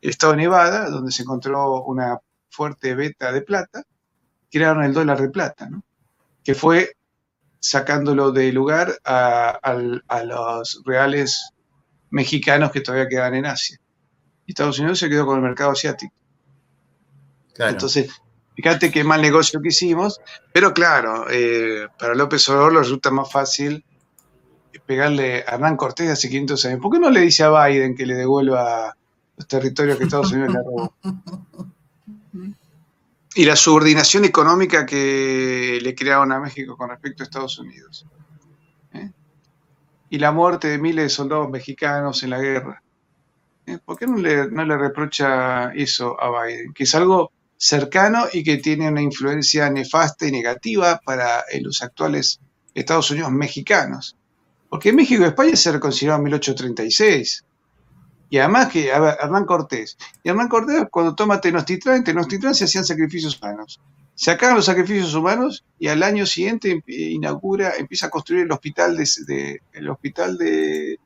el 0.00 0.10
estado 0.10 0.32
de 0.32 0.38
Nevada, 0.38 0.88
donde 0.90 1.12
se 1.12 1.22
encontró 1.22 1.82
una 1.84 2.18
fuerte 2.50 2.94
beta 2.94 3.30
de 3.30 3.42
plata, 3.42 3.84
crearon 4.50 4.84
el 4.84 4.94
dólar 4.94 5.20
de 5.20 5.28
plata, 5.28 5.68
¿no? 5.68 5.82
que 6.42 6.54
fue 6.54 6.96
sacándolo 7.60 8.32
de 8.32 8.52
lugar 8.52 8.98
a, 9.04 9.74
los 10.24 10.82
reales 10.84 11.50
mexicanos 12.10 12.70
que 12.70 12.80
todavía 12.80 13.08
quedan 13.08 13.34
en 13.34 13.46
Asia. 13.46 13.78
Estados 14.46 14.78
Unidos 14.78 14.98
se 14.98 15.10
quedó 15.10 15.26
con 15.26 15.36
el 15.36 15.42
mercado 15.42 15.72
asiático. 15.72 16.14
Entonces, 17.58 18.10
fíjate 18.54 18.90
qué 18.90 19.04
mal 19.04 19.20
negocio 19.20 19.60
que 19.60 19.68
hicimos, 19.68 20.20
pero 20.52 20.72
claro, 20.72 21.26
eh, 21.30 21.88
para 21.98 22.14
López 22.14 22.48
Obrador 22.48 22.72
lo 22.72 22.80
resulta 22.80 23.10
más 23.10 23.30
fácil 23.30 23.84
pegarle 24.88 25.44
a 25.46 25.54
Hernán 25.54 25.76
Cortés 25.76 26.10
hace 26.10 26.30
500 26.30 26.64
años. 26.64 26.80
¿Por 26.80 26.92
qué 26.92 26.98
no 26.98 27.10
le 27.10 27.20
dice 27.20 27.44
a 27.44 27.50
Biden 27.50 27.94
que 27.94 28.06
le 28.06 28.14
devuelva 28.14 28.96
los 29.36 29.46
territorios 29.46 29.98
que 29.98 30.04
Estados 30.04 30.32
Unidos 30.32 30.54
le 30.54 30.60
robó? 30.60 30.94
y 33.34 33.44
la 33.44 33.54
subordinación 33.54 34.24
económica 34.24 34.86
que 34.86 35.78
le 35.80 35.94
crearon 35.94 36.32
a 36.32 36.40
México 36.40 36.76
con 36.76 36.88
respecto 36.88 37.22
a 37.22 37.24
Estados 37.24 37.58
Unidos. 37.58 38.06
¿eh? 38.94 39.12
Y 40.10 40.18
la 40.18 40.32
muerte 40.32 40.68
de 40.68 40.78
miles 40.78 41.04
de 41.04 41.08
soldados 41.10 41.50
mexicanos 41.50 42.22
en 42.22 42.30
la 42.30 42.40
guerra. 42.40 42.82
¿eh? 43.66 43.78
¿Por 43.84 43.98
qué 43.98 44.06
no 44.06 44.16
le, 44.16 44.50
no 44.50 44.64
le 44.64 44.76
reprocha 44.76 45.70
eso 45.74 46.20
a 46.20 46.46
Biden? 46.46 46.72
Que 46.72 46.84
es 46.84 46.94
algo 46.94 47.30
cercano 47.58 48.26
y 48.32 48.44
que 48.44 48.56
tiene 48.56 48.88
una 48.88 49.02
influencia 49.02 49.68
nefasta 49.68 50.26
y 50.26 50.32
negativa 50.32 51.00
para 51.04 51.44
los 51.60 51.82
actuales 51.82 52.40
Estados 52.72 53.10
Unidos 53.10 53.32
mexicanos. 53.32 54.16
Porque 54.70 54.92
México 54.92 55.22
y 55.22 55.26
España 55.26 55.56
se 55.56 55.72
reconciliaron 55.72 56.20
en 56.20 56.24
1836. 56.24 57.44
Y 58.30 58.38
además 58.38 58.68
que, 58.68 58.84
ver, 58.98 59.16
Hernán 59.20 59.44
Cortés. 59.44 59.96
Y 60.22 60.28
Hernán 60.28 60.48
Cortés, 60.48 60.84
cuando 60.90 61.14
toma 61.14 61.40
Tenochtitlán, 61.40 61.96
en 61.96 62.04
Tenochtitlán 62.04 62.54
se 62.54 62.64
hacían 62.64 62.84
sacrificios 62.84 63.40
humanos. 63.40 63.80
Se 64.14 64.30
acaban 64.30 64.56
los 64.56 64.66
sacrificios 64.66 65.14
humanos 65.14 65.64
y 65.78 65.88
al 65.88 66.02
año 66.02 66.26
siguiente 66.26 66.82
inaugura, 66.86 67.74
empieza 67.78 68.06
a 68.06 68.10
construir 68.10 68.42
el 68.42 68.52
hospital 68.52 68.96
de, 68.96 69.62
el 69.72 69.88
hospital 69.88 70.36
de, 70.36 70.98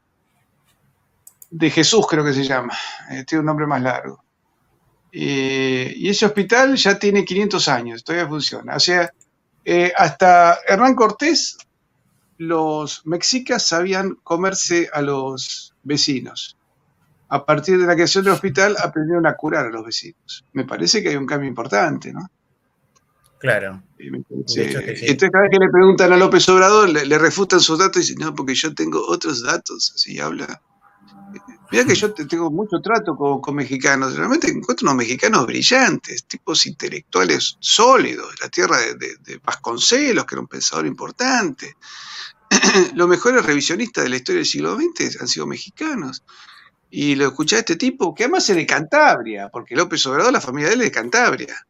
de 1.51 1.71
Jesús, 1.71 2.07
creo 2.09 2.25
que 2.25 2.33
se 2.33 2.45
llama. 2.45 2.75
Eh, 3.11 3.25
tiene 3.25 3.41
un 3.41 3.47
nombre 3.47 3.67
más 3.67 3.83
largo. 3.83 4.22
Eh, 5.13 5.93
y 5.95 6.09
ese 6.09 6.27
hospital 6.27 6.75
ya 6.77 6.99
tiene 6.99 7.25
500 7.25 7.69
años, 7.69 8.03
todavía 8.03 8.29
funciona. 8.29 8.77
O 8.77 8.81
sea, 8.81 9.13
eh, 9.65 9.93
hasta 9.97 10.59
Hernán 10.67 10.95
Cortés, 10.95 11.59
los 12.39 13.07
mexicas 13.07 13.67
sabían 13.67 14.17
comerse 14.25 14.89
a 14.93 15.03
los 15.03 15.75
vecinos 15.83 16.57
a 17.33 17.47
partir 17.47 17.79
de 17.79 17.87
la 17.87 17.95
creación 17.95 18.25
del 18.25 18.35
hospital, 18.35 18.77
aprendieron 18.79 19.27
a 19.27 19.35
curar 19.35 19.65
a 19.65 19.71
los 19.71 19.87
vecinos. 19.87 20.45
Me 20.53 20.67
parece 20.67 21.03
que 21.03 21.09
hay 21.09 21.17
un 21.17 21.25
cambio 21.25 21.49
importante, 21.49 22.13
¿no? 22.13 22.31
Claro. 23.39 23.83
Entonces, 23.99 24.71
cada 25.33 25.45
vez 25.45 25.51
que 25.51 25.59
le 25.59 25.71
preguntan 25.71 26.13
a 26.13 26.19
López 26.19 26.47
Obrador, 26.51 26.91
le, 26.91 27.19
refutan 27.19 27.61
sus 27.61 27.79
datos 27.79 27.97
y 27.97 28.01
dicen, 28.01 28.19
no, 28.19 28.35
porque 28.35 28.55
yo 28.55 28.75
tengo 28.75 29.03
otros 29.09 29.43
datos, 29.43 29.95
así 29.95 30.21
habla. 30.21 30.61
Mira 31.73 31.87
que 31.87 31.95
yo 31.95 32.13
tengo 32.13 32.51
mucho 32.51 32.83
trato 32.83 33.17
con, 33.17 33.55
mexicanos, 33.55 34.15
realmente 34.15 34.51
encuentro 34.51 34.85
unos 34.85 34.97
mexicanos 34.97 35.47
brillantes, 35.47 36.27
tipos 36.27 36.67
intelectuales 36.67 37.57
sólidos, 37.61 38.35
la 38.43 38.51
tierra 38.51 38.79
de, 38.79 38.95
de 38.95 39.41
Vasconcelos, 39.43 40.27
que 40.27 40.35
era 40.35 40.43
un 40.43 40.49
pensador 40.49 40.87
importante. 40.87 41.75
Los 42.95 43.09
mejores 43.09 43.45
revisionistas 43.47 44.05
de 44.05 44.11
la 44.11 44.17
historia 44.17 44.41
del 44.41 44.47
siglo 44.47 44.77
XX 44.77 45.23
han 45.23 45.29
sido 45.29 45.47
mexicanos 45.47 46.23
y 46.91 47.15
lo 47.15 47.29
escuché 47.29 47.57
a 47.57 47.61
este 47.61 47.77
tipo, 47.77 48.15
que 48.15 48.25
además 48.25 48.51
es 48.51 48.57
de 48.57 48.67
Cantabria, 48.67 49.49
porque 49.49 49.75
López 49.75 50.07
Obrador, 50.07 50.31
la 50.31 50.43
familia 50.43 50.69
de 50.69 50.75
él 50.75 50.81
es 50.83 50.89
de 50.89 50.93
Cantabria. 50.93 51.67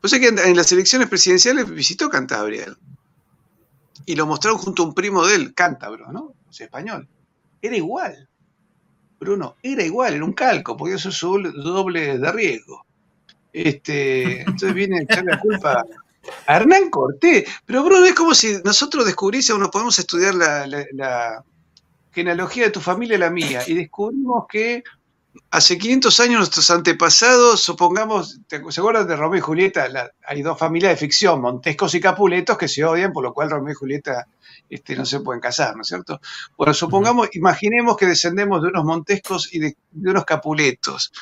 Pues 0.00 0.14
es 0.14 0.20
que 0.20 0.28
en 0.28 0.56
las 0.56 0.72
elecciones 0.72 1.10
presidenciales 1.10 1.68
visitó 1.68 2.08
Cantabria. 2.08 2.74
Y 4.06 4.16
lo 4.16 4.26
mostraron 4.26 4.58
junto 4.58 4.82
a 4.82 4.86
un 4.86 4.94
primo 4.94 5.26
de 5.26 5.34
él, 5.34 5.54
cántabro, 5.54 6.10
¿no? 6.10 6.32
Es 6.50 6.62
español. 6.62 7.06
Era 7.60 7.76
igual. 7.76 8.27
Bruno, 9.18 9.56
era 9.62 9.82
igual, 9.82 10.14
era 10.14 10.24
un 10.24 10.32
calco, 10.32 10.76
porque 10.76 10.94
eso 10.94 11.08
es 11.08 11.20
doble 11.20 12.18
de 12.18 12.32
riesgo. 12.32 12.84
Este, 13.52 14.40
entonces 14.40 14.74
viene 14.74 14.98
a 14.98 15.02
echarle 15.02 15.32
la 15.32 15.40
culpa 15.40 15.84
a 16.46 16.56
Hernán 16.56 16.90
Cortés. 16.90 17.44
Pero 17.64 17.82
Bruno, 17.84 18.04
es 18.04 18.14
como 18.14 18.34
si 18.34 18.58
nosotros 18.64 19.04
descubriésemos, 19.04 19.68
podemos 19.70 19.98
estudiar 19.98 20.34
la 20.34 21.44
genealogía 22.12 22.64
de 22.64 22.70
tu 22.70 22.80
familia 22.80 23.16
y 23.16 23.20
la 23.20 23.30
mía, 23.30 23.62
y 23.66 23.74
descubrimos 23.74 24.46
que 24.48 24.82
hace 25.50 25.78
500 25.78 26.20
años 26.20 26.38
nuestros 26.38 26.70
antepasados, 26.70 27.60
supongamos, 27.60 28.40
¿se 28.48 28.80
acuerdan 28.80 29.06
de 29.06 29.16
Romeo 29.16 29.38
y 29.38 29.42
Julieta? 29.42 29.86
hay 30.26 30.42
dos 30.42 30.58
familias 30.58 30.92
de 30.92 30.96
ficción, 30.96 31.40
Montescos 31.40 31.94
y 31.94 32.00
Capuletos, 32.00 32.58
que 32.58 32.68
se 32.68 32.84
odian, 32.84 33.12
por 33.12 33.24
lo 33.24 33.32
cual 33.32 33.50
Romeo 33.50 33.72
y 33.72 33.76
Julieta 33.76 34.26
este, 34.68 34.96
no 34.96 35.04
se 35.04 35.20
pueden 35.20 35.40
casar, 35.40 35.76
¿no 35.76 35.82
es 35.82 35.88
cierto? 35.88 36.20
Bueno, 36.56 36.74
supongamos, 36.74 37.28
imaginemos 37.34 37.96
que 37.96 38.06
descendemos 38.06 38.62
de 38.62 38.68
unos 38.68 38.84
Montescos 38.84 39.52
y 39.52 39.58
de, 39.58 39.76
de 39.90 40.10
unos 40.10 40.24
Capuletos. 40.24 41.12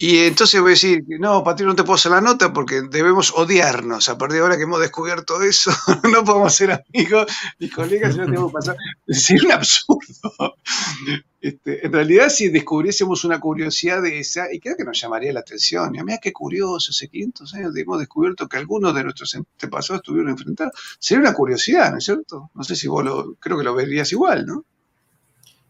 Y 0.00 0.18
entonces 0.20 0.60
voy 0.60 0.70
a 0.70 0.74
decir, 0.74 1.04
no, 1.18 1.42
Patricio, 1.42 1.66
no 1.66 1.74
te 1.74 1.82
puedo 1.82 1.96
hacer 1.96 2.12
la 2.12 2.20
nota 2.20 2.52
porque 2.52 2.82
debemos 2.82 3.32
odiarnos. 3.34 4.08
A 4.08 4.16
partir 4.16 4.36
de 4.36 4.42
ahora 4.42 4.56
que 4.56 4.62
hemos 4.62 4.80
descubierto 4.80 5.42
eso, 5.42 5.72
no 6.12 6.24
podemos 6.24 6.54
ser 6.54 6.70
amigos 6.70 7.26
y 7.58 7.68
colegas 7.68 8.16
no 8.16 8.26
tenemos 8.26 8.50
que 8.50 8.54
pasar. 8.54 8.76
Es 9.08 9.30
un 9.30 9.50
absurdo. 9.50 10.54
Este, 11.40 11.84
en 11.84 11.92
realidad, 11.92 12.28
si 12.28 12.48
descubriésemos 12.48 13.24
una 13.24 13.40
curiosidad 13.40 14.00
de 14.00 14.20
esa, 14.20 14.52
y 14.52 14.60
creo 14.60 14.76
que 14.76 14.84
nos 14.84 15.00
llamaría 15.00 15.32
la 15.32 15.40
atención. 15.40 15.92
Y 15.94 15.98
a 15.98 16.04
mí, 16.04 16.12
qué 16.22 16.32
curioso, 16.32 16.90
hace 16.90 17.08
500 17.08 17.54
años 17.54 17.76
hemos 17.76 17.98
descubierto 17.98 18.48
que 18.48 18.56
algunos 18.56 18.94
de 18.94 19.02
nuestros 19.02 19.34
antepasados 19.34 20.00
estuvieron 20.02 20.30
enfrentados. 20.30 20.74
Sería 21.00 21.22
una 21.22 21.34
curiosidad, 21.34 21.90
¿no 21.90 21.98
es 21.98 22.04
cierto? 22.04 22.50
No 22.54 22.62
sé 22.62 22.76
si 22.76 22.86
vos 22.86 23.04
lo, 23.04 23.34
creo 23.40 23.58
que 23.58 23.64
lo 23.64 23.74
verías 23.74 24.12
igual, 24.12 24.46
¿no? 24.46 24.64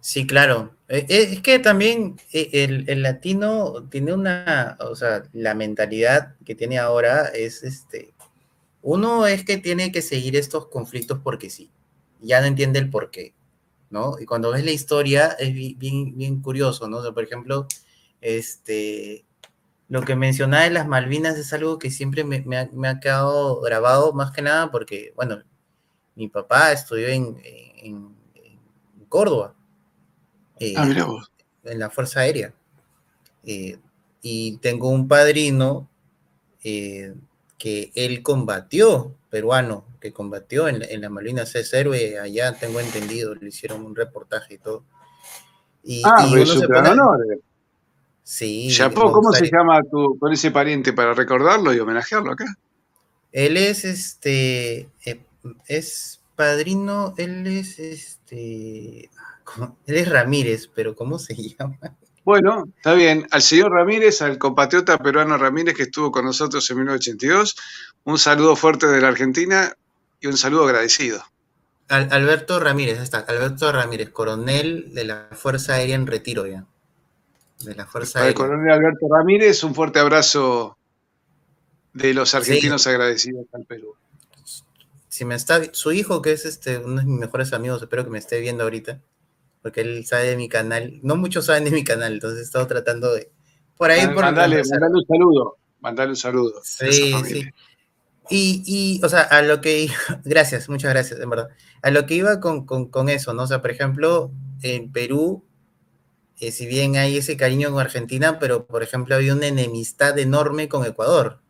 Sí, 0.08 0.26
claro. 0.26 0.74
Eh, 0.88 1.04
eh, 1.10 1.28
es 1.32 1.42
que 1.42 1.58
también 1.58 2.16
eh, 2.32 2.84
el, 2.88 3.02
latino 3.02 3.86
tiene 3.90 4.14
una, 4.14 4.78
o 4.80 4.96
sea, 4.96 5.24
la 5.34 5.54
mentalidad 5.54 6.34
que 6.46 6.54
tiene 6.54 6.78
ahora 6.78 7.26
es 7.26 7.62
este, 7.62 8.14
uno 8.80 9.26
es 9.26 9.44
que 9.44 9.58
tiene 9.58 9.92
que 9.92 10.00
seguir 10.00 10.34
estos 10.36 10.68
conflictos 10.68 11.20
porque 11.22 11.50
sí, 11.50 11.70
ya 12.20 12.40
no 12.40 12.46
entiende 12.46 12.78
el 12.78 12.88
por 12.88 13.10
qué, 13.10 13.34
¿no? 13.90 14.18
Y 14.18 14.24
cuando 14.24 14.50
ves 14.50 14.64
la 14.64 14.70
historia 14.70 15.36
es 15.38 15.52
bien, 15.52 16.16
bien 16.16 16.40
curioso, 16.40 16.88
¿no? 16.88 16.98
O 16.98 17.02
sea, 17.02 17.12
por 17.12 17.24
ejemplo, 17.24 17.66
este, 18.22 19.26
lo 19.88 20.02
que 20.02 20.16
mencionaba 20.16 20.64
de 20.64 20.70
las 20.70 20.88
Malvinas 20.88 21.36
es 21.36 21.52
algo 21.52 21.78
que 21.78 21.90
siempre 21.90 22.24
me, 22.24 22.56
ha, 22.56 23.00
quedado 23.00 23.60
grabado, 23.60 24.14
más 24.14 24.30
que 24.32 24.40
nada 24.40 24.70
porque, 24.70 25.12
bueno, 25.16 25.42
mi 26.14 26.28
papá 26.28 26.72
estudió 26.72 27.08
en, 27.08 27.38
en 27.44 28.16
Córdoba 29.10 29.57
eh, 30.60 30.74
ah, 30.76 30.88
en 31.64 31.78
la 31.78 31.90
Fuerza 31.90 32.20
Aérea. 32.20 32.52
Eh, 33.44 33.78
y 34.22 34.56
tengo 34.58 34.88
un 34.88 35.08
padrino 35.08 35.88
eh, 36.64 37.14
que 37.58 37.90
él 37.94 38.22
combatió, 38.22 39.14
peruano, 39.30 39.84
que 40.00 40.12
combatió 40.12 40.68
en, 40.68 41.00
la 41.00 41.08
Malvinas, 41.08 41.54
es 41.54 41.72
héroe 41.72 42.18
allá, 42.18 42.54
tengo 42.54 42.80
entendido, 42.80 43.34
le 43.34 43.48
hicieron 43.48 43.84
un 43.84 43.94
reportaje 43.94 44.54
y 44.54 44.58
todo. 44.58 44.84
Y, 45.82 46.02
ah, 46.04 46.26
y 46.26 46.30
pues, 46.32 46.50
se 46.50 46.66
Sí. 48.22 48.68
¿cómo 48.94 49.32
se 49.32 49.50
llama 49.50 49.80
tu, 49.90 50.18
con 50.18 50.30
ese 50.30 50.50
pariente 50.50 50.92
para 50.92 51.14
recordarlo 51.14 51.72
y 51.72 51.80
homenajearlo 51.80 52.32
acá? 52.32 52.44
Él 53.32 53.56
es 53.56 53.86
este, 53.86 54.90
es 55.66 56.20
padrino, 56.36 57.14
él 57.16 57.46
es 57.46 57.78
este, 57.78 59.08
él 59.86 59.96
es 59.96 60.08
Ramírez, 60.08 60.68
pero 60.74 60.94
¿cómo 60.94 61.18
se 61.18 61.34
llama? 61.58 61.78
Bueno, 62.24 62.64
está 62.76 62.92
bien. 62.92 63.26
Al 63.30 63.40
señor 63.40 63.72
Ramírez, 63.72 64.20
al 64.20 64.36
compatriota 64.36 64.98
peruano 64.98 65.38
Ramírez 65.38 65.74
que 65.74 65.84
estuvo 65.84 66.12
con 66.12 66.26
nosotros 66.26 66.68
en 66.70 66.76
1982, 66.76 67.56
un 68.04 68.18
saludo 68.18 68.54
fuerte 68.54 68.86
de 68.86 69.00
la 69.00 69.08
Argentina 69.08 69.72
y 70.20 70.26
un 70.26 70.36
saludo 70.36 70.64
agradecido. 70.64 71.22
Alberto 71.88 72.60
Ramírez, 72.60 72.98
está. 72.98 73.20
Alberto 73.20 73.72
Ramírez, 73.72 74.10
coronel 74.10 74.92
de 74.92 75.04
la 75.04 75.28
Fuerza 75.32 75.74
Aérea 75.74 75.94
en 75.94 76.06
retiro 76.06 76.46
ya. 76.46 76.66
De 77.60 77.74
la 77.74 77.86
Fuerza 77.86 78.18
Aérea. 78.18 78.28
El 78.28 78.34
coronel 78.34 78.72
Alberto 78.72 79.06
Ramírez, 79.10 79.64
un 79.64 79.74
fuerte 79.74 79.98
abrazo 79.98 80.76
de 81.94 82.12
los 82.12 82.34
argentinos 82.34 82.86
agradecidos 82.86 83.46
al 83.54 83.64
Perú. 83.64 83.94
Si 85.08 85.24
me 85.24 85.34
está, 85.34 85.62
su 85.72 85.92
hijo, 85.92 86.20
que 86.20 86.32
es 86.32 86.44
este, 86.44 86.76
uno 86.76 87.00
de 87.00 87.06
mis 87.06 87.20
mejores 87.20 87.54
amigos, 87.54 87.80
espero 87.80 88.04
que 88.04 88.10
me 88.10 88.18
esté 88.18 88.38
viendo 88.40 88.64
ahorita 88.64 89.00
porque 89.62 89.80
él 89.80 90.06
sabe 90.06 90.28
de 90.28 90.36
mi 90.36 90.48
canal. 90.48 90.98
No 91.02 91.16
muchos 91.16 91.46
saben 91.46 91.64
de 91.64 91.70
mi 91.70 91.84
canal, 91.84 92.14
entonces 92.14 92.40
he 92.40 92.42
estado 92.42 92.66
tratando 92.66 93.14
de. 93.14 93.30
Por 93.76 93.90
ahí, 93.90 94.06
por 94.06 94.24
mandale, 94.24 94.62
mandale 94.70 94.94
un 94.94 95.06
saludo. 95.06 95.56
Mandale 95.80 96.10
un 96.10 96.16
saludo. 96.16 96.60
Sí, 96.64 97.14
sí. 97.24 97.44
Y, 98.30 98.62
y, 98.66 99.04
o 99.04 99.08
sea, 99.08 99.22
a 99.22 99.42
lo 99.42 99.60
que, 99.60 99.88
gracias, 100.24 100.68
muchas 100.68 100.92
gracias, 100.92 101.20
en 101.20 101.30
verdad. 101.30 101.48
A 101.82 101.90
lo 101.90 102.06
que 102.06 102.14
iba 102.14 102.40
con, 102.40 102.66
con, 102.66 103.08
eso, 103.08 103.32
¿no? 103.32 103.44
O 103.44 103.46
sea, 103.46 103.62
por 103.62 103.70
ejemplo, 103.70 104.30
en 104.62 104.92
Perú, 104.92 105.44
eh, 106.40 106.52
si 106.52 106.66
bien 106.66 106.96
hay 106.96 107.16
ese 107.16 107.36
cariño 107.36 107.70
con 107.70 107.80
Argentina, 107.80 108.38
pero 108.38 108.66
por 108.66 108.82
ejemplo 108.82 109.14
había 109.14 109.34
una 109.34 109.46
enemistad 109.46 110.18
enorme 110.18 110.68
con 110.68 110.84
Ecuador. 110.84 111.40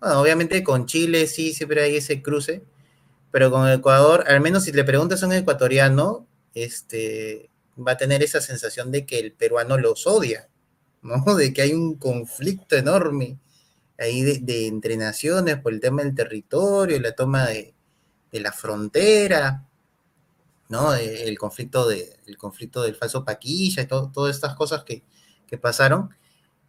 Bueno, 0.00 0.20
obviamente 0.20 0.62
con 0.62 0.86
Chile 0.86 1.26
sí, 1.26 1.52
siempre 1.52 1.82
hay 1.82 1.96
ese 1.96 2.22
cruce, 2.22 2.64
pero 3.30 3.50
con 3.50 3.68
Ecuador, 3.68 4.24
al 4.28 4.40
menos 4.40 4.64
si 4.64 4.72
le 4.72 4.84
preguntas 4.84 5.22
a 5.22 5.26
un 5.26 5.32
ecuatoriano, 5.32 6.26
este, 6.54 7.50
va 7.76 7.92
a 7.92 7.96
tener 7.96 8.22
esa 8.22 8.40
sensación 8.40 8.90
de 8.92 9.06
que 9.06 9.18
el 9.18 9.32
peruano 9.32 9.76
los 9.78 10.06
odia, 10.06 10.48
¿no? 11.02 11.22
De 11.36 11.52
que 11.52 11.62
hay 11.62 11.72
un 11.72 11.96
conflicto 11.96 12.76
enorme 12.76 13.38
ahí 13.98 14.22
de, 14.22 14.66
entre 14.66 14.96
naciones 14.96 15.58
por 15.60 15.72
el 15.72 15.80
tema 15.80 16.02
del 16.02 16.14
territorio, 16.14 17.00
la 17.00 17.14
toma 17.14 17.46
de, 17.46 17.74
la 18.32 18.52
frontera, 18.52 19.64
¿no? 20.68 20.92
El 20.94 21.38
conflicto, 21.38 21.88
de, 21.88 22.18
el 22.26 22.36
conflicto 22.36 22.82
del 22.82 22.96
falso 22.96 23.24
Paquilla 23.24 23.82
y 23.82 23.86
todas 23.86 24.34
estas 24.34 24.54
cosas 24.56 24.84
que, 24.84 25.04
pasaron. 25.60 26.10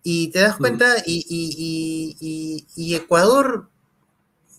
Y 0.04 0.28
te 0.28 0.42
das 0.42 0.58
mm. 0.58 0.60
cuenta, 0.60 0.86
y, 1.08 2.94
Ecuador, 2.94 3.72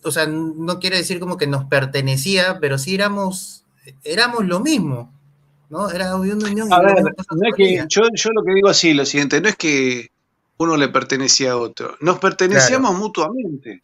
o 0.03 0.11
sea, 0.11 0.27
no 0.27 0.81
quiere 0.81 0.97
decir 0.97 1.21
como 1.21 1.37
que 1.37 1.47
nos 1.47 1.67
pertenecía, 1.67 2.59
pero 2.61 2.77
sí 2.77 2.97
éramos, 2.97 3.65
éramos 4.03 4.45
lo 4.45 4.59
mismo, 4.59 5.16
¿no? 5.69 5.91
Era 5.91 6.17
una 6.17 6.35
unión. 6.35 6.73
A 6.73 6.81
ver, 6.81 7.05
yo, 7.89 8.03
yo 8.13 8.31
lo 8.33 8.45
que 8.45 8.55
digo 8.55 8.69
así, 8.69 8.95
lo 8.95 9.05
siguiente, 9.05 9.41
no 9.41 9.49
es 9.49 9.57
que 9.57 10.11
uno 10.59 10.77
le 10.77 10.89
pertenecía 10.89 11.53
a 11.53 11.57
otro. 11.57 11.97
Nos 12.01 12.19
pertenecíamos 12.19 12.97
mutuamente. 12.97 13.83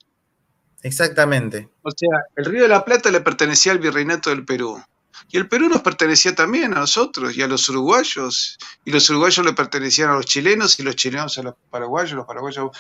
Exactamente. 0.82 1.68
O 1.82 1.90
sea, 1.90 2.24
el 2.36 2.44
Río 2.44 2.62
de 2.62 2.68
la 2.68 2.84
Plata 2.84 3.10
le 3.10 3.20
pertenecía 3.20 3.72
al 3.72 3.78
Virreinato 3.78 4.30
del 4.30 4.44
Perú. 4.44 4.82
Y 5.30 5.36
el 5.36 5.48
Perú 5.48 5.68
nos 5.68 5.82
pertenecía 5.82 6.34
también 6.34 6.74
a 6.74 6.80
nosotros 6.80 7.36
y 7.36 7.42
a 7.42 7.46
los 7.46 7.68
uruguayos. 7.68 8.58
Y 8.84 8.90
los 8.90 9.08
uruguayos 9.10 9.44
le 9.46 9.52
pertenecían 9.52 10.10
a 10.10 10.14
los 10.14 10.26
chilenos 10.26 10.78
y 10.78 10.82
los 10.82 10.96
chilenos 10.96 11.38
a 11.38 11.42
los 11.42 11.54
paraguayos, 11.70 12.12
los 12.12 12.26
paraguayos 12.26 12.70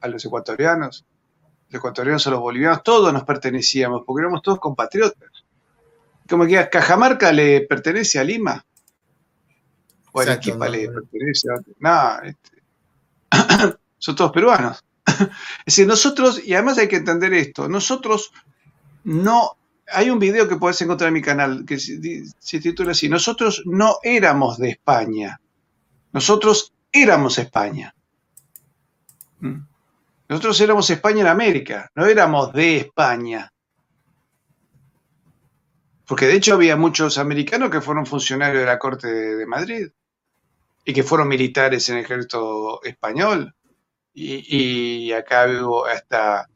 a 0.00 0.08
los 0.08 0.24
ecuatorianos, 0.24 1.04
los 1.68 1.78
ecuatorianos 1.78 2.26
a 2.26 2.30
los 2.30 2.40
bolivianos. 2.40 2.82
Todos 2.82 3.12
nos 3.12 3.24
pertenecíamos 3.24 4.02
porque 4.04 4.22
éramos 4.22 4.42
todos 4.42 4.58
compatriotas. 4.58 5.30
Como 6.32 6.46
que 6.46 6.58
a 6.58 6.70
Cajamarca 6.70 7.30
le 7.30 7.60
pertenece 7.66 8.18
a 8.18 8.24
Lima. 8.24 8.64
O 10.12 10.18
a 10.18 10.22
Arequipa 10.22 10.66
le 10.66 10.88
pertenece 10.88 11.46
a... 11.50 11.60
No, 11.78 12.22
este, 12.22 12.62
son 13.98 14.16
todos 14.16 14.32
peruanos. 14.32 14.82
es 15.06 15.28
decir, 15.66 15.86
nosotros, 15.86 16.42
y 16.42 16.54
además 16.54 16.78
hay 16.78 16.88
que 16.88 16.96
entender 16.96 17.34
esto, 17.34 17.68
nosotros 17.68 18.32
no, 19.04 19.58
hay 19.92 20.08
un 20.08 20.18
video 20.18 20.48
que 20.48 20.56
puedes 20.56 20.80
encontrar 20.80 21.08
en 21.08 21.14
mi 21.14 21.20
canal 21.20 21.66
que 21.66 21.78
se, 21.78 22.60
titula 22.60 22.92
así, 22.92 23.10
nosotros 23.10 23.62
no 23.66 23.98
éramos 24.02 24.56
de 24.56 24.70
España, 24.70 25.38
nosotros 26.12 26.72
éramos 26.90 27.38
España. 27.38 27.94
¿Mm? 29.40 29.66
Nosotros 30.30 30.58
éramos 30.62 30.88
España 30.88 31.20
en 31.20 31.26
América, 31.26 31.90
no 31.94 32.06
éramos 32.06 32.54
de 32.54 32.78
España. 32.78 33.51
Porque 36.12 36.26
de 36.26 36.34
hecho 36.34 36.52
había 36.52 36.76
muchos 36.76 37.16
americanos 37.16 37.70
que 37.70 37.80
fueron 37.80 38.04
funcionarios 38.04 38.60
de 38.60 38.66
la 38.66 38.78
Corte 38.78 39.08
de 39.08 39.46
Madrid 39.46 39.88
y 40.84 40.92
que 40.92 41.04
fueron 41.04 41.26
militares 41.26 41.88
en 41.88 41.96
el 41.96 42.04
ejército 42.04 42.82
español. 42.84 43.54
Y, 44.12 45.10
acá 45.12 45.46
hubo 45.46 45.86
hasta 45.86 46.50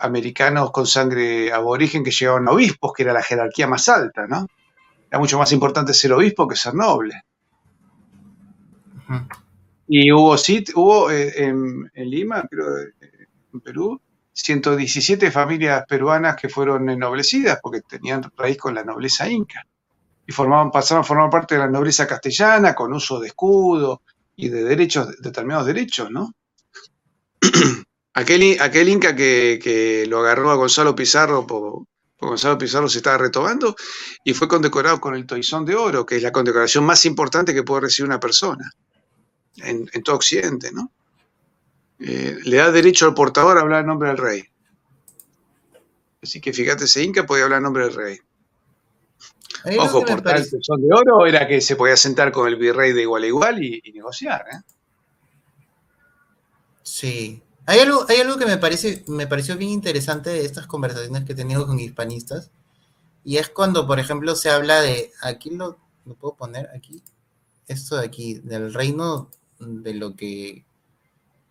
americanos 0.00 0.72
con 0.72 0.84
sangre 0.84 1.52
aborigen 1.52 2.02
que 2.02 2.10
llegaban 2.10 2.48
a 2.48 2.50
obispos, 2.50 2.92
que 2.92 3.04
era 3.04 3.12
la 3.12 3.22
jerarquía 3.22 3.68
más 3.68 3.88
alta, 3.88 4.26
¿no? 4.26 4.48
Era 5.08 5.20
mucho 5.20 5.38
más 5.38 5.52
importante 5.52 5.94
ser 5.94 6.12
obispo 6.12 6.48
que 6.48 6.56
ser 6.56 6.74
noble. 6.74 7.22
Y 9.86 10.10
hubo, 10.10 10.36
sí, 10.36 10.64
hubo 10.74 11.08
eh, 11.12 11.34
en, 11.36 11.88
Lima, 11.94 12.42
creo, 12.50 12.78
eh, 12.78 13.28
en 13.54 13.60
Perú, 13.60 14.00
117 14.42 15.30
familias 15.30 15.84
peruanas 15.88 16.36
que 16.36 16.48
fueron 16.48 16.88
ennoblecidas 16.88 17.58
porque 17.60 17.80
tenían 17.80 18.22
raíz 18.36 18.56
con 18.56 18.74
la 18.74 18.84
nobleza 18.84 19.28
inca 19.28 19.66
y 20.26 20.32
formaban, 20.32 20.70
pasaron 20.70 21.02
a 21.02 21.04
formar 21.04 21.30
parte 21.30 21.54
de 21.54 21.60
la 21.60 21.68
nobleza 21.68 22.06
castellana 22.06 22.74
con 22.74 22.92
uso 22.92 23.18
de 23.18 23.28
escudo 23.28 24.02
y 24.36 24.48
de 24.48 24.62
derechos, 24.62 25.20
determinados 25.20 25.66
derechos, 25.66 26.10
¿no? 26.10 26.32
aquel, 28.14 28.60
aquel 28.60 28.88
inca 28.88 29.16
que, 29.16 30.06
lo 30.08 30.20
agarró 30.20 30.50
a 30.50 30.54
Gonzalo 30.54 30.94
Pizarro, 30.94 31.46
por, 31.46 31.84
Gonzalo 32.20 32.58
Pizarro 32.58 32.88
se 32.88 32.98
estaba 32.98 33.18
retomando 33.18 33.74
y 34.22 34.34
fue 34.34 34.46
condecorado 34.46 35.00
con 35.00 35.14
el 35.14 35.26
toizón 35.26 35.64
de 35.64 35.74
oro, 35.74 36.06
que 36.06 36.16
es 36.16 36.22
la 36.22 36.32
condecoración 36.32 36.84
más 36.84 37.04
importante 37.06 37.54
que 37.54 37.64
puede 37.64 37.82
recibir 37.82 38.08
una 38.08 38.20
persona 38.20 38.70
en, 39.56 39.88
todo 40.02 40.16
Occidente, 40.16 40.70
¿no? 40.72 40.92
Eh, 42.00 42.38
le 42.44 42.56
da 42.56 42.70
derecho 42.70 43.06
al 43.06 43.14
portador 43.14 43.58
a 43.58 43.62
hablar 43.62 43.80
en 43.80 43.86
nombre 43.86 44.08
del 44.08 44.18
rey. 44.18 44.44
Así 46.22 46.40
que 46.40 46.52
fíjate, 46.52 46.84
ese 46.84 47.02
inca 47.02 47.26
podía 47.26 47.44
hablar 47.44 47.58
en 47.58 47.64
nombre 47.64 47.84
del 47.84 47.94
rey. 47.94 48.18
Ojo, 49.78 50.04
portar 50.04 50.36
el 50.36 50.46
son 50.62 50.80
de 50.80 50.88
oro 50.94 51.26
era 51.26 51.46
que 51.48 51.60
se 51.60 51.76
podía 51.76 51.96
sentar 51.96 52.30
con 52.30 52.46
el 52.46 52.56
virrey 52.56 52.92
de 52.92 53.02
igual 53.02 53.24
a 53.24 53.26
igual 53.26 53.62
y, 53.62 53.82
negociar. 53.92 54.44
¿eh? 54.52 54.60
Sí. 56.82 57.42
Hay 57.66 57.80
algo, 57.80 58.06
hay 58.08 58.20
algo 58.20 58.38
que 58.38 58.46
me, 58.46 58.56
parece, 58.56 59.04
me 59.08 59.26
pareció 59.26 59.56
bien 59.56 59.70
interesante 59.72 60.30
de 60.30 60.44
estas 60.44 60.66
conversaciones 60.66 61.24
que 61.24 61.32
he 61.32 61.36
tenido 61.36 61.66
con 61.66 61.78
hispanistas. 61.78 62.50
Y 63.24 63.36
es 63.36 63.48
cuando, 63.50 63.86
por 63.86 63.98
ejemplo, 63.98 64.34
se 64.36 64.48
habla 64.48 64.80
de. 64.80 65.10
Aquí 65.22 65.50
lo, 65.50 65.76
lo 66.06 66.14
puedo 66.14 66.34
poner 66.34 66.70
aquí. 66.74 67.02
Esto 67.66 67.96
de 67.96 68.06
aquí, 68.06 68.34
del 68.34 68.72
reino 68.72 69.30
de 69.58 69.94
lo 69.94 70.16
que. 70.16 70.64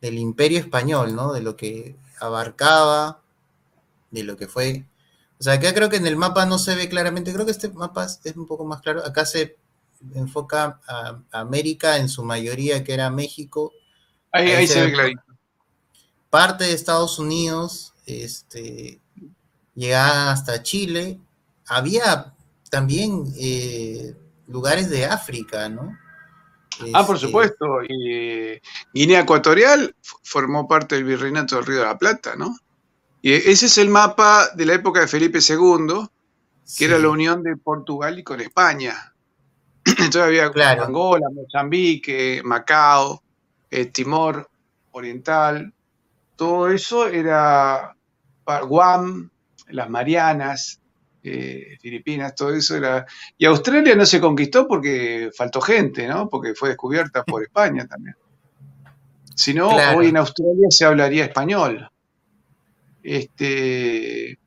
Del 0.01 0.17
imperio 0.17 0.59
español, 0.59 1.15
¿no? 1.15 1.33
De 1.33 1.41
lo 1.41 1.55
que 1.55 1.95
abarcaba, 2.19 3.21
de 4.11 4.23
lo 4.23 4.37
que 4.37 4.47
fue 4.47 4.85
o 5.39 5.43
sea, 5.43 5.53
acá 5.53 5.73
creo 5.73 5.89
que 5.89 5.97
en 5.97 6.07
el 6.07 6.17
mapa 6.17 6.45
no 6.45 6.57
se 6.57 6.75
ve 6.75 6.89
claramente, 6.89 7.31
creo 7.31 7.45
que 7.45 7.51
este 7.51 7.69
mapa 7.69 8.05
es 8.05 8.35
un 8.35 8.47
poco 8.47 8.65
más 8.65 8.81
claro. 8.81 9.05
Acá 9.05 9.25
se 9.25 9.55
enfoca 10.15 10.79
a 10.87 11.19
América 11.31 11.97
en 11.97 12.09
su 12.09 12.23
mayoría, 12.23 12.83
que 12.83 12.93
era 12.93 13.11
México. 13.11 13.71
Ahí, 14.31 14.67
se, 14.67 14.85
ve 14.85 14.93
clarito. 14.93 15.21
Parte 16.29 16.63
de 16.63 16.73
Estados 16.73 17.19
Unidos, 17.19 17.93
este, 18.05 18.99
llegaba 19.75 20.31
hasta 20.31 20.63
Chile. 20.63 21.19
Había 21.67 22.33
también 22.71 23.31
eh, 23.37 24.15
lugares 24.47 24.89
de 24.89 25.05
África, 25.05 25.69
¿no? 25.69 25.97
Ah, 26.93 27.05
por 27.05 27.15
este, 27.15 27.27
supuesto. 27.27 27.83
Y 27.87 28.59
Guinea 28.93 29.21
Ecuatorial 29.21 29.95
formó 30.23 30.67
parte 30.67 30.95
del 30.95 31.03
Virreinato 31.03 31.55
del 31.55 31.65
Río 31.65 31.79
de 31.79 31.85
la 31.85 31.97
Plata, 31.97 32.35
¿no? 32.35 32.57
Y 33.21 33.33
ese 33.33 33.65
es 33.65 33.77
el 33.77 33.89
mapa 33.89 34.49
de 34.55 34.65
la 34.65 34.73
época 34.73 35.01
de 35.01 35.07
Felipe 35.07 35.39
II, 35.39 36.07
que 36.77 36.85
era 36.85 36.99
la 36.99 37.09
unión 37.09 37.43
de 37.43 37.57
Portugal 37.57 38.19
y 38.19 38.23
con 38.23 38.39
España. 38.41 39.13
Entonces 39.85 40.21
había 40.21 40.51
Angola, 40.83 41.27
Mozambique, 41.33 42.41
Macao, 42.43 43.21
eh, 43.69 43.85
Timor 43.87 44.49
Oriental, 44.91 45.73
todo 46.35 46.69
eso 46.69 47.07
era 47.07 47.95
Guam, 48.67 49.29
las 49.69 49.89
Marianas, 49.89 50.79
eh, 51.27 51.77
Filipinas, 51.81 52.35
todo 52.35 52.53
eso 52.53 52.75
era... 52.75 53.05
Y 53.37 53.45
Australia 53.45 53.95
no 53.95 54.05
se 54.05 54.19
conquistó 54.19 54.67
porque 54.67 55.29
faltó 55.35 55.61
gente, 55.61 56.07
¿no? 56.07 56.29
Porque 56.29 56.55
fue 56.55 56.69
descubierta 56.69 57.23
por 57.23 57.43
España 57.43 57.85
también. 57.87 58.15
Si 59.35 59.53
no, 59.53 59.69
hoy 59.95 60.07
en 60.07 60.17
Australia 60.17 60.67
se 60.69 60.85
hablaría 60.85 61.25
español. 61.25 61.87
Este, 63.03 64.37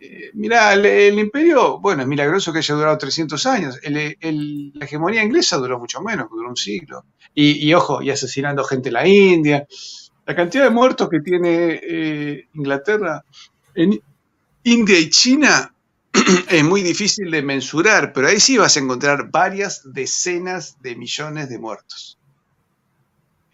eh, 0.00 0.30
mira, 0.34 0.74
el, 0.74 1.18
imperio, 1.18 1.80
bueno, 1.80 2.02
es 2.02 2.08
milagroso 2.08 2.52
que 2.52 2.58
haya 2.58 2.74
durado 2.74 2.98
300 2.98 3.46
años. 3.46 3.80
la 3.82 4.84
hegemonía 4.84 5.22
inglesa 5.22 5.56
duró 5.56 5.78
mucho 5.78 6.00
menos, 6.00 6.28
duró 6.30 6.48
un 6.48 6.56
siglo. 6.56 7.04
Y, 7.34 7.72
ojo, 7.74 8.02
y 8.02 8.10
asesinando 8.10 8.64
gente 8.64 8.88
en 8.88 8.94
la 8.94 9.06
India. 9.06 9.66
La 10.26 10.36
cantidad 10.36 10.64
de 10.64 10.70
muertos 10.70 11.08
que 11.08 11.20
tiene 11.20 11.80
eh, 11.82 12.48
Inglaterra 12.54 13.24
en 13.74 14.00
India 14.64 14.98
y 14.98 15.08
China 15.08 15.74
es 16.50 16.64
muy 16.64 16.82
difícil 16.82 17.30
de 17.30 17.42
mensurar, 17.42 18.12
pero 18.12 18.28
ahí 18.28 18.40
sí 18.40 18.58
vas 18.58 18.76
a 18.76 18.80
encontrar 18.80 19.30
varias 19.30 19.82
decenas 19.84 20.80
de 20.82 20.96
millones 20.96 21.48
de 21.48 21.58
muertos. 21.58 22.18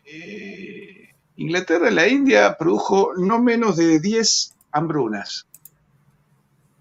Eh, 0.04 1.08
Inglaterra 1.36 1.90
y 1.90 1.94
la 1.94 2.06
India 2.06 2.56
produjo 2.56 3.12
no 3.16 3.42
menos 3.42 3.76
de 3.76 3.98
10 3.98 4.54
hambrunas, 4.72 5.46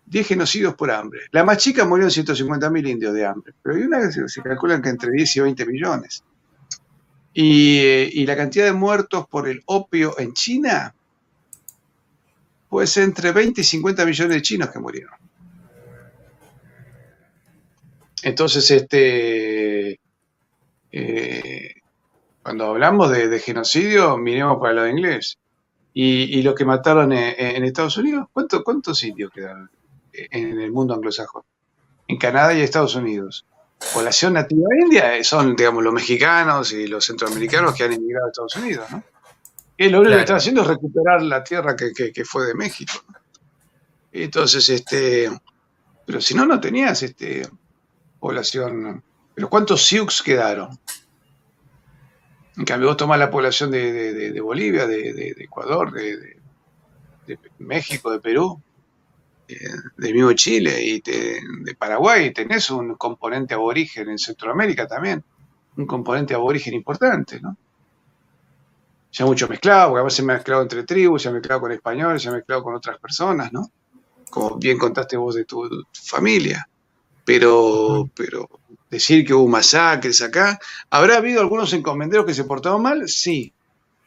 10 0.06 0.28
genocidios 0.28 0.76
por 0.76 0.92
hambre. 0.92 1.22
La 1.32 1.44
más 1.44 1.58
chica 1.58 1.86
murió 1.86 2.06
en 2.06 2.12
150.000 2.12 2.90
indios 2.90 3.14
de 3.14 3.26
hambre, 3.26 3.54
pero 3.62 3.76
hay 3.76 3.82
una 3.82 4.00
que 4.00 4.30
se, 4.30 4.42
calculan 4.42 4.82
que 4.82 4.90
entre 4.90 5.12
10 5.12 5.36
y 5.38 5.40
20 5.40 5.66
millones. 5.66 6.24
Y, 7.34 8.24
la 8.26 8.36
cantidad 8.36 8.66
de 8.66 8.74
muertos 8.74 9.26
por 9.28 9.48
el 9.48 9.64
opio 9.66 10.20
en 10.20 10.34
China, 10.34 10.94
pues 12.70 12.96
entre 12.98 13.32
20 13.32 13.62
y 13.62 13.64
50 13.64 14.06
millones 14.06 14.36
de 14.36 14.42
chinos 14.44 14.70
que 14.70 14.80
murieron. 14.80 15.23
Entonces, 18.24 18.72
este, 18.72 20.00
eh, 20.92 21.74
cuando 22.42 22.68
hablamos 22.68 23.12
de, 23.12 23.40
genocidio, 23.40 24.18
miremos 24.18 24.58
para 24.60 24.72
el 24.72 24.76
lado 24.78 24.90
inglés. 24.90 25.38
Y, 25.94 26.42
lo 26.42 26.56
que 26.56 26.66
mataron 26.66 27.14
en, 27.14 27.64
Estados 27.64 27.98
Unidos, 27.98 28.28
¿cuántos 28.34 28.64
cuántos 28.64 28.98
sitios 28.98 29.32
quedaron 29.32 29.70
en 30.12 30.60
el 30.60 30.72
mundo 30.72 30.96
anglosajón? 30.96 31.44
En 32.08 32.18
Canadá 32.18 32.54
y 32.54 32.62
Estados 32.62 32.96
Unidos. 32.96 33.46
Población 33.94 34.34
nativa 34.34 34.68
india 34.84 35.24
son, 35.24 35.56
digamos, 35.56 35.84
los 35.84 35.94
mexicanos 35.94 36.72
y 36.72 36.88
los 36.88 37.06
centroamericanos 37.06 37.76
que 37.76 37.84
han 37.84 37.94
emigrado 37.94 38.26
a 38.26 38.30
Estados 38.30 38.56
Unidos, 38.56 38.90
¿no? 38.92 39.04
Y 39.78 39.90
lo 39.90 40.00
único 40.00 40.16
que 40.16 40.22
están 40.22 40.38
haciendo 40.38 40.62
es 40.62 40.68
recuperar 40.68 41.22
la 41.22 41.44
tierra 41.44 41.76
que, 41.76 42.26
fue 42.26 42.46
de 42.48 42.56
México. 42.56 42.94
Entonces, 44.12 44.70
este, 44.70 45.30
pero 46.06 46.22
si 46.22 46.34
no, 46.36 46.46
no 46.46 46.60
tenías 46.60 47.04
este, 47.04 47.48
población. 48.24 49.04
Pero 49.36 49.50
¿cuántos 49.50 49.86
Sioux 49.86 50.24
quedaron? 50.24 50.80
En 52.56 52.64
cambio, 52.64 52.88
vos 52.88 52.96
tomás 52.96 53.20
la 53.20 53.30
población 53.30 53.70
de, 53.70 54.40
Bolivia, 54.42 54.88
de, 54.88 55.36
Ecuador, 55.40 55.92
de, 55.92 56.38
México, 57.58 58.12
de 58.12 58.22
Perú, 58.22 58.62
eh, 59.50 59.58
de 59.98 60.14
mismo 60.14 60.32
Chile 60.34 60.82
y 60.82 61.02
de 61.02 61.76
Paraguay, 61.78 62.32
tenés 62.32 62.70
un 62.70 62.96
componente 62.96 63.56
aborigen 63.56 64.10
en 64.10 64.18
Centroamérica 64.18 64.88
también, 64.88 65.22
un 65.76 65.86
componente 65.86 66.34
aborigen 66.34 66.76
importante, 66.76 67.42
¿no? 67.42 67.58
Ya 69.12 69.26
mucho 69.26 69.50
mezclado, 69.50 69.90
porque 69.90 70.00
además 70.00 70.14
se 70.14 70.22
ha 70.22 70.26
mezclado 70.26 70.62
entre 70.62 70.84
tribus, 70.84 71.24
se 71.24 71.30
ha 71.30 71.32
mezclado 71.34 71.62
con 71.62 71.72
españoles, 71.74 72.22
se 72.22 72.30
ha 72.30 72.32
mezclado 72.32 72.64
con 72.64 72.74
otras 72.74 72.98
personas, 73.00 73.52
¿no? 73.52 73.70
Como 74.30 74.58
bien 74.58 74.78
contaste 74.78 75.18
vos 75.18 75.36
de 75.36 75.44
tu 75.44 75.68
familia. 75.92 76.68
Pero, 77.26 78.10
pero 78.16 78.50
decir 78.90 79.26
que 79.26 79.34
hubo 79.34 79.48
masacres 79.48 80.22
acá. 80.22 80.60
¿Habrá 80.90 81.18
habido 81.18 81.42
algunos 81.42 81.74
encomenderos 81.74 82.26
que 82.26 82.34
se 82.34 82.44
portaron 82.44 82.82
mal? 82.82 83.08
Sí, 83.08 83.54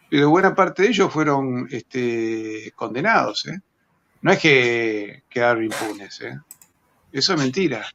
pero 0.08 0.30
buena 0.30 0.54
parte 0.54 0.82
de 0.82 0.88
ellos 0.88 1.12
fueron 1.12 1.66
este, 1.70 2.72
condenados. 2.76 3.46
¿eh? 3.46 3.58
No 4.22 4.32
es 4.32 4.38
que 4.38 5.22
quedaron 5.28 5.64
impunes. 5.64 6.20
¿eh? 6.20 6.38
Eso 7.12 7.34
es 7.34 7.38
mentira. 7.38 7.86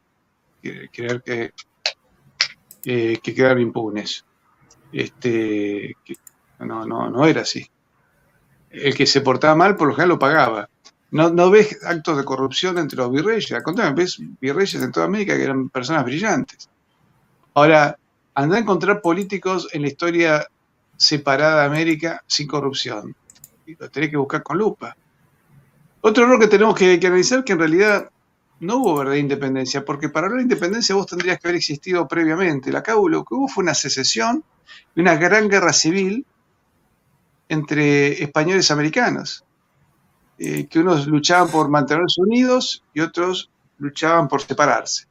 Creer 0.61 1.23
que, 1.23 1.53
que 2.83 3.35
quedaron 3.35 3.61
impunes. 3.61 4.25
Este, 4.91 5.95
no, 6.59 6.85
no, 6.85 7.09
no 7.09 7.25
era 7.25 7.41
así. 7.41 7.65
El 8.69 8.95
que 8.95 9.05
se 9.05 9.21
portaba 9.21 9.55
mal, 9.55 9.75
por 9.75 9.87
lo 9.87 9.93
general 9.93 10.09
lo 10.09 10.19
pagaba. 10.19 10.69
No, 11.11 11.51
ves 11.51 11.77
actos 11.83 12.17
de 12.17 12.23
corrupción 12.23 12.77
entre 12.77 12.97
los 12.97 13.11
virreyes. 13.11 13.51
Al 13.51 13.63
contrario, 13.63 13.93
ves 13.93 14.17
virreyes 14.39 14.81
en 14.81 14.91
toda 14.91 15.05
América 15.07 15.35
que 15.35 15.43
eran 15.43 15.69
personas 15.69 16.05
brillantes. 16.05 16.69
Ahora, 17.53 17.97
anda 18.33 18.55
a 18.55 18.59
encontrar 18.59 19.01
políticos 19.01 19.67
en 19.73 19.81
la 19.81 19.89
historia 19.89 20.47
separada 20.95 21.61
de 21.61 21.65
América 21.65 22.23
sin 22.27 22.47
corrupción. 22.47 23.13
Lo 23.65 23.89
tenés 23.89 24.09
que 24.09 24.17
buscar 24.17 24.41
con 24.41 24.57
lupa. 24.57 24.95
Otro 25.99 26.23
error 26.23 26.39
que 26.39 26.47
tenemos 26.47 26.75
que, 26.75 26.99
analizar 27.05 27.43
que 27.43 27.53
en 27.53 27.59
realidad 27.59 28.09
no 28.61 28.77
hubo 28.77 28.95
verdadera 28.97 29.21
independencia, 29.21 29.83
porque 29.83 30.07
para 30.07 30.29
la 30.29 30.41
independencia 30.41 30.95
vos 30.95 31.07
tendrías 31.07 31.39
que 31.39 31.47
haber 31.47 31.57
existido 31.57 32.07
previamente. 32.07 32.71
La 32.71 32.83
lo 32.87 33.25
que 33.25 33.35
hubo 33.35 33.47
fue 33.49 33.63
una 33.63 33.73
secesión 33.73 34.43
y 34.95 35.01
una 35.01 35.15
gran 35.15 35.49
guerra 35.49 35.73
civil 35.73 36.25
entre 37.49 38.23
españoles 38.23 38.69
y 38.69 38.73
americanos, 38.73 39.43
eh, 40.43 40.65
que 40.65 40.79
unos 40.79 41.05
luchaban 41.05 41.51
por 41.51 41.69
mantenerse 41.69 42.19
unidos 42.19 42.83
y 42.95 43.01
otros 43.01 43.51
luchaban 43.77 44.27
por 44.27 44.41
separarse. 44.41 45.05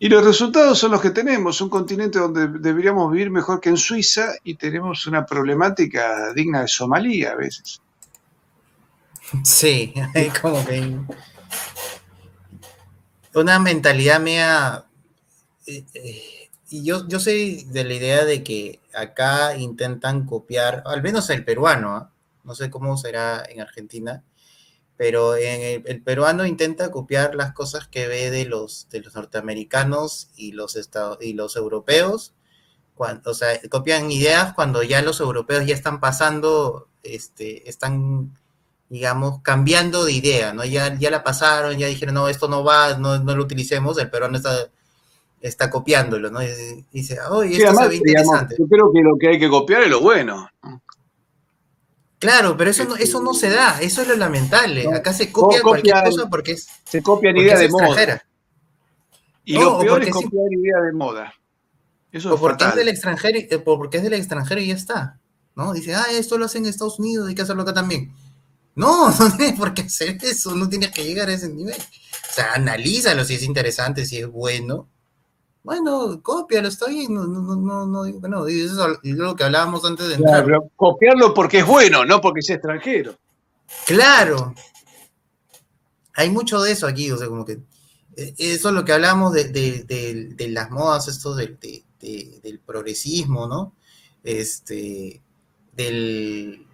Y 0.00 0.08
los 0.08 0.24
resultados 0.24 0.80
son 0.80 0.90
los 0.90 1.00
que 1.00 1.10
tenemos, 1.10 1.60
un 1.60 1.68
continente 1.68 2.18
donde 2.18 2.48
deberíamos 2.48 3.12
vivir 3.12 3.30
mejor 3.30 3.60
que 3.60 3.68
en 3.68 3.76
Suiza 3.76 4.32
y 4.42 4.56
tenemos 4.56 5.06
una 5.06 5.24
problemática 5.24 6.32
digna 6.34 6.62
de 6.62 6.66
Somalia 6.66 7.30
a 7.30 7.34
veces. 7.36 7.80
Sí, 9.44 9.94
como 10.42 10.66
que 10.66 10.98
una 13.34 13.60
mentalidad 13.60 14.20
mía. 14.20 14.86
Eh, 15.68 15.84
eh, 15.94 16.50
yo, 16.68 17.06
yo 17.06 17.20
soy 17.20 17.62
de 17.70 17.84
la 17.84 17.94
idea 17.94 18.24
de 18.24 18.42
que 18.42 18.80
acá 18.92 19.56
intentan 19.56 20.26
copiar, 20.26 20.82
al 20.84 21.00
menos 21.00 21.30
el 21.30 21.44
peruano, 21.44 21.94
¿ah? 21.94 22.10
No 22.44 22.54
sé 22.54 22.70
cómo 22.70 22.96
será 22.96 23.42
en 23.48 23.60
Argentina, 23.60 24.22
pero 24.96 25.36
en 25.36 25.82
el, 25.84 26.02
peruano 26.02 26.46
intenta 26.46 26.90
copiar 26.90 27.34
las 27.34 27.52
cosas 27.52 27.88
que 27.88 28.06
ve 28.06 28.30
de 28.30 28.44
los, 28.44 28.88
de 28.90 29.00
los 29.00 29.14
norteamericanos 29.14 30.30
y 30.36 30.52
los, 30.52 30.76
estados, 30.76 31.18
y 31.20 31.32
los 31.32 31.56
europeos, 31.56 32.34
cuando, 32.94 33.32
o 33.32 33.34
sea, 33.34 33.48
copian 33.70 34.10
ideas 34.12 34.54
cuando 34.54 34.82
ya 34.84 35.02
los 35.02 35.18
europeos 35.18 35.66
ya 35.66 35.74
están 35.74 35.98
pasando, 35.98 36.88
este, 37.02 37.68
están, 37.68 38.38
digamos, 38.88 39.40
cambiando 39.42 40.04
de 40.04 40.12
idea, 40.12 40.52
¿no? 40.52 40.64
Ya, 40.64 40.96
ya 40.96 41.10
la 41.10 41.24
pasaron, 41.24 41.76
ya 41.76 41.88
dijeron, 41.88 42.14
no, 42.14 42.28
esto 42.28 42.48
no 42.48 42.62
va, 42.62 42.96
no, 42.96 43.18
no 43.18 43.34
lo 43.34 43.42
utilicemos, 43.42 43.98
el 43.98 44.10
peruano 44.10 44.36
está, 44.36 44.70
está 45.40 45.70
copiándolo, 45.70 46.30
¿no? 46.30 46.40
Y 46.40 46.86
dice, 46.92 47.18
oye, 47.30 47.56
esto 47.56 47.74
se 47.74 47.88
ve 47.88 47.96
interesante. 47.96 48.54
yo 48.58 48.66
creo 48.68 48.92
que 48.92 49.00
lo 49.00 49.16
que 49.18 49.28
hay 49.28 49.38
que 49.40 49.48
copiar 49.48 49.82
es 49.82 49.90
lo 49.90 50.00
bueno. 50.00 50.48
Claro, 52.24 52.56
pero 52.56 52.70
eso 52.70 52.84
no, 52.84 52.96
eso 52.96 53.20
no 53.20 53.34
se 53.34 53.50
da, 53.50 53.82
eso 53.82 54.00
es 54.00 54.08
lo 54.08 54.16
lamentable. 54.16 54.88
Acá 54.94 55.12
se 55.12 55.30
copia, 55.30 55.60
cualquier 55.60 56.02
cosa 56.04 56.26
porque 56.30 56.52
es. 56.52 56.66
Se 56.88 57.02
copian 57.02 57.36
ideas 57.36 57.60
de 57.60 57.68
moda. 57.68 58.24
Y 59.44 59.58
lo 59.58 59.78
peor 59.78 60.02
es 60.02 60.08
copiar 60.08 60.50
ideas 60.50 60.84
de 60.84 60.92
moda. 60.94 61.34
Eso 62.10 62.32
o 62.32 62.40
porque 62.40 62.64
es 62.64 62.74
del 62.76 62.88
extranjero, 62.88 63.38
eh, 63.38 63.58
porque 63.58 63.98
es 63.98 64.02
del 64.02 64.14
extranjero 64.14 64.58
y 64.58 64.68
ya 64.68 64.74
está. 64.74 65.20
¿No? 65.54 65.74
Dice, 65.74 65.94
ah, 65.94 66.06
esto 66.12 66.38
lo 66.38 66.46
hacen 66.46 66.64
en 66.64 66.70
Estados 66.70 66.98
Unidos, 66.98 67.28
hay 67.28 67.34
que 67.34 67.42
hacerlo 67.42 67.60
acá 67.62 67.74
también. 67.74 68.10
No, 68.74 69.10
no 69.18 69.36
tienes 69.36 69.58
por 69.58 69.74
qué 69.74 69.82
hacer 69.82 70.16
eso, 70.22 70.54
no 70.54 70.66
tienes 70.70 70.92
que 70.92 71.04
llegar 71.04 71.28
a 71.28 71.34
ese 71.34 71.50
nivel. 71.50 71.76
O 71.76 72.32
sea, 72.32 72.54
analízalo 72.54 73.22
si 73.22 73.34
es 73.34 73.42
interesante, 73.42 74.06
si 74.06 74.16
es 74.16 74.28
bueno, 74.28 74.88
bueno, 75.64 76.20
cópialo, 76.22 76.68
está 76.68 76.88
bien, 76.88 77.14
no, 77.14 77.26
no, 77.26 77.56
no, 77.56 77.86
no, 77.86 78.12
bueno, 78.20 78.46
eso 78.46 79.00
es 79.02 79.14
lo 79.14 79.34
que 79.34 79.44
hablábamos 79.44 79.82
antes 79.86 80.08
de 80.08 80.14
entrar. 80.16 80.44
Claro, 80.44 80.70
copiarlo 80.76 81.32
porque 81.32 81.60
es 81.60 81.66
bueno, 81.66 82.04
no 82.04 82.20
porque 82.20 82.42
sea 82.42 82.56
extranjero. 82.56 83.16
Claro. 83.86 84.54
Hay 86.16 86.28
mucho 86.28 86.60
de 86.60 86.72
eso 86.72 86.86
aquí, 86.86 87.10
o 87.10 87.16
sea, 87.16 87.28
como 87.28 87.46
que 87.46 87.60
eh, 88.14 88.34
eso 88.36 88.68
es 88.68 88.74
lo 88.74 88.84
que 88.84 88.92
hablamos 88.92 89.32
de, 89.32 89.44
de, 89.44 90.34
de, 90.36 90.48
las 90.48 90.70
modas, 90.70 91.08
esto 91.08 91.34
del, 91.34 91.58
del 91.98 92.60
progresismo, 92.64 93.48
¿no? 93.48 93.74
Este, 94.22 95.22
del, 95.72 96.66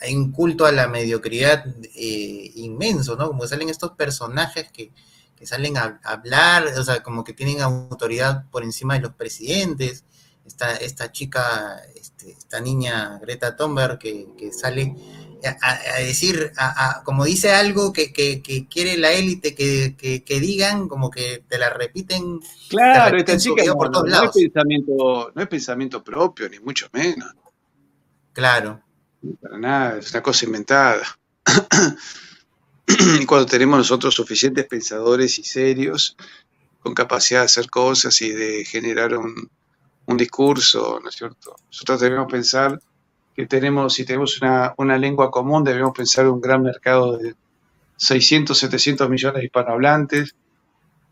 hay 0.00 0.14
un 0.16 0.32
culto 0.32 0.64
a 0.64 0.72
la 0.72 0.88
mediocridad 0.88 1.66
eh, 1.94 2.52
inmenso, 2.54 3.16
¿no? 3.16 3.28
Como 3.28 3.46
salen 3.46 3.68
estos 3.68 3.92
personajes 3.92 4.72
que, 4.72 4.92
que 5.36 5.46
salen 5.46 5.76
a, 5.76 6.00
hablar, 6.02 6.66
o 6.78 6.82
sea, 6.82 7.02
como 7.02 7.22
que 7.22 7.32
tienen 7.32 7.60
autoridad 7.60 8.48
por 8.50 8.64
encima 8.64 8.94
de 8.94 9.00
los 9.00 9.14
presidentes. 9.14 10.04
Esta, 10.44 10.76
esta 10.76 11.10
chica, 11.10 11.82
este, 11.96 12.30
esta 12.30 12.60
niña 12.60 13.18
Greta 13.20 13.56
Thunberg 13.56 13.98
que, 13.98 14.50
sale 14.52 14.94
a, 15.60 15.98
decir, 15.98 16.52
como 17.04 17.24
dice 17.24 17.50
algo 17.50 17.92
que, 17.92 18.12
quiere 18.70 18.96
la 18.96 19.12
élite 19.12 19.54
que, 19.54 20.40
digan, 20.40 20.88
como 20.88 21.10
que 21.10 21.44
te 21.48 21.58
la 21.58 21.70
repiten. 21.70 22.40
Claro, 22.68 23.18
esta 23.18 23.36
chica 23.36 23.62
por 23.74 23.90
todos 23.90 24.08
lados. 24.08 24.36
Es 24.36 24.44
pensamiento, 24.44 25.32
no 25.34 25.42
es 25.42 25.48
pensamiento 25.48 26.02
propio, 26.02 26.48
ni 26.48 26.60
mucho 26.60 26.88
menos. 26.92 27.34
Claro. 28.32 28.82
Para 29.40 29.58
nada, 29.58 29.98
es 29.98 30.10
una 30.12 30.22
cosa 30.22 30.44
inventada. 30.44 31.02
cuando 33.26 33.46
tenemos 33.46 33.78
nosotros 33.78 34.14
suficientes 34.14 34.66
pensadores 34.66 35.38
y 35.38 35.44
serios, 35.44 36.16
con 36.80 36.94
capacidad 36.94 37.40
de 37.40 37.46
hacer 37.46 37.68
cosas 37.68 38.20
y 38.22 38.30
de 38.30 38.64
generar 38.64 39.16
un, 39.16 39.50
discurso, 40.16 41.00
¿no 41.02 41.08
es 41.08 41.16
cierto? 41.16 41.56
Nosotros 41.66 42.00
debemos 42.00 42.30
pensar 42.30 42.80
que 43.34 43.46
tenemos, 43.46 43.92
si 43.92 44.04
tenemos 44.04 44.40
una, 44.40 44.72
una 44.78 44.96
lengua 44.96 45.32
común, 45.32 45.64
debemos 45.64 45.92
pensar 45.96 46.28
un 46.28 46.40
gran 46.40 46.62
mercado 46.62 47.18
de 47.18 47.34
600, 47.96 48.56
700 48.56 49.10
millones 49.10 49.40
de 49.40 49.46
hispanohablantes, 49.46 50.36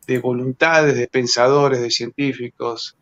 de 0.06 0.18
voluntades, 0.20 0.96
de 0.96 1.08
pensadores, 1.08 1.80
de 1.80 1.90
científicos, 1.90 2.96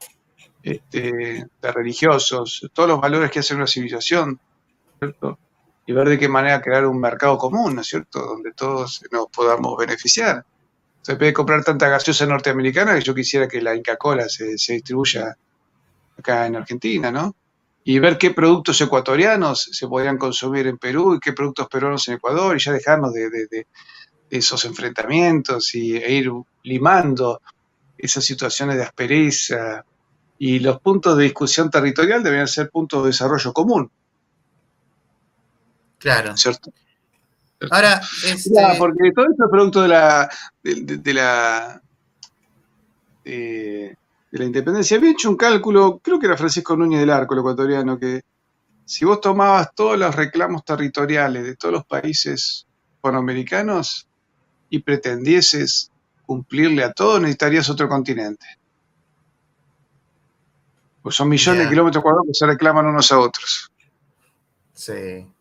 este, 0.63 1.47
de 1.61 1.73
religiosos, 1.73 2.71
todos 2.73 2.89
los 2.89 3.01
valores 3.01 3.31
que 3.31 3.41
hace 3.41 3.55
una 3.55 3.67
civilización, 3.67 4.41
¿cierto? 4.99 5.39
Y 5.87 5.93
ver 5.93 6.09
de 6.09 6.19
qué 6.19 6.29
manera 6.29 6.61
crear 6.61 6.87
un 6.87 7.01
mercado 7.01 7.39
común, 7.39 7.75
¿no 7.75 7.81
es 7.81 7.89
cierto?, 7.89 8.21
donde 8.21 8.53
todos 8.53 9.03
nos 9.11 9.27
podamos 9.29 9.77
beneficiar. 9.77 10.45
Se 11.01 11.17
puede 11.17 11.33
comprar 11.33 11.65
tanta 11.65 11.89
gaseosa 11.89 12.27
norteamericana 12.27 12.95
que 12.95 13.01
yo 13.01 13.15
quisiera 13.15 13.49
que 13.49 13.61
la 13.61 13.75
Inca 13.75 13.97
Cola 13.97 14.29
se, 14.29 14.47
distribuya 14.47 15.37
acá 16.17 16.47
en 16.47 16.57
Argentina, 16.57 17.11
¿no? 17.11 17.35
y 17.85 17.99
ver 17.99 18.17
qué 18.17 18.31
productos 18.31 18.81
ecuatorianos 18.81 19.71
se 19.73 19.89
podrían 19.89 20.17
consumir 20.19 20.67
en 20.67 20.79
Perú 20.79 21.15
y 21.15 21.21
qué 21.21 21.33
productos 21.33 21.67
peruanos 21.69 22.07
en 22.09 22.15
Ecuador 22.15 22.57
y 22.57 22.61
ya 22.61 22.73
dejarnos 22.73 23.13
de, 23.13 23.67
esos 24.31 24.65
enfrentamientos 24.65 25.75
y, 25.75 25.97
e 25.97 26.13
ir 26.13 26.31
limando 26.63 27.43
esas 27.99 28.25
situaciones 28.25 28.77
de 28.77 28.85
aspereza 28.85 29.85
y 30.39 30.61
los 30.61 30.81
puntos 30.81 31.17
de 31.17 31.25
discusión 31.25 31.71
territorial 31.71 32.23
deberían 32.23 32.49
ser 32.49 32.71
puntos 32.71 33.03
de 33.03 33.09
desarrollo 33.09 33.53
común. 33.53 33.91
Claro. 36.03 36.37
¿Cierto? 36.37 36.73
Ahora, 37.71 38.01
este... 38.27 38.51
porque 38.77 39.13
todo 39.15 39.27
esto 39.31 39.45
es 39.45 39.51
producto 39.51 39.83
de 39.83 39.89
la, 39.89 40.29
de, 40.65 41.15
la 41.15 41.81
de 43.25 44.39
la 44.39 44.45
independencia. 44.45 44.97
Había 44.97 45.13
hecho 45.13 45.31
un 45.31 45.37
cálculo, 45.37 46.01
creo 46.03 46.19
que 46.19 46.27
era 46.27 46.37
Francisco 46.37 46.77
Núñez 46.77 47.01
del 47.01 47.11
Arco, 47.11 47.35
el 47.35 47.41
ecuatoriano, 47.41 47.99
que 47.99 48.23
si 48.85 49.05
vos 49.05 49.21
tomabas 49.21 49.75
todos 49.75 49.97
los 49.99 50.15
reclamos 50.15 50.65
territoriales 50.65 51.45
de 51.45 51.55
todos 51.55 51.73
los 51.73 51.85
países 51.85 52.67
panamericanos 53.01 54.09
y 54.71 54.81
pretendieses 54.81 55.93
cumplirle 56.27 56.83
a 56.83 56.93
todos, 56.93 57.21
necesitarías 57.21 57.69
otro 57.71 57.89
continente. 57.89 58.47
Pues 61.03 61.15
son 61.15 61.29
millones 61.29 61.65
de 61.65 61.69
kilómetros 61.69 62.03
cuadrados 62.03 62.27
que 62.27 62.35
se 62.35 62.47
reclaman 62.47 62.87
unos 62.87 63.13
a 63.13 63.19
otros. 63.19 63.71
Sí. 64.73 65.32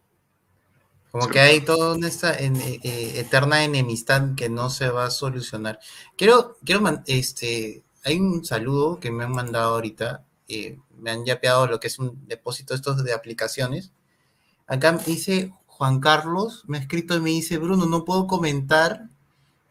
Como 1.11 1.27
que 1.27 1.41
hay 1.41 1.59
toda 1.61 2.07
esta 2.07 2.33
eh, 2.39 2.51
eh, 2.83 3.19
eterna 3.19 3.65
enemistad 3.65 4.33
que 4.35 4.47
no 4.49 4.69
se 4.69 4.89
va 4.89 5.05
a 5.05 5.11
solucionar. 5.11 5.79
Quiero, 6.15 6.57
quiero 6.63 6.81
este, 7.05 7.83
hay 8.05 8.19
un 8.19 8.45
saludo 8.45 8.99
que 8.99 9.11
me 9.11 9.25
han 9.25 9.33
mandado 9.33 9.75
ahorita. 9.75 10.23
Eh, 10.47 10.79
me 10.97 11.11
han 11.11 11.25
yapeado 11.25 11.67
lo 11.67 11.79
que 11.81 11.87
es 11.87 11.99
un 11.99 12.25
depósito 12.27 12.73
estos 12.73 13.03
de 13.03 13.13
aplicaciones. 13.13 13.91
Acá 14.67 14.93
dice 15.05 15.51
Juan 15.67 15.99
Carlos, 15.99 16.63
me 16.67 16.77
ha 16.77 16.81
escrito 16.81 17.15
y 17.15 17.19
me 17.19 17.31
dice, 17.31 17.57
Bruno, 17.57 17.85
no 17.87 18.05
puedo 18.05 18.25
comentar 18.25 19.09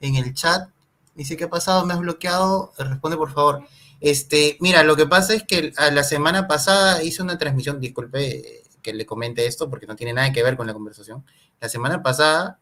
en 0.00 0.16
el 0.16 0.34
chat. 0.34 0.68
Dice, 1.14 1.38
¿qué 1.38 1.44
ha 1.44 1.50
pasado? 1.50 1.86
¿Me 1.86 1.94
has 1.94 2.00
bloqueado? 2.00 2.72
Responde, 2.76 3.16
por 3.16 3.32
favor. 3.32 3.64
Este, 4.00 4.58
mira, 4.60 4.82
lo 4.82 4.94
que 4.94 5.06
pasa 5.06 5.34
es 5.34 5.44
que 5.44 5.72
a 5.76 5.90
la 5.90 6.02
semana 6.04 6.46
pasada 6.48 7.02
hice 7.02 7.22
una 7.22 7.38
transmisión, 7.38 7.80
disculpe 7.80 8.64
que 8.82 8.92
le 8.92 9.06
comente 9.06 9.46
esto 9.46 9.68
porque 9.70 9.86
no 9.86 9.96
tiene 9.96 10.12
nada 10.12 10.32
que 10.32 10.42
ver 10.42 10.56
con 10.56 10.66
la 10.66 10.72
conversación. 10.72 11.24
La 11.60 11.68
semana 11.68 12.02
pasada, 12.02 12.58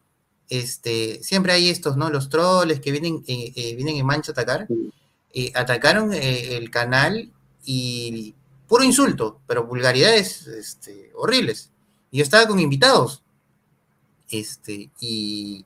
este, 0.49 1.23
siempre 1.23 1.53
hay 1.53 1.69
estos, 1.69 1.97
¿no? 1.97 2.09
Los 2.09 2.29
troles 2.29 2.79
que 2.79 2.91
vienen, 2.91 3.23
eh, 3.27 3.51
eh, 3.55 3.75
vienen 3.75 3.97
en 3.97 4.05
mancha 4.05 4.31
a 4.31 4.33
atacar. 4.33 4.67
Eh, 5.33 5.51
atacaron 5.53 6.11
el 6.13 6.71
canal 6.71 7.31
y 7.63 8.33
puro 8.67 8.83
insulto, 8.83 9.41
pero 9.47 9.65
vulgaridades 9.65 10.47
este, 10.47 11.11
horribles. 11.15 11.71
Y 12.11 12.17
yo 12.17 12.23
estaba 12.23 12.47
con 12.47 12.59
invitados. 12.59 13.23
Este, 14.29 14.89
y, 14.99 15.65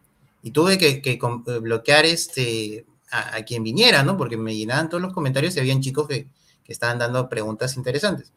tuve 0.51 0.77
que, 0.77 1.19
bloquear 1.61 2.05
este, 2.05 2.85
a, 3.09 3.41
quien 3.43 3.63
viniera, 3.63 4.03
¿no? 4.03 4.17
Porque 4.17 4.38
me 4.38 4.55
llenaban 4.55 4.89
todos 4.89 5.01
los 5.01 5.13
comentarios 5.13 5.55
y 5.55 5.59
habían 5.59 5.81
chicos 5.81 6.07
que, 6.07 6.27
que 6.63 6.73
estaban 6.73 6.99
dando 6.99 7.30
preguntas 7.30 7.77
interesantes. 7.77 8.31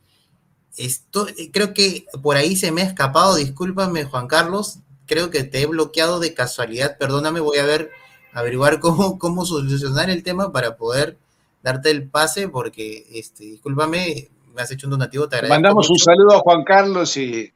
Esto, 0.76 1.26
eh, 1.28 1.50
creo 1.52 1.72
que 1.72 2.06
por 2.22 2.36
ahí 2.36 2.56
se 2.56 2.72
me 2.72 2.82
ha 2.82 2.84
escapado, 2.84 3.36
discúlpame 3.36 4.04
Juan 4.04 4.26
Carlos, 4.26 4.80
creo 5.06 5.30
que 5.30 5.44
te 5.44 5.62
he 5.62 5.66
bloqueado 5.66 6.20
de 6.20 6.34
casualidad, 6.34 6.98
perdóname, 6.98 7.40
voy 7.40 7.58
a 7.58 7.64
ver, 7.64 7.90
averiguar 8.32 8.80
cómo, 8.80 9.18
cómo 9.18 9.44
solucionar 9.44 10.10
el 10.10 10.22
tema 10.22 10.52
para 10.52 10.76
poder 10.76 11.16
darte 11.62 11.90
el 11.90 12.08
pase, 12.08 12.48
porque, 12.48 13.06
este, 13.12 13.44
discúlpame, 13.44 14.28
me 14.54 14.62
has 14.62 14.70
hecho 14.70 14.86
un 14.86 14.92
donativo, 14.92 15.28
te 15.28 15.36
agradezco. 15.36 15.54
Mandamos 15.54 15.90
un 15.90 15.98
saludo 15.98 16.36
a 16.36 16.38
Juan 16.40 16.64
Carlos 16.64 17.16
y, 17.16 17.52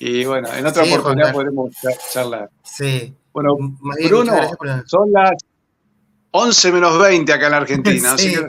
y 0.00 0.24
bueno, 0.24 0.48
en 0.52 0.66
otra 0.66 0.84
oportunidad 0.84 1.32
podremos 1.32 1.74
charlar. 2.12 2.50
Sí. 2.62 3.14
Bueno, 3.32 3.56
Bruno, 4.04 4.32
son 4.86 5.12
las 5.12 5.32
11 6.30 6.72
menos 6.72 6.98
20 6.98 7.32
acá 7.32 7.46
en 7.46 7.52
la 7.52 7.56
Argentina, 7.58 8.12
así 8.14 8.32
que 8.32 8.46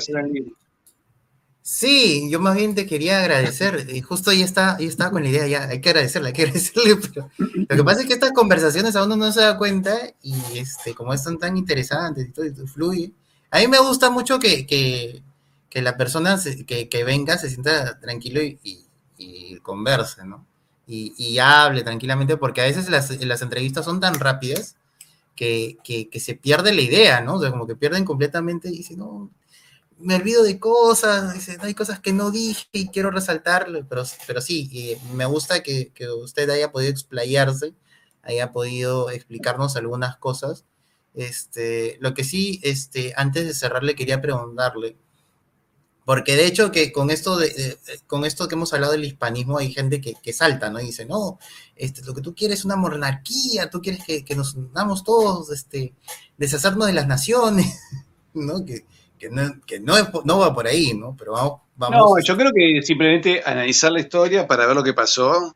Sí, 1.72 2.28
yo 2.32 2.40
más 2.40 2.56
bien 2.56 2.74
te 2.74 2.88
quería 2.88 3.20
agradecer. 3.20 3.88
Y 3.94 4.02
justo 4.02 4.32
ahí 4.32 4.42
está, 4.42 4.78
ahí 4.78 4.88
estaba 4.88 5.12
con 5.12 5.22
la 5.22 5.30
idea, 5.30 5.46
ya 5.46 5.64
hay 5.70 5.82
que 5.82 5.90
agradecerle, 5.90 6.30
hay 6.30 6.34
que 6.34 6.42
agradecerle. 6.46 7.00
Lo 7.38 7.76
que 7.76 7.84
pasa 7.84 8.02
es 8.02 8.08
que 8.08 8.14
estas 8.14 8.32
conversaciones 8.32 8.96
a 8.96 9.04
uno 9.04 9.16
no 9.16 9.32
se 9.32 9.42
da 9.42 9.56
cuenta 9.56 9.96
y 10.24 10.34
este, 10.58 10.96
como 10.96 11.14
están 11.14 11.38
tan 11.38 11.58
interesantes 11.58 12.28
y 12.28 12.32
todo, 12.32 12.68
fluye. 12.68 13.14
A 13.52 13.60
mí 13.60 13.68
me 13.68 13.78
gusta 13.78 14.10
mucho 14.10 14.40
que, 14.40 14.66
que, 14.66 15.22
que 15.70 15.82
la 15.84 15.96
persona 15.96 16.40
que, 16.66 16.90
que, 16.90 17.04
venga 17.04 17.38
se 17.38 17.50
sienta 17.50 18.00
tranquilo 18.00 18.42
y, 18.42 18.86
converse, 19.62 20.26
¿no? 20.26 20.48
Y, 20.88 21.14
y, 21.18 21.38
hable 21.38 21.84
tranquilamente, 21.84 22.36
porque 22.38 22.62
a 22.62 22.66
veces 22.66 22.90
las, 22.90 23.12
las 23.24 23.44
entrevistas 23.44 23.86
son 23.86 24.00
tan 24.00 24.16
rápidas 24.16 24.76
que, 25.36 25.78
que, 25.84 26.20
se 26.20 26.34
pierde 26.34 26.74
la 26.74 26.82
idea, 26.82 27.22
¿no? 27.22 27.36
O 27.36 27.42
sea, 27.42 27.52
como 27.52 27.68
que 27.68 27.76
pierden 27.76 28.06
completamente 28.06 28.70
y 28.70 28.78
dicen, 28.78 28.98
no, 28.98 29.30
me 30.00 30.16
olvido 30.16 30.44
de 30.44 30.60
cosas, 30.60 31.34
dice, 31.34 31.58
hay 31.62 31.74
cosas 31.74 32.00
que 32.00 32.14
no 32.14 32.32
dije 32.32 32.68
y 32.72 32.88
quiero 32.88 33.12
resaltarlo, 33.12 33.86
pero, 33.88 34.04
pero 34.28 34.42
sí, 34.42 34.70
eh, 34.74 35.00
me 35.14 35.26
gusta 35.26 35.62
que, 35.62 35.92
usted 36.22 36.50
haya 36.50 36.72
podido 36.72 36.92
explayarse, 36.92 37.74
haya 38.24 38.52
podido 38.52 39.10
explicarnos 39.10 39.76
algunas 39.76 40.18
cosas. 40.18 40.66
Este, 41.16 41.98
lo 42.00 42.14
que 42.14 42.24
sí, 42.24 42.60
este, 42.64 43.14
antes 43.18 43.46
de 43.46 43.54
cerrarle, 43.54 43.96
quería 43.96 44.22
preguntarle, 44.22 44.96
porque 46.06 46.36
de 46.36 46.48
hecho 46.48 46.72
que 46.72 46.92
con 46.92 47.12
esto, 47.12 47.38
de, 47.38 47.78
con 48.08 48.26
esto 48.26 48.48
que 48.48 48.56
hemos 48.56 48.74
hablado 48.74 48.94
del 48.94 49.06
hispanismo 49.06 49.58
hay 49.58 49.72
gente 49.74 50.02
que, 50.02 50.16
que, 50.16 50.34
salta, 50.34 50.70
¿no? 50.70 50.80
Y 50.80 50.86
dice, 50.86 51.06
no, 51.06 51.40
este, 51.76 52.04
lo 52.04 52.14
que 52.14 52.22
tú 52.22 52.34
quieres 52.34 52.60
es 52.60 52.66
una 52.66 52.78
monarquía, 52.78 53.70
tú 53.70 53.82
quieres 53.82 54.04
que, 54.06 54.24
que 54.24 54.36
nos 54.36 54.56
unamos 54.56 55.04
todos, 55.04 55.52
este, 55.52 55.94
deshacernos 56.38 56.88
de 56.88 56.94
las 56.94 57.08
naciones, 57.08 57.80
¿no? 58.34 58.66
Que, 58.66 58.86
que 59.20 59.30
no, 59.80 59.96
no, 60.24 60.40
va 60.40 60.54
por 60.54 60.66
ahí, 60.66 60.94
¿no? 60.94 61.16
Pero 61.18 61.34
vamos, 61.34 61.60
No, 61.78 62.20
yo 62.24 62.38
creo 62.38 62.52
que 62.56 62.82
simplemente 62.82 63.44
analizar 63.46 63.92
la 63.92 64.00
historia 64.00 64.48
para 64.48 64.66
ver 64.66 64.76
lo 64.76 64.84
que 64.84 64.94
pasó. 64.94 65.56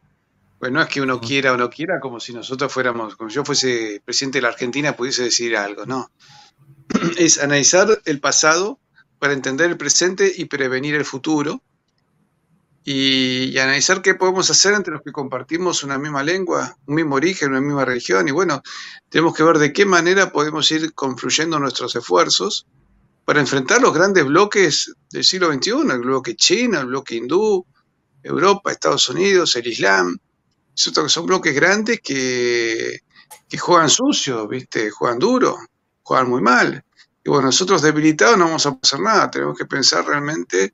Pues 0.60 0.72
no 0.72 0.82
es 0.82 0.88
que 0.88 1.02
uno 1.02 1.20
quiera 1.20 1.54
o 1.54 1.58
no 1.58 1.70
quiera, 1.70 2.00
como 2.00 2.20
si 2.20 2.34
nosotros 2.34 2.72
fuéramos, 2.72 3.16
como 3.16 3.30
yo 3.30 3.44
fuese 3.44 4.02
presidente 4.06 4.38
de 4.38 4.44
la 4.44 4.50
Argentina, 4.50 4.96
pudiese 4.96 5.24
decir 5.24 5.58
algo, 5.58 5.86
no. 5.86 6.10
Es 7.18 7.42
analizar 7.42 7.88
el 8.06 8.20
pasado 8.20 8.80
para 9.20 9.34
entender 9.34 9.70
el 9.70 9.78
presente 9.78 10.32
y 10.36 10.46
prevenir 10.46 10.96
el 10.96 11.06
futuro. 11.06 11.62
Y, 12.86 13.52
y, 13.54 13.60
analizar 13.60 14.02
qué 14.02 14.14
podemos 14.14 14.50
hacer 14.50 14.74
entre 14.74 14.94
los 14.94 15.02
que 15.02 15.14
compartimos 15.14 15.86
una 15.86 15.98
misma 15.98 16.22
lengua, 16.22 16.76
un 16.86 16.96
mismo 16.96 17.16
origen, 17.16 17.52
una 17.52 17.62
misma 17.62 17.86
religión. 17.86 18.28
Y 18.28 18.32
bueno, 18.32 18.62
tenemos 19.08 19.34
que 19.34 19.44
ver 19.44 19.58
de 19.58 19.72
qué 19.72 19.86
manera 19.86 20.34
podemos 20.34 20.70
ir 20.72 20.94
confluyendo 20.94 21.60
nuestros 21.60 21.96
esfuerzos 21.96 22.68
para 23.26 23.40
enfrentar 23.40 23.82
los 23.82 23.94
grandes 23.94 24.26
bloques 24.26 24.94
del 25.10 25.24
siglo 25.24 25.52
XXI, 25.54 25.72
el 25.92 26.00
bloque 26.00 26.36
chino, 26.36 26.80
el 26.80 26.88
bloque 26.88 27.16
hindú, 27.16 27.66
Europa, 28.22 28.72
Estados 28.72 29.10
Unidos, 29.10 29.56
el 29.56 29.68
Islam. 29.68 30.18
Son 30.74 31.26
bloques 31.26 31.54
grandes 31.54 32.02
que, 32.02 33.00
que 33.48 33.58
juegan 33.58 33.90
sucio, 33.90 34.48
¿viste? 34.48 34.90
juegan 34.90 35.20
duro, 35.20 35.58
juegan 36.02 36.30
muy 36.30 36.42
mal. 36.42 36.84
Y 37.24 37.30
bueno, 37.30 37.46
nosotros 37.46 37.82
debilitados 37.82 38.38
no 38.38 38.46
vamos 38.46 38.66
a 38.66 38.78
hacer 38.82 39.00
nada, 39.00 39.32
tenemos 39.32 39.58
que 39.58 39.66
pensar 39.66 40.06
realmente 40.06 40.74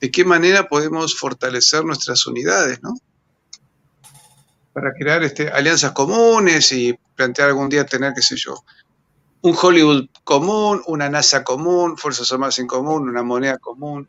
de 0.00 0.10
qué 0.10 0.24
manera 0.24 0.68
podemos 0.68 1.18
fortalecer 1.18 1.84
nuestras 1.84 2.26
unidades, 2.26 2.82
¿no? 2.82 2.94
Para 4.72 4.92
crear 4.98 5.22
este, 5.22 5.50
alianzas 5.50 5.92
comunes 5.92 6.72
y 6.72 6.98
plantear 7.14 7.48
algún 7.48 7.68
día 7.68 7.84
tener, 7.84 8.14
qué 8.14 8.22
sé 8.22 8.36
yo, 8.36 8.64
un 9.42 9.56
Hollywood 9.60 10.06
común, 10.24 10.82
una 10.86 11.08
NASA 11.08 11.42
común, 11.42 11.96
Fuerzas 11.96 12.30
Armadas 12.32 12.58
en 12.60 12.66
común, 12.66 13.08
una 13.08 13.22
moneda 13.22 13.58
común, 13.58 14.08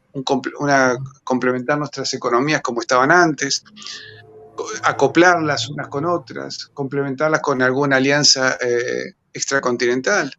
una, 0.60 0.96
complementar 1.24 1.78
nuestras 1.78 2.14
economías 2.14 2.62
como 2.62 2.82
estaban 2.82 3.12
antes, 3.12 3.64
acoplarlas 4.84 5.70
unas 5.70 5.88
con 5.88 6.06
otras, 6.06 6.70
complementarlas 6.74 7.42
con 7.42 7.62
alguna 7.64 7.98
alianza 7.98 8.58
eh, 8.62 9.14
extracontinental. 9.34 10.32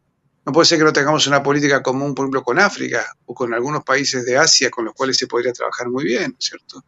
No 0.46 0.52
puede 0.52 0.66
ser 0.66 0.78
que 0.78 0.84
no 0.84 0.92
tengamos 0.92 1.26
una 1.26 1.42
política 1.42 1.82
común, 1.82 2.14
por 2.14 2.24
ejemplo, 2.24 2.44
con 2.44 2.60
África 2.60 3.04
o 3.26 3.34
con 3.34 3.52
algunos 3.52 3.82
países 3.82 4.24
de 4.24 4.36
Asia 4.36 4.70
con 4.70 4.84
los 4.84 4.94
cuales 4.94 5.16
se 5.16 5.26
podría 5.26 5.52
trabajar 5.52 5.88
muy 5.88 6.04
bien, 6.04 6.36
¿cierto? 6.38 6.84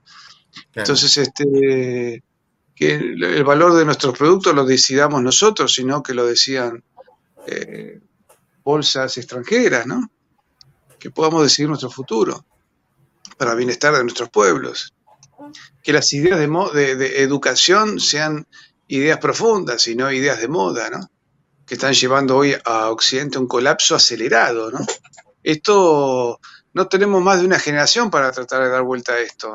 Entonces, 0.75 1.17
este, 1.17 2.23
que 2.75 2.95
el 2.95 3.45
valor 3.45 3.75
de 3.75 3.85
nuestros 3.85 4.17
productos 4.17 4.55
lo 4.55 4.65
decidamos 4.65 5.23
nosotros, 5.23 5.73
sino 5.73 6.03
que 6.03 6.15
lo 6.15 6.27
decían 6.27 6.85
eh, 7.47 8.01
bolsas 8.65 9.17
extranjeras, 9.17 9.87
¿no? 9.87 10.11
Que 10.99 11.11
podamos 11.11 11.43
decidir 11.43 11.69
nuestro 11.69 11.91
futuro 11.91 12.45
para 13.39 13.53
el 13.53 13.59
bienestar 13.59 13.95
de 13.95 14.03
nuestros 14.03 14.31
pueblos. 14.31 14.93
Que 15.83 15.93
las 15.93 16.13
ideas 16.13 16.39
de, 16.39 16.97
de, 16.97 17.23
educación 17.23 18.01
sean 18.01 18.47
ideas 18.89 19.19
profundas 19.19 19.87
y 19.87 19.95
no 19.95 20.11
ideas 20.11 20.41
de 20.41 20.49
moda, 20.49 20.91
¿no? 20.91 21.11
Que 21.67 21.75
están 21.75 21.93
llevando 21.93 22.37
hoy 22.37 22.57
a 22.65 22.91
Occidente 22.91 23.39
un 23.39 23.47
colapso 23.47 23.95
acelerado, 23.95 24.71
¿no? 24.71 24.81
Esto 25.43 26.41
no 26.73 26.89
tenemos 26.89 27.23
más 27.23 27.41
de 27.41 27.47
una 27.47 27.61
generación 27.61 28.11
para 28.11 28.33
tratar 28.33 28.65
de 28.65 28.71
dar 28.71 28.83
vuelta 28.83 29.13
a 29.13 29.21
esto. 29.21 29.55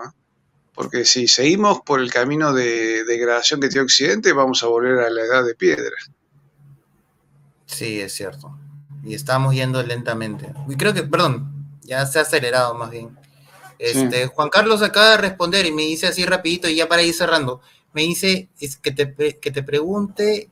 porque 0.74 1.04
si 1.04 1.28
seguimos 1.28 1.82
por 1.82 2.00
el 2.00 2.10
camino 2.10 2.54
de 2.54 3.04
degradación 3.04 3.60
que 3.60 3.68
tiene 3.68 3.84
Occidente, 3.84 4.32
vamos 4.32 4.64
a 4.64 4.68
volver 4.68 5.00
a 5.00 5.10
la 5.10 5.22
edad 5.22 5.44
de 5.44 5.54
piedra. 5.54 5.96
Sí, 7.72 8.00
es 8.00 8.14
cierto. 8.14 8.58
Y 9.04 9.16
estamos 9.16 9.56
yendo 9.56 9.82
lentamente. 9.82 10.54
Y 10.68 10.76
creo 10.76 10.94
que, 10.94 11.04
perdón, 11.04 11.80
ya 11.82 12.06
se 12.06 12.20
ha 12.20 12.24
acelerado 12.24 12.76
más 12.76 12.92
bien. 12.92 13.18
Este, 13.80 14.28
Juan 14.28 14.50
Carlos 14.50 14.84
acaba 14.84 15.12
de 15.12 15.18
responder 15.18 15.66
y 15.66 15.72
me 15.72 15.82
dice 15.84 16.06
así 16.06 16.24
rapidito 16.24 16.70
y 16.70 16.76
ya 16.76 16.88
para 16.88 17.02
ir 17.02 17.14
cerrando. 17.14 17.62
Me 17.94 18.04
dice 18.04 18.50
es 18.60 18.78
que, 18.78 18.92
te, 18.92 19.40
que 19.40 19.52
te 19.52 19.64
pregunte 19.64 20.50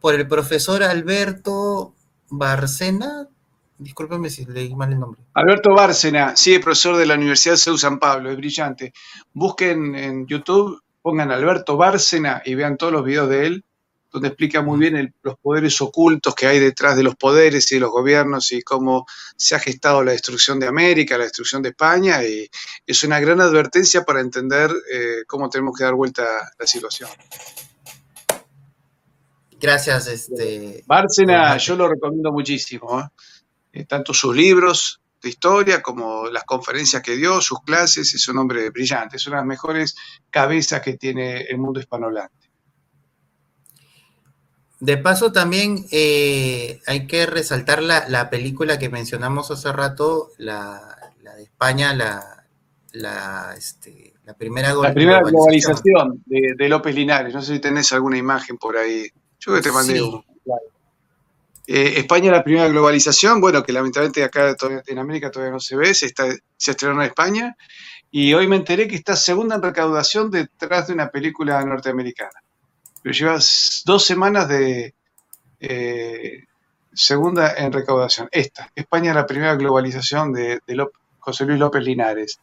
por 0.00 0.14
el 0.14 0.26
profesor 0.26 0.82
Alberto 0.82 1.94
Barcena. 2.30 3.28
Discúlpeme 3.76 4.30
si 4.30 4.46
leí 4.46 4.74
mal 4.74 4.92
el 4.92 5.00
nombre. 5.00 5.20
Alberto 5.34 5.74
Bárcena, 5.74 6.36
sí, 6.36 6.58
profesor 6.60 6.96
de 6.96 7.04
la 7.04 7.14
Universidad 7.14 7.54
de 7.54 7.58
CEU 7.58 7.76
San 7.76 7.98
Pablo, 7.98 8.30
es 8.30 8.36
brillante. 8.36 8.94
Busquen 9.34 9.94
en 9.96 10.26
YouTube, 10.26 10.80
pongan 11.02 11.30
Alberto 11.32 11.76
Bárcena 11.76 12.42
y 12.44 12.54
vean 12.54 12.76
todos 12.76 12.92
los 12.92 13.04
videos 13.04 13.28
de 13.28 13.46
él 13.46 13.64
donde 14.12 14.28
explica 14.28 14.60
muy 14.60 14.78
bien 14.78 15.14
los 15.22 15.38
poderes 15.38 15.80
ocultos 15.80 16.34
que 16.34 16.46
hay 16.46 16.60
detrás 16.60 16.96
de 16.96 17.02
los 17.02 17.16
poderes 17.16 17.72
y 17.72 17.76
de 17.76 17.80
los 17.80 17.90
gobiernos 17.90 18.52
y 18.52 18.62
cómo 18.62 19.06
se 19.36 19.54
ha 19.54 19.58
gestado 19.58 20.04
la 20.04 20.12
destrucción 20.12 20.60
de 20.60 20.66
América, 20.66 21.16
la 21.16 21.24
destrucción 21.24 21.62
de 21.62 21.70
España, 21.70 22.22
y 22.22 22.48
es 22.86 23.02
una 23.04 23.18
gran 23.20 23.40
advertencia 23.40 24.04
para 24.04 24.20
entender 24.20 24.70
eh, 24.92 25.24
cómo 25.26 25.48
tenemos 25.48 25.76
que 25.76 25.84
dar 25.84 25.94
vuelta 25.94 26.22
a 26.22 26.50
la 26.58 26.66
situación. 26.66 27.08
Gracias, 29.58 30.08
este. 30.08 30.82
Bárcena, 30.86 31.56
yo 31.56 31.76
lo 31.76 31.88
recomiendo 31.88 32.32
muchísimo, 32.32 33.00
¿eh? 33.00 33.04
Eh, 33.72 33.84
tanto 33.86 34.12
sus 34.12 34.36
libros 34.36 35.00
de 35.22 35.30
historia 35.30 35.80
como 35.80 36.26
las 36.26 36.44
conferencias 36.44 37.00
que 37.00 37.16
dio, 37.16 37.40
sus 37.40 37.62
clases, 37.62 38.12
es 38.12 38.28
un 38.28 38.38
hombre 38.38 38.68
brillante, 38.70 39.16
es 39.16 39.26
una 39.26 39.36
de 39.36 39.42
las 39.42 39.46
mejores 39.46 39.94
cabezas 40.28 40.82
que 40.82 40.98
tiene 40.98 41.42
el 41.42 41.58
mundo 41.58 41.80
hispanohablante. 41.80 42.41
De 44.82 44.96
paso, 44.96 45.30
también 45.30 45.86
eh, 45.92 46.80
hay 46.88 47.06
que 47.06 47.24
resaltar 47.24 47.84
la, 47.84 48.28
película 48.30 48.80
que 48.80 48.88
mencionamos 48.88 49.48
hace 49.52 49.70
rato, 49.70 50.30
la, 50.38 50.98
de 51.36 51.44
España, 51.44 51.94
la, 51.94 52.44
la, 52.90 53.54
este, 53.56 54.14
la 54.24 54.34
primera, 54.34 54.74
la 54.74 54.92
primera 54.92 55.20
globalización, 55.20 56.24
de, 56.26 56.68
López 56.68 56.96
Linares. 56.96 57.32
No 57.32 57.40
sé 57.42 57.54
si 57.54 57.60
tenés 57.60 57.92
alguna 57.92 58.18
imagen 58.18 58.58
por 58.58 58.76
ahí. 58.76 59.06
Yo 59.38 59.54
que 59.54 59.60
te 59.60 59.70
mandé 59.70 60.00
eh, 61.68 61.94
España, 61.98 62.32
la 62.32 62.42
primera 62.42 62.66
globalización, 62.66 63.40
bueno, 63.40 63.62
que 63.62 63.72
lamentablemente 63.72 64.24
acá 64.24 64.56
en 64.88 64.98
América 64.98 65.30
todavía 65.30 65.52
no 65.52 65.60
se 65.60 65.76
ve, 65.76 65.94
se, 65.94 66.06
está, 66.06 66.26
se 66.56 66.70
estrenó 66.72 67.00
en 67.00 67.06
España. 67.06 67.56
Y 68.10 68.34
hoy 68.34 68.48
me 68.48 68.56
enteré 68.56 68.88
que 68.88 68.96
está 68.96 69.14
segunda 69.14 69.54
en 69.54 69.62
recaudación 69.62 70.28
detrás 70.32 70.88
de 70.88 70.94
una 70.94 71.08
película 71.08 71.64
norteamericana 71.64 72.42
pero 73.02 73.12
lleva 73.12 73.38
dos 73.84 74.04
semanas 74.04 74.48
de 74.48 74.94
eh, 75.60 76.44
segunda 76.92 77.54
en 77.56 77.72
recaudación. 77.72 78.28
Esta, 78.30 78.70
España 78.74 79.14
la 79.14 79.26
primera 79.26 79.54
globalización 79.56 80.32
de, 80.32 80.60
José 81.18 81.44
Luis 81.44 81.58
López 81.58 81.82
Linares. 81.82 82.40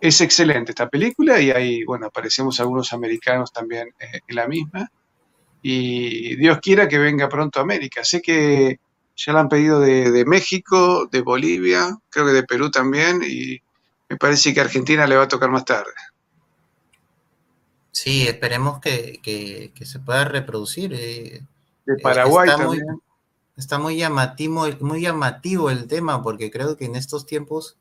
Es 0.00 0.20
excelente 0.20 0.72
esta 0.72 0.88
película 0.88 1.40
y 1.40 1.50
ahí, 1.50 1.84
bueno, 1.84 2.06
aparecemos 2.06 2.58
algunos 2.60 2.92
americanos 2.92 3.52
también 3.52 3.88
eh, 3.98 4.20
en 4.26 4.36
la 4.36 4.46
misma. 4.46 4.90
Y 5.60 6.36
Dios 6.36 6.58
quiera 6.60 6.88
que 6.88 6.98
venga 6.98 7.28
pronto 7.28 7.58
a 7.58 7.62
América. 7.62 8.04
Sé 8.04 8.22
que 8.22 8.78
ya 9.16 9.32
la 9.32 9.40
han 9.40 9.48
pedido 9.48 9.80
de, 9.80 10.10
de 10.10 10.24
México, 10.24 11.06
de 11.10 11.20
Bolivia, 11.20 11.98
creo 12.08 12.26
que 12.26 12.32
de 12.32 12.44
Perú 12.44 12.70
también, 12.70 13.20
y 13.26 13.60
me 14.08 14.16
parece 14.16 14.54
que 14.54 14.60
Argentina 14.60 15.06
le 15.06 15.16
va 15.16 15.24
a 15.24 15.28
tocar 15.28 15.50
más 15.50 15.64
tarde. 15.64 15.92
Sí, 17.92 18.26
esperemos 18.28 18.80
que, 18.80 19.72
se 19.82 19.98
pueda 19.98 20.24
reproducir. 20.24 20.92
Eh, 20.94 21.42
de 21.86 21.96
Paraguay 21.96 22.48
está 22.48 22.62
también. 22.62 22.84
Muy, 22.86 23.00
está 23.56 23.78
muy 23.78 23.96
llamativo, 23.96 24.66
muy 24.80 25.00
llamativo 25.00 25.70
el 25.70 25.86
tema, 25.88 26.22
porque 26.22 26.50
creo 26.50 26.76
que 26.76 26.84
en 26.84 26.96
estos 26.96 27.26
tiempos 27.26 27.76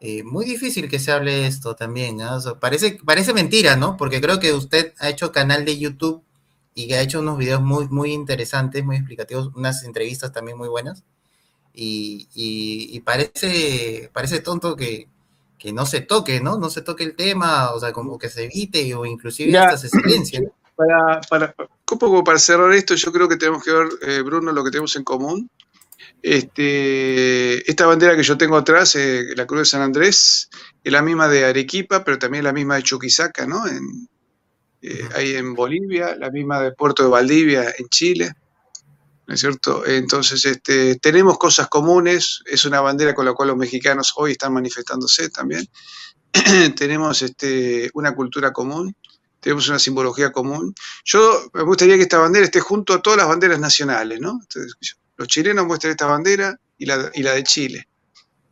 eh, 0.00 0.22
muy 0.24 0.46
difícil 0.46 0.88
que 0.88 0.98
se 0.98 1.12
hable 1.12 1.46
esto 1.46 1.76
también. 1.76 2.18
parece, 2.58 2.98
parece 3.04 3.34
mentira, 3.34 3.76
¿no? 3.76 3.96
Porque 3.96 4.20
creo 4.20 4.40
que 4.40 4.52
usted 4.54 4.94
ha 4.98 5.10
hecho 5.10 5.32
canal 5.32 5.64
de 5.64 5.78
YouTube 5.78 6.22
y 6.74 6.88
que 6.88 6.94
ha 6.94 7.02
hecho 7.02 7.20
unos 7.20 7.36
videos 7.36 7.60
muy, 7.60 7.88
muy 7.88 8.12
interesantes, 8.12 8.84
muy 8.84 8.96
explicativos, 8.96 9.50
unas 9.54 9.84
entrevistas 9.84 10.32
también 10.32 10.56
muy 10.56 10.68
buenas. 10.68 11.04
Y, 11.74 12.28
y 12.34 13.00
parece, 13.00 14.10
parece 14.12 14.40
tonto 14.40 14.76
que, 14.76 15.08
que 15.60 15.72
no 15.74 15.84
se 15.84 16.00
toque, 16.00 16.40
¿no? 16.40 16.58
No 16.58 16.70
se 16.70 16.80
toque 16.80 17.04
el 17.04 17.14
tema, 17.14 17.70
o 17.72 17.78
sea, 17.78 17.92
como 17.92 18.18
que 18.18 18.30
se 18.30 18.44
evite 18.44 18.94
o 18.94 19.04
inclusive 19.04 19.56
hasta 19.58 19.76
se 19.76 19.90
silencia. 19.90 20.40
Para, 20.74 21.20
para, 21.28 21.54
un 21.58 21.98
poco 21.98 22.24
para 22.24 22.38
cerrar 22.38 22.72
esto, 22.72 22.94
yo 22.94 23.12
creo 23.12 23.28
que 23.28 23.36
tenemos 23.36 23.62
que 23.62 23.70
ver, 23.70 23.88
eh, 24.00 24.22
Bruno, 24.22 24.52
lo 24.52 24.64
que 24.64 24.70
tenemos 24.70 24.96
en 24.96 25.04
común. 25.04 25.50
Este, 26.22 27.70
esta 27.70 27.86
bandera 27.86 28.16
que 28.16 28.22
yo 28.22 28.38
tengo 28.38 28.56
atrás, 28.56 28.96
eh, 28.96 29.34
la 29.36 29.46
Cruz 29.46 29.60
de 29.60 29.66
San 29.66 29.82
Andrés, 29.82 30.48
es 30.82 30.92
la 30.92 31.02
misma 31.02 31.28
de 31.28 31.44
Arequipa, 31.44 32.04
pero 32.04 32.18
también 32.18 32.44
la 32.44 32.54
misma 32.54 32.76
de 32.76 32.82
Chuquisaca, 32.82 33.46
¿no? 33.46 33.66
En, 33.68 34.08
eh, 34.80 35.06
ahí 35.14 35.34
en 35.34 35.54
Bolivia, 35.54 36.16
la 36.16 36.30
misma 36.30 36.62
de 36.62 36.72
Puerto 36.72 37.02
de 37.02 37.10
Valdivia, 37.10 37.74
en 37.76 37.86
Chile. 37.90 38.32
¿No 39.30 39.34
es 39.34 39.40
cierto? 39.42 39.86
Entonces, 39.86 40.44
este, 40.44 40.96
tenemos 40.96 41.38
cosas 41.38 41.68
comunes, 41.68 42.42
es 42.46 42.64
una 42.64 42.80
bandera 42.80 43.14
con 43.14 43.24
la 43.24 43.32
cual 43.32 43.50
los 43.50 43.56
mexicanos 43.56 44.12
hoy 44.16 44.32
están 44.32 44.52
manifestándose 44.52 45.28
también. 45.28 45.68
tenemos 46.76 47.22
este, 47.22 47.92
una 47.94 48.12
cultura 48.12 48.52
común, 48.52 48.92
tenemos 49.38 49.68
una 49.68 49.78
simbología 49.78 50.32
común. 50.32 50.74
Yo 51.04 51.48
me 51.54 51.62
gustaría 51.62 51.94
que 51.94 52.02
esta 52.02 52.18
bandera 52.18 52.44
esté 52.44 52.58
junto 52.58 52.92
a 52.92 53.02
todas 53.02 53.18
las 53.18 53.28
banderas 53.28 53.60
nacionales, 53.60 54.18
¿no? 54.20 54.40
los 55.16 55.28
chilenos 55.28 55.64
muestran 55.64 55.92
esta 55.92 56.06
bandera 56.06 56.58
y 56.76 56.86
la, 56.86 57.12
y 57.14 57.22
la 57.22 57.34
de 57.34 57.44
Chile. 57.44 57.88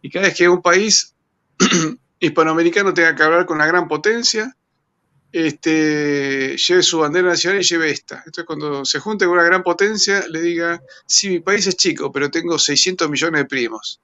Y 0.00 0.10
cada 0.10 0.26
vez 0.26 0.36
que 0.36 0.48
un 0.48 0.62
país 0.62 1.12
hispanoamericano 2.20 2.94
tenga 2.94 3.16
que 3.16 3.22
hablar 3.24 3.46
con 3.46 3.56
una 3.56 3.66
gran 3.66 3.88
potencia, 3.88 4.54
este, 5.32 6.56
lleve 6.56 6.82
su 6.82 6.98
bandera 6.98 7.28
nacional 7.28 7.60
y 7.60 7.64
lleve 7.64 7.90
esta. 7.90 8.16
Entonces, 8.18 8.44
cuando 8.44 8.84
se 8.84 8.98
junte 8.98 9.26
con 9.26 9.34
una 9.34 9.44
gran 9.44 9.62
potencia, 9.62 10.24
le 10.28 10.40
diga, 10.40 10.82
sí, 11.06 11.28
mi 11.28 11.40
país 11.40 11.66
es 11.66 11.76
chico, 11.76 12.10
pero 12.10 12.30
tengo 12.30 12.58
600 12.58 13.10
millones 13.10 13.42
de 13.42 13.44
primos. 13.46 14.00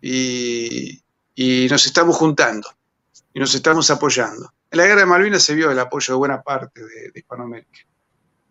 Y, 0.00 1.00
nos 1.68 1.86
estamos 1.86 2.16
juntando 2.16 2.68
y 3.32 3.40
nos 3.40 3.54
estamos 3.54 3.90
apoyando. 3.90 4.52
En 4.70 4.78
la 4.78 4.86
guerra 4.86 5.00
de 5.00 5.06
Malvinas 5.06 5.42
se 5.42 5.54
vio 5.54 5.70
el 5.70 5.78
apoyo 5.78 6.14
de 6.14 6.18
buena 6.18 6.42
parte 6.42 6.80
de, 6.82 7.12
Hispanoamérica. 7.14 7.80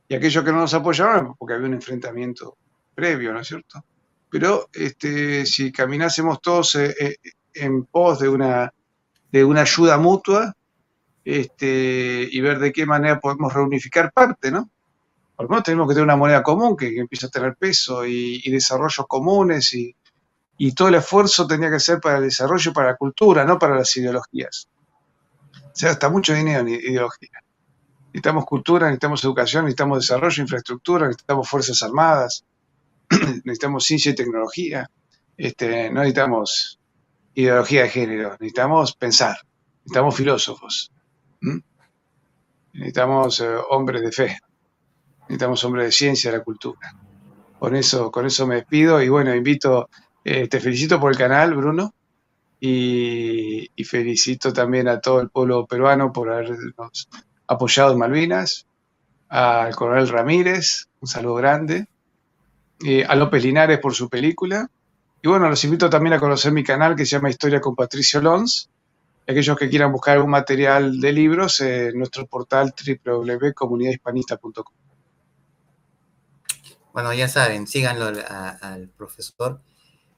Y 0.08 0.16
aquellos 0.16 0.44
que 0.44 0.52
no 0.52 0.60
nos 0.60 0.74
apoyaron, 0.74 1.36
porque 1.36 1.54
había 1.54 1.68
un 1.68 1.74
enfrentamiento 1.74 2.58
previo, 2.94 3.34
¿no 3.34 3.40
es 3.40 3.48
cierto? 3.48 3.84
Pero 4.30 4.70
este, 4.74 5.46
si 5.46 5.72
caminásemos 5.72 6.42
todos 6.42 6.76
eh, 6.76 6.96
eh, 7.00 7.16
en 7.54 7.86
pos 7.86 8.20
de 8.20 8.30
una, 8.30 8.74
de 9.32 9.44
una 9.44 9.62
ayuda 9.62 9.98
mutua, 9.98 10.56
este, 11.26 12.28
y 12.32 12.42
ver 12.42 12.60
de 12.60 12.72
qué 12.72 12.86
manera 12.86 13.20
podemos 13.20 13.54
reunificar 13.54 14.12
parte, 14.12 14.52
¿no? 14.52 14.70
Por 15.36 15.46
lo 15.46 15.50
menos 15.50 15.64
tenemos 15.64 15.88
que 15.88 15.96
tener 15.96 16.04
una 16.04 16.16
moneda 16.16 16.44
común 16.44 16.78
que, 16.78 16.96
empiece 16.98 17.26
a 17.26 17.30
tener 17.30 17.56
peso 17.56 18.06
y, 18.06 18.50
desarrollos 18.50 19.06
comunes 19.08 19.74
y, 19.74 19.96
todo 20.76 20.88
el 20.88 20.96
esfuerzo 20.96 21.46
tenía 21.46 21.70
que 21.70 21.80
ser 21.80 22.00
para 22.00 22.18
el 22.18 22.24
desarrollo 22.24 22.72
para 22.72 22.92
la 22.92 22.96
cultura, 22.96 23.44
no 23.44 23.60
para 23.60 23.76
las 23.76 23.96
ideologías. 23.98 24.70
O 25.56 25.76
sea, 25.76 25.92
está 25.92 26.10
mucho 26.10 26.34
dinero 26.34 26.62
en 26.62 26.70
ideología. 26.70 27.42
Necesitamos 28.08 28.46
cultura, 28.46 28.86
necesitamos 28.86 29.24
educación, 29.24 29.66
necesitamos 29.66 30.00
desarrollo, 30.00 30.42
infraestructura, 30.42 31.08
necesitamos 31.08 31.50
fuerzas 31.50 31.82
armadas, 31.84 32.46
necesitamos 33.44 33.84
ciencia 33.84 34.12
y 34.12 34.16
tecnología. 34.16 34.90
Este, 35.36 35.90
no 35.90 36.02
necesitamos 36.02 36.80
ideología 37.34 37.84
de 37.84 37.90
género, 37.90 38.30
necesitamos 38.40 38.96
pensar, 38.96 39.36
necesitamos 39.80 40.16
filósofos, 40.16 40.93
¿Mm? 41.44 41.60
Necesitamos 42.74 43.40
eh, 43.42 43.56
hombres 43.70 44.02
de 44.02 44.12
fe, 44.12 44.38
necesitamos 45.22 45.64
hombres 45.66 45.86
de 45.86 45.92
ciencia, 45.92 46.32
de 46.32 46.38
la 46.38 46.44
cultura. 46.44 46.96
Con 47.60 47.76
eso, 47.76 48.12
con 48.12 48.26
eso 48.26 48.48
me 48.48 48.56
despido 48.56 49.02
y 49.02 49.10
bueno, 49.10 49.36
invito, 49.36 49.90
eh, 50.24 50.48
te 50.48 50.60
felicito 50.60 51.00
por 51.00 51.12
el 51.12 51.18
canal, 51.18 51.54
Bruno, 51.54 51.94
y, 52.60 53.70
felicito 53.86 54.54
también 54.54 54.88
a 54.88 55.02
todo 55.02 55.20
el 55.20 55.30
pueblo 55.30 55.68
peruano 55.68 56.14
por 56.14 56.32
habernos 56.32 57.10
apoyado 57.46 57.92
en 57.92 58.00
Malvinas, 58.00 58.66
al 59.28 59.76
coronel 59.76 60.08
Ramírez, 60.08 60.88
un 61.02 61.08
saludo 61.08 61.36
grande, 61.36 61.88
a 63.08 63.16
López 63.16 63.44
Linares 63.44 63.80
por 63.80 63.94
su 63.94 64.10
película, 64.10 64.70
y 65.22 65.28
bueno, 65.28 65.50
los 65.50 65.64
invito 65.66 65.90
también 65.90 66.14
a 66.14 66.20
conocer 66.20 66.54
mi 66.54 66.64
canal 66.64 66.96
que 66.96 67.06
se 67.06 67.18
llama 67.18 67.30
Historia 67.30 67.60
con 67.60 67.76
Patricio 67.76 68.22
Lons, 68.22 68.70
aquellos 69.28 69.58
que 69.58 69.70
quieran 69.70 69.92
buscar 69.92 70.16
algún 70.16 70.32
material 70.32 71.00
de 71.00 71.12
libros 71.12 71.62
en 71.62 71.98
nuestro 71.98 72.28
portal 72.28 72.74
www.comunidadhispanista.com. 73.06 74.76
Bueno, 76.94 77.14
ya 77.14 77.28
saben, 77.28 77.66
síganlo 77.68 78.12
al 78.62 78.90
profesor. 78.90 79.60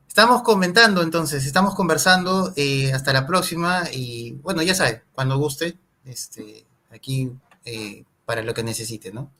Estamos 0.07 0.41
comentando 0.43 1.01
entonces, 1.01 1.45
estamos 1.45 1.75
conversando. 1.75 2.51
Eh, 2.55 2.91
hasta 2.93 3.13
la 3.13 3.25
próxima. 3.25 3.83
Y 3.91 4.33
bueno, 4.43 4.61
ya 4.61 4.75
sabe, 4.75 5.03
cuando 5.13 5.37
guste, 5.37 5.77
este, 6.05 6.65
aquí 6.91 7.31
eh, 7.63 8.03
para 8.25 8.41
lo 8.41 8.53
que 8.53 8.63
necesite, 8.63 9.11
¿no? 9.11 9.31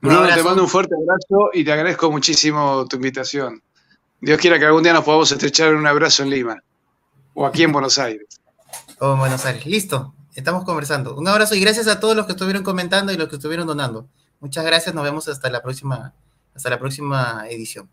Bruno, 0.00 0.28
te 0.32 0.42
mando 0.42 0.62
un 0.62 0.68
fuerte 0.68 0.94
abrazo 0.94 1.50
y 1.52 1.64
te 1.64 1.72
agradezco 1.72 2.10
muchísimo 2.10 2.86
tu 2.86 2.96
invitación. 2.96 3.62
Dios 4.20 4.38
quiera 4.40 4.58
que 4.58 4.64
algún 4.64 4.82
día 4.82 4.92
nos 4.92 5.04
podamos 5.04 5.30
estrechar 5.30 5.74
un 5.74 5.86
abrazo 5.86 6.22
en 6.22 6.30
Lima 6.30 6.62
o 7.38 7.46
aquí 7.46 7.62
en 7.62 7.70
Buenos 7.70 7.98
Aires. 7.98 8.40
O 8.98 9.12
en 9.12 9.18
Buenos 9.20 9.46
Aires. 9.46 9.64
Listo, 9.64 10.12
estamos 10.34 10.64
conversando. 10.64 11.14
Un 11.14 11.28
abrazo 11.28 11.54
y 11.54 11.60
gracias 11.60 11.86
a 11.86 12.00
todos 12.00 12.16
los 12.16 12.26
que 12.26 12.32
estuvieron 12.32 12.64
comentando 12.64 13.12
y 13.12 13.16
los 13.16 13.28
que 13.28 13.36
estuvieron 13.36 13.64
donando. 13.64 14.08
Muchas 14.40 14.64
gracias, 14.64 14.92
nos 14.92 15.04
vemos 15.04 15.28
hasta 15.28 15.48
la 15.48 15.62
próxima, 15.62 16.14
hasta 16.56 16.68
la 16.68 16.80
próxima 16.80 17.44
edición. 17.48 17.88